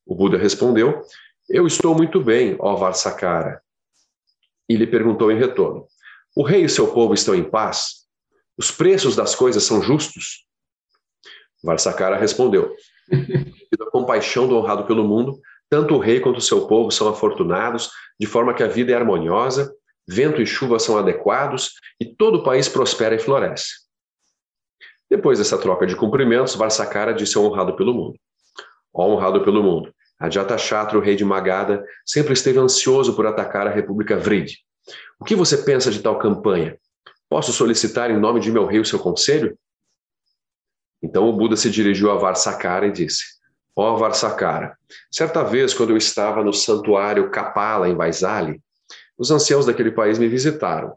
O 0.06 0.14
Buda 0.14 0.38
respondeu: 0.38 1.02
Eu 1.48 1.66
estou 1.66 1.92
muito 1.92 2.22
bem, 2.22 2.54
ó 2.60 2.76
Varsakara. 2.76 3.60
E 4.68 4.76
lhe 4.76 4.86
perguntou 4.86 5.32
em 5.32 5.36
retorno: 5.36 5.89
o 6.36 6.42
rei 6.42 6.64
e 6.64 6.68
seu 6.68 6.92
povo 6.92 7.14
estão 7.14 7.34
em 7.34 7.48
paz? 7.48 8.06
Os 8.56 8.70
preços 8.70 9.16
das 9.16 9.34
coisas 9.34 9.64
são 9.64 9.82
justos? 9.82 10.44
Varsakara 11.62 12.16
respondeu: 12.16 12.74
à 13.80 13.90
compaixão 13.90 14.46
do 14.46 14.56
honrado 14.56 14.86
pelo 14.86 15.06
mundo, 15.06 15.40
tanto 15.68 15.94
o 15.94 15.98
rei 15.98 16.20
quanto 16.20 16.38
o 16.38 16.42
seu 16.42 16.66
povo 16.66 16.90
são 16.90 17.08
afortunados, 17.08 17.90
de 18.18 18.26
forma 18.26 18.54
que 18.54 18.62
a 18.62 18.68
vida 18.68 18.92
é 18.92 18.94
harmoniosa, 18.94 19.72
vento 20.08 20.40
e 20.40 20.46
chuva 20.46 20.78
são 20.78 20.98
adequados 20.98 21.74
e 22.00 22.04
todo 22.04 22.38
o 22.38 22.42
país 22.42 22.68
prospera 22.68 23.14
e 23.14 23.18
floresce. 23.18 23.68
Depois 25.08 25.38
dessa 25.38 25.58
troca 25.58 25.86
de 25.86 25.96
cumprimentos, 25.96 26.54
Varsakara 26.54 27.12
disse 27.12 27.36
ao 27.36 27.44
honrado 27.44 27.76
pelo 27.76 27.92
mundo: 27.92 28.18
Ó 28.92 29.08
honrado 29.08 29.42
pelo 29.44 29.62
mundo, 29.62 29.92
Ajatashatru, 30.18 30.98
o 30.98 31.02
rei 31.02 31.16
de 31.16 31.24
Magadha, 31.24 31.82
sempre 32.04 32.34
esteve 32.34 32.58
ansioso 32.58 33.16
por 33.16 33.26
atacar 33.26 33.66
a 33.66 33.70
República 33.70 34.16
Vrid. 34.16 34.54
O 35.18 35.24
que 35.24 35.34
você 35.34 35.58
pensa 35.58 35.90
de 35.90 36.00
tal 36.00 36.18
campanha? 36.18 36.78
Posso 37.28 37.52
solicitar 37.52 38.10
em 38.10 38.18
nome 38.18 38.40
de 38.40 38.50
meu 38.50 38.66
rei 38.66 38.80
o 38.80 38.84
seu 38.84 38.98
conselho? 38.98 39.56
Então 41.02 41.28
o 41.28 41.32
Buda 41.32 41.56
se 41.56 41.70
dirigiu 41.70 42.10
a 42.10 42.16
Varsakara 42.16 42.86
e 42.86 42.92
disse: 42.92 43.24
Ó 43.74 43.94
oh, 43.94 43.96
Varsakara, 43.96 44.76
certa 45.10 45.42
vez, 45.42 45.72
quando 45.72 45.90
eu 45.90 45.96
estava 45.96 46.42
no 46.42 46.52
santuário 46.52 47.30
Kapala, 47.30 47.88
em 47.88 47.94
Vaisali, 47.94 48.60
os 49.16 49.30
anciãos 49.30 49.66
daquele 49.66 49.90
país 49.90 50.18
me 50.18 50.28
visitaram 50.28 50.96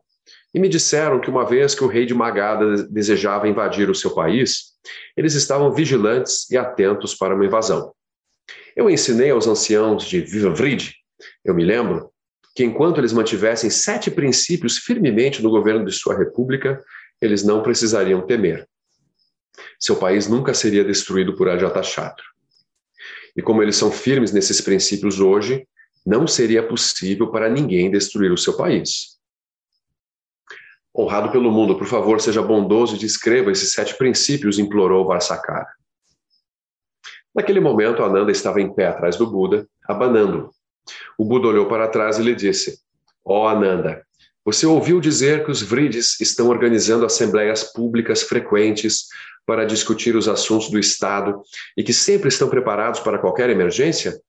e 0.54 0.60
me 0.60 0.70
disseram 0.70 1.20
que 1.20 1.30
uma 1.30 1.46
vez 1.46 1.74
que 1.74 1.84
o 1.84 1.88
rei 1.88 2.06
de 2.06 2.14
Magadha 2.14 2.84
desejava 2.90 3.48
invadir 3.48 3.90
o 3.90 3.96
seu 3.96 4.14
país, 4.14 4.74
eles 5.18 5.34
estavam 5.34 5.74
vigilantes 5.74 6.50
e 6.50 6.58
atentos 6.58 7.16
para 7.16 7.36
uma 7.36 7.46
invasão. 7.46 7.94
Eu 8.76 8.90
ensinei 8.90 9.32
aos 9.32 9.48
anciãos 9.48 10.06
de 10.06 10.22
Vivavrid, 10.22 10.94
eu 11.44 11.56
me 11.56 11.64
lembro, 11.64 12.13
que 12.56 12.64
enquanto 12.64 13.00
eles 13.00 13.14
mantivessem 13.14 13.70
sete 13.70 14.12
princípios 14.12 14.78
firmemente 14.78 15.42
no 15.42 15.50
governo 15.50 15.86
de 15.86 15.92
sua 15.92 16.16
república, 16.16 16.84
eles 17.20 17.44
não 17.44 17.64
precisariam 17.64 18.22
temer. 18.22 18.68
Seu 19.80 19.96
país 19.96 20.28
nunca 20.28 20.54
seria 20.54 20.84
destruído 20.84 21.36
por 21.36 21.50
Ajatashatru. 21.50 22.26
E 23.36 23.42
como 23.42 23.64
eles 23.64 23.76
são 23.76 23.92
firmes 23.92 24.32
nesses 24.32 24.62
princípios 24.62 25.20
hoje, 25.20 25.68
não 26.06 26.28
seria 26.28 26.62
possível 26.62 27.32
para 27.32 27.50
ninguém 27.50 27.90
destruir 27.90 28.32
o 28.32 28.38
seu 28.38 28.56
país. 28.56 29.18
Honrado 30.96 31.32
pelo 31.32 31.52
mundo, 31.52 31.76
por 31.76 31.88
favor, 31.88 32.22
seja 32.22 32.42
bondoso 32.42 32.96
e 32.96 33.00
descreva 33.00 33.52
esses 33.52 33.72
sete 33.72 33.98
princípios, 33.98 34.60
implorou 34.60 35.08
Varsakara. 35.08 35.68
Naquele 37.34 37.60
momento, 37.60 38.04
Ananda 38.04 38.32
estava 38.32 38.62
em 38.62 38.72
pé 38.72 38.88
atrás 38.88 39.16
do 39.16 39.26
Buda, 39.26 39.68
abanando-o. 39.88 40.54
O 41.18 41.26
Buda 41.26 41.48
olhou 41.48 41.68
para 41.68 41.88
trás 41.88 42.18
e 42.18 42.24
lhe 42.24 42.36
disse: 42.36 42.80
Ó 43.26 43.44
oh, 43.44 43.48
Ananda, 43.48 44.06
você 44.46 44.66
ouviu 44.66 45.00
dizer 45.00 45.46
que 45.46 45.52
os 45.52 45.62
Vridis 45.62 46.20
estão 46.20 46.50
organizando 46.50 47.06
assembleias 47.06 47.64
públicas 47.64 48.24
frequentes 48.24 49.08
para 49.46 49.66
discutir 49.66 50.16
os 50.16 50.28
assuntos 50.28 50.70
do 50.70 50.78
Estado 50.78 51.42
e 51.78 51.84
que 51.84 51.94
sempre 51.94 52.28
estão 52.28 52.50
preparados 52.50 53.00
para 53.00 53.20
qualquer 53.20 53.50
emergência? 53.50 54.20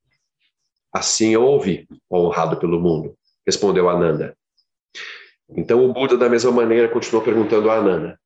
Assim 0.92 1.34
eu 1.34 1.42
ouvi, 1.42 1.88
honrado 2.10 2.56
pelo 2.58 2.80
mundo, 2.80 3.16
respondeu 3.44 3.88
Ananda. 3.88 4.36
Então 5.56 5.84
o 5.84 5.92
Buda, 5.92 6.16
da 6.16 6.28
mesma 6.28 6.52
maneira, 6.52 6.88
continuou 6.88 7.24
perguntando 7.24 7.68
a 7.68 7.76
Ananda: 7.76 8.18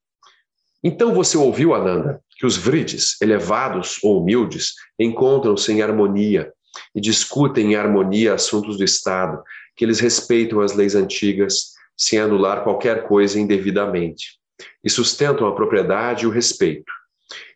Então 0.85 1.15
você 1.15 1.39
ouviu, 1.39 1.75
Ananda, 1.75 2.23
que 2.37 2.45
os 2.45 2.59
Vridis, 2.59 3.17
elevados 3.23 3.99
ou 4.03 4.21
humildes, 4.21 4.75
encontram-se 4.99 5.73
em 5.73 5.81
harmonia 5.81 6.53
e 6.95 7.01
discutem 7.01 7.73
em 7.73 7.77
harmonia 7.77 8.35
assuntos 8.35 8.77
do 8.77 8.85
Estado, 8.85 9.43
que 9.77 9.85
eles 9.85 10.01
respeitam 10.01 10.61
as 10.61 10.75
leis 10.75 10.95
antigas 10.95 11.73
sem 11.97 12.19
anular 12.19 12.63
qualquer 12.63 13.07
coisa 13.07 13.39
indevidamente, 13.39 14.39
e 14.85 14.91
sustentam 14.91 15.47
a 15.47 15.55
propriedade 15.55 16.25
e 16.25 16.27
o 16.27 16.31
respeito, 16.31 16.93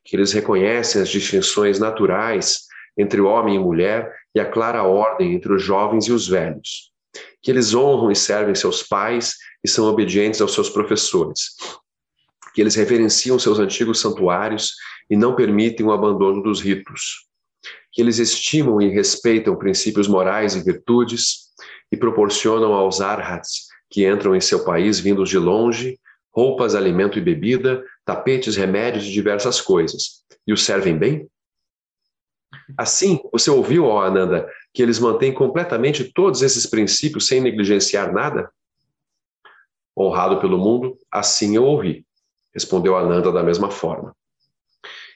que 0.04 0.16
eles 0.16 0.32
reconhecem 0.32 1.00
as 1.00 1.08
distinções 1.08 1.78
naturais 1.78 2.66
entre 2.98 3.20
homem 3.20 3.56
e 3.56 3.58
mulher 3.58 4.12
e 4.34 4.40
a 4.40 4.44
clara 4.44 4.82
ordem 4.82 5.34
entre 5.34 5.52
os 5.52 5.62
jovens 5.62 6.06
e 6.06 6.12
os 6.12 6.28
velhos, 6.28 6.90
que 7.40 7.50
eles 7.50 7.74
honram 7.74 8.10
e 8.10 8.16
servem 8.16 8.54
seus 8.54 8.82
pais 8.82 9.36
e 9.64 9.68
são 9.68 9.86
obedientes 9.86 10.40
aos 10.40 10.54
seus 10.54 10.68
professores, 10.68 11.56
que 12.54 12.60
eles 12.60 12.74
reverenciam 12.74 13.38
seus 13.38 13.58
antigos 13.58 14.00
santuários 14.00 14.74
e 15.08 15.16
não 15.16 15.34
permitem 15.34 15.86
o 15.86 15.92
abandono 15.92 16.42
dos 16.42 16.60
ritos, 16.60 17.26
que 17.92 18.00
eles 18.00 18.18
estimam 18.18 18.80
e 18.80 18.88
respeitam 18.88 19.56
princípios 19.56 20.08
morais 20.08 20.56
e 20.56 20.62
virtudes 20.62 21.52
e 21.90 21.96
proporcionam 21.96 22.72
aos 22.72 23.00
arhats 23.00 23.68
que 23.90 24.08
entram 24.08 24.34
em 24.34 24.40
seu 24.40 24.64
país 24.64 24.98
vindos 24.98 25.28
de 25.28 25.38
longe 25.38 25.98
roupas, 26.32 26.74
alimento 26.74 27.18
e 27.18 27.20
bebida, 27.20 27.84
tapetes, 28.04 28.56
remédios 28.56 29.04
e 29.04 29.12
diversas 29.12 29.60
coisas, 29.60 30.24
e 30.46 30.52
os 30.52 30.64
servem 30.64 30.96
bem? 30.96 31.28
Assim, 32.76 33.20
você 33.30 33.50
ouviu, 33.50 33.84
ó 33.84 34.02
Ananda, 34.02 34.48
que 34.72 34.82
eles 34.82 34.98
mantêm 34.98 35.32
completamente 35.32 36.10
todos 36.12 36.42
esses 36.42 36.66
princípios 36.66 37.26
sem 37.26 37.40
negligenciar 37.40 38.12
nada? 38.12 38.50
Honrado 39.96 40.40
pelo 40.40 40.56
mundo, 40.56 40.96
assim 41.10 41.56
eu 41.56 41.64
ouvi, 41.64 42.06
respondeu 42.54 42.96
Ananda 42.96 43.30
da 43.30 43.42
mesma 43.42 43.70
forma. 43.70 44.16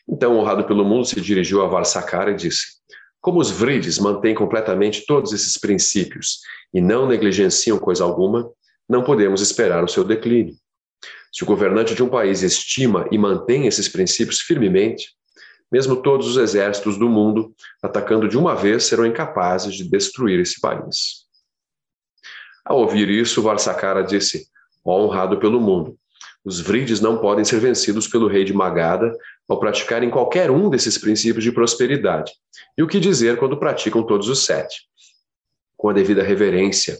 Então, 0.09 0.37
honrado 0.37 0.65
pelo 0.65 0.85
mundo, 0.85 1.05
se 1.05 1.21
dirigiu 1.21 1.63
a 1.63 1.67
Varsakara 1.67 2.31
e 2.31 2.37
disse: 2.37 2.65
Como 3.21 3.41
os 3.41 3.51
Vrides 3.51 3.99
mantêm 3.99 4.35
completamente 4.35 5.05
todos 5.07 5.33
esses 5.33 5.59
princípios 5.59 6.41
e 6.73 6.81
não 6.81 7.07
negligenciam 7.07 7.79
coisa 7.79 8.05
alguma, 8.05 8.51
não 8.89 9.03
podemos 9.03 9.41
esperar 9.41 9.83
o 9.83 9.89
seu 9.89 10.05
declínio. 10.05 10.55
Se 11.33 11.43
o 11.43 11.47
governante 11.47 11.95
de 11.95 12.03
um 12.03 12.09
país 12.09 12.43
estima 12.43 13.07
e 13.11 13.19
mantém 13.19 13.67
esses 13.67 13.89
princípios 13.89 14.41
firmemente, 14.41 15.11
mesmo 15.71 15.97
todos 15.97 16.29
os 16.29 16.37
exércitos 16.37 16.97
do 16.97 17.09
mundo, 17.09 17.53
atacando 17.83 18.29
de 18.29 18.39
uma 18.39 18.55
vez, 18.55 18.85
serão 18.85 19.05
incapazes 19.05 19.75
de 19.75 19.85
destruir 19.89 20.39
esse 20.39 20.61
país. 20.61 21.27
Ao 22.65 22.79
ouvir 22.79 23.09
isso, 23.09 23.43
Varsakara 23.43 24.03
disse: 24.03 24.47
honrado 24.87 25.39
pelo 25.39 25.61
mundo. 25.61 25.99
Os 26.45 26.61
Vrides 26.61 27.01
não 27.01 27.19
podem 27.19 27.45
ser 27.45 27.59
vencidos 27.59 28.07
pelo 28.07 28.29
rei 28.29 28.45
de 28.45 28.53
Magadha 28.53 29.13
ao 29.49 29.61
praticarem 29.61 30.11
qualquer 30.11 30.51
um 30.51 30.69
desses 30.69 30.99
princípios 30.99 31.45
de 31.45 31.53
prosperidade. 31.53 32.33
E 32.77 32.83
o 32.83 32.89
que 32.89 32.99
dizer 32.99 33.39
quando 33.39 33.59
praticam 33.59 34.03
todos 34.03 34.29
os 34.29 34.45
sete? 34.45 34.89
Com 35.77 35.89
a 35.89 35.93
devida 35.93 36.23
reverência 36.23 36.99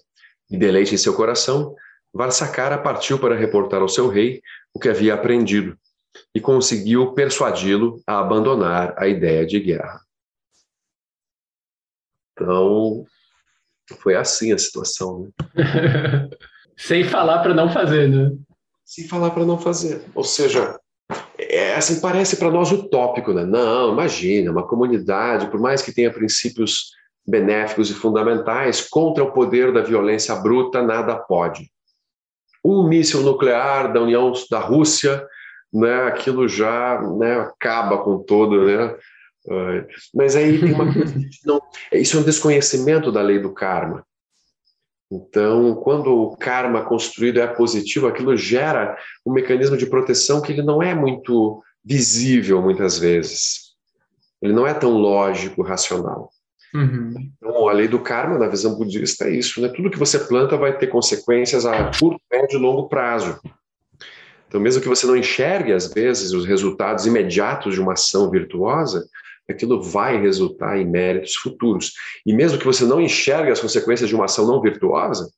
e 0.51 0.57
deleite 0.57 0.95
em 0.95 0.99
seu 0.99 1.15
coração, 1.15 1.75
Varsakara 2.13 2.79
partiu 2.79 3.19
para 3.19 3.37
reportar 3.37 3.81
ao 3.81 3.89
seu 3.89 4.09
rei 4.09 4.41
o 4.73 4.79
que 4.79 4.89
havia 4.89 5.15
aprendido 5.15 5.77
e 6.35 6.41
conseguiu 6.41 7.13
persuadi-lo 7.13 8.01
a 8.07 8.21
abandonar 8.21 8.95
a 8.97 9.07
ideia 9.07 9.45
de 9.45 9.61
guerra. 9.61 10.01
Então, 12.33 13.05
foi 14.01 14.15
assim 14.15 14.53
a 14.53 14.59
situação. 14.59 15.31
Né? 15.55 16.29
Sem 16.77 17.05
falar 17.05 17.43
para 17.43 17.55
não 17.55 17.71
fazer, 17.71 18.09
né? 18.09 18.37
Sem 18.85 19.09
falar 19.09 19.31
para 19.31 19.45
não 19.45 19.59
fazer. 19.59 20.05
Ou 20.15 20.23
seja, 20.23 20.79
é, 21.57 21.75
assim, 21.75 22.01
parece 22.01 22.37
para 22.37 22.51
nós 22.51 22.71
utópico, 22.71 23.33
né? 23.33 23.45
Não, 23.45 23.93
imagina, 23.93 24.51
uma 24.51 24.67
comunidade, 24.67 25.51
por 25.51 25.61
mais 25.61 25.83
que 25.83 25.93
tenha 25.93 26.13
princípios 26.13 26.93
benéficos 27.27 27.91
e 27.91 27.95
fundamentais, 27.95 28.81
contra 28.81 29.25
o 29.25 29.33
poder 29.33 29.73
da 29.73 29.81
violência 29.81 30.35
bruta, 30.37 30.83
nada 30.83 31.17
pode. 31.17 31.71
Um 32.65 32.87
míssil 32.87 33.23
nuclear 33.23 33.93
da 33.93 34.01
União 34.01 34.33
da 34.51 34.61
Rússia, 34.61 35.27
né, 35.73 36.05
aquilo 36.05 36.49
já 36.49 37.01
né, 37.19 37.41
acaba 37.41 37.99
com 37.99 38.19
todo, 38.19 38.65
né? 38.65 38.95
Mas 40.15 40.35
aí 40.37 40.59
tem 40.59 40.73
uma 40.73 40.93
coisa 40.93 41.15
não, 41.45 41.61
isso 41.93 42.17
é 42.17 42.21
um 42.21 42.25
desconhecimento 42.25 43.13
da 43.13 43.23
lei 43.23 43.39
do 43.39 43.53
karma. 43.53 44.05
Então, 45.11 45.77
quando 45.77 46.13
o 46.13 46.37
karma 46.37 46.85
construído 46.85 47.41
é 47.41 47.47
positivo, 47.47 48.09
aquilo 48.09 48.37
gera 48.37 48.97
um 49.25 49.33
mecanismo 49.33 49.77
de 49.77 49.87
proteção 49.87 50.41
que 50.41 50.53
ele 50.53 50.63
não 50.63 50.83
é 50.83 50.95
muito 50.95 51.63
visível 51.85 52.61
muitas 52.61 52.99
vezes. 52.99 53.67
Ele 54.43 54.53
não 54.53 54.67
é 54.67 54.75
tão 54.75 54.99
lógico, 54.99 55.63
racional. 55.63 56.31
Uhum. 56.75 57.15
Então, 57.37 57.69
a 57.69 57.73
lei 57.73 57.87
do 57.87 58.01
karma, 58.01 58.37
na 58.37 58.49
visão 58.49 58.75
budista, 58.77 59.27
é 59.27 59.31
isso, 59.31 59.63
né? 59.63 59.69
Tudo 59.69 59.91
que 59.91 59.99
você 59.99 60.19
planta 60.19 60.57
vai 60.57 60.77
ter 60.77 60.89
consequências 60.89 61.65
a 61.65 61.91
curto, 61.99 62.21
médio 62.31 62.59
e 62.59 62.61
longo 62.61 62.89
prazo. 62.89 63.41
Então, 64.49 64.61
mesmo 64.61 64.83
que 64.83 64.89
você 64.89 65.07
não 65.07 65.17
enxergue, 65.17 65.73
às 65.73 65.93
vezes, 65.93 66.33
os 66.33 66.45
resultados 66.45 67.07
imediatos 67.07 67.75
de 67.75 67.81
uma 67.81 67.95
ação 67.95 68.31
virtuosa, 68.31 69.07
aquilo 69.49 69.83
vai 69.83 70.21
resultar 70.21 70.79
em 70.79 70.85
méritos 70.85 71.35
futuros. 71.37 71.93
E 72.25 72.35
mesmo 72.35 72.59
que 72.59 72.65
você 72.65 72.85
não 72.85 73.01
enxergue 73.01 73.51
as 73.51 73.61
consequências 73.61 74.09
de 74.09 74.15
uma 74.15 74.25
ação 74.25 74.47
não 74.47 74.61
virtuosa, 74.61 75.31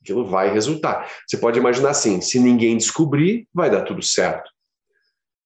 aquilo 0.00 0.24
vai 0.24 0.52
resultar. 0.52 1.10
Você 1.26 1.36
pode 1.36 1.58
imaginar 1.58 1.90
assim: 1.90 2.20
se 2.20 2.38
ninguém 2.38 2.76
descobrir, 2.76 3.46
vai 3.52 3.70
dar 3.70 3.82
tudo 3.82 4.02
certo. 4.02 4.50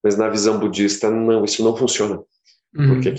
Mas 0.03 0.17
na 0.17 0.29
visão 0.29 0.59
budista, 0.59 1.11
não, 1.11 1.45
isso 1.45 1.63
não 1.63 1.77
funciona. 1.77 2.21
Uhum. 2.75 2.89
Porque 2.89 3.15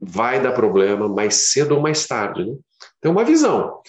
vai 0.00 0.42
dar 0.42 0.52
problema 0.52 1.08
mais 1.08 1.50
cedo 1.50 1.76
ou 1.76 1.80
mais 1.80 2.06
tarde. 2.06 2.44
Né? 2.44 2.56
Então, 2.98 3.12
uma 3.12 3.24
visão. 3.24 3.80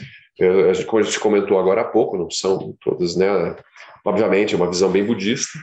Como 0.87 1.01
a 1.01 1.05
gente 1.05 1.19
comentou 1.19 1.57
agora 1.57 1.81
há 1.81 1.85
pouco, 1.85 2.17
não 2.17 2.29
são 2.29 2.75
todas, 2.81 3.15
né? 3.15 3.55
Obviamente, 4.03 4.53
é 4.53 4.57
uma 4.57 4.69
visão 4.69 4.91
bem 4.91 5.03
budista, 5.03 5.57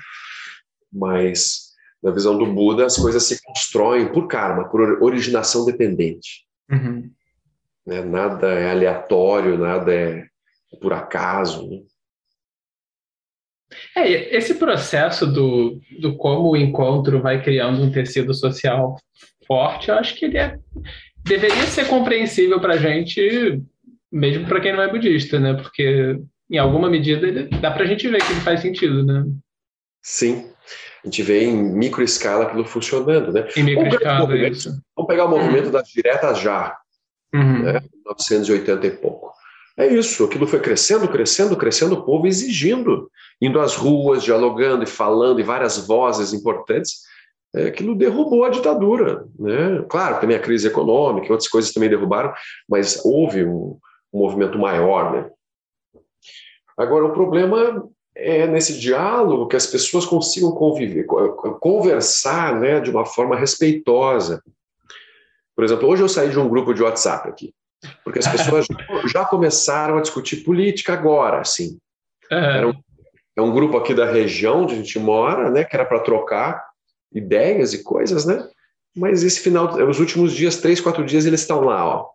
mas 0.90 1.71
na 2.02 2.10
visão 2.10 2.36
do 2.36 2.46
Buda, 2.46 2.84
as 2.84 2.96
coisas 2.96 3.22
se 3.22 3.40
constroem 3.42 4.12
por 4.12 4.26
karma, 4.26 4.68
por 4.68 5.02
originação 5.02 5.64
dependente. 5.64 6.44
Uhum. 6.70 7.10
Né? 7.86 8.02
Nada 8.02 8.48
é 8.48 8.70
aleatório, 8.70 9.56
nada 9.56 9.92
é 9.92 10.24
por 10.80 10.92
acaso. 10.92 11.68
Né? 11.68 11.82
É, 13.96 14.36
esse 14.36 14.54
processo 14.54 15.26
do, 15.26 15.80
do 16.00 16.16
como 16.16 16.50
o 16.50 16.56
encontro 16.56 17.20
vai 17.20 17.42
criando 17.42 17.82
um 17.82 17.92
tecido 17.92 18.34
social 18.34 18.98
forte, 19.46 19.88
eu 19.88 19.96
acho 19.96 20.14
que 20.14 20.24
ele 20.24 20.38
é, 20.38 20.58
deveria 21.24 21.66
ser 21.66 21.88
compreensível 21.88 22.60
para 22.60 22.74
a 22.74 22.78
gente, 22.78 23.62
mesmo 24.10 24.46
para 24.46 24.60
quem 24.60 24.72
não 24.72 24.82
é 24.82 24.90
budista, 24.90 25.38
né? 25.38 25.54
Porque, 25.54 26.18
em 26.50 26.58
alguma 26.58 26.90
medida, 26.90 27.48
dá 27.60 27.70
para 27.70 27.84
a 27.84 27.86
gente 27.86 28.08
ver 28.08 28.24
que 28.24 28.32
ele 28.32 28.40
faz 28.40 28.60
sentido, 28.60 29.04
né? 29.04 29.24
Sim, 30.02 30.51
a 31.02 31.06
gente 31.06 31.22
vê 31.22 31.44
em 31.44 31.56
micro 31.56 32.02
escala 32.02 32.44
aquilo 32.44 32.64
funcionando, 32.64 33.32
né? 33.32 33.48
Em 33.56 33.64
micro 33.64 33.88
escala, 33.88 34.36
isso. 34.36 34.80
Vamos 34.96 35.08
pegar 35.08 35.24
o 35.24 35.28
movimento 35.28 35.66
uhum. 35.66 35.72
das 35.72 35.88
diretas 35.88 36.38
já, 36.38 36.76
uhum. 37.34 37.62
né? 37.62 37.80
1980 38.06 38.86
e 38.86 38.90
pouco. 38.92 39.32
É 39.76 39.86
isso, 39.86 40.24
aquilo 40.24 40.46
foi 40.46 40.60
crescendo, 40.60 41.08
crescendo, 41.08 41.56
crescendo, 41.56 41.94
o 41.94 42.04
povo 42.04 42.26
exigindo, 42.26 43.10
indo 43.40 43.58
às 43.58 43.74
ruas, 43.74 44.22
dialogando 44.22 44.84
e 44.84 44.86
falando, 44.86 45.40
e 45.40 45.42
várias 45.42 45.86
vozes 45.86 46.32
importantes, 46.32 47.00
é, 47.54 47.66
aquilo 47.66 47.94
derrubou 47.94 48.44
a 48.44 48.50
ditadura. 48.50 49.24
Né? 49.38 49.84
Claro, 49.88 50.20
também 50.20 50.36
a 50.36 50.40
crise 50.40 50.68
econômica 50.68 51.26
e 51.26 51.30
outras 51.30 51.48
coisas 51.48 51.72
também 51.72 51.88
derrubaram, 51.88 52.32
mas 52.68 53.02
houve 53.04 53.44
um, 53.44 53.78
um 54.12 54.18
movimento 54.18 54.58
maior. 54.58 55.12
Né? 55.12 55.30
Agora, 56.76 57.06
o 57.06 57.12
problema 57.12 57.88
é 58.14 58.46
nesse 58.46 58.78
diálogo 58.78 59.48
que 59.48 59.56
as 59.56 59.66
pessoas 59.66 60.04
consigam 60.04 60.52
conviver, 60.52 61.06
conversar 61.60 62.58
né, 62.58 62.80
de 62.80 62.90
uma 62.90 63.06
forma 63.06 63.36
respeitosa. 63.36 64.42
Por 65.54 65.64
exemplo, 65.64 65.88
hoje 65.88 66.02
eu 66.02 66.08
saí 66.08 66.30
de 66.30 66.38
um 66.38 66.48
grupo 66.48 66.74
de 66.74 66.82
WhatsApp 66.82 67.28
aqui, 67.28 67.54
porque 68.04 68.18
as 68.18 68.28
pessoas 68.28 68.66
já 69.10 69.24
começaram 69.24 69.98
a 69.98 70.00
discutir 70.00 70.44
política 70.44 70.92
agora, 70.92 71.40
assim. 71.40 71.78
Era 72.30 72.68
um, 72.68 72.74
é 73.36 73.42
um 73.42 73.52
grupo 73.52 73.76
aqui 73.76 73.94
da 73.94 74.10
região 74.10 74.62
onde 74.62 74.74
a 74.74 74.76
gente 74.76 74.98
mora, 74.98 75.50
né, 75.50 75.64
que 75.64 75.74
era 75.74 75.84
para 75.84 76.00
trocar 76.00 76.64
ideias 77.14 77.72
e 77.74 77.82
coisas, 77.82 78.24
né? 78.24 78.46
Mas 78.94 79.22
esse 79.22 79.40
final, 79.40 79.74
os 79.88 80.00
últimos 80.00 80.32
dias, 80.32 80.58
três, 80.58 80.80
quatro 80.80 81.04
dias, 81.04 81.24
eles 81.24 81.40
estão 81.40 81.60
lá, 81.60 81.86
ó. 81.86 82.10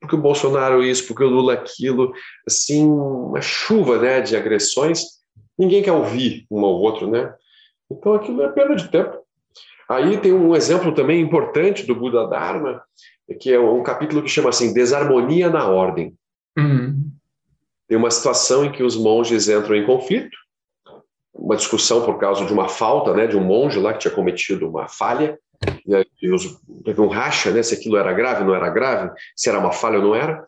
Porque 0.00 0.16
o 0.16 0.20
Bolsonaro 0.20 0.82
isso, 0.82 1.06
porque 1.06 1.22
o 1.24 1.28
Lula 1.28 1.54
aquilo, 1.54 2.12
assim, 2.46 2.84
uma 2.84 3.40
chuva, 3.40 3.98
né, 3.98 4.20
de 4.20 4.36
agressões 4.36 5.15
ninguém 5.58 5.82
quer 5.82 5.92
ouvir 5.92 6.46
um 6.50 6.64
ao 6.64 6.74
outro, 6.74 7.10
né? 7.10 7.34
Então 7.90 8.14
aquilo 8.14 8.42
é 8.42 8.48
perda 8.48 8.74
de 8.74 8.88
tempo. 8.88 9.18
Aí 9.88 10.18
tem 10.18 10.32
um 10.32 10.54
exemplo 10.54 10.92
também 10.92 11.20
importante 11.20 11.86
do 11.86 11.94
Buda 11.94 12.26
Dharma, 12.26 12.82
que 13.40 13.52
é 13.52 13.58
um 13.58 13.82
capítulo 13.82 14.22
que 14.22 14.28
chama 14.28 14.48
assim 14.48 14.74
Desarmonia 14.74 15.48
na 15.48 15.68
Ordem. 15.68 16.14
Uhum. 16.58 17.10
Tem 17.88 17.96
uma 17.96 18.10
situação 18.10 18.64
em 18.64 18.72
que 18.72 18.82
os 18.82 18.96
monges 18.96 19.48
entram 19.48 19.76
em 19.76 19.86
conflito, 19.86 20.36
uma 21.32 21.54
discussão 21.54 22.04
por 22.04 22.18
causa 22.18 22.44
de 22.44 22.52
uma 22.52 22.68
falta, 22.68 23.14
né, 23.14 23.26
de 23.26 23.36
um 23.36 23.44
monge 23.44 23.78
lá 23.78 23.92
que 23.92 24.00
tinha 24.00 24.14
cometido 24.14 24.68
uma 24.68 24.88
falha, 24.88 25.38
e 25.86 25.94
aí, 25.94 26.04
teve 26.84 27.00
um 27.00 27.08
racha, 27.08 27.50
né, 27.50 27.62
se 27.62 27.74
aquilo 27.74 27.96
era 27.96 28.12
grave, 28.12 28.44
não 28.44 28.54
era 28.54 28.68
grave, 28.68 29.10
se 29.34 29.48
era 29.48 29.58
uma 29.58 29.72
falha 29.72 29.98
ou 29.98 30.04
não 30.04 30.14
era. 30.14 30.44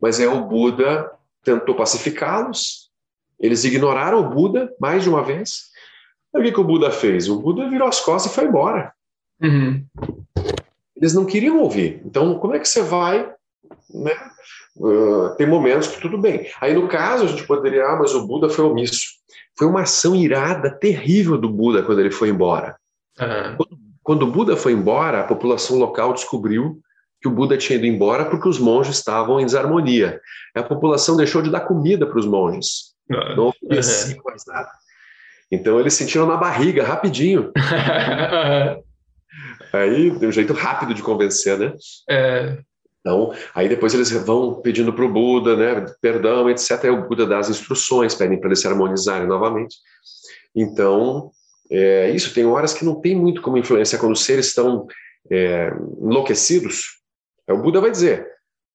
Mas 0.00 0.20
aí 0.20 0.26
o 0.26 0.44
Buda 0.44 1.10
tentou 1.42 1.74
pacificá-los, 1.74 2.85
eles 3.38 3.64
ignoraram 3.64 4.20
o 4.20 4.30
Buda 4.30 4.70
mais 4.80 5.02
de 5.02 5.08
uma 5.08 5.22
vez. 5.22 5.66
Aí 6.34 6.40
o 6.40 6.44
que, 6.44 6.52
que 6.52 6.60
o 6.60 6.64
Buda 6.64 6.90
fez? 6.90 7.28
O 7.28 7.40
Buda 7.40 7.68
virou 7.68 7.88
as 7.88 8.00
costas 8.00 8.32
e 8.32 8.34
foi 8.34 8.44
embora. 8.44 8.92
Uhum. 9.42 9.84
Eles 10.96 11.14
não 11.14 11.26
queriam 11.26 11.60
ouvir. 11.60 12.00
Então, 12.04 12.38
como 12.38 12.54
é 12.54 12.58
que 12.58 12.68
você 12.68 12.82
vai 12.82 13.30
né? 13.92 14.12
Uh, 14.76 15.34
tem 15.36 15.46
momentos 15.46 15.88
que 15.88 16.00
tudo 16.00 16.18
bem. 16.18 16.48
Aí, 16.60 16.74
no 16.74 16.88
caso, 16.88 17.24
a 17.24 17.28
gente 17.28 17.46
poderia, 17.46 17.86
ah, 17.86 17.96
mas 17.96 18.14
o 18.14 18.26
Buda 18.26 18.48
foi 18.48 18.64
omisso. 18.64 19.16
Foi 19.56 19.66
uma 19.66 19.82
ação 19.82 20.14
irada, 20.14 20.70
terrível 20.70 21.38
do 21.38 21.48
Buda 21.48 21.82
quando 21.82 22.00
ele 22.00 22.10
foi 22.10 22.28
embora. 22.28 22.76
Uhum. 23.18 23.56
Quando, 23.56 23.78
quando 24.02 24.22
o 24.22 24.30
Buda 24.30 24.56
foi 24.56 24.72
embora, 24.72 25.20
a 25.20 25.24
população 25.24 25.78
local 25.78 26.12
descobriu 26.12 26.78
que 27.20 27.28
o 27.28 27.30
Buda 27.30 27.56
tinha 27.56 27.78
ido 27.78 27.86
embora 27.86 28.26
porque 28.26 28.48
os 28.48 28.58
monges 28.58 28.98
estavam 28.98 29.40
em 29.40 29.46
desarmonia. 29.46 30.20
A 30.54 30.62
população 30.62 31.16
deixou 31.16 31.40
de 31.40 31.50
dar 31.50 31.60
comida 31.60 32.06
para 32.06 32.18
os 32.18 32.26
monges. 32.26 32.94
Não 33.08 33.52
mais 34.24 34.44
nada. 34.46 34.70
Então 35.50 35.78
eles 35.78 35.94
sentiram 35.94 36.26
na 36.26 36.36
barriga 36.36 36.84
rapidinho. 36.84 37.52
Aí, 39.72 40.10
de 40.10 40.26
um 40.26 40.32
jeito 40.32 40.52
rápido 40.52 40.94
de 40.94 41.02
convencer, 41.02 41.58
né? 41.58 41.74
É. 42.08 42.58
Então, 43.00 43.32
aí 43.54 43.68
depois 43.68 43.94
eles 43.94 44.10
vão 44.10 44.60
pedindo 44.60 44.92
para 44.92 45.04
o 45.04 45.12
Buda, 45.12 45.56
né, 45.56 45.86
perdão, 46.00 46.50
etc. 46.50 46.84
Aí 46.84 46.90
o 46.90 47.06
Buda 47.06 47.24
dá 47.24 47.38
as 47.38 47.48
instruções, 47.48 48.16
pedem 48.16 48.40
para 48.40 48.48
eles 48.48 48.60
se 48.60 48.66
harmonizarem 48.66 49.28
novamente. 49.28 49.76
Então, 50.54 51.30
é, 51.70 52.10
isso 52.10 52.34
tem 52.34 52.46
horas 52.46 52.74
que 52.74 52.84
não 52.84 53.00
tem 53.00 53.14
muito 53.14 53.40
como 53.40 53.58
influenciar 53.58 54.00
quando 54.00 54.14
os 54.14 54.24
seres 54.24 54.48
estão 54.48 54.88
é, 55.30 55.70
enlouquecidos. 56.00 57.00
O 57.48 57.58
Buda 57.58 57.80
vai 57.80 57.92
dizer: 57.92 58.26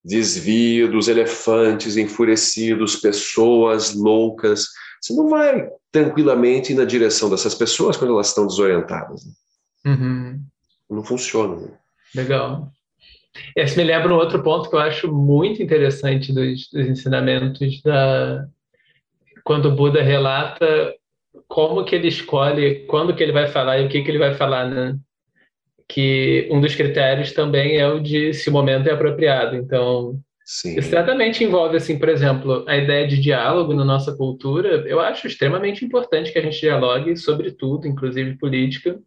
desvio 0.03 0.91
dos 0.91 1.07
elefantes 1.07 1.97
enfurecidos, 1.97 2.95
pessoas 2.95 3.93
loucas. 3.93 4.67
Você 4.99 5.13
não 5.13 5.29
vai 5.29 5.69
tranquilamente 5.91 6.73
na 6.73 6.85
direção 6.85 7.29
dessas 7.29 7.55
pessoas 7.55 7.97
quando 7.97 8.13
elas 8.13 8.29
estão 8.29 8.47
desorientadas. 8.47 9.25
Né? 9.25 9.33
Uhum. 9.85 10.41
Não 10.89 11.03
funciona. 11.03 11.55
Né? 11.55 11.71
Legal. 12.15 12.71
Esse 13.55 13.77
me 13.77 13.83
lembra 13.83 14.13
um 14.13 14.17
outro 14.17 14.43
ponto 14.43 14.69
que 14.69 14.75
eu 14.75 14.79
acho 14.79 15.11
muito 15.11 15.63
interessante 15.63 16.33
dos, 16.33 16.69
dos 16.69 16.87
ensinamentos 16.87 17.81
da 17.81 18.45
quando 19.43 19.69
o 19.69 19.75
Buda 19.75 20.03
relata 20.03 20.93
como 21.47 21.83
que 21.83 21.95
ele 21.95 22.09
escolhe 22.09 22.85
quando 22.85 23.15
que 23.15 23.23
ele 23.23 23.31
vai 23.31 23.47
falar 23.47 23.79
e 23.79 23.85
o 23.85 23.89
que 23.89 24.01
que 24.03 24.11
ele 24.11 24.19
vai 24.19 24.35
falar, 24.35 24.69
né? 24.69 24.97
Que 25.91 26.47
um 26.49 26.61
dos 26.61 26.73
critérios 26.73 27.33
também 27.33 27.77
é 27.77 27.85
o 27.85 27.99
de 27.99 28.33
se 28.33 28.49
o 28.49 28.53
momento 28.53 28.87
é 28.87 28.93
apropriado. 28.93 29.57
Então, 29.57 30.17
Sim. 30.45 30.79
isso 30.79 30.89
certamente 30.89 31.43
envolve, 31.43 31.75
assim, 31.75 31.99
por 31.99 32.07
exemplo, 32.07 32.63
a 32.65 32.77
ideia 32.77 33.05
de 33.05 33.19
diálogo 33.19 33.73
na 33.73 33.83
nossa 33.83 34.15
cultura. 34.15 34.85
Eu 34.87 35.01
acho 35.01 35.27
extremamente 35.27 35.83
importante 35.83 36.31
que 36.31 36.39
a 36.39 36.41
gente 36.41 36.61
dialogue 36.61 37.17
sobre 37.17 37.51
tudo, 37.51 37.87
inclusive 37.87 38.37
política. 38.37 38.97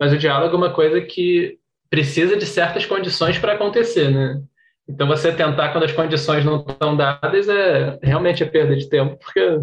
Mas 0.00 0.10
o 0.10 0.16
diálogo 0.16 0.54
é 0.54 0.58
uma 0.58 0.72
coisa 0.72 1.02
que 1.02 1.58
precisa 1.90 2.34
de 2.34 2.46
certas 2.46 2.86
condições 2.86 3.38
para 3.38 3.52
acontecer, 3.52 4.10
né? 4.10 4.40
Então, 4.88 5.06
você 5.06 5.32
tentar 5.32 5.68
quando 5.68 5.84
as 5.84 5.92
condições 5.92 6.46
não 6.46 6.64
estão 6.66 6.96
dadas 6.96 7.46
é 7.46 7.98
realmente 8.02 8.42
é 8.42 8.46
perda 8.46 8.74
de 8.74 8.88
tempo, 8.88 9.18
porque 9.18 9.60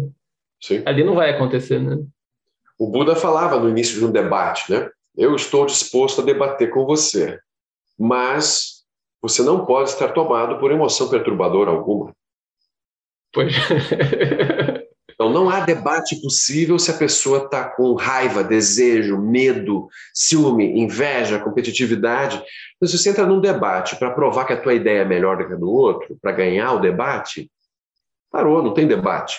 Sim. 0.60 0.82
ali 0.86 1.02
não 1.02 1.16
vai 1.16 1.30
acontecer, 1.30 1.80
né? 1.80 1.98
O 2.78 2.86
Buda 2.86 3.16
falava 3.16 3.58
no 3.58 3.68
início 3.68 3.98
de 3.98 4.04
um 4.04 4.12
debate, 4.12 4.70
né? 4.72 4.88
Eu 5.20 5.36
estou 5.36 5.66
disposto 5.66 6.22
a 6.22 6.24
debater 6.24 6.70
com 6.70 6.86
você, 6.86 7.38
mas 7.98 8.86
você 9.20 9.42
não 9.42 9.66
pode 9.66 9.90
estar 9.90 10.08
tomado 10.14 10.58
por 10.58 10.72
emoção 10.72 11.10
perturbadora 11.10 11.70
alguma. 11.70 12.14
Pois. 13.30 13.52
Então, 15.12 15.30
não 15.30 15.50
há 15.50 15.60
debate 15.60 16.18
possível 16.22 16.78
se 16.78 16.90
a 16.90 16.96
pessoa 16.96 17.44
está 17.44 17.68
com 17.68 17.92
raiva, 17.92 18.42
desejo, 18.42 19.18
medo, 19.18 19.86
ciúme, 20.14 20.80
inveja, 20.80 21.38
competitividade. 21.38 22.42
Então, 22.76 22.88
se 22.88 22.96
você 22.96 23.10
entra 23.10 23.26
num 23.26 23.38
debate 23.38 23.96
para 23.96 24.12
provar 24.12 24.46
que 24.46 24.54
a 24.54 24.56
tua 24.58 24.72
ideia 24.72 25.02
é 25.02 25.04
melhor 25.04 25.36
do 25.36 25.46
que 25.46 25.52
a 25.52 25.56
do 25.56 25.70
outro, 25.70 26.16
para 26.22 26.32
ganhar 26.32 26.72
o 26.72 26.80
debate, 26.80 27.50
parou, 28.32 28.62
não 28.62 28.72
tem 28.72 28.88
debate. 28.88 29.36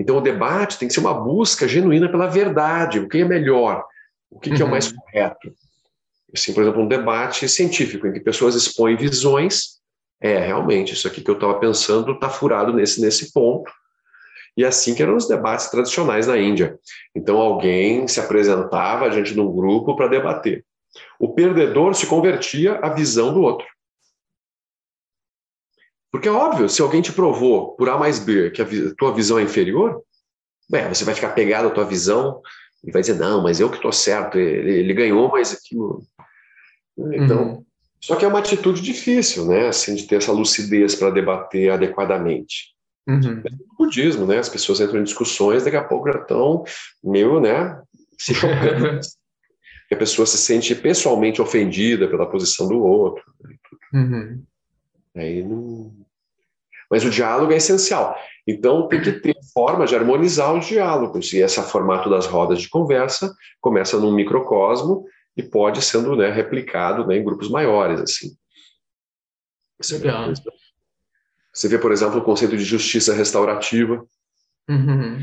Então, 0.00 0.16
o 0.16 0.22
debate 0.22 0.78
tem 0.78 0.88
que 0.88 0.94
ser 0.94 1.00
uma 1.00 1.12
busca 1.12 1.68
genuína 1.68 2.10
pela 2.10 2.26
verdade, 2.26 2.98
o 2.98 3.06
que 3.06 3.18
é 3.18 3.24
melhor, 3.26 3.84
o 4.30 4.38
que, 4.38 4.50
uhum. 4.50 4.56
que 4.56 4.62
é 4.62 4.64
o 4.64 4.70
mais 4.70 4.90
uhum. 4.90 4.98
correto. 4.98 5.52
Assim, 6.34 6.52
por 6.52 6.62
exemplo, 6.62 6.82
um 6.82 6.88
debate 6.88 7.48
científico 7.48 8.06
em 8.06 8.12
que 8.12 8.20
pessoas 8.20 8.54
expõem 8.54 8.96
visões. 8.96 9.78
É, 10.20 10.38
realmente, 10.38 10.94
isso 10.94 11.06
aqui 11.06 11.22
que 11.22 11.30
eu 11.30 11.34
estava 11.34 11.58
pensando 11.58 12.12
está 12.12 12.28
furado 12.28 12.72
nesse, 12.72 13.00
nesse 13.00 13.32
ponto 13.32 13.70
e 14.58 14.64
assim 14.64 14.92
que 14.92 15.00
eram 15.00 15.14
os 15.14 15.28
debates 15.28 15.68
tradicionais 15.68 16.26
na 16.26 16.36
Índia. 16.36 16.76
Então 17.14 17.38
alguém 17.38 18.08
se 18.08 18.18
apresentava 18.18 19.08
diante 19.08 19.32
de 19.32 19.40
um 19.40 19.54
grupo 19.54 19.94
para 19.94 20.08
debater. 20.08 20.66
O 21.16 21.32
perdedor 21.32 21.94
se 21.94 22.08
convertia 22.08 22.74
à 22.82 22.88
visão 22.88 23.32
do 23.32 23.40
outro. 23.40 23.64
Porque 26.10 26.26
é 26.26 26.32
óbvio, 26.32 26.68
se 26.68 26.82
alguém 26.82 27.00
te 27.00 27.12
provou 27.12 27.76
por 27.76 27.88
A 27.88 27.96
mais 27.96 28.18
B 28.18 28.50
que 28.50 28.60
a 28.60 28.66
tua 28.96 29.14
visão 29.14 29.38
é 29.38 29.42
inferior, 29.42 30.02
bem, 30.68 30.88
você 30.88 31.04
vai 31.04 31.14
ficar 31.14 31.28
pegado 31.34 31.68
à 31.68 31.70
tua 31.70 31.84
visão 31.84 32.42
e 32.88 32.90
vai 32.90 33.02
dizer, 33.02 33.18
não, 33.18 33.42
mas 33.42 33.60
eu 33.60 33.68
que 33.68 33.76
estou 33.76 33.92
certo, 33.92 34.38
ele, 34.38 34.72
ele, 34.72 34.94
ganhou, 34.94 35.28
mas 35.30 35.52
aquilo... 35.52 36.02
Então, 37.12 37.42
uhum. 37.42 37.64
só 38.00 38.16
que 38.16 38.24
é 38.24 38.28
uma 38.28 38.38
atitude 38.38 38.80
difícil, 38.80 39.46
né, 39.46 39.68
assim, 39.68 39.94
de 39.94 40.04
ter 40.04 40.16
essa 40.16 40.32
lucidez 40.32 40.94
para 40.94 41.10
debater 41.10 41.70
adequadamente. 41.70 42.74
Uhum. 43.06 43.42
O 43.72 43.84
budismo, 43.84 44.26
né? 44.26 44.38
As 44.38 44.48
pessoas 44.48 44.80
entram 44.80 45.00
em 45.00 45.04
discussões, 45.04 45.64
daqui 45.64 45.76
a 45.76 45.84
pouco 45.84 46.10
já 46.10 46.18
estão 46.18 46.64
meio, 47.04 47.40
né? 47.40 47.80
Se 48.18 48.34
chocando. 48.34 49.00
a 49.92 49.96
pessoa 49.96 50.26
se 50.26 50.36
sente 50.36 50.74
pessoalmente 50.74 51.40
ofendida 51.40 52.08
pela 52.08 52.28
posição 52.28 52.68
do 52.68 52.82
outro. 52.82 53.22
Uhum. 53.92 54.42
Aí 55.14 55.42
não... 55.42 55.92
Mas 56.90 57.04
o 57.04 57.10
diálogo 57.10 57.52
é 57.52 57.56
essencial. 57.56 58.16
Então 58.46 58.88
tem 58.88 59.02
que 59.02 59.12
ter 59.12 59.36
forma 59.52 59.86
de 59.86 59.94
harmonizar 59.94 60.54
os 60.54 60.66
diálogos. 60.66 61.32
E 61.32 61.38
esse 61.38 61.62
formato 61.62 62.08
das 62.08 62.26
rodas 62.26 62.60
de 62.62 62.68
conversa 62.68 63.34
começa 63.60 63.98
num 63.98 64.12
microcosmo 64.12 65.04
e 65.36 65.42
pode 65.42 65.82
sendo 65.82 66.16
né, 66.16 66.30
replicado 66.30 67.06
né, 67.06 67.18
em 67.18 67.24
grupos 67.24 67.50
maiores. 67.50 68.00
assim. 68.00 68.36
Legal. 69.92 70.32
Você 71.52 71.68
vê, 71.68 71.78
por 71.78 71.92
exemplo, 71.92 72.18
o 72.18 72.24
conceito 72.24 72.56
de 72.56 72.64
justiça 72.64 73.12
restaurativa, 73.12 74.04
uhum. 74.68 75.20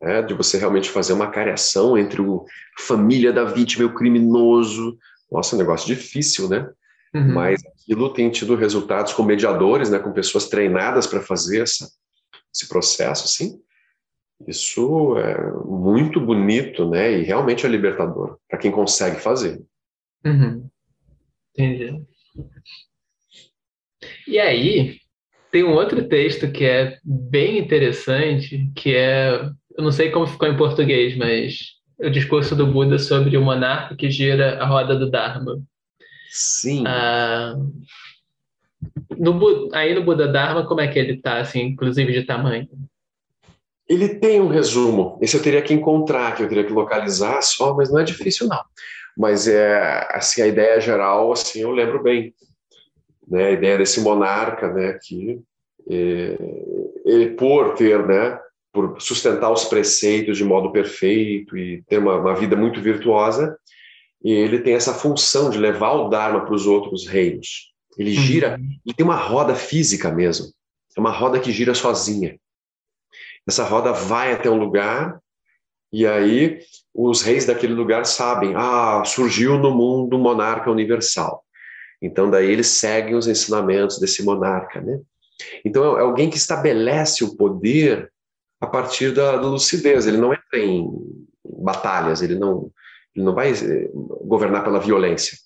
né, 0.00 0.22
de 0.22 0.34
você 0.34 0.58
realmente 0.58 0.90
fazer 0.90 1.12
uma 1.12 1.30
cariação 1.30 1.96
entre 1.96 2.22
a 2.22 2.82
família 2.82 3.32
da 3.32 3.44
vítima 3.44 3.84
e 3.84 3.86
o 3.86 3.94
criminoso. 3.94 4.98
Nossa, 5.30 5.56
um 5.56 5.58
negócio 5.58 5.86
difícil, 5.86 6.48
né? 6.48 6.68
Uhum. 7.16 7.32
Mas 7.32 7.62
aquilo 7.64 8.12
tem 8.12 8.28
tido 8.30 8.54
resultados 8.54 9.14
com 9.14 9.22
mediadores, 9.22 9.88
né, 9.88 9.98
com 9.98 10.12
pessoas 10.12 10.50
treinadas 10.50 11.06
para 11.06 11.22
fazer 11.22 11.62
essa, 11.62 11.88
esse 12.54 12.68
processo, 12.68 13.24
assim. 13.24 13.58
Isso 14.46 15.16
é 15.16 15.50
muito 15.64 16.20
bonito, 16.20 16.86
né? 16.90 17.18
E 17.18 17.22
realmente 17.22 17.64
é 17.64 17.68
libertador 17.70 18.36
para 18.46 18.58
quem 18.58 18.70
consegue 18.70 19.18
fazer. 19.18 19.64
Uhum. 20.26 20.68
Entendi. 21.54 22.04
E 24.28 24.38
aí, 24.38 24.98
tem 25.50 25.64
um 25.64 25.72
outro 25.72 26.06
texto 26.06 26.52
que 26.52 26.66
é 26.66 26.98
bem 27.02 27.58
interessante, 27.58 28.70
que 28.76 28.94
é, 28.94 29.30
eu 29.74 29.82
não 29.82 29.90
sei 29.90 30.10
como 30.10 30.26
ficou 30.26 30.48
em 30.48 30.56
português, 30.56 31.16
mas 31.16 31.76
o 31.98 32.10
discurso 32.10 32.54
do 32.54 32.66
Buda 32.66 32.98
sobre 32.98 33.38
o 33.38 33.42
monarca 33.42 33.96
que 33.96 34.10
gira 34.10 34.62
a 34.62 34.66
roda 34.66 34.94
do 34.94 35.10
Dharma. 35.10 35.62
Sim. 36.36 36.84
Ah, 36.86 37.56
no, 39.16 39.70
aí 39.72 39.94
no 39.94 40.04
Buda 40.04 40.28
Dharma, 40.28 40.66
como 40.66 40.82
é 40.82 40.88
que 40.88 40.98
ele 40.98 41.14
está, 41.14 41.38
assim, 41.38 41.60
inclusive 41.62 42.12
de 42.12 42.24
tamanho? 42.24 42.68
Ele 43.88 44.16
tem 44.16 44.40
um 44.40 44.48
resumo. 44.48 45.18
Esse 45.22 45.36
eu 45.36 45.42
teria 45.42 45.62
que 45.62 45.72
encontrar, 45.72 46.36
que 46.36 46.42
eu 46.42 46.48
teria 46.48 46.64
que 46.64 46.72
localizar 46.72 47.40
só, 47.40 47.74
mas 47.74 47.90
não 47.90 48.00
é 48.00 48.04
difícil 48.04 48.46
não. 48.48 48.60
Mas 49.16 49.48
é 49.48 50.06
assim 50.10 50.42
a 50.42 50.46
ideia 50.46 50.78
geral, 50.78 51.32
assim 51.32 51.60
eu 51.62 51.70
lembro 51.70 52.02
bem 52.02 52.34
né, 53.26 53.46
a 53.46 53.50
ideia 53.52 53.78
desse 53.78 54.00
monarca, 54.00 54.70
né, 54.70 54.98
que 55.02 55.40
é, 55.88 56.36
ele 57.06 57.30
por 57.30 57.74
ter, 57.74 58.06
né, 58.06 58.38
por 58.72 59.00
sustentar 59.00 59.50
os 59.50 59.64
preceitos 59.64 60.36
de 60.36 60.44
modo 60.44 60.70
perfeito 60.70 61.56
e 61.56 61.82
ter 61.88 61.96
uma, 61.96 62.16
uma 62.16 62.34
vida 62.34 62.54
muito 62.54 62.82
virtuosa, 62.82 63.56
e 64.26 64.32
ele 64.32 64.58
tem 64.58 64.74
essa 64.74 64.92
função 64.92 65.48
de 65.50 65.56
levar 65.56 65.92
o 65.92 66.08
Dharma 66.08 66.44
para 66.44 66.52
os 66.52 66.66
outros 66.66 67.06
reinos. 67.06 67.72
Ele 67.96 68.10
uhum. 68.10 68.22
gira, 68.24 68.56
uhum. 68.58 68.68
ele 68.84 68.94
tem 68.96 69.06
uma 69.06 69.14
roda 69.14 69.54
física 69.54 70.10
mesmo, 70.10 70.46
é 70.96 71.00
uma 71.00 71.12
roda 71.12 71.38
que 71.38 71.52
gira 71.52 71.74
sozinha. 71.74 72.36
Essa 73.46 73.62
roda 73.62 73.92
vai 73.92 74.32
até 74.32 74.50
um 74.50 74.58
lugar 74.58 75.20
E 75.92 76.04
aí 76.04 76.58
os 76.92 77.22
reis 77.22 77.46
daquele 77.46 77.72
lugar 77.72 78.04
sabem, 78.04 78.52
ah, 78.56 79.04
surgiu 79.04 79.60
no 79.60 79.70
mundo 79.70 80.16
um 80.16 80.20
monarca 80.20 80.72
universal. 80.72 81.44
Então 82.02 82.28
daí 82.28 82.50
eles 82.50 82.66
seguem 82.66 83.14
os 83.14 83.28
ensinamentos 83.28 84.00
desse 84.00 84.24
monarca, 84.24 84.80
né? 84.80 84.98
Então 85.64 85.96
é 85.96 86.00
alguém 86.00 86.28
que 86.28 86.36
estabelece 86.36 87.22
o 87.22 87.36
poder 87.36 88.10
a 88.60 88.66
partir 88.66 89.12
da, 89.12 89.36
da 89.36 89.46
lucidez. 89.46 90.04
Ele 90.04 90.16
não 90.16 90.34
entra 90.34 90.58
em 90.58 90.90
batalhas, 91.62 92.22
ele 92.22 92.34
não, 92.34 92.72
ele 93.16 93.24
não 93.24 93.34
vai 93.34 93.50
eh, 93.50 93.90
governar 93.94 94.62
pela 94.62 94.78
violência, 94.78 95.38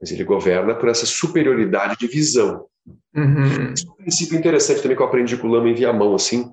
mas 0.00 0.10
ele 0.10 0.24
governa 0.24 0.74
por 0.74 0.88
essa 0.88 1.06
superioridade 1.06 1.96
de 1.98 2.06
visão. 2.08 2.66
Uhum. 3.14 3.72
Esse 3.72 3.86
é 3.86 3.90
um 3.90 3.94
princípio 3.94 4.38
interessante 4.38 4.82
também 4.82 4.96
que 4.96 5.02
eu 5.02 5.06
aprendi 5.06 5.36
com 5.36 5.46
o 5.46 5.50
Lama 5.50 5.68
em 5.68 5.74
Viamão, 5.74 6.14
assim. 6.14 6.52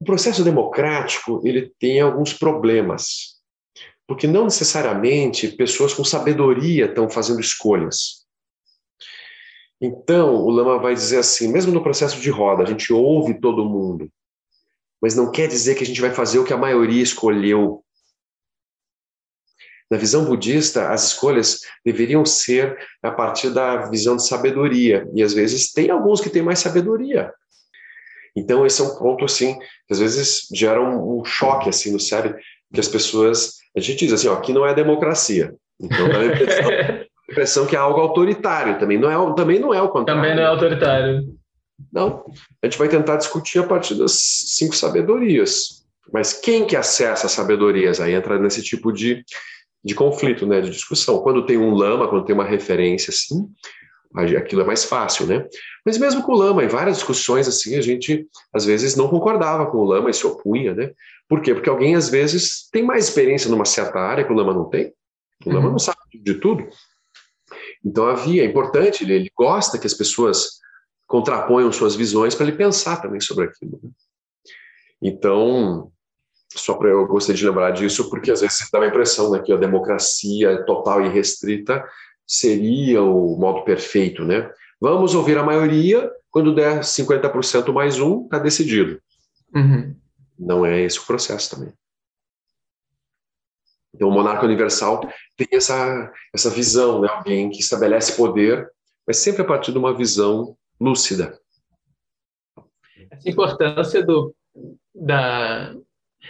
O 0.00 0.04
processo 0.04 0.42
democrático, 0.42 1.40
ele 1.44 1.72
tem 1.78 2.00
alguns 2.00 2.32
problemas, 2.32 3.36
porque 4.06 4.26
não 4.26 4.44
necessariamente 4.44 5.48
pessoas 5.48 5.92
com 5.92 6.04
sabedoria 6.04 6.86
estão 6.86 7.10
fazendo 7.10 7.40
escolhas. 7.40 8.26
Então, 9.80 10.34
o 10.34 10.50
Lama 10.50 10.78
vai 10.78 10.94
dizer 10.94 11.18
assim, 11.18 11.52
mesmo 11.52 11.72
no 11.72 11.82
processo 11.82 12.20
de 12.20 12.30
roda, 12.30 12.62
a 12.62 12.66
gente 12.66 12.92
ouve 12.92 13.40
todo 13.40 13.64
mundo, 13.64 14.10
mas 15.00 15.14
não 15.14 15.30
quer 15.30 15.46
dizer 15.46 15.76
que 15.76 15.84
a 15.84 15.86
gente 15.86 16.00
vai 16.00 16.10
fazer 16.10 16.38
o 16.38 16.44
que 16.44 16.52
a 16.52 16.58
maioria 16.58 17.02
escolheu. 17.02 17.84
Na 19.90 19.96
visão 19.96 20.24
budista, 20.24 20.90
as 20.90 21.08
escolhas 21.08 21.60
deveriam 21.84 22.24
ser 22.24 22.76
a 23.02 23.10
partir 23.10 23.50
da 23.50 23.88
visão 23.88 24.16
de 24.16 24.26
sabedoria, 24.26 25.08
e 25.14 25.22
às 25.22 25.32
vezes 25.32 25.72
tem 25.72 25.90
alguns 25.90 26.20
que 26.20 26.28
têm 26.28 26.42
mais 26.42 26.58
sabedoria. 26.58 27.32
Então 28.36 28.66
esse 28.66 28.80
é 28.80 28.84
um 28.84 28.96
ponto 28.96 29.24
assim, 29.24 29.58
que 29.58 29.92
às 29.92 29.98
vezes 29.98 30.46
gera 30.54 30.80
um, 30.80 31.20
um 31.20 31.24
choque 31.24 31.68
assim 31.68 31.90
no 31.90 31.98
cérebro, 31.98 32.38
que 32.72 32.80
as 32.80 32.88
pessoas, 32.88 33.54
a 33.76 33.80
gente 33.80 34.04
diz 34.04 34.12
assim, 34.12 34.28
ó, 34.28 34.34
aqui 34.34 34.52
não 34.52 34.66
é 34.66 34.74
democracia. 34.74 35.54
Então 35.80 36.08
dá 36.08 36.18
a 36.18 36.26
impressão, 36.26 36.68
a 36.70 37.32
impressão 37.32 37.66
que 37.66 37.76
é 37.76 37.78
algo 37.78 38.00
autoritário 38.00 38.78
também, 38.78 38.98
não 38.98 39.10
é, 39.10 39.34
também 39.34 39.58
não 39.58 39.72
é 39.72 39.80
o 39.80 39.88
contrário. 39.88 40.22
Também 40.22 40.36
não 40.36 40.42
é 40.42 40.46
autoritário. 40.46 41.38
Não, 41.92 42.24
a 42.62 42.66
gente 42.66 42.78
vai 42.78 42.88
tentar 42.88 43.16
discutir 43.16 43.60
a 43.60 43.66
partir 43.66 43.94
das 43.94 44.12
cinco 44.12 44.74
sabedorias. 44.76 45.78
Mas 46.12 46.32
quem 46.32 46.66
que 46.66 46.74
acessa 46.74 47.26
as 47.26 47.32
sabedorias? 47.32 48.00
Aí 48.00 48.14
entra 48.14 48.38
nesse 48.38 48.62
tipo 48.62 48.92
de, 48.92 49.22
de 49.84 49.94
conflito, 49.94 50.46
né, 50.46 50.60
de 50.60 50.70
discussão. 50.70 51.20
Quando 51.20 51.46
tem 51.46 51.56
um 51.56 51.74
lama, 51.74 52.08
quando 52.08 52.24
tem 52.24 52.34
uma 52.34 52.44
referência 52.44 53.10
assim, 53.10 53.48
aquilo 54.36 54.62
é 54.62 54.64
mais 54.64 54.84
fácil, 54.84 55.26
né? 55.26 55.46
Mas 55.84 55.98
mesmo 55.98 56.22
com 56.22 56.32
o 56.32 56.36
lama, 56.36 56.64
em 56.64 56.68
várias 56.68 56.96
discussões 56.96 57.46
assim, 57.46 57.76
a 57.76 57.80
gente 57.80 58.26
às 58.52 58.64
vezes 58.64 58.96
não 58.96 59.08
concordava 59.08 59.66
com 59.66 59.78
o 59.78 59.84
lama 59.84 60.10
e 60.10 60.14
se 60.14 60.26
opunha, 60.26 60.74
né? 60.74 60.92
Por 61.28 61.42
quê? 61.42 61.54
Porque 61.54 61.68
alguém 61.68 61.94
às 61.94 62.08
vezes 62.08 62.68
tem 62.70 62.82
mais 62.82 63.04
experiência 63.04 63.50
numa 63.50 63.64
certa 63.64 63.98
área 63.98 64.24
que 64.24 64.32
o 64.32 64.36
lama 64.36 64.54
não 64.54 64.68
tem. 64.68 64.92
O 65.44 65.50
lama 65.50 65.66
uhum. 65.66 65.72
não 65.72 65.78
sabe 65.78 65.98
de 66.14 66.34
tudo. 66.34 66.66
Então 67.84 68.06
havia, 68.06 68.42
é 68.42 68.46
importante, 68.46 69.04
ele, 69.04 69.12
ele 69.14 69.32
gosta 69.36 69.78
que 69.78 69.86
as 69.86 69.94
pessoas 69.94 70.58
contraponham 71.06 71.70
suas 71.70 71.94
visões 71.94 72.34
para 72.34 72.46
ele 72.46 72.56
pensar 72.56 73.00
também 73.00 73.20
sobre 73.20 73.44
aquilo. 73.44 73.78
Né? 73.82 73.90
Então, 75.00 75.92
só 76.60 76.74
para 76.74 76.88
eu 76.88 77.06
gostaria 77.06 77.38
de 77.38 77.46
lembrar 77.46 77.70
disso, 77.70 78.08
porque 78.10 78.30
às 78.30 78.40
vezes 78.40 78.68
dá 78.72 78.80
a 78.80 78.86
impressão 78.86 79.30
né, 79.30 79.40
que 79.40 79.52
a 79.52 79.56
democracia 79.56 80.64
total 80.64 81.04
e 81.04 81.08
restrita 81.08 81.84
seria 82.26 83.02
o 83.02 83.36
modo 83.36 83.64
perfeito, 83.64 84.24
né? 84.24 84.50
Vamos 84.80 85.14
ouvir 85.14 85.38
a 85.38 85.42
maioria, 85.42 86.10
quando 86.30 86.54
der 86.54 86.80
50% 86.80 87.72
mais 87.72 87.98
um, 87.98 88.24
está 88.24 88.38
decidido. 88.38 89.00
Uhum. 89.54 89.96
Não 90.38 90.64
é 90.64 90.80
esse 90.82 90.98
o 90.98 91.06
processo 91.06 91.56
também. 91.56 91.72
Então, 93.94 94.08
o 94.08 94.12
monarca 94.12 94.44
universal 94.44 95.00
tem 95.36 95.48
essa, 95.52 96.12
essa 96.32 96.50
visão, 96.50 97.00
né? 97.00 97.08
alguém 97.08 97.50
que 97.50 97.60
estabelece 97.60 98.16
poder, 98.16 98.70
mas 99.06 99.16
sempre 99.16 99.42
a 99.42 99.44
partir 99.44 99.72
de 99.72 99.78
uma 99.78 99.96
visão 99.96 100.56
lúcida. 100.80 101.36
Essa 103.10 103.28
importância 103.28 104.04
do, 104.04 104.34
da. 104.94 105.74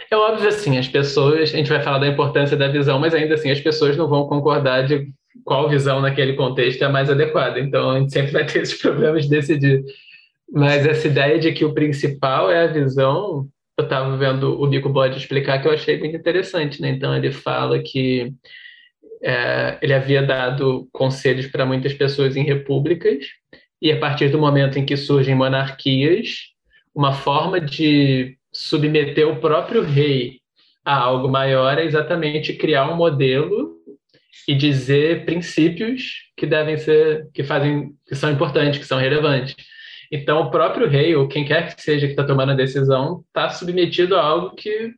É 0.09 0.15
óbvio 0.15 0.47
assim, 0.47 0.77
as 0.77 0.87
pessoas, 0.87 1.53
a 1.53 1.57
gente 1.57 1.69
vai 1.69 1.81
falar 1.81 1.99
da 1.99 2.07
importância 2.07 2.55
da 2.55 2.67
visão, 2.67 2.99
mas 2.99 3.13
ainda 3.13 3.35
assim 3.35 3.51
as 3.51 3.59
pessoas 3.59 3.97
não 3.97 4.07
vão 4.07 4.27
concordar 4.27 4.85
de 4.85 5.11
qual 5.43 5.69
visão 5.69 6.01
naquele 6.01 6.33
contexto 6.33 6.83
é 6.83 6.87
mais 6.87 7.09
adequada. 7.09 7.59
Então 7.59 7.91
a 7.91 7.99
gente 7.99 8.11
sempre 8.11 8.31
vai 8.33 8.45
ter 8.45 8.61
esses 8.61 8.79
problemas 8.79 9.25
de 9.25 9.29
decidir. 9.29 9.83
Mas 10.51 10.85
essa 10.85 11.07
ideia 11.07 11.37
de 11.37 11.51
que 11.51 11.65
o 11.65 11.73
principal 11.73 12.49
é 12.49 12.63
a 12.63 12.67
visão, 12.67 13.47
eu 13.77 13.83
estava 13.83 14.17
vendo 14.17 14.59
o 14.59 14.65
Nico 14.65 14.89
Bode 14.89 15.17
explicar 15.17 15.61
que 15.61 15.67
eu 15.67 15.71
achei 15.71 15.97
muito 15.99 16.15
interessante, 16.15 16.81
né? 16.81 16.89
Então 16.89 17.15
ele 17.15 17.31
fala 17.31 17.79
que 17.79 18.33
é, 19.23 19.77
ele 19.81 19.93
havia 19.93 20.23
dado 20.23 20.87
conselhos 20.91 21.47
para 21.47 21.65
muitas 21.65 21.93
pessoas 21.93 22.35
em 22.35 22.43
repúblicas 22.43 23.25
e 23.81 23.91
a 23.91 23.99
partir 23.99 24.29
do 24.29 24.39
momento 24.39 24.77
em 24.77 24.85
que 24.85 24.97
surgem 24.97 25.35
monarquias, 25.35 26.49
uma 26.93 27.13
forma 27.13 27.61
de 27.61 28.37
submeter 28.59 29.25
o 29.25 29.37
próprio 29.37 29.81
rei 29.81 30.41
a 30.83 30.93
algo 30.93 31.29
maior 31.29 31.77
é 31.77 31.85
exatamente 31.85 32.53
criar 32.53 32.91
um 32.91 32.95
modelo 32.95 33.77
e 34.45 34.53
dizer 34.53 35.23
princípios 35.23 36.23
que 36.35 36.45
devem 36.45 36.75
ser, 36.75 37.29
que 37.33 37.41
fazem, 37.41 37.91
que 38.05 38.15
são 38.15 38.29
importantes, 38.29 38.77
que 38.77 38.85
são 38.85 38.99
relevantes. 38.99 39.55
Então, 40.11 40.41
o 40.41 40.51
próprio 40.51 40.89
rei, 40.89 41.15
ou 41.15 41.27
quem 41.27 41.45
quer 41.45 41.73
que 41.73 41.81
seja 41.81 42.05
que 42.05 42.11
está 42.11 42.25
tomando 42.25 42.51
a 42.51 42.55
decisão, 42.55 43.23
está 43.27 43.49
submetido 43.49 44.17
a 44.17 44.23
algo 44.23 44.55
que 44.55 44.91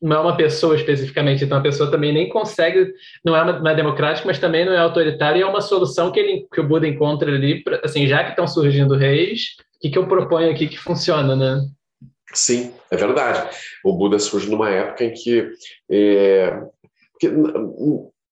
não 0.00 0.16
é 0.16 0.20
uma 0.20 0.36
pessoa 0.36 0.76
especificamente, 0.76 1.44
então 1.44 1.56
a 1.56 1.62
pessoa 1.62 1.90
também 1.90 2.12
nem 2.12 2.28
consegue, 2.28 2.92
não 3.24 3.34
é, 3.34 3.58
não 3.58 3.70
é 3.70 3.74
democrático, 3.74 4.26
mas 4.26 4.38
também 4.38 4.66
não 4.66 4.72
é 4.74 4.78
autoritário, 4.78 5.38
e 5.38 5.42
é 5.42 5.46
uma 5.46 5.60
solução 5.62 6.10
que, 6.10 6.20
ele, 6.20 6.46
que 6.52 6.60
o 6.60 6.66
Buda 6.66 6.86
encontra 6.86 7.32
ali, 7.32 7.62
pra, 7.62 7.80
assim, 7.84 8.06
já 8.06 8.22
que 8.22 8.30
estão 8.30 8.46
surgindo 8.46 8.96
reis, 8.96 9.56
o 9.76 9.80
que, 9.80 9.90
que 9.90 9.98
eu 9.98 10.06
proponho 10.06 10.50
aqui 10.50 10.66
que 10.66 10.76
funciona, 10.76 11.34
né? 11.34 11.62
Sim, 12.32 12.72
é 12.90 12.96
verdade. 12.96 13.54
O 13.84 13.92
Buda 13.92 14.18
surge 14.18 14.50
numa 14.50 14.70
época 14.70 15.04
em 15.04 15.12
que, 15.12 15.50
é, 15.90 16.62
que 17.20 17.30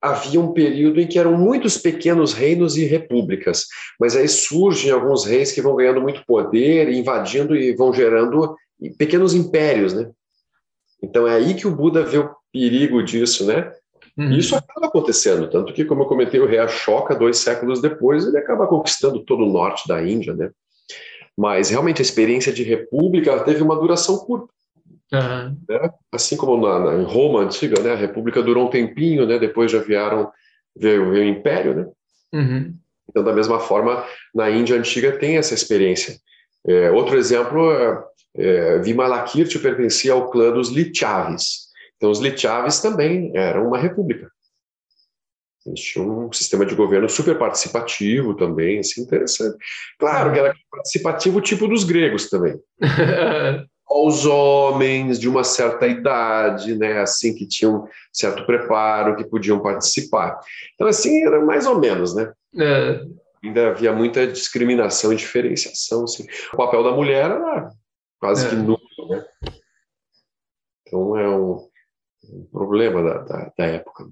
havia 0.01 0.41
um 0.41 0.53
período 0.53 1.01
em 1.01 1.07
que 1.07 1.19
eram 1.19 1.37
muitos 1.37 1.77
pequenos 1.77 2.33
reinos 2.33 2.77
e 2.77 2.85
repúblicas, 2.85 3.67
mas 3.99 4.17
aí 4.17 4.29
surgem 4.29 4.91
alguns 4.91 5.27
reis 5.27 5.53
que 5.53 5.61
vão 5.61 5.77
ganhando 5.77 6.01
muito 6.01 6.25
poder, 6.27 6.91
invadindo 6.91 7.55
e 7.55 7.75
vão 7.75 7.93
gerando 7.93 8.57
pequenos 8.97 9.35
impérios, 9.35 9.93
né? 9.93 10.11
Então 11.03 11.27
é 11.27 11.35
aí 11.35 11.55
que 11.55 11.67
o 11.67 11.75
Buda 11.75 12.03
vê 12.03 12.19
o 12.19 12.31
perigo 12.53 13.03
disso, 13.03 13.47
né? 13.47 13.71
Uhum. 14.17 14.33
Isso 14.33 14.57
acaba 14.57 14.87
acontecendo, 14.87 15.49
tanto 15.49 15.73
que, 15.73 15.85
como 15.85 16.03
eu 16.03 16.07
comentei, 16.07 16.41
o 16.41 16.47
rei 16.47 16.59
Ashoka, 16.59 17.15
dois 17.15 17.39
séculos 17.39 17.81
depois, 17.81 18.27
ele 18.27 18.39
acaba 18.39 18.67
conquistando 18.67 19.25
todo 19.25 19.45
o 19.45 19.53
norte 19.53 19.87
da 19.87 20.03
Índia, 20.03 20.35
né? 20.35 20.51
Mas 21.41 21.71
realmente 21.71 22.03
a 22.03 22.05
experiência 22.05 22.53
de 22.53 22.63
república 22.63 23.43
teve 23.45 23.63
uma 23.63 23.75
duração 23.75 24.19
curta. 24.19 24.53
Uhum. 25.11 25.57
Né? 25.67 25.91
Assim 26.13 26.37
como 26.37 26.61
na, 26.61 26.79
na, 26.79 27.03
em 27.03 27.05
Roma 27.05 27.41
antiga, 27.41 27.81
né? 27.81 27.93
A 27.93 27.97
república 27.97 28.43
durou 28.43 28.67
um 28.67 28.71
tempinho, 28.71 29.27
né? 29.27 29.39
Depois 29.39 29.73
já 29.73 29.79
vieram 29.79 30.31
veio, 30.77 31.11
veio 31.11 31.25
o 31.25 31.29
império, 31.29 31.75
né? 31.75 31.87
Uhum. 32.35 32.75
Então, 33.09 33.25
da 33.25 33.33
mesma 33.33 33.59
forma, 33.59 34.05
na 34.35 34.51
Índia 34.51 34.77
antiga 34.77 35.13
tem 35.13 35.39
essa 35.39 35.55
experiência. 35.55 36.17
É, 36.67 36.91
outro 36.91 37.17
exemplo 37.17 37.73
é 37.73 38.05
é, 38.37 38.79
Vimalakirti 38.81 39.59
pertencia 39.59 40.13
ao 40.13 40.31
clã 40.31 40.53
dos 40.53 40.69
Lichavis. 40.69 41.71
Então, 41.97 42.11
os 42.11 42.21
Lichavis 42.21 42.81
também 42.81 43.33
eram 43.35 43.67
uma 43.67 43.79
república. 43.79 44.31
Eles 45.67 45.81
tinham 45.81 46.27
um 46.27 46.33
sistema 46.33 46.65
de 46.65 46.75
governo 46.75 47.09
super 47.09 47.39
participativo 47.39 48.35
também, 48.35 48.79
assim, 48.79 49.03
interessante. 49.03 49.57
Claro 49.99 50.33
que 50.33 50.39
era 50.39 50.55
participativo 50.71 51.41
tipo 51.41 51.69
dos 51.69 51.85
gregos 51.85 52.31
também. 52.31 52.59
Os 53.93 54.25
homens 54.25 55.19
de 55.19 55.29
uma 55.29 55.43
certa 55.43 55.87
idade, 55.87 56.77
né, 56.77 57.01
assim, 57.01 57.35
que 57.35 57.47
tinham 57.47 57.89
certo 58.13 58.47
preparo, 58.47 59.17
que 59.17 59.29
podiam 59.29 59.61
participar. 59.61 60.39
Então, 60.75 60.87
assim, 60.87 61.25
era 61.25 61.45
mais 61.45 61.67
ou 61.67 61.79
menos, 61.79 62.15
né? 62.15 62.33
É. 62.57 63.03
Ainda 63.43 63.71
havia 63.71 63.93
muita 63.93 64.27
discriminação 64.27 65.13
e 65.13 65.17
diferenciação. 65.17 66.05
Assim. 66.05 66.25
O 66.53 66.57
papel 66.57 66.85
da 66.85 66.93
mulher 66.93 67.31
era 67.33 67.71
quase 68.21 68.47
é. 68.47 68.51
que 68.51 68.57
nulo, 68.57 68.79
né? 69.09 69.25
Então 70.87 71.17
é 71.17 71.29
um, 71.29 71.69
um 72.33 72.45
problema 72.53 73.03
da, 73.03 73.19
da, 73.23 73.53
da, 73.57 73.65
época. 73.65 74.09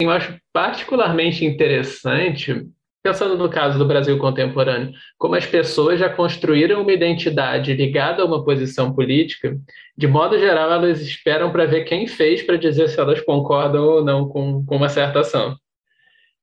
Eu 0.00 0.10
acho 0.10 0.36
particularmente 0.52 1.44
interessante, 1.44 2.66
pensando 3.02 3.36
no 3.36 3.48
caso 3.48 3.78
do 3.78 3.86
Brasil 3.86 4.18
contemporâneo, 4.18 4.92
como 5.18 5.34
as 5.34 5.46
pessoas 5.46 6.00
já 6.00 6.08
construíram 6.08 6.82
uma 6.82 6.92
identidade 6.92 7.74
ligada 7.74 8.22
a 8.22 8.26
uma 8.26 8.44
posição 8.44 8.92
política, 8.92 9.56
de 9.96 10.06
modo 10.06 10.38
geral 10.38 10.72
elas 10.72 11.00
esperam 11.00 11.52
para 11.52 11.66
ver 11.66 11.84
quem 11.84 12.06
fez 12.06 12.42
para 12.42 12.56
dizer 12.56 12.88
se 12.88 12.98
elas 12.98 13.20
concordam 13.20 13.84
ou 13.84 14.04
não 14.04 14.28
com, 14.28 14.64
com 14.64 14.76
uma 14.76 14.88
certa 14.88 15.20
ação. 15.20 15.56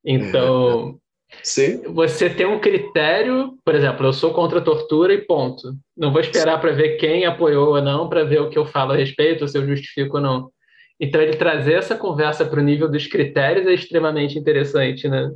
Então, 0.05 0.99
Sim. 1.43 1.81
Você 1.93 2.29
tem 2.29 2.45
um 2.45 2.59
critério, 2.59 3.57
por 3.63 3.75
exemplo, 3.75 4.05
eu 4.05 4.13
sou 4.13 4.33
contra 4.33 4.59
a 4.59 4.61
tortura 4.61 5.13
e 5.13 5.21
ponto. 5.25 5.73
Não 5.95 6.11
vou 6.11 6.21
esperar 6.21 6.59
para 6.59 6.71
ver 6.71 6.97
quem 6.97 7.25
apoiou 7.25 7.75
ou 7.75 7.81
não, 7.81 8.07
para 8.07 8.23
ver 8.23 8.41
o 8.41 8.49
que 8.49 8.57
eu 8.57 8.65
falo 8.65 8.93
a 8.93 8.95
respeito, 8.95 9.41
ou 9.41 9.47
se 9.47 9.57
eu 9.57 9.67
justifico 9.67 10.17
ou 10.17 10.23
não. 10.23 10.51
Então, 10.99 11.21
ele 11.21 11.37
trazer 11.37 11.73
essa 11.73 11.95
conversa 11.95 12.45
para 12.45 12.59
o 12.59 12.63
nível 12.63 12.89
dos 12.89 13.07
critérios 13.07 13.67
é 13.67 13.73
extremamente 13.73 14.37
interessante, 14.37 15.07
né? 15.07 15.31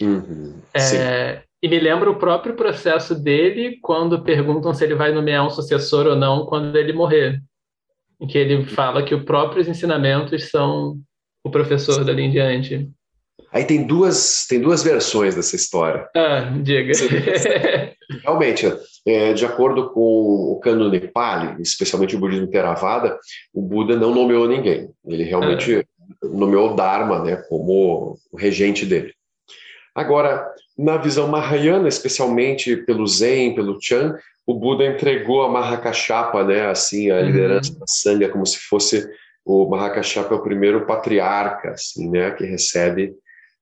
Uhum, 0.00 0.60
é, 0.74 1.42
e 1.62 1.68
me 1.68 1.80
lembra 1.80 2.08
o 2.08 2.18
próprio 2.18 2.54
processo 2.54 3.14
dele 3.14 3.78
quando 3.82 4.22
perguntam 4.22 4.72
se 4.72 4.84
ele 4.84 4.94
vai 4.94 5.12
nomear 5.12 5.44
um 5.44 5.50
sucessor 5.50 6.06
ou 6.06 6.14
não 6.14 6.46
quando 6.46 6.76
ele 6.76 6.92
morrer. 6.92 7.42
Em 8.20 8.26
que 8.26 8.38
ele 8.38 8.64
fala 8.64 9.02
que 9.02 9.14
os 9.14 9.24
próprios 9.24 9.66
ensinamentos 9.66 10.50
são 10.50 10.98
o 11.42 11.50
professor 11.50 12.04
dali 12.04 12.22
em 12.22 12.30
diante. 12.30 12.88
Aí 13.52 13.64
tem 13.64 13.86
duas, 13.86 14.46
tem 14.46 14.60
duas 14.60 14.82
versões 14.82 15.34
dessa 15.34 15.56
história. 15.56 16.08
Ah, 16.14 16.52
diga. 16.62 16.92
Realmente, 18.22 18.66
é, 19.06 19.32
de 19.32 19.44
acordo 19.44 19.90
com 19.90 20.52
o 20.52 20.60
cânone 20.62 21.00
Pali, 21.00 21.60
especialmente 21.62 22.14
o 22.14 22.18
budismo 22.18 22.48
Theravada, 22.48 23.18
o 23.54 23.62
Buda 23.62 23.96
não 23.96 24.14
nomeou 24.14 24.46
ninguém. 24.46 24.90
Ele 25.06 25.24
realmente 25.24 25.76
ah. 25.76 26.26
nomeou 26.26 26.72
o 26.72 26.74
Dharma 26.76 27.24
né, 27.24 27.36
como 27.48 28.18
o 28.30 28.36
regente 28.36 28.84
dele. 28.84 29.12
Agora, 29.94 30.46
na 30.76 30.96
visão 30.96 31.26
Mahayana, 31.26 31.88
especialmente 31.88 32.76
pelo 32.76 33.06
Zen, 33.06 33.54
pelo 33.54 33.78
Chan, 33.80 34.16
o 34.46 34.54
Buda 34.54 34.86
entregou 34.86 35.42
a 35.42 35.48
Mahakashapa, 35.48 36.44
né, 36.44 36.70
assim, 36.70 37.10
a 37.10 37.16
uhum. 37.16 37.26
liderança 37.26 37.78
da 37.78 37.86
Sangha, 37.86 38.28
como 38.28 38.46
se 38.46 38.58
fosse 38.58 39.08
o 39.44 39.68
Mahakashapa 39.68 40.34
é 40.34 40.38
o 40.38 40.42
primeiro 40.42 40.86
patriarca, 40.86 41.70
assim, 41.70 42.10
né, 42.10 42.30
que 42.30 42.44
recebe 42.44 43.14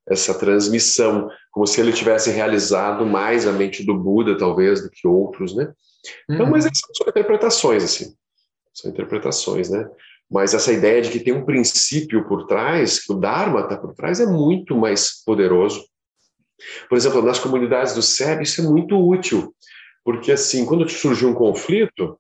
essa 0.09 0.39
transmissão, 0.39 1.29
como 1.51 1.67
se 1.67 1.81
ele 1.81 1.93
tivesse 1.93 2.31
realizado 2.31 3.05
mais 3.05 3.47
a 3.47 3.53
mente 3.53 3.85
do 3.85 3.99
Buda, 3.99 4.39
talvez, 4.39 4.83
do 4.83 4.91
que 4.91 5.07
outros, 5.07 5.55
né? 5.55 5.73
Então, 6.31 6.47
uhum. 6.47 6.53
mas 6.53 6.65
são 6.65 7.09
interpretações, 7.09 7.83
assim, 7.83 8.15
são 8.73 8.91
interpretações, 8.91 9.69
né? 9.69 9.89
Mas 10.31 10.55
essa 10.55 10.73
ideia 10.73 11.03
de 11.03 11.11
que 11.11 11.21
tem 11.21 11.33
um 11.33 11.45
princípio 11.45 12.27
por 12.27 12.47
trás, 12.47 13.05
que 13.05 13.13
o 13.13 13.17
Dharma 13.17 13.61
está 13.61 13.77
por 13.77 13.95
trás, 13.95 14.21
é 14.21 14.27
muito 14.27 14.77
mais 14.77 15.23
poderoso. 15.25 15.85
Por 16.89 16.97
exemplo, 16.97 17.23
nas 17.23 17.39
comunidades 17.39 17.95
do 17.95 18.03
SEB, 18.03 18.43
isso 18.43 18.61
é 18.61 18.65
muito 18.65 18.97
útil, 18.97 19.55
porque, 20.05 20.33
assim, 20.33 20.65
quando 20.65 20.89
surge 20.89 21.27
um 21.27 21.35
conflito, 21.35 22.19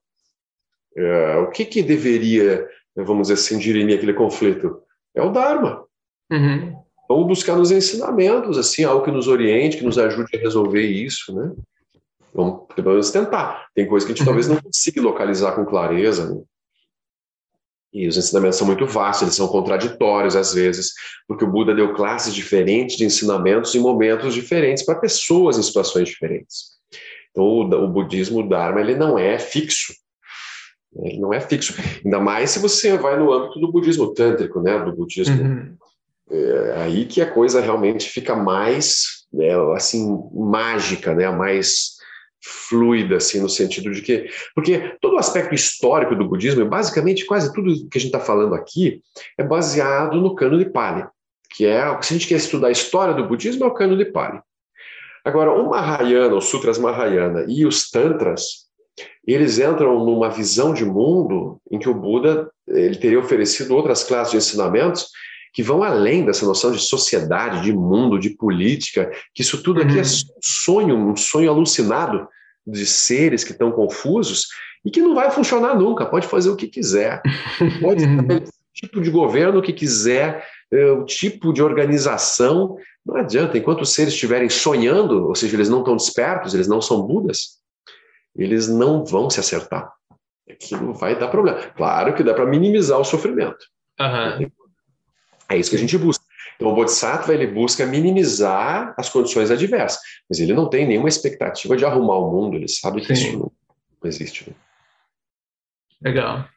é, 0.97 1.37
o 1.39 1.51
que, 1.51 1.65
que 1.65 1.83
deveria, 1.83 2.69
vamos 2.97 3.29
dizer 3.29 3.35
assim, 3.35 3.59
dirimir 3.59 3.97
aquele 3.97 4.15
conflito? 4.15 4.83
É 5.15 5.23
o 5.23 5.31
Dharma. 5.31 5.85
Uhum. 6.31 6.86
Vamos 7.09 7.27
buscar 7.27 7.57
nos 7.57 7.71
ensinamentos, 7.71 8.59
assim, 8.59 8.85
algo 8.85 9.05
que 9.05 9.11
nos 9.11 9.29
oriente, 9.29 9.77
que 9.77 9.85
nos 9.85 9.99
ajude 9.99 10.37
a 10.37 10.41
resolver 10.41 10.83
isso, 10.83 11.35
né? 11.35 11.53
Vamos 12.35 12.67
pelo 12.75 12.91
menos 12.91 13.11
tentar. 13.11 13.67
Tem 13.75 13.87
coisas 13.87 14.07
que 14.07 14.13
a 14.13 14.15
gente 14.15 14.25
talvez 14.25 14.49
não 14.49 14.61
consiga 14.61 15.01
localizar 15.01 15.53
com 15.53 15.65
clareza, 15.65 16.35
né? 16.35 16.43
E 17.93 18.07
os 18.07 18.17
ensinamentos 18.19 18.59
são 18.59 18.67
muito 18.67 18.85
vastos, 18.85 19.23
eles 19.23 19.35
são 19.37 19.49
contraditórios 19.49 20.37
às 20.37 20.53
vezes, 20.53 20.93
porque 21.27 21.45
o 21.45 21.51
Buda 21.51 21.75
deu 21.75 21.95
classes 21.95 22.35
diferentes 22.35 22.97
de 22.97 23.07
ensinamentos 23.07 23.75
em 23.75 23.81
momentos 23.81 24.35
diferentes 24.35 24.85
para 24.85 24.99
pessoas 24.99 25.57
em 25.57 25.63
situações 25.63 26.09
diferentes. 26.09 26.77
Então, 27.31 27.45
o, 27.45 27.85
o 27.85 27.89
budismo, 27.89 28.41
o 28.41 28.49
Dharma, 28.49 28.81
ele 28.81 28.95
não 28.95 29.19
é 29.19 29.39
fixo. 29.39 29.95
Ele 30.95 31.19
não 31.19 31.33
é 31.33 31.41
fixo. 31.41 31.75
Ainda 32.05 32.21
mais 32.21 32.51
se 32.51 32.59
você 32.59 32.97
vai 32.99 33.19
no 33.19 33.33
âmbito 33.33 33.61
do 33.61 33.73
budismo 33.73 34.13
tântrico, 34.13 34.61
né? 34.61 34.79
Do 34.79 34.95
budismo 34.95 35.43
uhum. 35.43 35.77
É 36.31 36.83
aí 36.83 37.05
que 37.07 37.21
a 37.21 37.31
coisa 37.31 37.61
realmente 37.61 38.09
fica 38.09 38.35
mais, 38.35 39.27
né, 39.33 39.51
assim, 39.75 40.09
mágica, 40.35 41.15
né, 41.15 41.31
mais 41.31 41.97
fluida, 42.69 43.17
assim, 43.17 43.41
no 43.41 43.49
sentido 43.49 43.93
de 43.93 44.03
que... 44.03 44.29
Porque 44.55 44.97
todo 45.01 45.15
o 45.15 45.19
aspecto 45.19 45.55
histórico 45.55 46.15
do 46.15 46.29
budismo, 46.29 46.65
basicamente 46.67 47.25
quase 47.27 47.53
tudo 47.53 47.89
que 47.89 47.99
a 47.99 48.01
gente 48.01 48.07
está 48.07 48.21
falando 48.21 48.55
aqui, 48.55 49.01
é 49.39 49.45
baseado 49.45 50.21
no 50.21 50.35
cano 50.35 50.59
de 50.59 50.67
Pali, 50.67 51.05
que 51.55 51.65
é, 51.65 51.81
se 52.03 52.15
a 52.15 52.17
gente 52.17 52.29
quer 52.29 52.37
estudar 52.37 52.69
a 52.69 52.73
história 52.73 53.15
do 53.15 53.27
budismo, 53.27 53.65
é 53.65 53.67
o 53.67 53.75
cano 53.75 53.97
de 53.97 54.05
Pali. 54.05 54.41
Agora, 55.25 55.53
o 55.53 55.71
Mahayana, 55.71 56.37
os 56.37 56.47
Sutras 56.47 56.79
Mahayana 56.79 57.45
e 57.49 57.67
os 57.67 57.91
Tantras, 57.91 58.67
eles 59.27 59.59
entram 59.59 60.05
numa 60.05 60.31
visão 60.31 60.73
de 60.73 60.85
mundo 60.85 61.61
em 61.71 61.79
que 61.79 61.89
o 61.89 61.95
Buda 61.95 62.49
ele 62.69 62.97
teria 62.97 63.19
oferecido 63.19 63.75
outras 63.75 64.05
classes 64.05 64.31
de 64.31 64.37
ensinamentos 64.39 65.09
que 65.57 65.63
vão 65.63 65.83
além 65.83 66.23
dessa 66.23 66.45
noção 66.45 66.71
de 66.71 66.79
sociedade, 66.79 67.63
de 67.63 67.73
mundo, 67.73 68.19
de 68.19 68.29
política, 68.29 69.11
que 69.35 69.41
isso 69.41 69.63
tudo 69.63 69.81
aqui 69.81 69.93
é 69.93 69.95
uhum. 69.95 70.01
é 70.01 70.03
um 70.03 70.43
sonho, 70.43 70.97
um 71.13 71.17
sonho 71.17 71.51
alucinado 71.51 72.29
de 72.67 72.85
seres 72.85 73.43
que 73.43 73.53
estão 73.53 73.73
confusos 73.73 74.49
e 74.85 74.91
que 74.91 75.01
não 75.01 75.15
vai 75.15 75.31
funcionar 75.31 75.75
nunca. 75.75 76.05
Pode 76.05 76.27
fazer 76.27 76.51
o 76.51 76.57
que 76.57 76.69
quiser, 76.69 77.23
pode 77.81 78.05
fazer 78.05 78.43
o 78.45 78.51
tipo 78.75 79.01
de 79.01 79.11
governo 79.11 79.63
que 79.63 79.73
quiser, 79.73 80.47
é, 80.71 80.93
o 80.93 81.07
tipo 81.07 81.55
de 81.55 81.63
organização. 81.63 82.77
Não 83.03 83.17
adianta, 83.17 83.57
enquanto 83.57 83.81
os 83.81 83.95
seres 83.95 84.13
estiverem 84.13 84.51
sonhando, 84.51 85.27
ou 85.27 85.35
seja, 85.35 85.57
eles 85.57 85.71
não 85.71 85.79
estão 85.79 85.97
despertos, 85.97 86.53
eles 86.53 86.69
não 86.69 86.83
são 86.83 87.01
Budas, 87.01 87.61
eles 88.37 88.69
não 88.69 89.07
vão 89.07 89.31
se 89.31 89.41
acertar. 89.41 89.91
Aquilo 90.51 90.93
vai 90.93 91.19
dar 91.19 91.29
problema. 91.29 91.61
Claro 91.75 92.15
que 92.15 92.23
dá 92.23 92.35
para 92.35 92.45
minimizar 92.45 93.01
o 93.01 93.05
sofrimento. 93.05 93.65
Uhum. 93.99 94.51
É 95.51 95.57
isso 95.57 95.71
que 95.71 95.77
a 95.77 95.79
gente 95.79 95.97
busca. 95.97 96.25
Então, 96.57 96.69
o 96.69 96.75
Bodhisattva 96.75 97.35
ele 97.35 97.47
busca 97.47 97.85
minimizar 97.87 98.95
as 98.97 99.09
condições 99.09 99.51
adversas, 99.51 100.01
mas 100.29 100.41
ele 100.41 100.55
não 100.55 100.69
tem 100.69 100.87
nenhuma 100.87 101.09
expectativa 101.09 101.77
de 101.77 101.85
arrumar 101.85 102.17
o 102.17 102.31
mundo, 102.31 102.57
ele 102.57 102.69
sabe 102.69 103.03
que 103.03 103.15
Sim. 103.15 103.29
isso 103.29 103.39
não 104.03 104.09
existe. 104.09 104.57
Legal. 106.03 106.49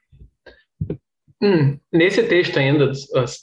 Hum, 1.41 1.79
nesse 1.91 2.23
texto 2.23 2.57
ainda 2.57 2.87
do, 2.87 2.93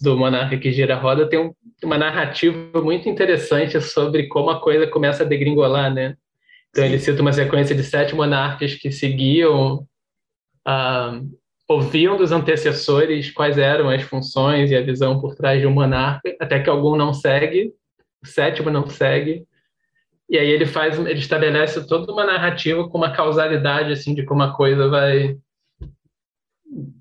do 0.02 0.16
Monarca 0.16 0.59
que 0.59 0.73
gira 0.73 0.97
a 0.97 0.98
roda, 0.98 1.28
tem 1.28 1.39
um, 1.39 1.55
uma 1.82 1.97
narrativa 1.97 2.81
muito 2.82 3.09
interessante 3.09 3.81
sobre 3.81 4.28
como 4.28 4.51
a 4.51 4.60
coisa 4.60 4.86
começa 4.86 5.23
a 5.23 5.27
degringolar, 5.27 5.93
né? 5.93 6.16
Então, 6.70 6.85
Sim. 6.85 6.90
ele 6.90 6.98
cita 6.98 7.23
uma 7.23 7.32
sequência 7.32 7.74
de 7.74 7.82
sete 7.82 8.14
monarcas 8.14 8.74
que 8.74 8.90
seguiam 8.93 9.86
a, 10.64 11.20
ouviam 11.69 12.17
dos 12.17 12.33
antecessores 12.33 13.31
quais 13.31 13.59
eram 13.59 13.89
as 13.89 14.03
funções 14.03 14.71
e 14.71 14.77
a 14.77 14.83
visão 14.83 15.21
por 15.21 15.35
trás 15.35 15.61
de 15.61 15.67
um 15.67 15.73
monarca, 15.73 16.37
até 16.41 16.61
que 16.61 16.71
algum 16.71 16.97
não 16.97 17.13
segue, 17.13 17.73
o 18.23 18.27
sétimo 18.27 18.71
não 18.71 18.89
segue, 18.89 19.45
e 20.29 20.39
aí 20.39 20.49
ele 20.49 20.67
faz, 20.67 20.99
ele 20.99 21.19
estabelece 21.19 21.87
toda 21.87 22.13
uma 22.13 22.25
narrativa 22.25 22.89
com 22.89 22.99
uma 22.99 23.13
causalidade 23.13 23.93
assim 23.93 24.15
de 24.15 24.25
como 24.25 24.43
a 24.43 24.55
coisa 24.55 24.89
vai 24.89 25.37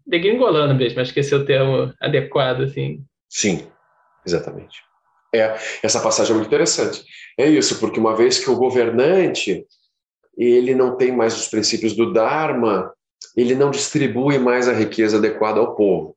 degringolando 0.05 0.75
mesmo, 0.75 1.01
acho 1.01 1.13
que 1.13 1.19
esse 1.19 1.33
é 1.33 1.37
o 1.37 1.45
termo 1.45 1.93
adequado 1.99 2.61
assim. 2.61 3.03
Sim, 3.29 3.67
exatamente. 4.25 4.83
É, 5.33 5.55
essa 5.83 6.01
passagem 6.01 6.31
é 6.31 6.35
muito 6.35 6.47
interessante. 6.47 7.03
É 7.37 7.47
isso, 7.47 7.79
porque 7.79 7.99
uma 7.99 8.15
vez 8.15 8.39
que 8.39 8.49
o 8.49 8.55
governante 8.55 9.65
ele 10.37 10.73
não 10.75 10.95
tem 10.95 11.11
mais 11.11 11.35
os 11.35 11.47
princípios 11.47 11.95
do 11.95 12.13
Dharma, 12.13 12.93
ele 13.35 13.55
não 13.55 13.71
distribui 13.71 14.37
mais 14.37 14.67
a 14.67 14.73
riqueza 14.73 15.17
adequada 15.17 15.59
ao 15.59 15.75
povo. 15.75 16.15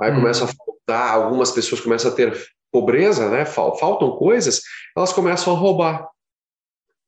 Aí 0.00 0.10
hum. 0.10 0.16
começa 0.16 0.44
a 0.44 0.48
faltar, 0.48 1.14
algumas 1.14 1.50
pessoas 1.50 1.80
começam 1.80 2.10
a 2.10 2.14
ter 2.14 2.36
pobreza, 2.70 3.28
né? 3.28 3.44
Faltam 3.44 4.16
coisas, 4.16 4.62
elas 4.96 5.12
começam 5.12 5.52
a 5.52 5.56
roubar. 5.56 6.08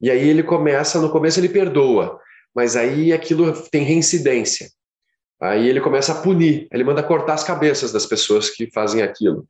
E 0.01 0.11
aí 0.11 0.29
ele 0.29 0.43
começa, 0.43 1.01
no 1.01 1.11
começo 1.11 1.41
ele 1.41 1.49
perdoa, 1.49 2.21
mas 2.55 2.77
aí 2.77 3.13
aquilo 3.13 3.53
tem 3.71 3.83
reincidência. 3.83 4.69
Aí 5.41 5.69
ele 5.69 5.81
começa 5.81 6.13
a 6.13 6.23
punir, 6.23 6.69
ele 6.73 6.85
manda 6.85 7.03
cortar 7.03 7.35
as 7.35 7.45
cabeças 7.45 7.93
das 7.93 8.07
pessoas 8.07 8.51
que 8.51 8.71
fazem 8.71 9.03
aquilo. 9.03 9.47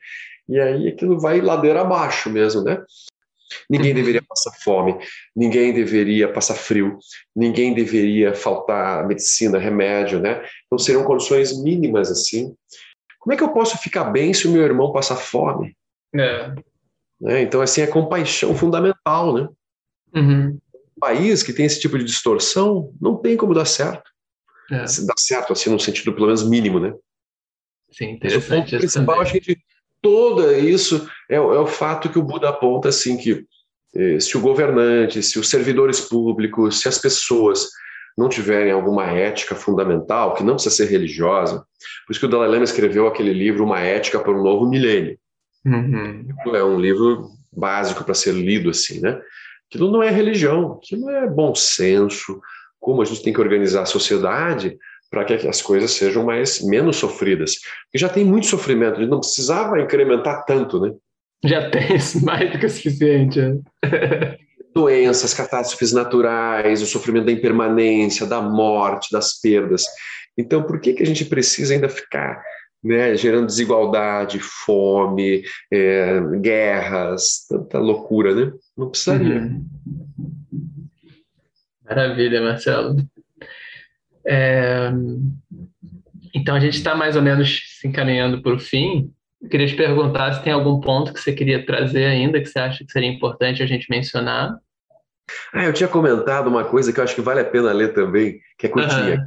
E 0.48 0.58
aí 0.58 0.88
aquilo 0.88 1.18
vai 1.18 1.40
ladeira 1.40 1.80
abaixo 1.80 2.30
mesmo, 2.30 2.62
né? 2.62 2.82
Ninguém 3.68 3.90
uhum. 3.90 3.96
deveria 3.96 4.22
passar 4.22 4.52
fome, 4.62 4.96
ninguém 5.34 5.72
deveria 5.72 6.32
passar 6.32 6.54
frio, 6.54 6.98
ninguém 7.34 7.74
deveria 7.74 8.34
faltar 8.34 9.06
medicina, 9.06 9.58
remédio, 9.58 10.20
né? 10.20 10.44
Então 10.66 10.78
seriam 10.78 11.04
condições 11.04 11.62
mínimas 11.62 12.10
assim. 12.10 12.54
Como 13.18 13.32
é 13.32 13.36
que 13.36 13.42
eu 13.42 13.52
posso 13.52 13.78
ficar 13.78 14.04
bem 14.04 14.34
se 14.34 14.46
o 14.46 14.50
meu 14.50 14.62
irmão 14.62 14.92
passar 14.92 15.16
fome? 15.16 15.76
É. 16.14 16.54
Né? 17.20 17.42
Então 17.42 17.60
assim 17.60 17.80
é 17.80 17.86
compaixão 17.86 18.54
fundamental, 18.54 19.34
né? 19.34 19.48
Uhum. 20.14 20.58
Um 20.74 21.00
país 21.00 21.42
que 21.42 21.52
tem 21.52 21.66
esse 21.66 21.80
tipo 21.80 21.98
de 21.98 22.04
distorção 22.04 22.92
não 23.00 23.16
tem 23.16 23.36
como 23.36 23.54
dar 23.54 23.64
certo. 23.64 24.10
É. 24.70 24.84
Dá 24.84 25.14
certo 25.16 25.52
assim 25.52 25.70
no 25.70 25.80
sentido 25.80 26.12
pelo 26.12 26.26
menos 26.26 26.48
mínimo, 26.48 26.80
né? 26.80 26.94
Sim, 27.90 28.10
interessante. 28.10 28.72
Mas 28.72 28.72
o 28.72 28.78
principal, 28.78 29.20
a 29.20 29.24
gente 29.24 29.58
toda 30.04 30.52
isso 30.58 31.08
é, 31.30 31.36
é, 31.36 31.40
o 31.40 31.66
fato 31.66 32.10
que 32.10 32.18
o 32.18 32.22
Buda 32.22 32.50
aponta 32.50 32.90
assim 32.90 33.16
que 33.16 33.46
eh, 33.96 34.20
se 34.20 34.36
o 34.36 34.40
governante, 34.40 35.22
se 35.22 35.38
os 35.38 35.48
servidores 35.48 35.98
públicos, 35.98 36.80
se 36.80 36.88
as 36.88 36.98
pessoas 36.98 37.70
não 38.18 38.28
tiverem 38.28 38.70
alguma 38.70 39.06
ética 39.06 39.54
fundamental, 39.54 40.34
que 40.34 40.44
não 40.44 40.54
precisa 40.54 40.74
ser 40.74 40.90
religiosa, 40.90 41.64
por 42.06 42.12
isso 42.12 42.20
que 42.20 42.26
o 42.26 42.28
Dalai 42.28 42.48
Lama 42.48 42.64
escreveu 42.64 43.06
aquele 43.06 43.32
livro 43.32 43.64
Uma 43.64 43.80
Ética 43.80 44.20
para 44.20 44.30
um 44.30 44.42
Novo 44.42 44.68
Milênio. 44.68 45.18
Uhum. 45.64 46.28
É 46.54 46.62
um 46.62 46.78
livro 46.78 47.30
básico 47.50 48.04
para 48.04 48.12
ser 48.12 48.34
lido 48.34 48.68
assim, 48.68 49.00
né? 49.00 49.18
Aquilo 49.70 49.90
não 49.90 50.02
é 50.02 50.10
religião, 50.10 50.74
aquilo 50.74 51.08
é 51.08 51.26
bom 51.26 51.54
senso, 51.54 52.40
como 52.78 53.00
a 53.00 53.04
gente 53.06 53.22
tem 53.22 53.32
que 53.32 53.40
organizar 53.40 53.82
a 53.82 53.86
sociedade 53.86 54.76
para 55.14 55.24
que 55.24 55.46
as 55.46 55.62
coisas 55.62 55.92
sejam 55.92 56.24
mais 56.24 56.60
menos 56.60 56.96
sofridas. 56.96 57.54
Porque 57.84 57.98
já 57.98 58.08
tem 58.08 58.24
muito 58.24 58.48
sofrimento, 58.48 58.96
a 58.96 59.00
gente 59.00 59.10
não 59.10 59.20
precisava 59.20 59.80
incrementar 59.80 60.44
tanto, 60.44 60.80
né? 60.80 60.92
Já 61.44 61.70
tem 61.70 61.86
mais 62.24 62.50
do 62.50 62.58
que 62.58 62.66
o 62.66 62.70
suficiente. 62.70 63.40
É. 63.40 64.38
Doenças, 64.74 65.32
catástrofes 65.32 65.92
naturais, 65.92 66.82
o 66.82 66.86
sofrimento 66.86 67.26
da 67.26 67.32
impermanência, 67.32 68.26
da 68.26 68.42
morte, 68.42 69.12
das 69.12 69.40
perdas. 69.40 69.84
Então, 70.36 70.64
por 70.64 70.80
que, 70.80 70.94
que 70.94 71.02
a 71.04 71.06
gente 71.06 71.24
precisa 71.26 71.74
ainda 71.74 71.88
ficar 71.88 72.42
né, 72.82 73.14
gerando 73.14 73.46
desigualdade, 73.46 74.40
fome, 74.40 75.44
é, 75.72 76.20
guerras, 76.40 77.46
tanta 77.48 77.78
loucura, 77.78 78.34
né? 78.34 78.52
Não 78.76 78.90
precisaria. 78.90 79.42
Uhum. 79.42 79.64
Maravilha, 81.84 82.42
Marcelo. 82.42 82.96
É... 84.26 84.90
Então 86.34 86.54
a 86.54 86.60
gente 86.60 86.76
está 86.76 86.94
mais 86.94 87.16
ou 87.16 87.22
menos 87.22 87.78
se 87.78 87.86
encaminhando 87.86 88.42
para 88.42 88.54
o 88.54 88.58
fim. 88.58 89.12
Eu 89.40 89.48
queria 89.48 89.66
te 89.66 89.76
perguntar 89.76 90.32
se 90.32 90.42
tem 90.42 90.52
algum 90.52 90.80
ponto 90.80 91.12
que 91.12 91.20
você 91.20 91.32
queria 91.32 91.64
trazer 91.64 92.06
ainda, 92.06 92.40
que 92.40 92.46
você 92.46 92.58
acha 92.58 92.84
que 92.84 92.90
seria 92.90 93.08
importante 93.08 93.62
a 93.62 93.66
gente 93.66 93.90
mencionar. 93.90 94.56
Ah, 95.52 95.64
eu 95.64 95.72
tinha 95.72 95.88
comentado 95.88 96.48
uma 96.48 96.64
coisa 96.64 96.92
que 96.92 97.00
eu 97.00 97.04
acho 97.04 97.14
que 97.14 97.20
vale 97.20 97.40
a 97.40 97.44
pena 97.44 97.72
ler 97.72 97.94
também, 97.94 98.40
que 98.58 98.66
é 98.66 98.70
curtinha. 98.70 99.16
Uhum. 99.16 99.24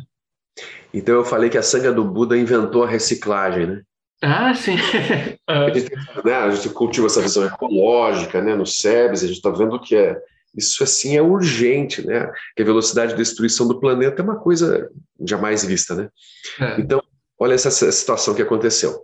Então 0.93 1.15
eu 1.15 1.25
falei 1.25 1.49
que 1.49 1.57
a 1.57 1.63
sanga 1.63 1.91
do 1.91 2.03
Buda 2.03 2.37
inventou 2.37 2.83
a 2.83 2.87
reciclagem, 2.87 3.67
né? 3.67 3.81
Ah, 4.21 4.53
sim. 4.53 4.75
a, 5.47 5.69
gente, 5.69 5.91
né, 6.25 6.33
a 6.33 6.49
gente 6.49 6.69
cultiva 6.69 7.05
essa 7.05 7.21
visão 7.21 7.45
ecológica, 7.45 8.41
né? 8.41 8.55
No 8.55 8.65
SEBS, 8.65 9.23
a 9.23 9.27
gente 9.27 9.37
está 9.37 9.49
vendo 9.51 9.79
que 9.79 9.95
é 9.95 10.17
isso 10.57 10.83
assim 10.83 11.15
é 11.15 11.21
urgente, 11.21 12.05
né? 12.05 12.29
Que 12.55 12.63
a 12.63 12.65
velocidade 12.65 13.11
de 13.11 13.17
destruição 13.17 13.67
do 13.67 13.79
planeta 13.79 14.21
é 14.21 14.23
uma 14.23 14.39
coisa 14.39 14.89
jamais 15.21 15.63
vista, 15.63 15.93
né? 15.95 16.09
É. 16.59 16.81
Então, 16.81 17.01
olha 17.39 17.53
essa 17.53 17.69
situação 17.69 18.33
que 18.33 18.41
aconteceu. 18.41 18.99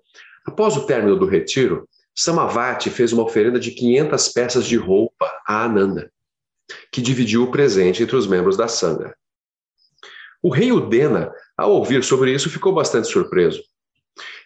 Após 0.45 0.75
o 0.75 0.85
término 0.85 1.15
do 1.15 1.27
retiro, 1.27 1.87
Samavati 2.15 2.89
fez 2.89 3.13
uma 3.13 3.23
oferenda 3.23 3.59
de 3.59 3.71
500 3.71 4.29
peças 4.29 4.65
de 4.65 4.75
roupa 4.75 5.31
a 5.47 5.63
Ananda, 5.63 6.11
que 6.91 7.01
dividiu 7.01 7.43
o 7.43 7.51
presente 7.51 8.03
entre 8.03 8.15
os 8.15 8.27
membros 8.27 8.57
da 8.57 8.67
Sangha. 8.67 9.15
O 10.41 10.49
rei 10.49 10.71
Udena, 10.71 11.31
ao 11.57 11.71
ouvir 11.71 12.03
sobre 12.03 12.33
isso, 12.33 12.49
ficou 12.49 12.73
bastante 12.73 13.07
surpreso. 13.07 13.63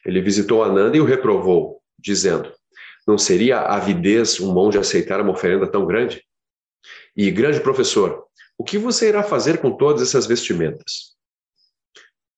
Ele 0.06 0.22
visitou 0.22 0.64
Ananda 0.64 0.96
e 0.96 1.02
o 1.02 1.06
reprovou, 1.06 1.82
dizendo: 1.98 2.54
Não 3.08 3.18
seria 3.18 3.62
avidez 3.62 4.40
um 4.40 4.54
monge 4.54 4.78
aceitar 4.78 5.20
uma 5.20 5.32
oferenda 5.32 5.66
tão 5.66 5.86
grande? 5.86 6.27
E, 7.18 7.32
grande 7.32 7.60
professor, 7.60 8.28
o 8.56 8.64
que 8.64 8.78
você 8.78 9.10
irá 9.10 9.24
fazer 9.24 9.58
com 9.60 9.76
todas 9.76 10.04
essas 10.04 10.28
vestimentas? 10.28 11.16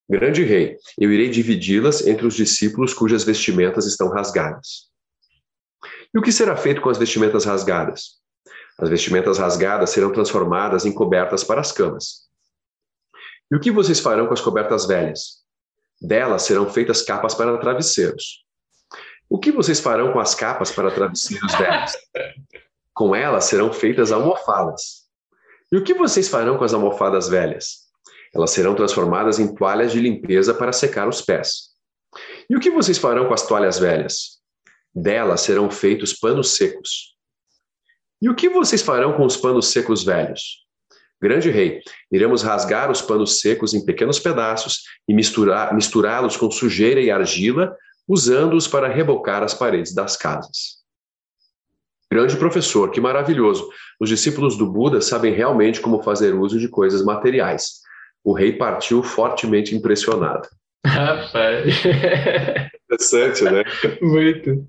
Grande 0.09 0.41
rei, 0.41 0.77
eu 0.97 1.11
irei 1.11 1.29
dividi-las 1.29 2.07
entre 2.07 2.25
os 2.25 2.33
discípulos 2.33 2.93
cujas 2.93 3.25
vestimentas 3.25 3.85
estão 3.85 4.07
rasgadas. 4.07 4.89
E 6.13 6.17
o 6.17 6.21
que 6.21 6.31
será 6.31 6.55
feito 6.55 6.79
com 6.79 6.89
as 6.89 6.97
vestimentas 6.97 7.43
rasgadas? 7.43 8.19
As 8.79 8.89
vestimentas 8.89 9.37
rasgadas 9.37 9.89
serão 9.89 10.13
transformadas 10.13 10.85
em 10.85 10.93
cobertas 10.93 11.43
para 11.43 11.59
as 11.59 11.73
camas. 11.73 12.29
E 13.51 13.57
o 13.57 13.59
que 13.59 13.71
vocês 13.71 13.99
farão 13.99 14.27
com 14.27 14.33
as 14.33 14.41
cobertas 14.41 14.87
velhas? 14.87 15.43
Delas 16.01 16.43
serão 16.43 16.69
feitas 16.71 17.01
capas 17.01 17.35
para 17.35 17.57
travesseiros. 17.57 18.45
O 19.29 19.37
que 19.37 19.51
vocês 19.51 19.81
farão 19.81 20.13
com 20.13 20.19
as 20.19 20.33
capas 20.33 20.71
para 20.71 20.89
travesseiros 20.89 21.53
velhos? 21.55 21.91
Com 22.99 23.15
elas 23.15 23.45
serão 23.45 23.71
feitas 23.71 24.11
almofadas. 24.11 25.05
E 25.71 25.77
o 25.77 25.83
que 25.85 25.93
vocês 25.93 26.27
farão 26.27 26.57
com 26.57 26.65
as 26.65 26.73
almofadas 26.73 27.29
velhas? 27.29 27.87
Elas 28.35 28.51
serão 28.51 28.75
transformadas 28.75 29.39
em 29.39 29.55
toalhas 29.55 29.93
de 29.93 30.01
limpeza 30.01 30.53
para 30.53 30.73
secar 30.73 31.07
os 31.07 31.21
pés. 31.21 31.69
E 32.49 32.57
o 32.57 32.59
que 32.59 32.69
vocês 32.69 32.97
farão 32.97 33.25
com 33.25 33.33
as 33.33 33.47
toalhas 33.47 33.79
velhas? 33.79 34.41
Delas 34.93 35.39
serão 35.39 35.71
feitos 35.71 36.11
panos 36.11 36.57
secos. 36.57 37.15
E 38.21 38.29
o 38.29 38.35
que 38.35 38.49
vocês 38.49 38.81
farão 38.81 39.13
com 39.13 39.25
os 39.25 39.37
panos 39.37 39.69
secos 39.69 40.03
velhos? 40.03 40.65
Grande 41.21 41.49
rei, 41.49 41.81
iremos 42.11 42.43
rasgar 42.43 42.91
os 42.91 43.01
panos 43.01 43.39
secos 43.39 43.73
em 43.73 43.85
pequenos 43.85 44.19
pedaços 44.19 44.83
e 45.07 45.13
misturá-los 45.13 46.35
com 46.35 46.51
sujeira 46.51 46.99
e 46.99 47.09
argila, 47.09 47.73
usando-os 48.05 48.67
para 48.67 48.89
rebocar 48.89 49.41
as 49.41 49.53
paredes 49.53 49.93
das 49.95 50.17
casas. 50.17 50.78
Grande 52.11 52.35
professor, 52.37 52.89
que 52.89 52.99
maravilhoso. 52.99 53.69
Os 53.99 54.09
discípulos 54.09 54.57
do 54.57 54.65
Buda 54.65 54.99
sabem 54.99 55.33
realmente 55.33 55.79
como 55.79 56.01
fazer 56.01 56.33
uso 56.33 56.59
de 56.59 56.67
coisas 56.67 57.03
materiais. 57.03 57.81
O 58.23 58.33
rei 58.33 58.53
partiu 58.53 59.03
fortemente 59.03 59.75
impressionado. 59.75 60.47
Rapaz. 60.85 61.83
Interessante, 62.91 63.43
né? 63.43 63.63
Muito. 64.01 64.65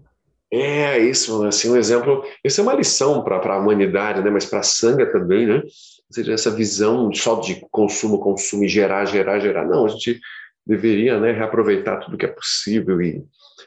É 0.52 0.98
isso, 0.98 1.44
assim, 1.44 1.70
um 1.70 1.76
exemplo. 1.76 2.24
Isso 2.44 2.60
é 2.60 2.64
uma 2.64 2.74
lição 2.74 3.22
para 3.22 3.36
a 3.36 3.58
humanidade, 3.58 4.20
né? 4.22 4.30
Mas 4.30 4.44
para 4.44 4.58
a 4.58 4.64
sanga 4.64 5.06
também, 5.10 5.46
né? 5.46 5.62
Ou 5.62 6.14
seja, 6.14 6.32
essa 6.32 6.50
visão 6.50 7.12
só 7.14 7.40
de 7.40 7.64
consumo, 7.70 8.18
consumo 8.18 8.64
e 8.64 8.68
gerar, 8.68 9.04
gerar, 9.06 9.38
gerar. 9.38 9.64
Não, 9.64 9.86
a 9.86 9.88
gente 9.88 10.20
deveria 10.66 11.18
né, 11.18 11.32
reaproveitar 11.32 11.98
tudo 11.98 12.18
que 12.18 12.26
é 12.26 12.28
possível 12.28 13.00
e 13.00 13.22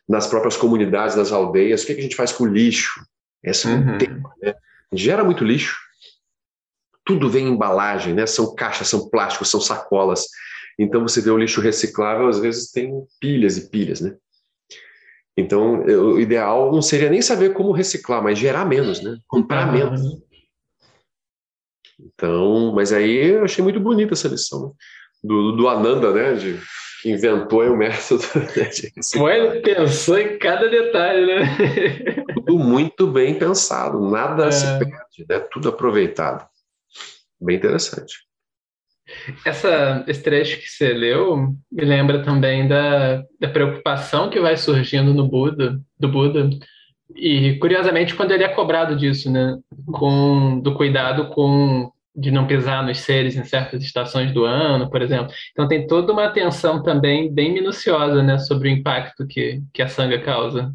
nas 0.07 0.27
próprias 0.27 0.57
comunidades, 0.57 1.15
nas 1.15 1.31
aldeias, 1.31 1.83
o 1.83 1.85
que, 1.85 1.91
é 1.91 1.95
que 1.95 2.01
a 2.01 2.03
gente 2.03 2.15
faz 2.15 2.31
com 2.31 2.43
o 2.43 2.47
lixo? 2.47 3.01
Esse 3.43 3.67
é 3.67 3.71
um 3.71 3.91
uhum. 3.91 3.97
tema, 3.97 4.33
né? 4.41 4.55
Gera 4.91 5.23
muito 5.23 5.43
lixo. 5.43 5.77
Tudo 7.05 7.29
vem 7.29 7.47
em 7.47 7.51
embalagem, 7.51 8.13
né? 8.13 8.25
São 8.25 8.55
caixas, 8.55 8.87
são 8.87 9.09
plásticos, 9.09 9.49
são 9.49 9.59
sacolas. 9.59 10.25
Então 10.79 11.01
você 11.01 11.21
vê 11.21 11.29
o 11.29 11.37
lixo 11.37 11.61
reciclável, 11.61 12.27
às 12.27 12.39
vezes 12.39 12.71
tem 12.71 13.05
pilhas 13.19 13.57
e 13.57 13.69
pilhas, 13.69 13.99
né? 13.99 14.15
Então, 15.35 15.83
o 15.83 16.19
ideal 16.19 16.71
não 16.71 16.81
seria 16.81 17.09
nem 17.09 17.21
saber 17.21 17.53
como 17.53 17.71
reciclar, 17.71 18.21
mas 18.21 18.37
gerar 18.37 18.65
menos, 18.65 19.01
né? 19.01 19.17
Comprar 19.27 19.67
uhum. 19.67 19.73
menos. 19.73 20.01
Então, 21.99 22.71
mas 22.73 22.93
aí 22.93 23.31
eu 23.31 23.43
achei 23.43 23.63
muito 23.63 23.79
bonita 23.79 24.13
essa 24.13 24.27
lição 24.27 24.73
do, 25.23 25.53
do 25.53 25.67
Ananda, 25.67 26.13
né? 26.13 26.33
De, 26.33 26.59
inventou 27.05 27.63
o 27.63 27.77
método. 27.77 28.23
Né? 28.33 28.69
Foi, 29.13 29.61
pensou 29.61 30.17
em 30.17 30.37
cada 30.37 30.69
detalhe, 30.69 31.25
né? 31.25 32.23
tudo 32.33 32.59
muito 32.59 33.07
bem 33.07 33.37
pensado, 33.37 33.99
nada 34.09 34.47
é. 34.47 34.51
se 34.51 34.65
perde, 34.79 35.25
né? 35.29 35.39
tudo 35.51 35.69
aproveitado. 35.69 36.47
Bem 37.41 37.57
interessante. 37.57 38.15
Essa, 39.45 40.03
esse 40.07 40.23
trecho 40.23 40.59
que 40.61 40.69
você 40.69 40.93
leu 40.93 41.55
me 41.71 41.83
lembra 41.83 42.23
também 42.23 42.67
da, 42.67 43.23
da 43.39 43.49
preocupação 43.49 44.29
que 44.29 44.39
vai 44.39 44.55
surgindo 44.55 45.13
no 45.13 45.27
Buda, 45.27 45.79
do 45.99 46.07
Buda, 46.07 46.49
e 47.15 47.57
curiosamente 47.59 48.15
quando 48.15 48.31
ele 48.31 48.43
é 48.43 48.49
cobrado 48.49 48.95
disso, 48.95 49.29
né, 49.29 49.57
com 49.91 50.59
do 50.61 50.73
cuidado 50.73 51.29
com 51.29 51.91
de 52.15 52.31
não 52.31 52.45
pisar 52.45 52.85
nos 52.85 52.99
seres 52.99 53.35
em 53.35 53.43
certas 53.43 53.83
estações 53.83 54.31
do 54.33 54.45
ano, 54.45 54.89
por 54.89 55.01
exemplo. 55.01 55.33
Então 55.51 55.67
tem 55.67 55.87
toda 55.87 56.13
uma 56.13 56.25
atenção 56.25 56.83
também 56.83 57.33
bem 57.33 57.53
minuciosa, 57.53 58.21
né, 58.21 58.37
sobre 58.37 58.69
o 58.69 58.71
impacto 58.71 59.25
que, 59.25 59.61
que 59.73 59.81
a 59.81 59.87
sanga 59.87 60.19
causa. 60.19 60.73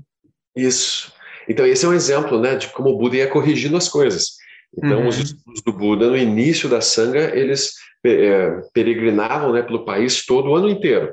Isso. 0.56 1.12
Então, 1.48 1.64
esse 1.64 1.84
é 1.86 1.88
um 1.88 1.94
exemplo 1.94 2.38
né, 2.38 2.56
de 2.56 2.68
como 2.68 2.90
o 2.90 2.98
Buda 2.98 3.16
ia 3.16 3.26
corrigindo 3.26 3.76
as 3.76 3.88
coisas. 3.88 4.36
Então, 4.76 5.00
uhum. 5.00 5.08
os 5.08 5.18
estudos 5.18 5.62
do 5.62 5.72
Buda, 5.72 6.08
no 6.08 6.16
início 6.16 6.68
da 6.68 6.80
Sangha, 6.80 7.34
eles 7.34 7.72
é, 8.04 8.60
peregrinavam 8.74 9.52
né, 9.52 9.62
pelo 9.62 9.84
país 9.84 10.26
todo 10.26 10.50
o 10.50 10.54
ano 10.54 10.68
inteiro. 10.68 11.10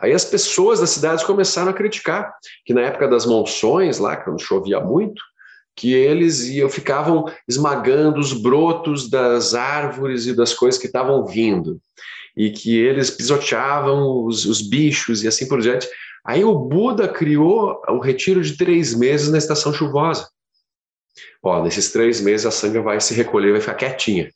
Aí 0.00 0.12
as 0.12 0.24
pessoas 0.24 0.80
das 0.80 0.90
cidades 0.90 1.24
começaram 1.24 1.70
a 1.70 1.74
criticar 1.74 2.32
que 2.64 2.72
na 2.72 2.82
época 2.82 3.08
das 3.08 3.26
monções, 3.26 3.98
lá, 3.98 4.16
quando 4.16 4.40
chovia 4.40 4.80
muito, 4.80 5.20
que 5.78 5.94
eles 5.94 6.48
iam, 6.48 6.68
ficavam 6.68 7.24
esmagando 7.46 8.18
os 8.18 8.32
brotos 8.32 9.08
das 9.08 9.54
árvores 9.54 10.26
e 10.26 10.34
das 10.34 10.52
coisas 10.52 10.78
que 10.78 10.88
estavam 10.88 11.24
vindo, 11.24 11.80
e 12.36 12.50
que 12.50 12.76
eles 12.76 13.10
pisoteavam 13.10 14.24
os, 14.24 14.44
os 14.44 14.60
bichos 14.60 15.22
e 15.22 15.28
assim 15.28 15.46
por 15.46 15.60
diante. 15.60 15.88
Aí 16.26 16.44
o 16.44 16.58
Buda 16.58 17.06
criou 17.06 17.80
o 17.88 18.00
retiro 18.00 18.42
de 18.42 18.56
três 18.56 18.92
meses 18.92 19.30
na 19.30 19.38
estação 19.38 19.72
chuvosa. 19.72 20.28
Ó, 21.40 21.62
nesses 21.62 21.92
três 21.92 22.20
meses 22.20 22.44
a 22.44 22.50
sanga 22.50 22.82
vai 22.82 23.00
se 23.00 23.14
recolher, 23.14 23.52
vai 23.52 23.60
ficar 23.60 23.74
quietinha. 23.74 24.28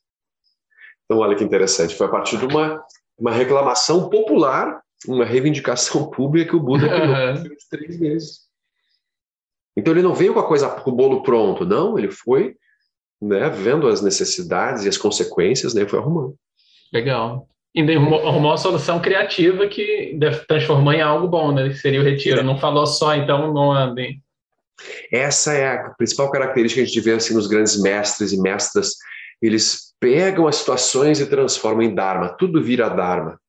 Então, 1.05 1.19
olha 1.19 1.35
que 1.37 1.43
interessante. 1.43 1.97
Foi 1.97 2.07
a 2.07 2.11
partir 2.11 2.39
de 2.39 2.47
uma, 2.47 2.81
uma 3.19 3.33
reclamação 3.33 4.09
popular, 4.09 4.81
uma 5.09 5.25
reivindicação 5.25 6.09
pública 6.15 6.51
que 6.51 6.57
o 6.57 6.61
Buda 6.61 6.89
criou 6.89 7.09
uhum. 7.09 7.57
três 7.69 7.99
meses. 7.99 8.52
Então, 9.77 9.93
ele 9.93 10.03
não 10.03 10.15
veio 10.15 10.35
com 10.35 10.41
a 10.41 10.47
coisa, 10.47 10.69
com 10.69 10.91
o 10.91 10.95
bolo 10.95 11.23
pronto, 11.23 11.65
não. 11.65 11.99
Ele 11.99 12.11
foi 12.11 12.55
né, 13.21 13.49
vendo 13.49 13.89
as 13.89 14.03
necessidades 14.03 14.85
e 14.85 14.89
as 14.89 14.99
consequências, 14.99 15.75
né, 15.75 15.87
foi 15.87 15.99
arrumando. 15.99 16.35
Legal 16.93 17.49
e 17.75 17.81
arrumou 17.95 18.51
uma 18.51 18.57
solução 18.59 19.01
criativa 19.01 19.67
que 19.67 20.19
transformou 20.47 20.93
em 20.93 21.01
algo 21.01 21.27
bom, 21.27 21.53
né? 21.53 21.71
Que 21.71 21.77
seria 21.77 22.01
o 22.01 22.05
retiro. 22.05 22.43
Não 22.43 22.59
falou 22.59 22.87
só, 22.87 23.15
então 23.15 23.53
não 23.53 23.73
andem. 23.73 24.23
Essa 25.11 25.55
é 25.55 25.75
a 25.75 25.91
principal 25.91 26.31
característica 26.31 26.81
que 26.81 26.85
a 26.85 26.87
gente 26.87 27.01
vê 27.01 27.13
assim, 27.13 27.35
nos 27.35 27.47
grandes 27.47 27.81
mestres 27.81 28.33
e 28.33 28.41
mestras. 28.41 28.97
Eles 29.41 29.95
pegam 29.99 30.47
as 30.47 30.57
situações 30.57 31.19
e 31.21 31.27
transformam 31.27 31.83
em 31.83 31.95
Dharma. 31.95 32.29
Tudo 32.29 32.63
vira 32.63 32.91
Dharma. 32.91 33.41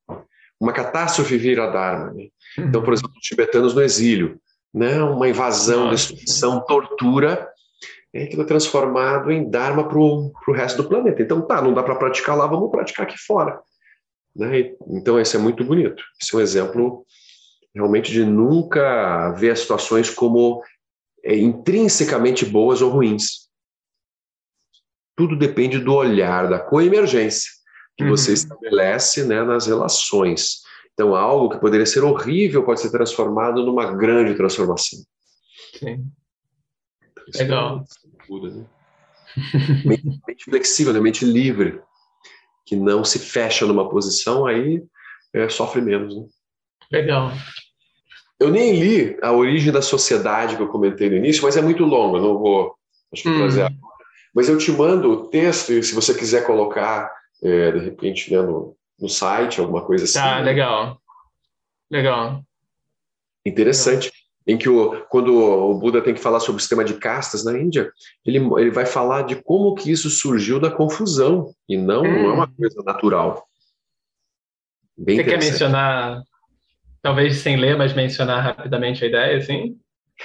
Uma 0.59 0.71
catástrofe 0.71 1.37
vira 1.37 1.69
Dharma. 1.69 2.13
Né? 2.13 2.27
Então, 2.57 2.81
por 2.81 2.93
exemplo, 2.93 3.13
os 3.17 3.27
tibetanos 3.27 3.73
no 3.73 3.81
exílio. 3.81 4.39
Né? 4.73 5.01
Uma 5.03 5.29
invasão, 5.29 5.89
destruição, 5.89 6.59
tortura. 6.65 7.49
É 8.13 8.23
aquilo 8.23 8.43
é 8.43 8.45
transformado 8.45 9.31
em 9.31 9.49
Dharma 9.49 9.87
para 9.87 9.97
o 9.97 10.31
resto 10.53 10.81
do 10.81 10.89
planeta. 10.89 11.21
Então, 11.21 11.41
tá, 11.41 11.61
não 11.61 11.73
dá 11.73 11.81
para 11.81 11.95
praticar 11.95 12.37
lá, 12.37 12.45
vamos 12.47 12.71
praticar 12.71 13.05
aqui 13.05 13.17
fora. 13.17 13.59
Né? 14.35 14.73
Então, 14.87 15.19
esse 15.19 15.35
é 15.35 15.39
muito 15.39 15.63
bonito. 15.63 16.03
Esse 16.21 16.33
é 16.33 16.37
um 16.37 16.41
exemplo 16.41 17.05
realmente 17.73 18.11
de 18.11 18.23
nunca 18.23 19.31
ver 19.31 19.51
as 19.51 19.59
situações 19.59 20.09
como 20.09 20.63
é, 21.23 21.35
intrinsecamente 21.35 22.45
boas 22.45 22.81
ou 22.81 22.91
ruins. 22.91 23.49
Tudo 25.15 25.37
depende 25.37 25.79
do 25.79 25.93
olhar, 25.93 26.49
da 26.49 26.59
coemergência 26.59 27.51
que 27.97 28.03
uhum. 28.03 28.09
você 28.09 28.33
estabelece 28.33 29.23
né, 29.23 29.43
nas 29.43 29.67
relações. 29.67 30.62
Então, 30.93 31.15
algo 31.15 31.49
que 31.49 31.59
poderia 31.59 31.85
ser 31.85 32.03
horrível 32.03 32.63
pode 32.63 32.81
ser 32.81 32.91
transformado 32.91 33.65
numa 33.65 33.91
grande 33.93 34.35
transformação. 34.35 34.99
Sim. 35.79 36.05
Então, 37.29 37.41
Legal. 37.41 37.85
Muda, 38.29 38.49
né? 38.49 38.65
mente, 39.85 40.21
mente 40.27 40.45
flexível, 40.45 40.93
né? 40.93 40.99
mente 40.99 41.25
livre, 41.25 41.81
que 42.65 42.75
não 42.75 43.03
se 43.03 43.17
fecha 43.17 43.65
numa 43.65 43.89
posição, 43.89 44.45
aí 44.45 44.83
é, 45.33 45.49
sofre 45.49 45.81
menos. 45.81 46.15
Né? 46.15 46.27
Legal. 46.91 47.31
Eu 48.39 48.51
nem 48.51 48.79
li 48.79 49.17
A 49.21 49.31
Origem 49.31 49.71
da 49.71 49.81
Sociedade, 49.81 50.55
que 50.55 50.61
eu 50.61 50.67
comentei 50.67 51.09
no 51.09 51.15
início, 51.15 51.43
mas 51.43 51.57
é 51.57 51.61
muito 51.61 51.83
longo, 51.83 52.17
eu 52.17 52.21
não 52.21 52.37
vou 52.37 52.75
acho 53.11 53.23
que 53.23 53.29
hum. 53.29 53.37
trazer 53.37 53.61
agora. 53.63 53.93
Mas 54.35 54.49
eu 54.49 54.57
te 54.57 54.71
mando 54.71 55.11
o 55.11 55.27
texto, 55.27 55.71
e 55.71 55.83
se 55.83 55.93
você 55.93 56.13
quiser 56.13 56.45
colocar, 56.45 57.11
é, 57.41 57.71
de 57.71 57.79
repente, 57.79 58.33
né, 58.33 58.41
no, 58.41 58.75
no 58.99 59.09
site, 59.09 59.59
alguma 59.59 59.83
coisa 59.85 60.05
assim. 60.05 60.19
Tá, 60.19 60.39
legal. 60.39 60.99
Legal. 61.91 62.43
Interessante. 63.45 64.05
Legal. 64.05 64.23
Em 64.45 64.57
que 64.57 64.67
o, 64.67 65.05
quando 65.05 65.33
o 65.33 65.73
Buda 65.75 66.01
tem 66.01 66.13
que 66.13 66.19
falar 66.19 66.41
sobre 66.41 66.57
o 66.57 66.59
sistema 66.59 66.83
de 66.83 66.95
castas 66.95 67.45
na 67.45 67.57
Índia, 67.57 67.89
ele, 68.25 68.39
ele 68.59 68.71
vai 68.71 68.85
falar 68.85 69.21
de 69.21 69.37
como 69.37 69.73
que 69.73 69.89
isso 69.89 70.09
surgiu 70.09 70.59
da 70.59 70.69
confusão, 70.69 71.53
e 71.67 71.77
não, 71.77 72.01
hum. 72.01 72.11
não 72.11 72.29
é 72.29 72.33
uma 72.33 72.45
hum. 72.45 72.53
coisa 72.57 72.83
natural. 72.83 73.47
Bem 74.97 75.15
Você 75.15 75.23
quer 75.23 75.39
mencionar 75.39 76.21
Talvez 77.03 77.39
sem 77.39 77.57
ler, 77.57 77.77
mas 77.77 77.93
mencionar 77.93 78.41
rapidamente 78.41 79.03
a 79.03 79.07
ideia, 79.07 79.37
assim? 79.37 79.77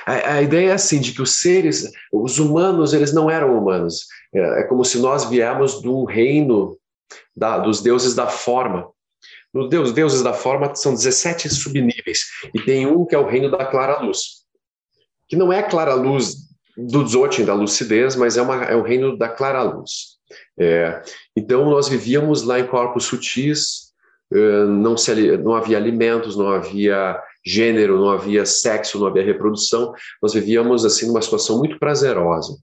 A, 0.06 0.34
a, 0.34 0.42
ideia 0.42 0.70
é 0.70 0.72
assim, 0.72 1.00
de 1.00 1.12
que 1.12 1.20
os 1.20 1.40
seres, 1.40 1.90
os 2.12 2.38
humanos, 2.38 2.94
eles 2.94 3.12
não 3.12 3.28
eram 3.28 3.58
humanos. 3.58 4.06
É, 4.32 4.60
é 4.60 4.62
como 4.62 4.84
se 4.84 5.00
nós 5.00 5.28
viemos 5.28 5.82
de 5.82 5.88
um 5.88 6.04
reino 6.04 6.77
da, 7.38 7.58
dos 7.58 7.80
deuses 7.80 8.14
da 8.14 8.26
forma. 8.26 8.88
No 9.52 9.68
Deus, 9.68 9.92
deuses 9.92 10.22
da 10.22 10.32
forma 10.32 10.74
são 10.74 10.92
17 10.92 11.48
subníveis, 11.48 12.26
e 12.54 12.60
tem 12.60 12.86
um 12.86 13.06
que 13.06 13.14
é 13.14 13.18
o 13.18 13.26
reino 13.26 13.50
da 13.50 13.64
clara 13.64 14.00
luz, 14.00 14.44
que 15.26 15.36
não 15.36 15.52
é 15.52 15.60
a 15.60 15.68
clara 15.68 15.94
luz 15.94 16.34
do 16.76 17.02
Dzogchen, 17.02 17.44
da 17.44 17.54
lucidez, 17.54 18.14
mas 18.14 18.36
é, 18.36 18.42
uma, 18.42 18.64
é 18.64 18.76
o 18.76 18.82
reino 18.82 19.16
da 19.16 19.28
clara 19.28 19.62
luz. 19.62 20.18
É, 20.58 21.02
então, 21.34 21.64
nós 21.70 21.88
vivíamos 21.88 22.42
lá 22.42 22.60
em 22.60 22.66
corpos 22.66 23.04
sutis, 23.04 23.88
eh, 24.32 24.64
não, 24.66 24.96
se, 24.96 25.36
não 25.38 25.54
havia 25.54 25.76
alimentos, 25.76 26.36
não 26.36 26.48
havia 26.48 27.20
gênero, 27.44 27.98
não 27.98 28.10
havia 28.10 28.44
sexo, 28.44 28.98
não 28.98 29.06
havia 29.06 29.24
reprodução. 29.24 29.92
Nós 30.22 30.34
vivíamos 30.34 30.84
assim 30.84 31.06
numa 31.06 31.22
situação 31.22 31.58
muito 31.58 31.78
prazerosa. 31.78 32.56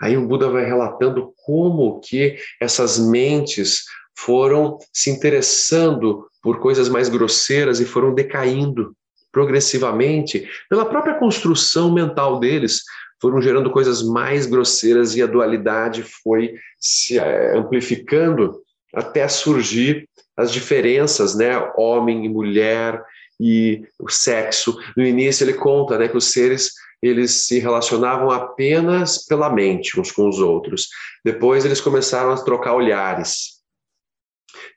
Aí 0.00 0.16
o 0.16 0.26
Buda 0.26 0.48
vai 0.48 0.64
relatando 0.64 1.32
como 1.44 2.00
que 2.00 2.36
essas 2.60 2.98
mentes 2.98 3.84
foram 4.16 4.78
se 4.92 5.10
interessando 5.10 6.26
por 6.42 6.60
coisas 6.60 6.88
mais 6.88 7.08
grosseiras 7.08 7.80
e 7.80 7.84
foram 7.84 8.14
decaindo 8.14 8.92
progressivamente 9.30 10.48
pela 10.68 10.84
própria 10.84 11.14
construção 11.14 11.92
mental 11.92 12.40
deles, 12.40 12.82
foram 13.20 13.40
gerando 13.40 13.70
coisas 13.70 14.02
mais 14.02 14.46
grosseiras 14.46 15.14
e 15.16 15.22
a 15.22 15.26
dualidade 15.26 16.02
foi 16.02 16.54
se 16.78 17.18
eh, 17.18 17.56
amplificando 17.56 18.60
até 18.94 19.26
surgir 19.28 20.08
as 20.36 20.52
diferenças, 20.52 21.36
né, 21.36 21.58
homem 21.76 22.24
e 22.24 22.28
mulher 22.28 23.02
e 23.40 23.86
o 23.98 24.08
sexo. 24.08 24.76
No 24.96 25.04
início 25.04 25.44
ele 25.44 25.54
conta, 25.54 25.98
né, 25.98 26.08
que 26.08 26.16
os 26.16 26.32
seres 26.32 26.72
eles 27.00 27.46
se 27.46 27.60
relacionavam 27.60 28.30
apenas 28.30 29.24
pela 29.24 29.48
mente 29.48 30.00
uns 30.00 30.10
com 30.10 30.28
os 30.28 30.40
outros. 30.40 30.88
Depois 31.24 31.64
eles 31.64 31.80
começaram 31.80 32.32
a 32.32 32.44
trocar 32.44 32.74
olhares. 32.74 33.58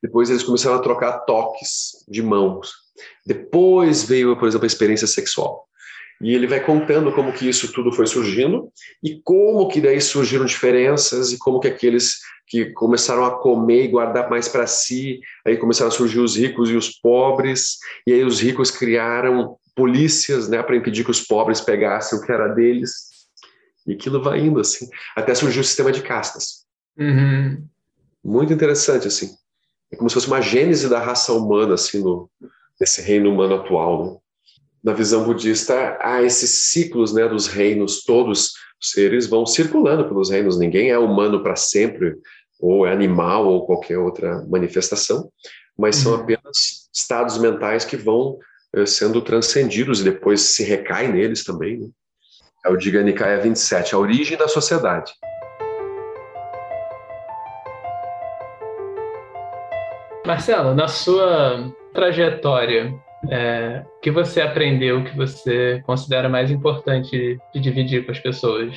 Depois 0.03 0.29
eles 0.29 0.43
começaram 0.43 0.77
a 0.77 0.81
trocar 0.81 1.19
toques 1.19 2.03
de 2.07 2.21
mãos. 2.21 2.73
Depois 3.25 4.03
veio, 4.03 4.37
por 4.37 4.47
exemplo, 4.47 4.65
a 4.65 4.67
experiência 4.67 5.07
sexual. 5.07 5.67
E 6.21 6.33
ele 6.33 6.47
vai 6.47 6.59
contando 6.63 7.11
como 7.11 7.33
que 7.33 7.47
isso 7.47 7.71
tudo 7.73 7.91
foi 7.91 8.05
surgindo 8.05 8.71
e 9.03 9.19
como 9.23 9.67
que 9.67 9.81
daí 9.81 9.99
surgiram 9.99 10.45
diferenças 10.45 11.31
e 11.31 11.37
como 11.37 11.59
que 11.59 11.67
aqueles 11.67 12.19
que 12.47 12.65
começaram 12.73 13.23
a 13.23 13.39
comer 13.39 13.85
e 13.85 13.87
guardar 13.87 14.29
mais 14.29 14.49
para 14.49 14.67
si, 14.67 15.21
aí 15.45 15.57
começaram 15.57 15.87
a 15.87 15.93
surgir 15.93 16.19
os 16.19 16.35
ricos 16.35 16.69
e 16.69 16.75
os 16.75 16.89
pobres, 16.89 17.77
e 18.05 18.11
aí 18.11 18.25
os 18.25 18.41
ricos 18.41 18.69
criaram 18.69 19.55
polícias, 19.73 20.49
né, 20.49 20.61
para 20.61 20.75
impedir 20.75 21.05
que 21.05 21.11
os 21.11 21.21
pobres 21.21 21.61
pegassem 21.61 22.19
o 22.19 22.21
que 22.21 22.31
era 22.31 22.49
deles. 22.49 22.91
E 23.87 23.93
aquilo 23.93 24.21
vai 24.21 24.41
indo 24.41 24.59
assim, 24.59 24.89
até 25.15 25.33
surgiu 25.33 25.61
o 25.61 25.65
sistema 25.65 25.93
de 25.93 26.01
castas. 26.01 26.65
Uhum. 26.97 27.65
Muito 28.23 28.51
interessante 28.51 29.07
assim. 29.07 29.31
É 29.89 29.95
como 29.95 30.09
se 30.09 30.13
fosse 30.13 30.27
uma 30.27 30.41
gênese 30.41 30.89
da 30.89 30.99
raça 30.99 31.33
humana 31.33 31.75
assim 31.75 32.03
no 32.03 32.29
nesse 32.79 33.01
reino 33.01 33.31
humano 33.31 33.55
atual, 33.55 34.05
né? 34.05 34.17
Na 34.83 34.93
visão 34.93 35.23
budista, 35.23 35.97
há 36.01 36.23
esses 36.23 36.71
ciclos, 36.71 37.13
né, 37.13 37.27
dos 37.27 37.47
reinos 37.47 38.03
todos 38.03 38.53
os 38.81 38.91
seres 38.91 39.27
vão 39.27 39.45
circulando 39.45 40.07
pelos 40.07 40.31
reinos, 40.31 40.57
ninguém 40.57 40.89
é 40.89 40.97
humano 40.97 41.43
para 41.43 41.55
sempre, 41.55 42.15
ou 42.59 42.87
é 42.87 42.91
animal, 42.91 43.47
ou 43.47 43.65
qualquer 43.65 43.99
outra 43.99 44.43
manifestação, 44.49 45.29
mas 45.77 45.97
são 45.97 46.13
uhum. 46.13 46.21
apenas 46.21 46.89
estados 46.91 47.37
mentais 47.37 47.85
que 47.85 47.95
vão 47.95 48.39
uh, 48.75 48.87
sendo 48.87 49.21
transcendidos 49.21 50.01
e 50.01 50.03
depois 50.03 50.41
se 50.41 50.63
recai 50.63 51.11
neles 51.11 51.43
também. 51.43 51.79
Né? 51.79 51.87
É 52.65 52.69
o 52.69 52.75
Diga 52.75 53.03
Nikaya 53.03 53.39
27, 53.39 53.93
a 53.93 53.99
origem 53.99 54.37
da 54.37 54.47
sociedade. 54.47 55.13
Marcelo, 60.25 60.75
na 60.75 60.87
sua 60.87 61.71
trajetória, 61.93 62.93
é, 63.29 63.83
o 63.97 63.99
que 63.99 64.09
você 64.09 64.41
aprendeu 64.41 65.03
que 65.03 65.15
você 65.15 65.83
considera 65.85 66.27
mais 66.27 66.49
importante 66.49 67.39
de 67.53 67.59
dividir 67.59 68.05
com 68.05 68.11
as 68.11 68.19
pessoas? 68.19 68.75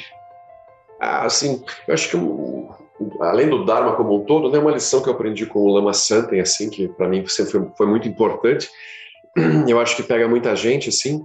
Ah, 1.01 1.25
assim, 1.25 1.65
eu 1.89 1.95
acho 1.95 2.11
que 2.11 2.17
além 3.21 3.49
do 3.49 3.65
Dharma 3.65 3.97
como 3.97 4.17
um 4.17 4.25
todo, 4.25 4.51
né, 4.51 4.59
uma 4.59 4.71
lição 4.71 5.03
que 5.03 5.09
eu 5.09 5.15
aprendi 5.15 5.47
com 5.47 5.61
o 5.61 5.69
Lama 5.69 5.93
Santen, 5.93 6.41
assim, 6.41 6.71
que 6.71 6.89
para 6.89 7.09
mim 7.09 7.27
sempre 7.27 7.53
foi, 7.53 7.69
foi, 7.77 7.87
muito 7.87 8.07
importante, 8.07 8.69
eu 9.69 9.81
acho 9.81 9.97
que 9.97 10.03
pega 10.03 10.29
muita 10.29 10.55
gente, 10.55 10.89
assim, 10.89 11.25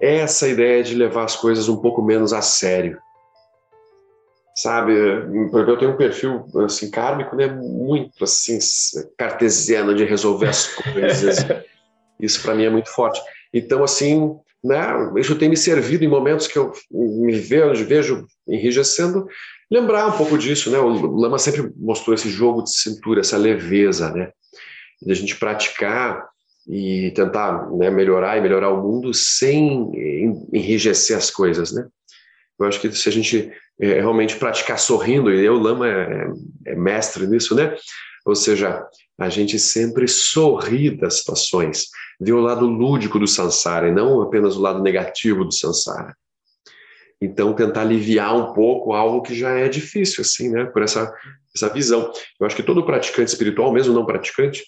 é 0.00 0.16
essa 0.16 0.48
ideia 0.48 0.82
de 0.82 0.94
levar 0.94 1.24
as 1.24 1.36
coisas 1.36 1.68
um 1.68 1.76
pouco 1.76 2.02
menos 2.02 2.32
a 2.32 2.42
sério. 2.42 2.98
Sabe, 4.56 4.92
eu 4.94 5.76
tenho 5.78 5.92
um 5.92 5.96
perfil, 5.96 6.46
assim, 6.64 6.90
kármico, 6.90 7.34
né, 7.34 7.46
muito, 7.48 8.22
assim, 8.22 8.58
cartesiano 9.16 9.94
de 9.94 10.04
resolver 10.04 10.48
as 10.48 10.66
coisas. 10.74 11.38
Isso 12.24 12.42
para 12.42 12.54
mim 12.54 12.64
é 12.64 12.70
muito 12.70 12.90
forte. 12.90 13.20
Então, 13.52 13.84
assim, 13.84 14.34
né, 14.62 14.86
isso 15.16 15.36
tem 15.36 15.48
me 15.48 15.56
servido 15.56 16.04
em 16.04 16.08
momentos 16.08 16.46
que 16.46 16.58
eu 16.58 16.72
me 16.90 17.32
vejo, 17.32 17.84
vejo 17.86 18.26
enrijecendo, 18.48 19.26
lembrar 19.70 20.08
um 20.08 20.16
pouco 20.16 20.38
disso, 20.38 20.70
né? 20.70 20.78
O 20.78 20.88
Lama 20.88 21.38
sempre 21.38 21.70
mostrou 21.76 22.14
esse 22.14 22.30
jogo 22.30 22.62
de 22.62 22.74
cintura, 22.74 23.20
essa 23.20 23.36
leveza, 23.36 24.10
né? 24.10 24.30
De 25.02 25.12
a 25.12 25.14
gente 25.14 25.36
praticar 25.36 26.26
e 26.66 27.12
tentar 27.14 27.70
né, 27.72 27.90
melhorar 27.90 28.38
e 28.38 28.40
melhorar 28.40 28.70
o 28.70 28.82
mundo 28.82 29.12
sem 29.12 29.90
enrijecer 30.52 31.16
as 31.16 31.30
coisas, 31.30 31.72
né? 31.72 31.86
Eu 32.58 32.66
acho 32.66 32.80
que 32.80 32.90
se 32.92 33.08
a 33.08 33.12
gente 33.12 33.52
é, 33.80 33.94
realmente 33.94 34.36
praticar 34.36 34.78
sorrindo, 34.78 35.30
e 35.30 35.48
o 35.48 35.58
Lama 35.58 35.88
é, 35.88 36.26
é 36.68 36.74
mestre 36.74 37.26
nisso, 37.26 37.54
né? 37.54 37.76
Ou 38.24 38.34
seja, 38.34 38.86
a 39.18 39.28
gente 39.28 39.58
sempre 39.58 40.08
sorri 40.08 40.90
das 40.90 41.18
situações, 41.18 41.88
vê 42.20 42.32
o 42.32 42.40
lado 42.40 42.66
lúdico 42.66 43.18
do 43.18 43.26
samsara 43.26 43.88
e 43.88 43.92
não 43.92 44.22
apenas 44.22 44.56
o 44.56 44.60
lado 44.60 44.82
negativo 44.82 45.44
do 45.44 45.52
samsara. 45.52 46.16
Então, 47.20 47.54
tentar 47.54 47.82
aliviar 47.82 48.34
um 48.36 48.52
pouco 48.52 48.92
algo 48.92 49.22
que 49.22 49.34
já 49.34 49.50
é 49.50 49.68
difícil, 49.68 50.22
assim, 50.22 50.50
né? 50.50 50.64
Por 50.66 50.82
essa, 50.82 51.12
essa 51.54 51.68
visão. 51.68 52.12
Eu 52.40 52.46
acho 52.46 52.56
que 52.56 52.62
todo 52.62 52.84
praticante 52.84 53.30
espiritual, 53.30 53.72
mesmo 53.72 53.94
não 53.94 54.04
praticante, 54.04 54.64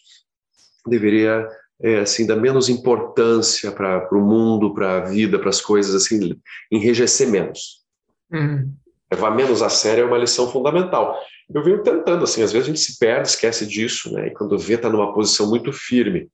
deveria 0.86 1.46
é, 1.80 1.98
assim, 1.98 2.26
dá 2.26 2.34
menos 2.34 2.68
importância 2.68 3.70
para 3.70 4.08
o 4.12 4.20
mundo, 4.20 4.72
para 4.72 4.96
a 4.96 5.00
vida, 5.00 5.38
para 5.38 5.50
as 5.50 5.60
coisas, 5.60 5.94
assim, 5.94 6.40
enrijecer 6.70 7.28
menos. 7.28 7.84
Uhum. 8.32 8.72
Levar 9.12 9.30
menos 9.32 9.62
a 9.62 9.68
sério 9.68 10.04
é 10.04 10.06
uma 10.06 10.18
lição 10.18 10.50
fundamental. 10.50 11.18
Eu 11.52 11.62
venho 11.62 11.82
tentando, 11.82 12.24
assim, 12.24 12.43
às 12.43 12.52
vezes 12.52 12.66
a 12.66 12.70
gente 12.73 12.81
se 12.81 12.98
perde, 12.98 13.28
esquece 13.28 13.66
disso, 13.66 14.12
né? 14.12 14.28
E 14.28 14.31
quando 14.32 14.59
vê, 14.59 14.74
está 14.74 14.89
numa 14.89 15.14
posição 15.14 15.48
muito 15.48 15.73
firme. 15.73 16.28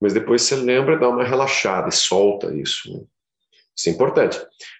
Mas 0.00 0.12
depois 0.12 0.42
você 0.42 0.54
lembra, 0.54 0.98
dá 0.98 1.08
uma 1.08 1.24
relaxada 1.24 1.88
e 1.88 1.92
solta 1.92 2.54
isso. 2.54 2.92
Né? 2.92 3.00
Isso 3.76 3.88
é 3.88 3.92
importante. 3.92 4.38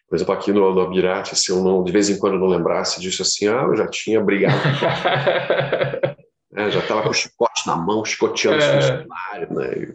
Por 0.09 0.17
exemplo, 0.17 0.35
aqui 0.35 0.53
no, 0.53 0.73
no 0.73 0.81
Abirate, 0.81 1.37
se 1.37 1.51
eu 1.51 1.61
não, 1.63 1.83
de 1.83 1.91
vez 1.91 2.09
em 2.09 2.19
quando 2.19 2.39
não 2.39 2.47
lembrasse 2.47 3.01
disso 3.01 3.23
assim, 3.23 3.49
ah, 3.49 3.65
eu 3.69 3.77
já 3.77 3.87
tinha 3.89 4.21
brigado. 4.21 4.57
É, 6.57 6.71
já 6.71 6.81
estava 6.81 7.03
com 7.03 7.11
o 7.11 7.15
chicote 7.15 7.67
na 7.67 7.77
mão, 7.77 8.03
chicoteando 8.05 8.63
é. 8.63 8.79
os 8.79 8.87
funcionários, 8.87 9.51
né? 9.51 9.95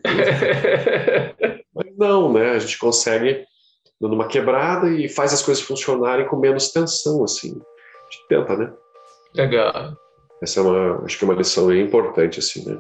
Mas 1.74 1.98
não, 1.98 2.32
né? 2.32 2.52
A 2.52 2.60
gente 2.60 2.78
consegue 2.78 3.44
dando 4.00 4.14
uma 4.14 4.28
quebrada 4.28 4.88
e 4.90 5.10
faz 5.10 5.34
as 5.34 5.42
coisas 5.42 5.64
funcionarem 5.64 6.28
com 6.28 6.38
menos 6.38 6.72
tensão, 6.72 7.24
assim. 7.24 7.60
A 7.60 8.12
gente 8.12 8.28
tenta, 8.30 8.56
né? 8.56 8.72
Legal. 9.36 9.98
Essa 10.42 10.60
é 10.60 10.64
uma, 10.64 11.06
acho 11.06 11.18
que 11.18 11.24
é 11.24 11.28
uma 11.28 11.36
lição 11.36 11.68
bem 11.68 11.82
importante, 11.82 12.40
assim, 12.40 12.66
né? 12.70 12.78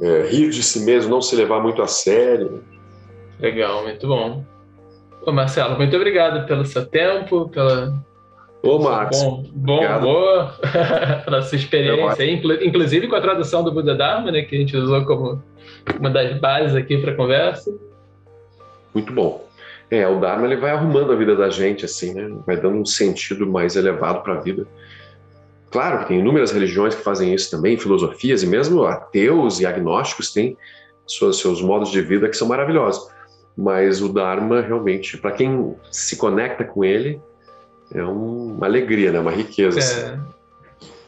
É, 0.00 0.22
rir 0.26 0.50
de 0.50 0.62
si 0.62 0.80
mesmo, 0.80 1.10
não 1.10 1.22
se 1.22 1.36
levar 1.36 1.60
muito 1.60 1.82
a 1.82 1.86
sério. 1.86 2.64
Legal, 3.38 3.82
muito 3.84 4.06
bom. 4.06 4.44
Ô 5.24 5.30
Marcelo, 5.30 5.76
muito 5.76 5.94
obrigado 5.94 6.46
pelo 6.46 6.64
seu 6.64 6.84
tempo, 6.84 7.48
pela 7.48 7.92
Ô, 8.62 8.78
Marcos. 8.78 9.20
Bom, 9.20 9.44
bom 9.52 10.00
boa 10.00 10.54
pela 11.24 11.42
sua 11.42 11.56
experiência, 11.56 12.24
inclusive 12.64 13.08
com 13.08 13.16
a 13.16 13.20
tradução 13.20 13.64
do 13.64 13.72
Buda 13.72 13.94
Dharma, 13.94 14.30
né, 14.30 14.42
que 14.42 14.54
a 14.54 14.58
gente 14.58 14.76
usou 14.76 15.04
como 15.04 15.42
uma 15.98 16.08
das 16.08 16.38
bases 16.38 16.76
aqui 16.76 16.96
para 16.98 17.10
a 17.10 17.16
conversa. 17.16 17.76
Muito 18.94 19.12
bom. 19.12 19.44
É, 19.90 20.06
o 20.06 20.20
Dharma 20.20 20.46
ele 20.46 20.56
vai 20.56 20.70
arrumando 20.70 21.12
a 21.12 21.16
vida 21.16 21.34
da 21.34 21.50
gente, 21.50 21.84
assim, 21.84 22.14
né? 22.14 22.34
Vai 22.46 22.56
dando 22.56 22.78
um 22.78 22.86
sentido 22.86 23.46
mais 23.46 23.76
elevado 23.76 24.22
para 24.22 24.34
a 24.34 24.40
vida. 24.40 24.66
Claro 25.72 26.00
que 26.00 26.08
tem 26.08 26.18
inúmeras 26.20 26.52
religiões 26.52 26.94
que 26.94 27.02
fazem 27.02 27.32
isso 27.32 27.50
também, 27.50 27.78
filosofias, 27.78 28.42
e 28.42 28.46
mesmo 28.46 28.84
ateus 28.84 29.58
e 29.58 29.64
agnósticos 29.64 30.30
têm 30.30 30.54
seus, 31.08 31.38
seus 31.40 31.62
modos 31.62 31.90
de 31.90 32.02
vida 32.02 32.28
que 32.28 32.36
são 32.36 32.46
maravilhosos. 32.46 33.10
Mas 33.56 34.02
o 34.02 34.08
Dharma, 34.10 34.60
realmente, 34.60 35.16
para 35.16 35.32
quem 35.32 35.74
se 35.90 36.16
conecta 36.16 36.62
com 36.62 36.84
ele, 36.84 37.18
é 37.90 38.04
uma 38.04 38.66
alegria, 38.66 39.10
né? 39.10 39.18
uma 39.18 39.30
riqueza. 39.30 39.80
É. 39.80 39.82
Assim. 39.82 40.20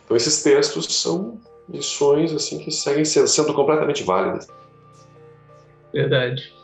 Então 0.05 0.17
esses 0.17 0.43
textos 0.43 0.87
são 1.01 1.39
lições 1.69 2.33
assim 2.33 2.59
que 2.59 2.71
seguem 2.71 3.05
sendo 3.05 3.53
completamente 3.53 4.03
válidas. 4.03 4.47
Verdade. 5.93 6.55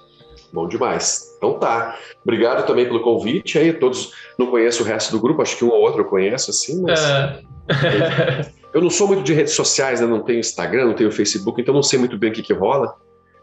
Bom 0.52 0.66
demais. 0.66 1.29
Então 1.40 1.54
tá. 1.54 1.98
Obrigado 2.22 2.66
também 2.66 2.84
pelo 2.84 3.00
convite 3.00 3.58
aí. 3.58 3.72
Todos 3.72 4.12
não 4.38 4.48
conheço 4.48 4.82
o 4.82 4.86
resto 4.86 5.10
do 5.10 5.18
grupo, 5.18 5.40
acho 5.40 5.56
que 5.56 5.64
um 5.64 5.70
ou 5.70 5.80
outro 5.80 6.02
eu 6.02 6.04
conheço 6.04 6.50
assim, 6.50 6.82
mas 6.82 7.00
é. 7.02 7.40
eu 8.74 8.82
não 8.82 8.90
sou 8.90 9.08
muito 9.08 9.22
de 9.22 9.32
redes 9.32 9.54
sociais, 9.54 10.02
né? 10.02 10.06
Não 10.06 10.20
tenho 10.20 10.38
Instagram, 10.38 10.84
não 10.84 10.94
tenho 10.94 11.10
Facebook, 11.10 11.58
então 11.58 11.72
não 11.74 11.82
sei 11.82 11.98
muito 11.98 12.18
bem 12.18 12.30
o 12.30 12.32
que 12.34 12.42
que 12.42 12.52
rola. 12.52 12.94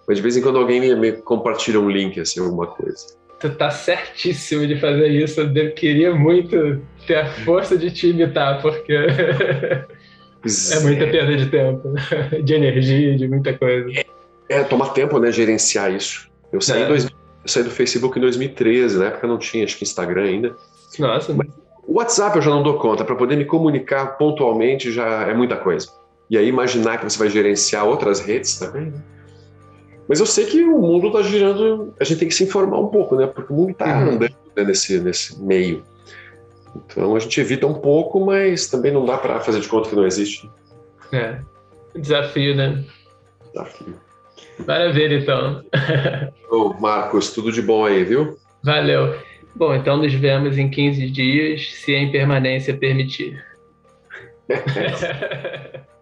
Mas 0.07 0.17
de 0.17 0.23
vez 0.23 0.37
em 0.37 0.41
quando 0.43 0.59
alguém 0.59 0.79
me, 0.79 0.95
me 0.95 1.11
compartilha 1.11 1.79
um 1.79 1.89
link 1.89 2.19
assim, 2.19 2.39
alguma 2.39 2.67
coisa. 2.67 3.17
Tu 3.39 3.49
tá 3.49 3.71
certíssimo 3.71 4.67
de 4.67 4.79
fazer 4.79 5.07
isso. 5.07 5.41
Eu 5.41 5.71
queria 5.73 6.13
muito 6.13 6.79
ter 7.07 7.15
a 7.15 7.25
força 7.43 7.75
de 7.75 7.89
te 7.89 8.09
imitar, 8.09 8.61
porque 8.61 8.93
é 8.93 10.79
muita 10.81 11.03
é. 11.03 11.11
perda 11.11 11.35
de 11.35 11.47
tempo, 11.47 11.93
de 12.43 12.53
energia, 12.53 13.17
de 13.17 13.27
muita 13.27 13.57
coisa. 13.57 13.89
É, 13.91 14.05
é 14.49 14.63
toma 14.63 14.89
tempo, 14.89 15.17
né, 15.17 15.31
gerenciar 15.31 15.91
isso. 15.91 16.29
Eu 16.53 16.61
saí, 16.61 16.83
é. 16.83 16.85
dois, 16.85 17.07
eu 17.43 17.49
saí 17.49 17.63
do 17.63 17.71
Facebook 17.71 18.17
em 18.17 18.21
2013, 18.21 18.97
na 18.97 19.05
época 19.05 19.27
não 19.27 19.37
tinha, 19.37 19.63
acho 19.63 19.77
que 19.77 19.83
Instagram 19.83 20.23
ainda. 20.23 20.55
Nossa. 20.99 21.33
Mas 21.33 21.47
o 21.85 21.97
WhatsApp 21.97 22.35
eu 22.35 22.41
já 22.41 22.49
não 22.49 22.63
dou 22.63 22.77
conta, 22.77 23.05
para 23.05 23.15
poder 23.15 23.37
me 23.37 23.45
comunicar 23.45 24.17
pontualmente 24.17 24.91
já 24.91 25.23
é 25.23 25.33
muita 25.33 25.55
coisa. 25.55 25.87
E 26.29 26.37
aí 26.37 26.47
imaginar 26.47 26.97
que 26.97 27.05
você 27.05 27.17
vai 27.17 27.29
gerenciar 27.29 27.85
outras 27.85 28.19
redes 28.19 28.59
também, 28.59 28.87
né? 28.87 29.01
Mas 30.07 30.19
eu 30.19 30.25
sei 30.25 30.45
que 30.45 30.63
o 30.63 30.79
mundo 30.79 31.07
está 31.07 31.21
girando, 31.21 31.93
a 31.99 32.03
gente 32.03 32.19
tem 32.19 32.27
que 32.27 32.33
se 32.33 32.43
informar 32.43 32.79
um 32.79 32.87
pouco, 32.87 33.15
né? 33.15 33.27
Porque 33.27 33.51
o 33.51 33.55
mundo 33.55 33.71
está 33.71 33.85
uhum. 33.85 34.11
andando 34.11 34.35
né, 34.55 34.63
nesse, 34.63 34.99
nesse 34.99 35.41
meio. 35.41 35.83
Então 36.75 37.15
a 37.15 37.19
gente 37.19 37.39
evita 37.41 37.67
um 37.67 37.73
pouco, 37.73 38.25
mas 38.25 38.67
também 38.67 38.91
não 38.91 39.05
dá 39.05 39.17
para 39.17 39.39
fazer 39.41 39.59
de 39.59 39.67
conta 39.67 39.89
que 39.89 39.95
não 39.95 40.05
existe. 40.05 40.49
É. 41.11 41.39
Desafio, 41.95 42.55
né? 42.55 42.83
Desafio. 43.53 43.95
Maravilha, 44.65 45.19
então. 45.19 45.63
Ô, 46.49 46.73
Marcos, 46.73 47.31
tudo 47.31 47.51
de 47.51 47.61
bom 47.61 47.85
aí, 47.85 48.03
viu? 48.03 48.37
Valeu. 48.63 49.15
Bom, 49.55 49.73
então 49.73 49.97
nos 49.97 50.13
vemos 50.13 50.57
em 50.57 50.69
15 50.69 51.09
dias, 51.09 51.73
se 51.73 51.95
a 51.95 52.01
impermanência 52.01 52.75
permitir. 52.77 53.43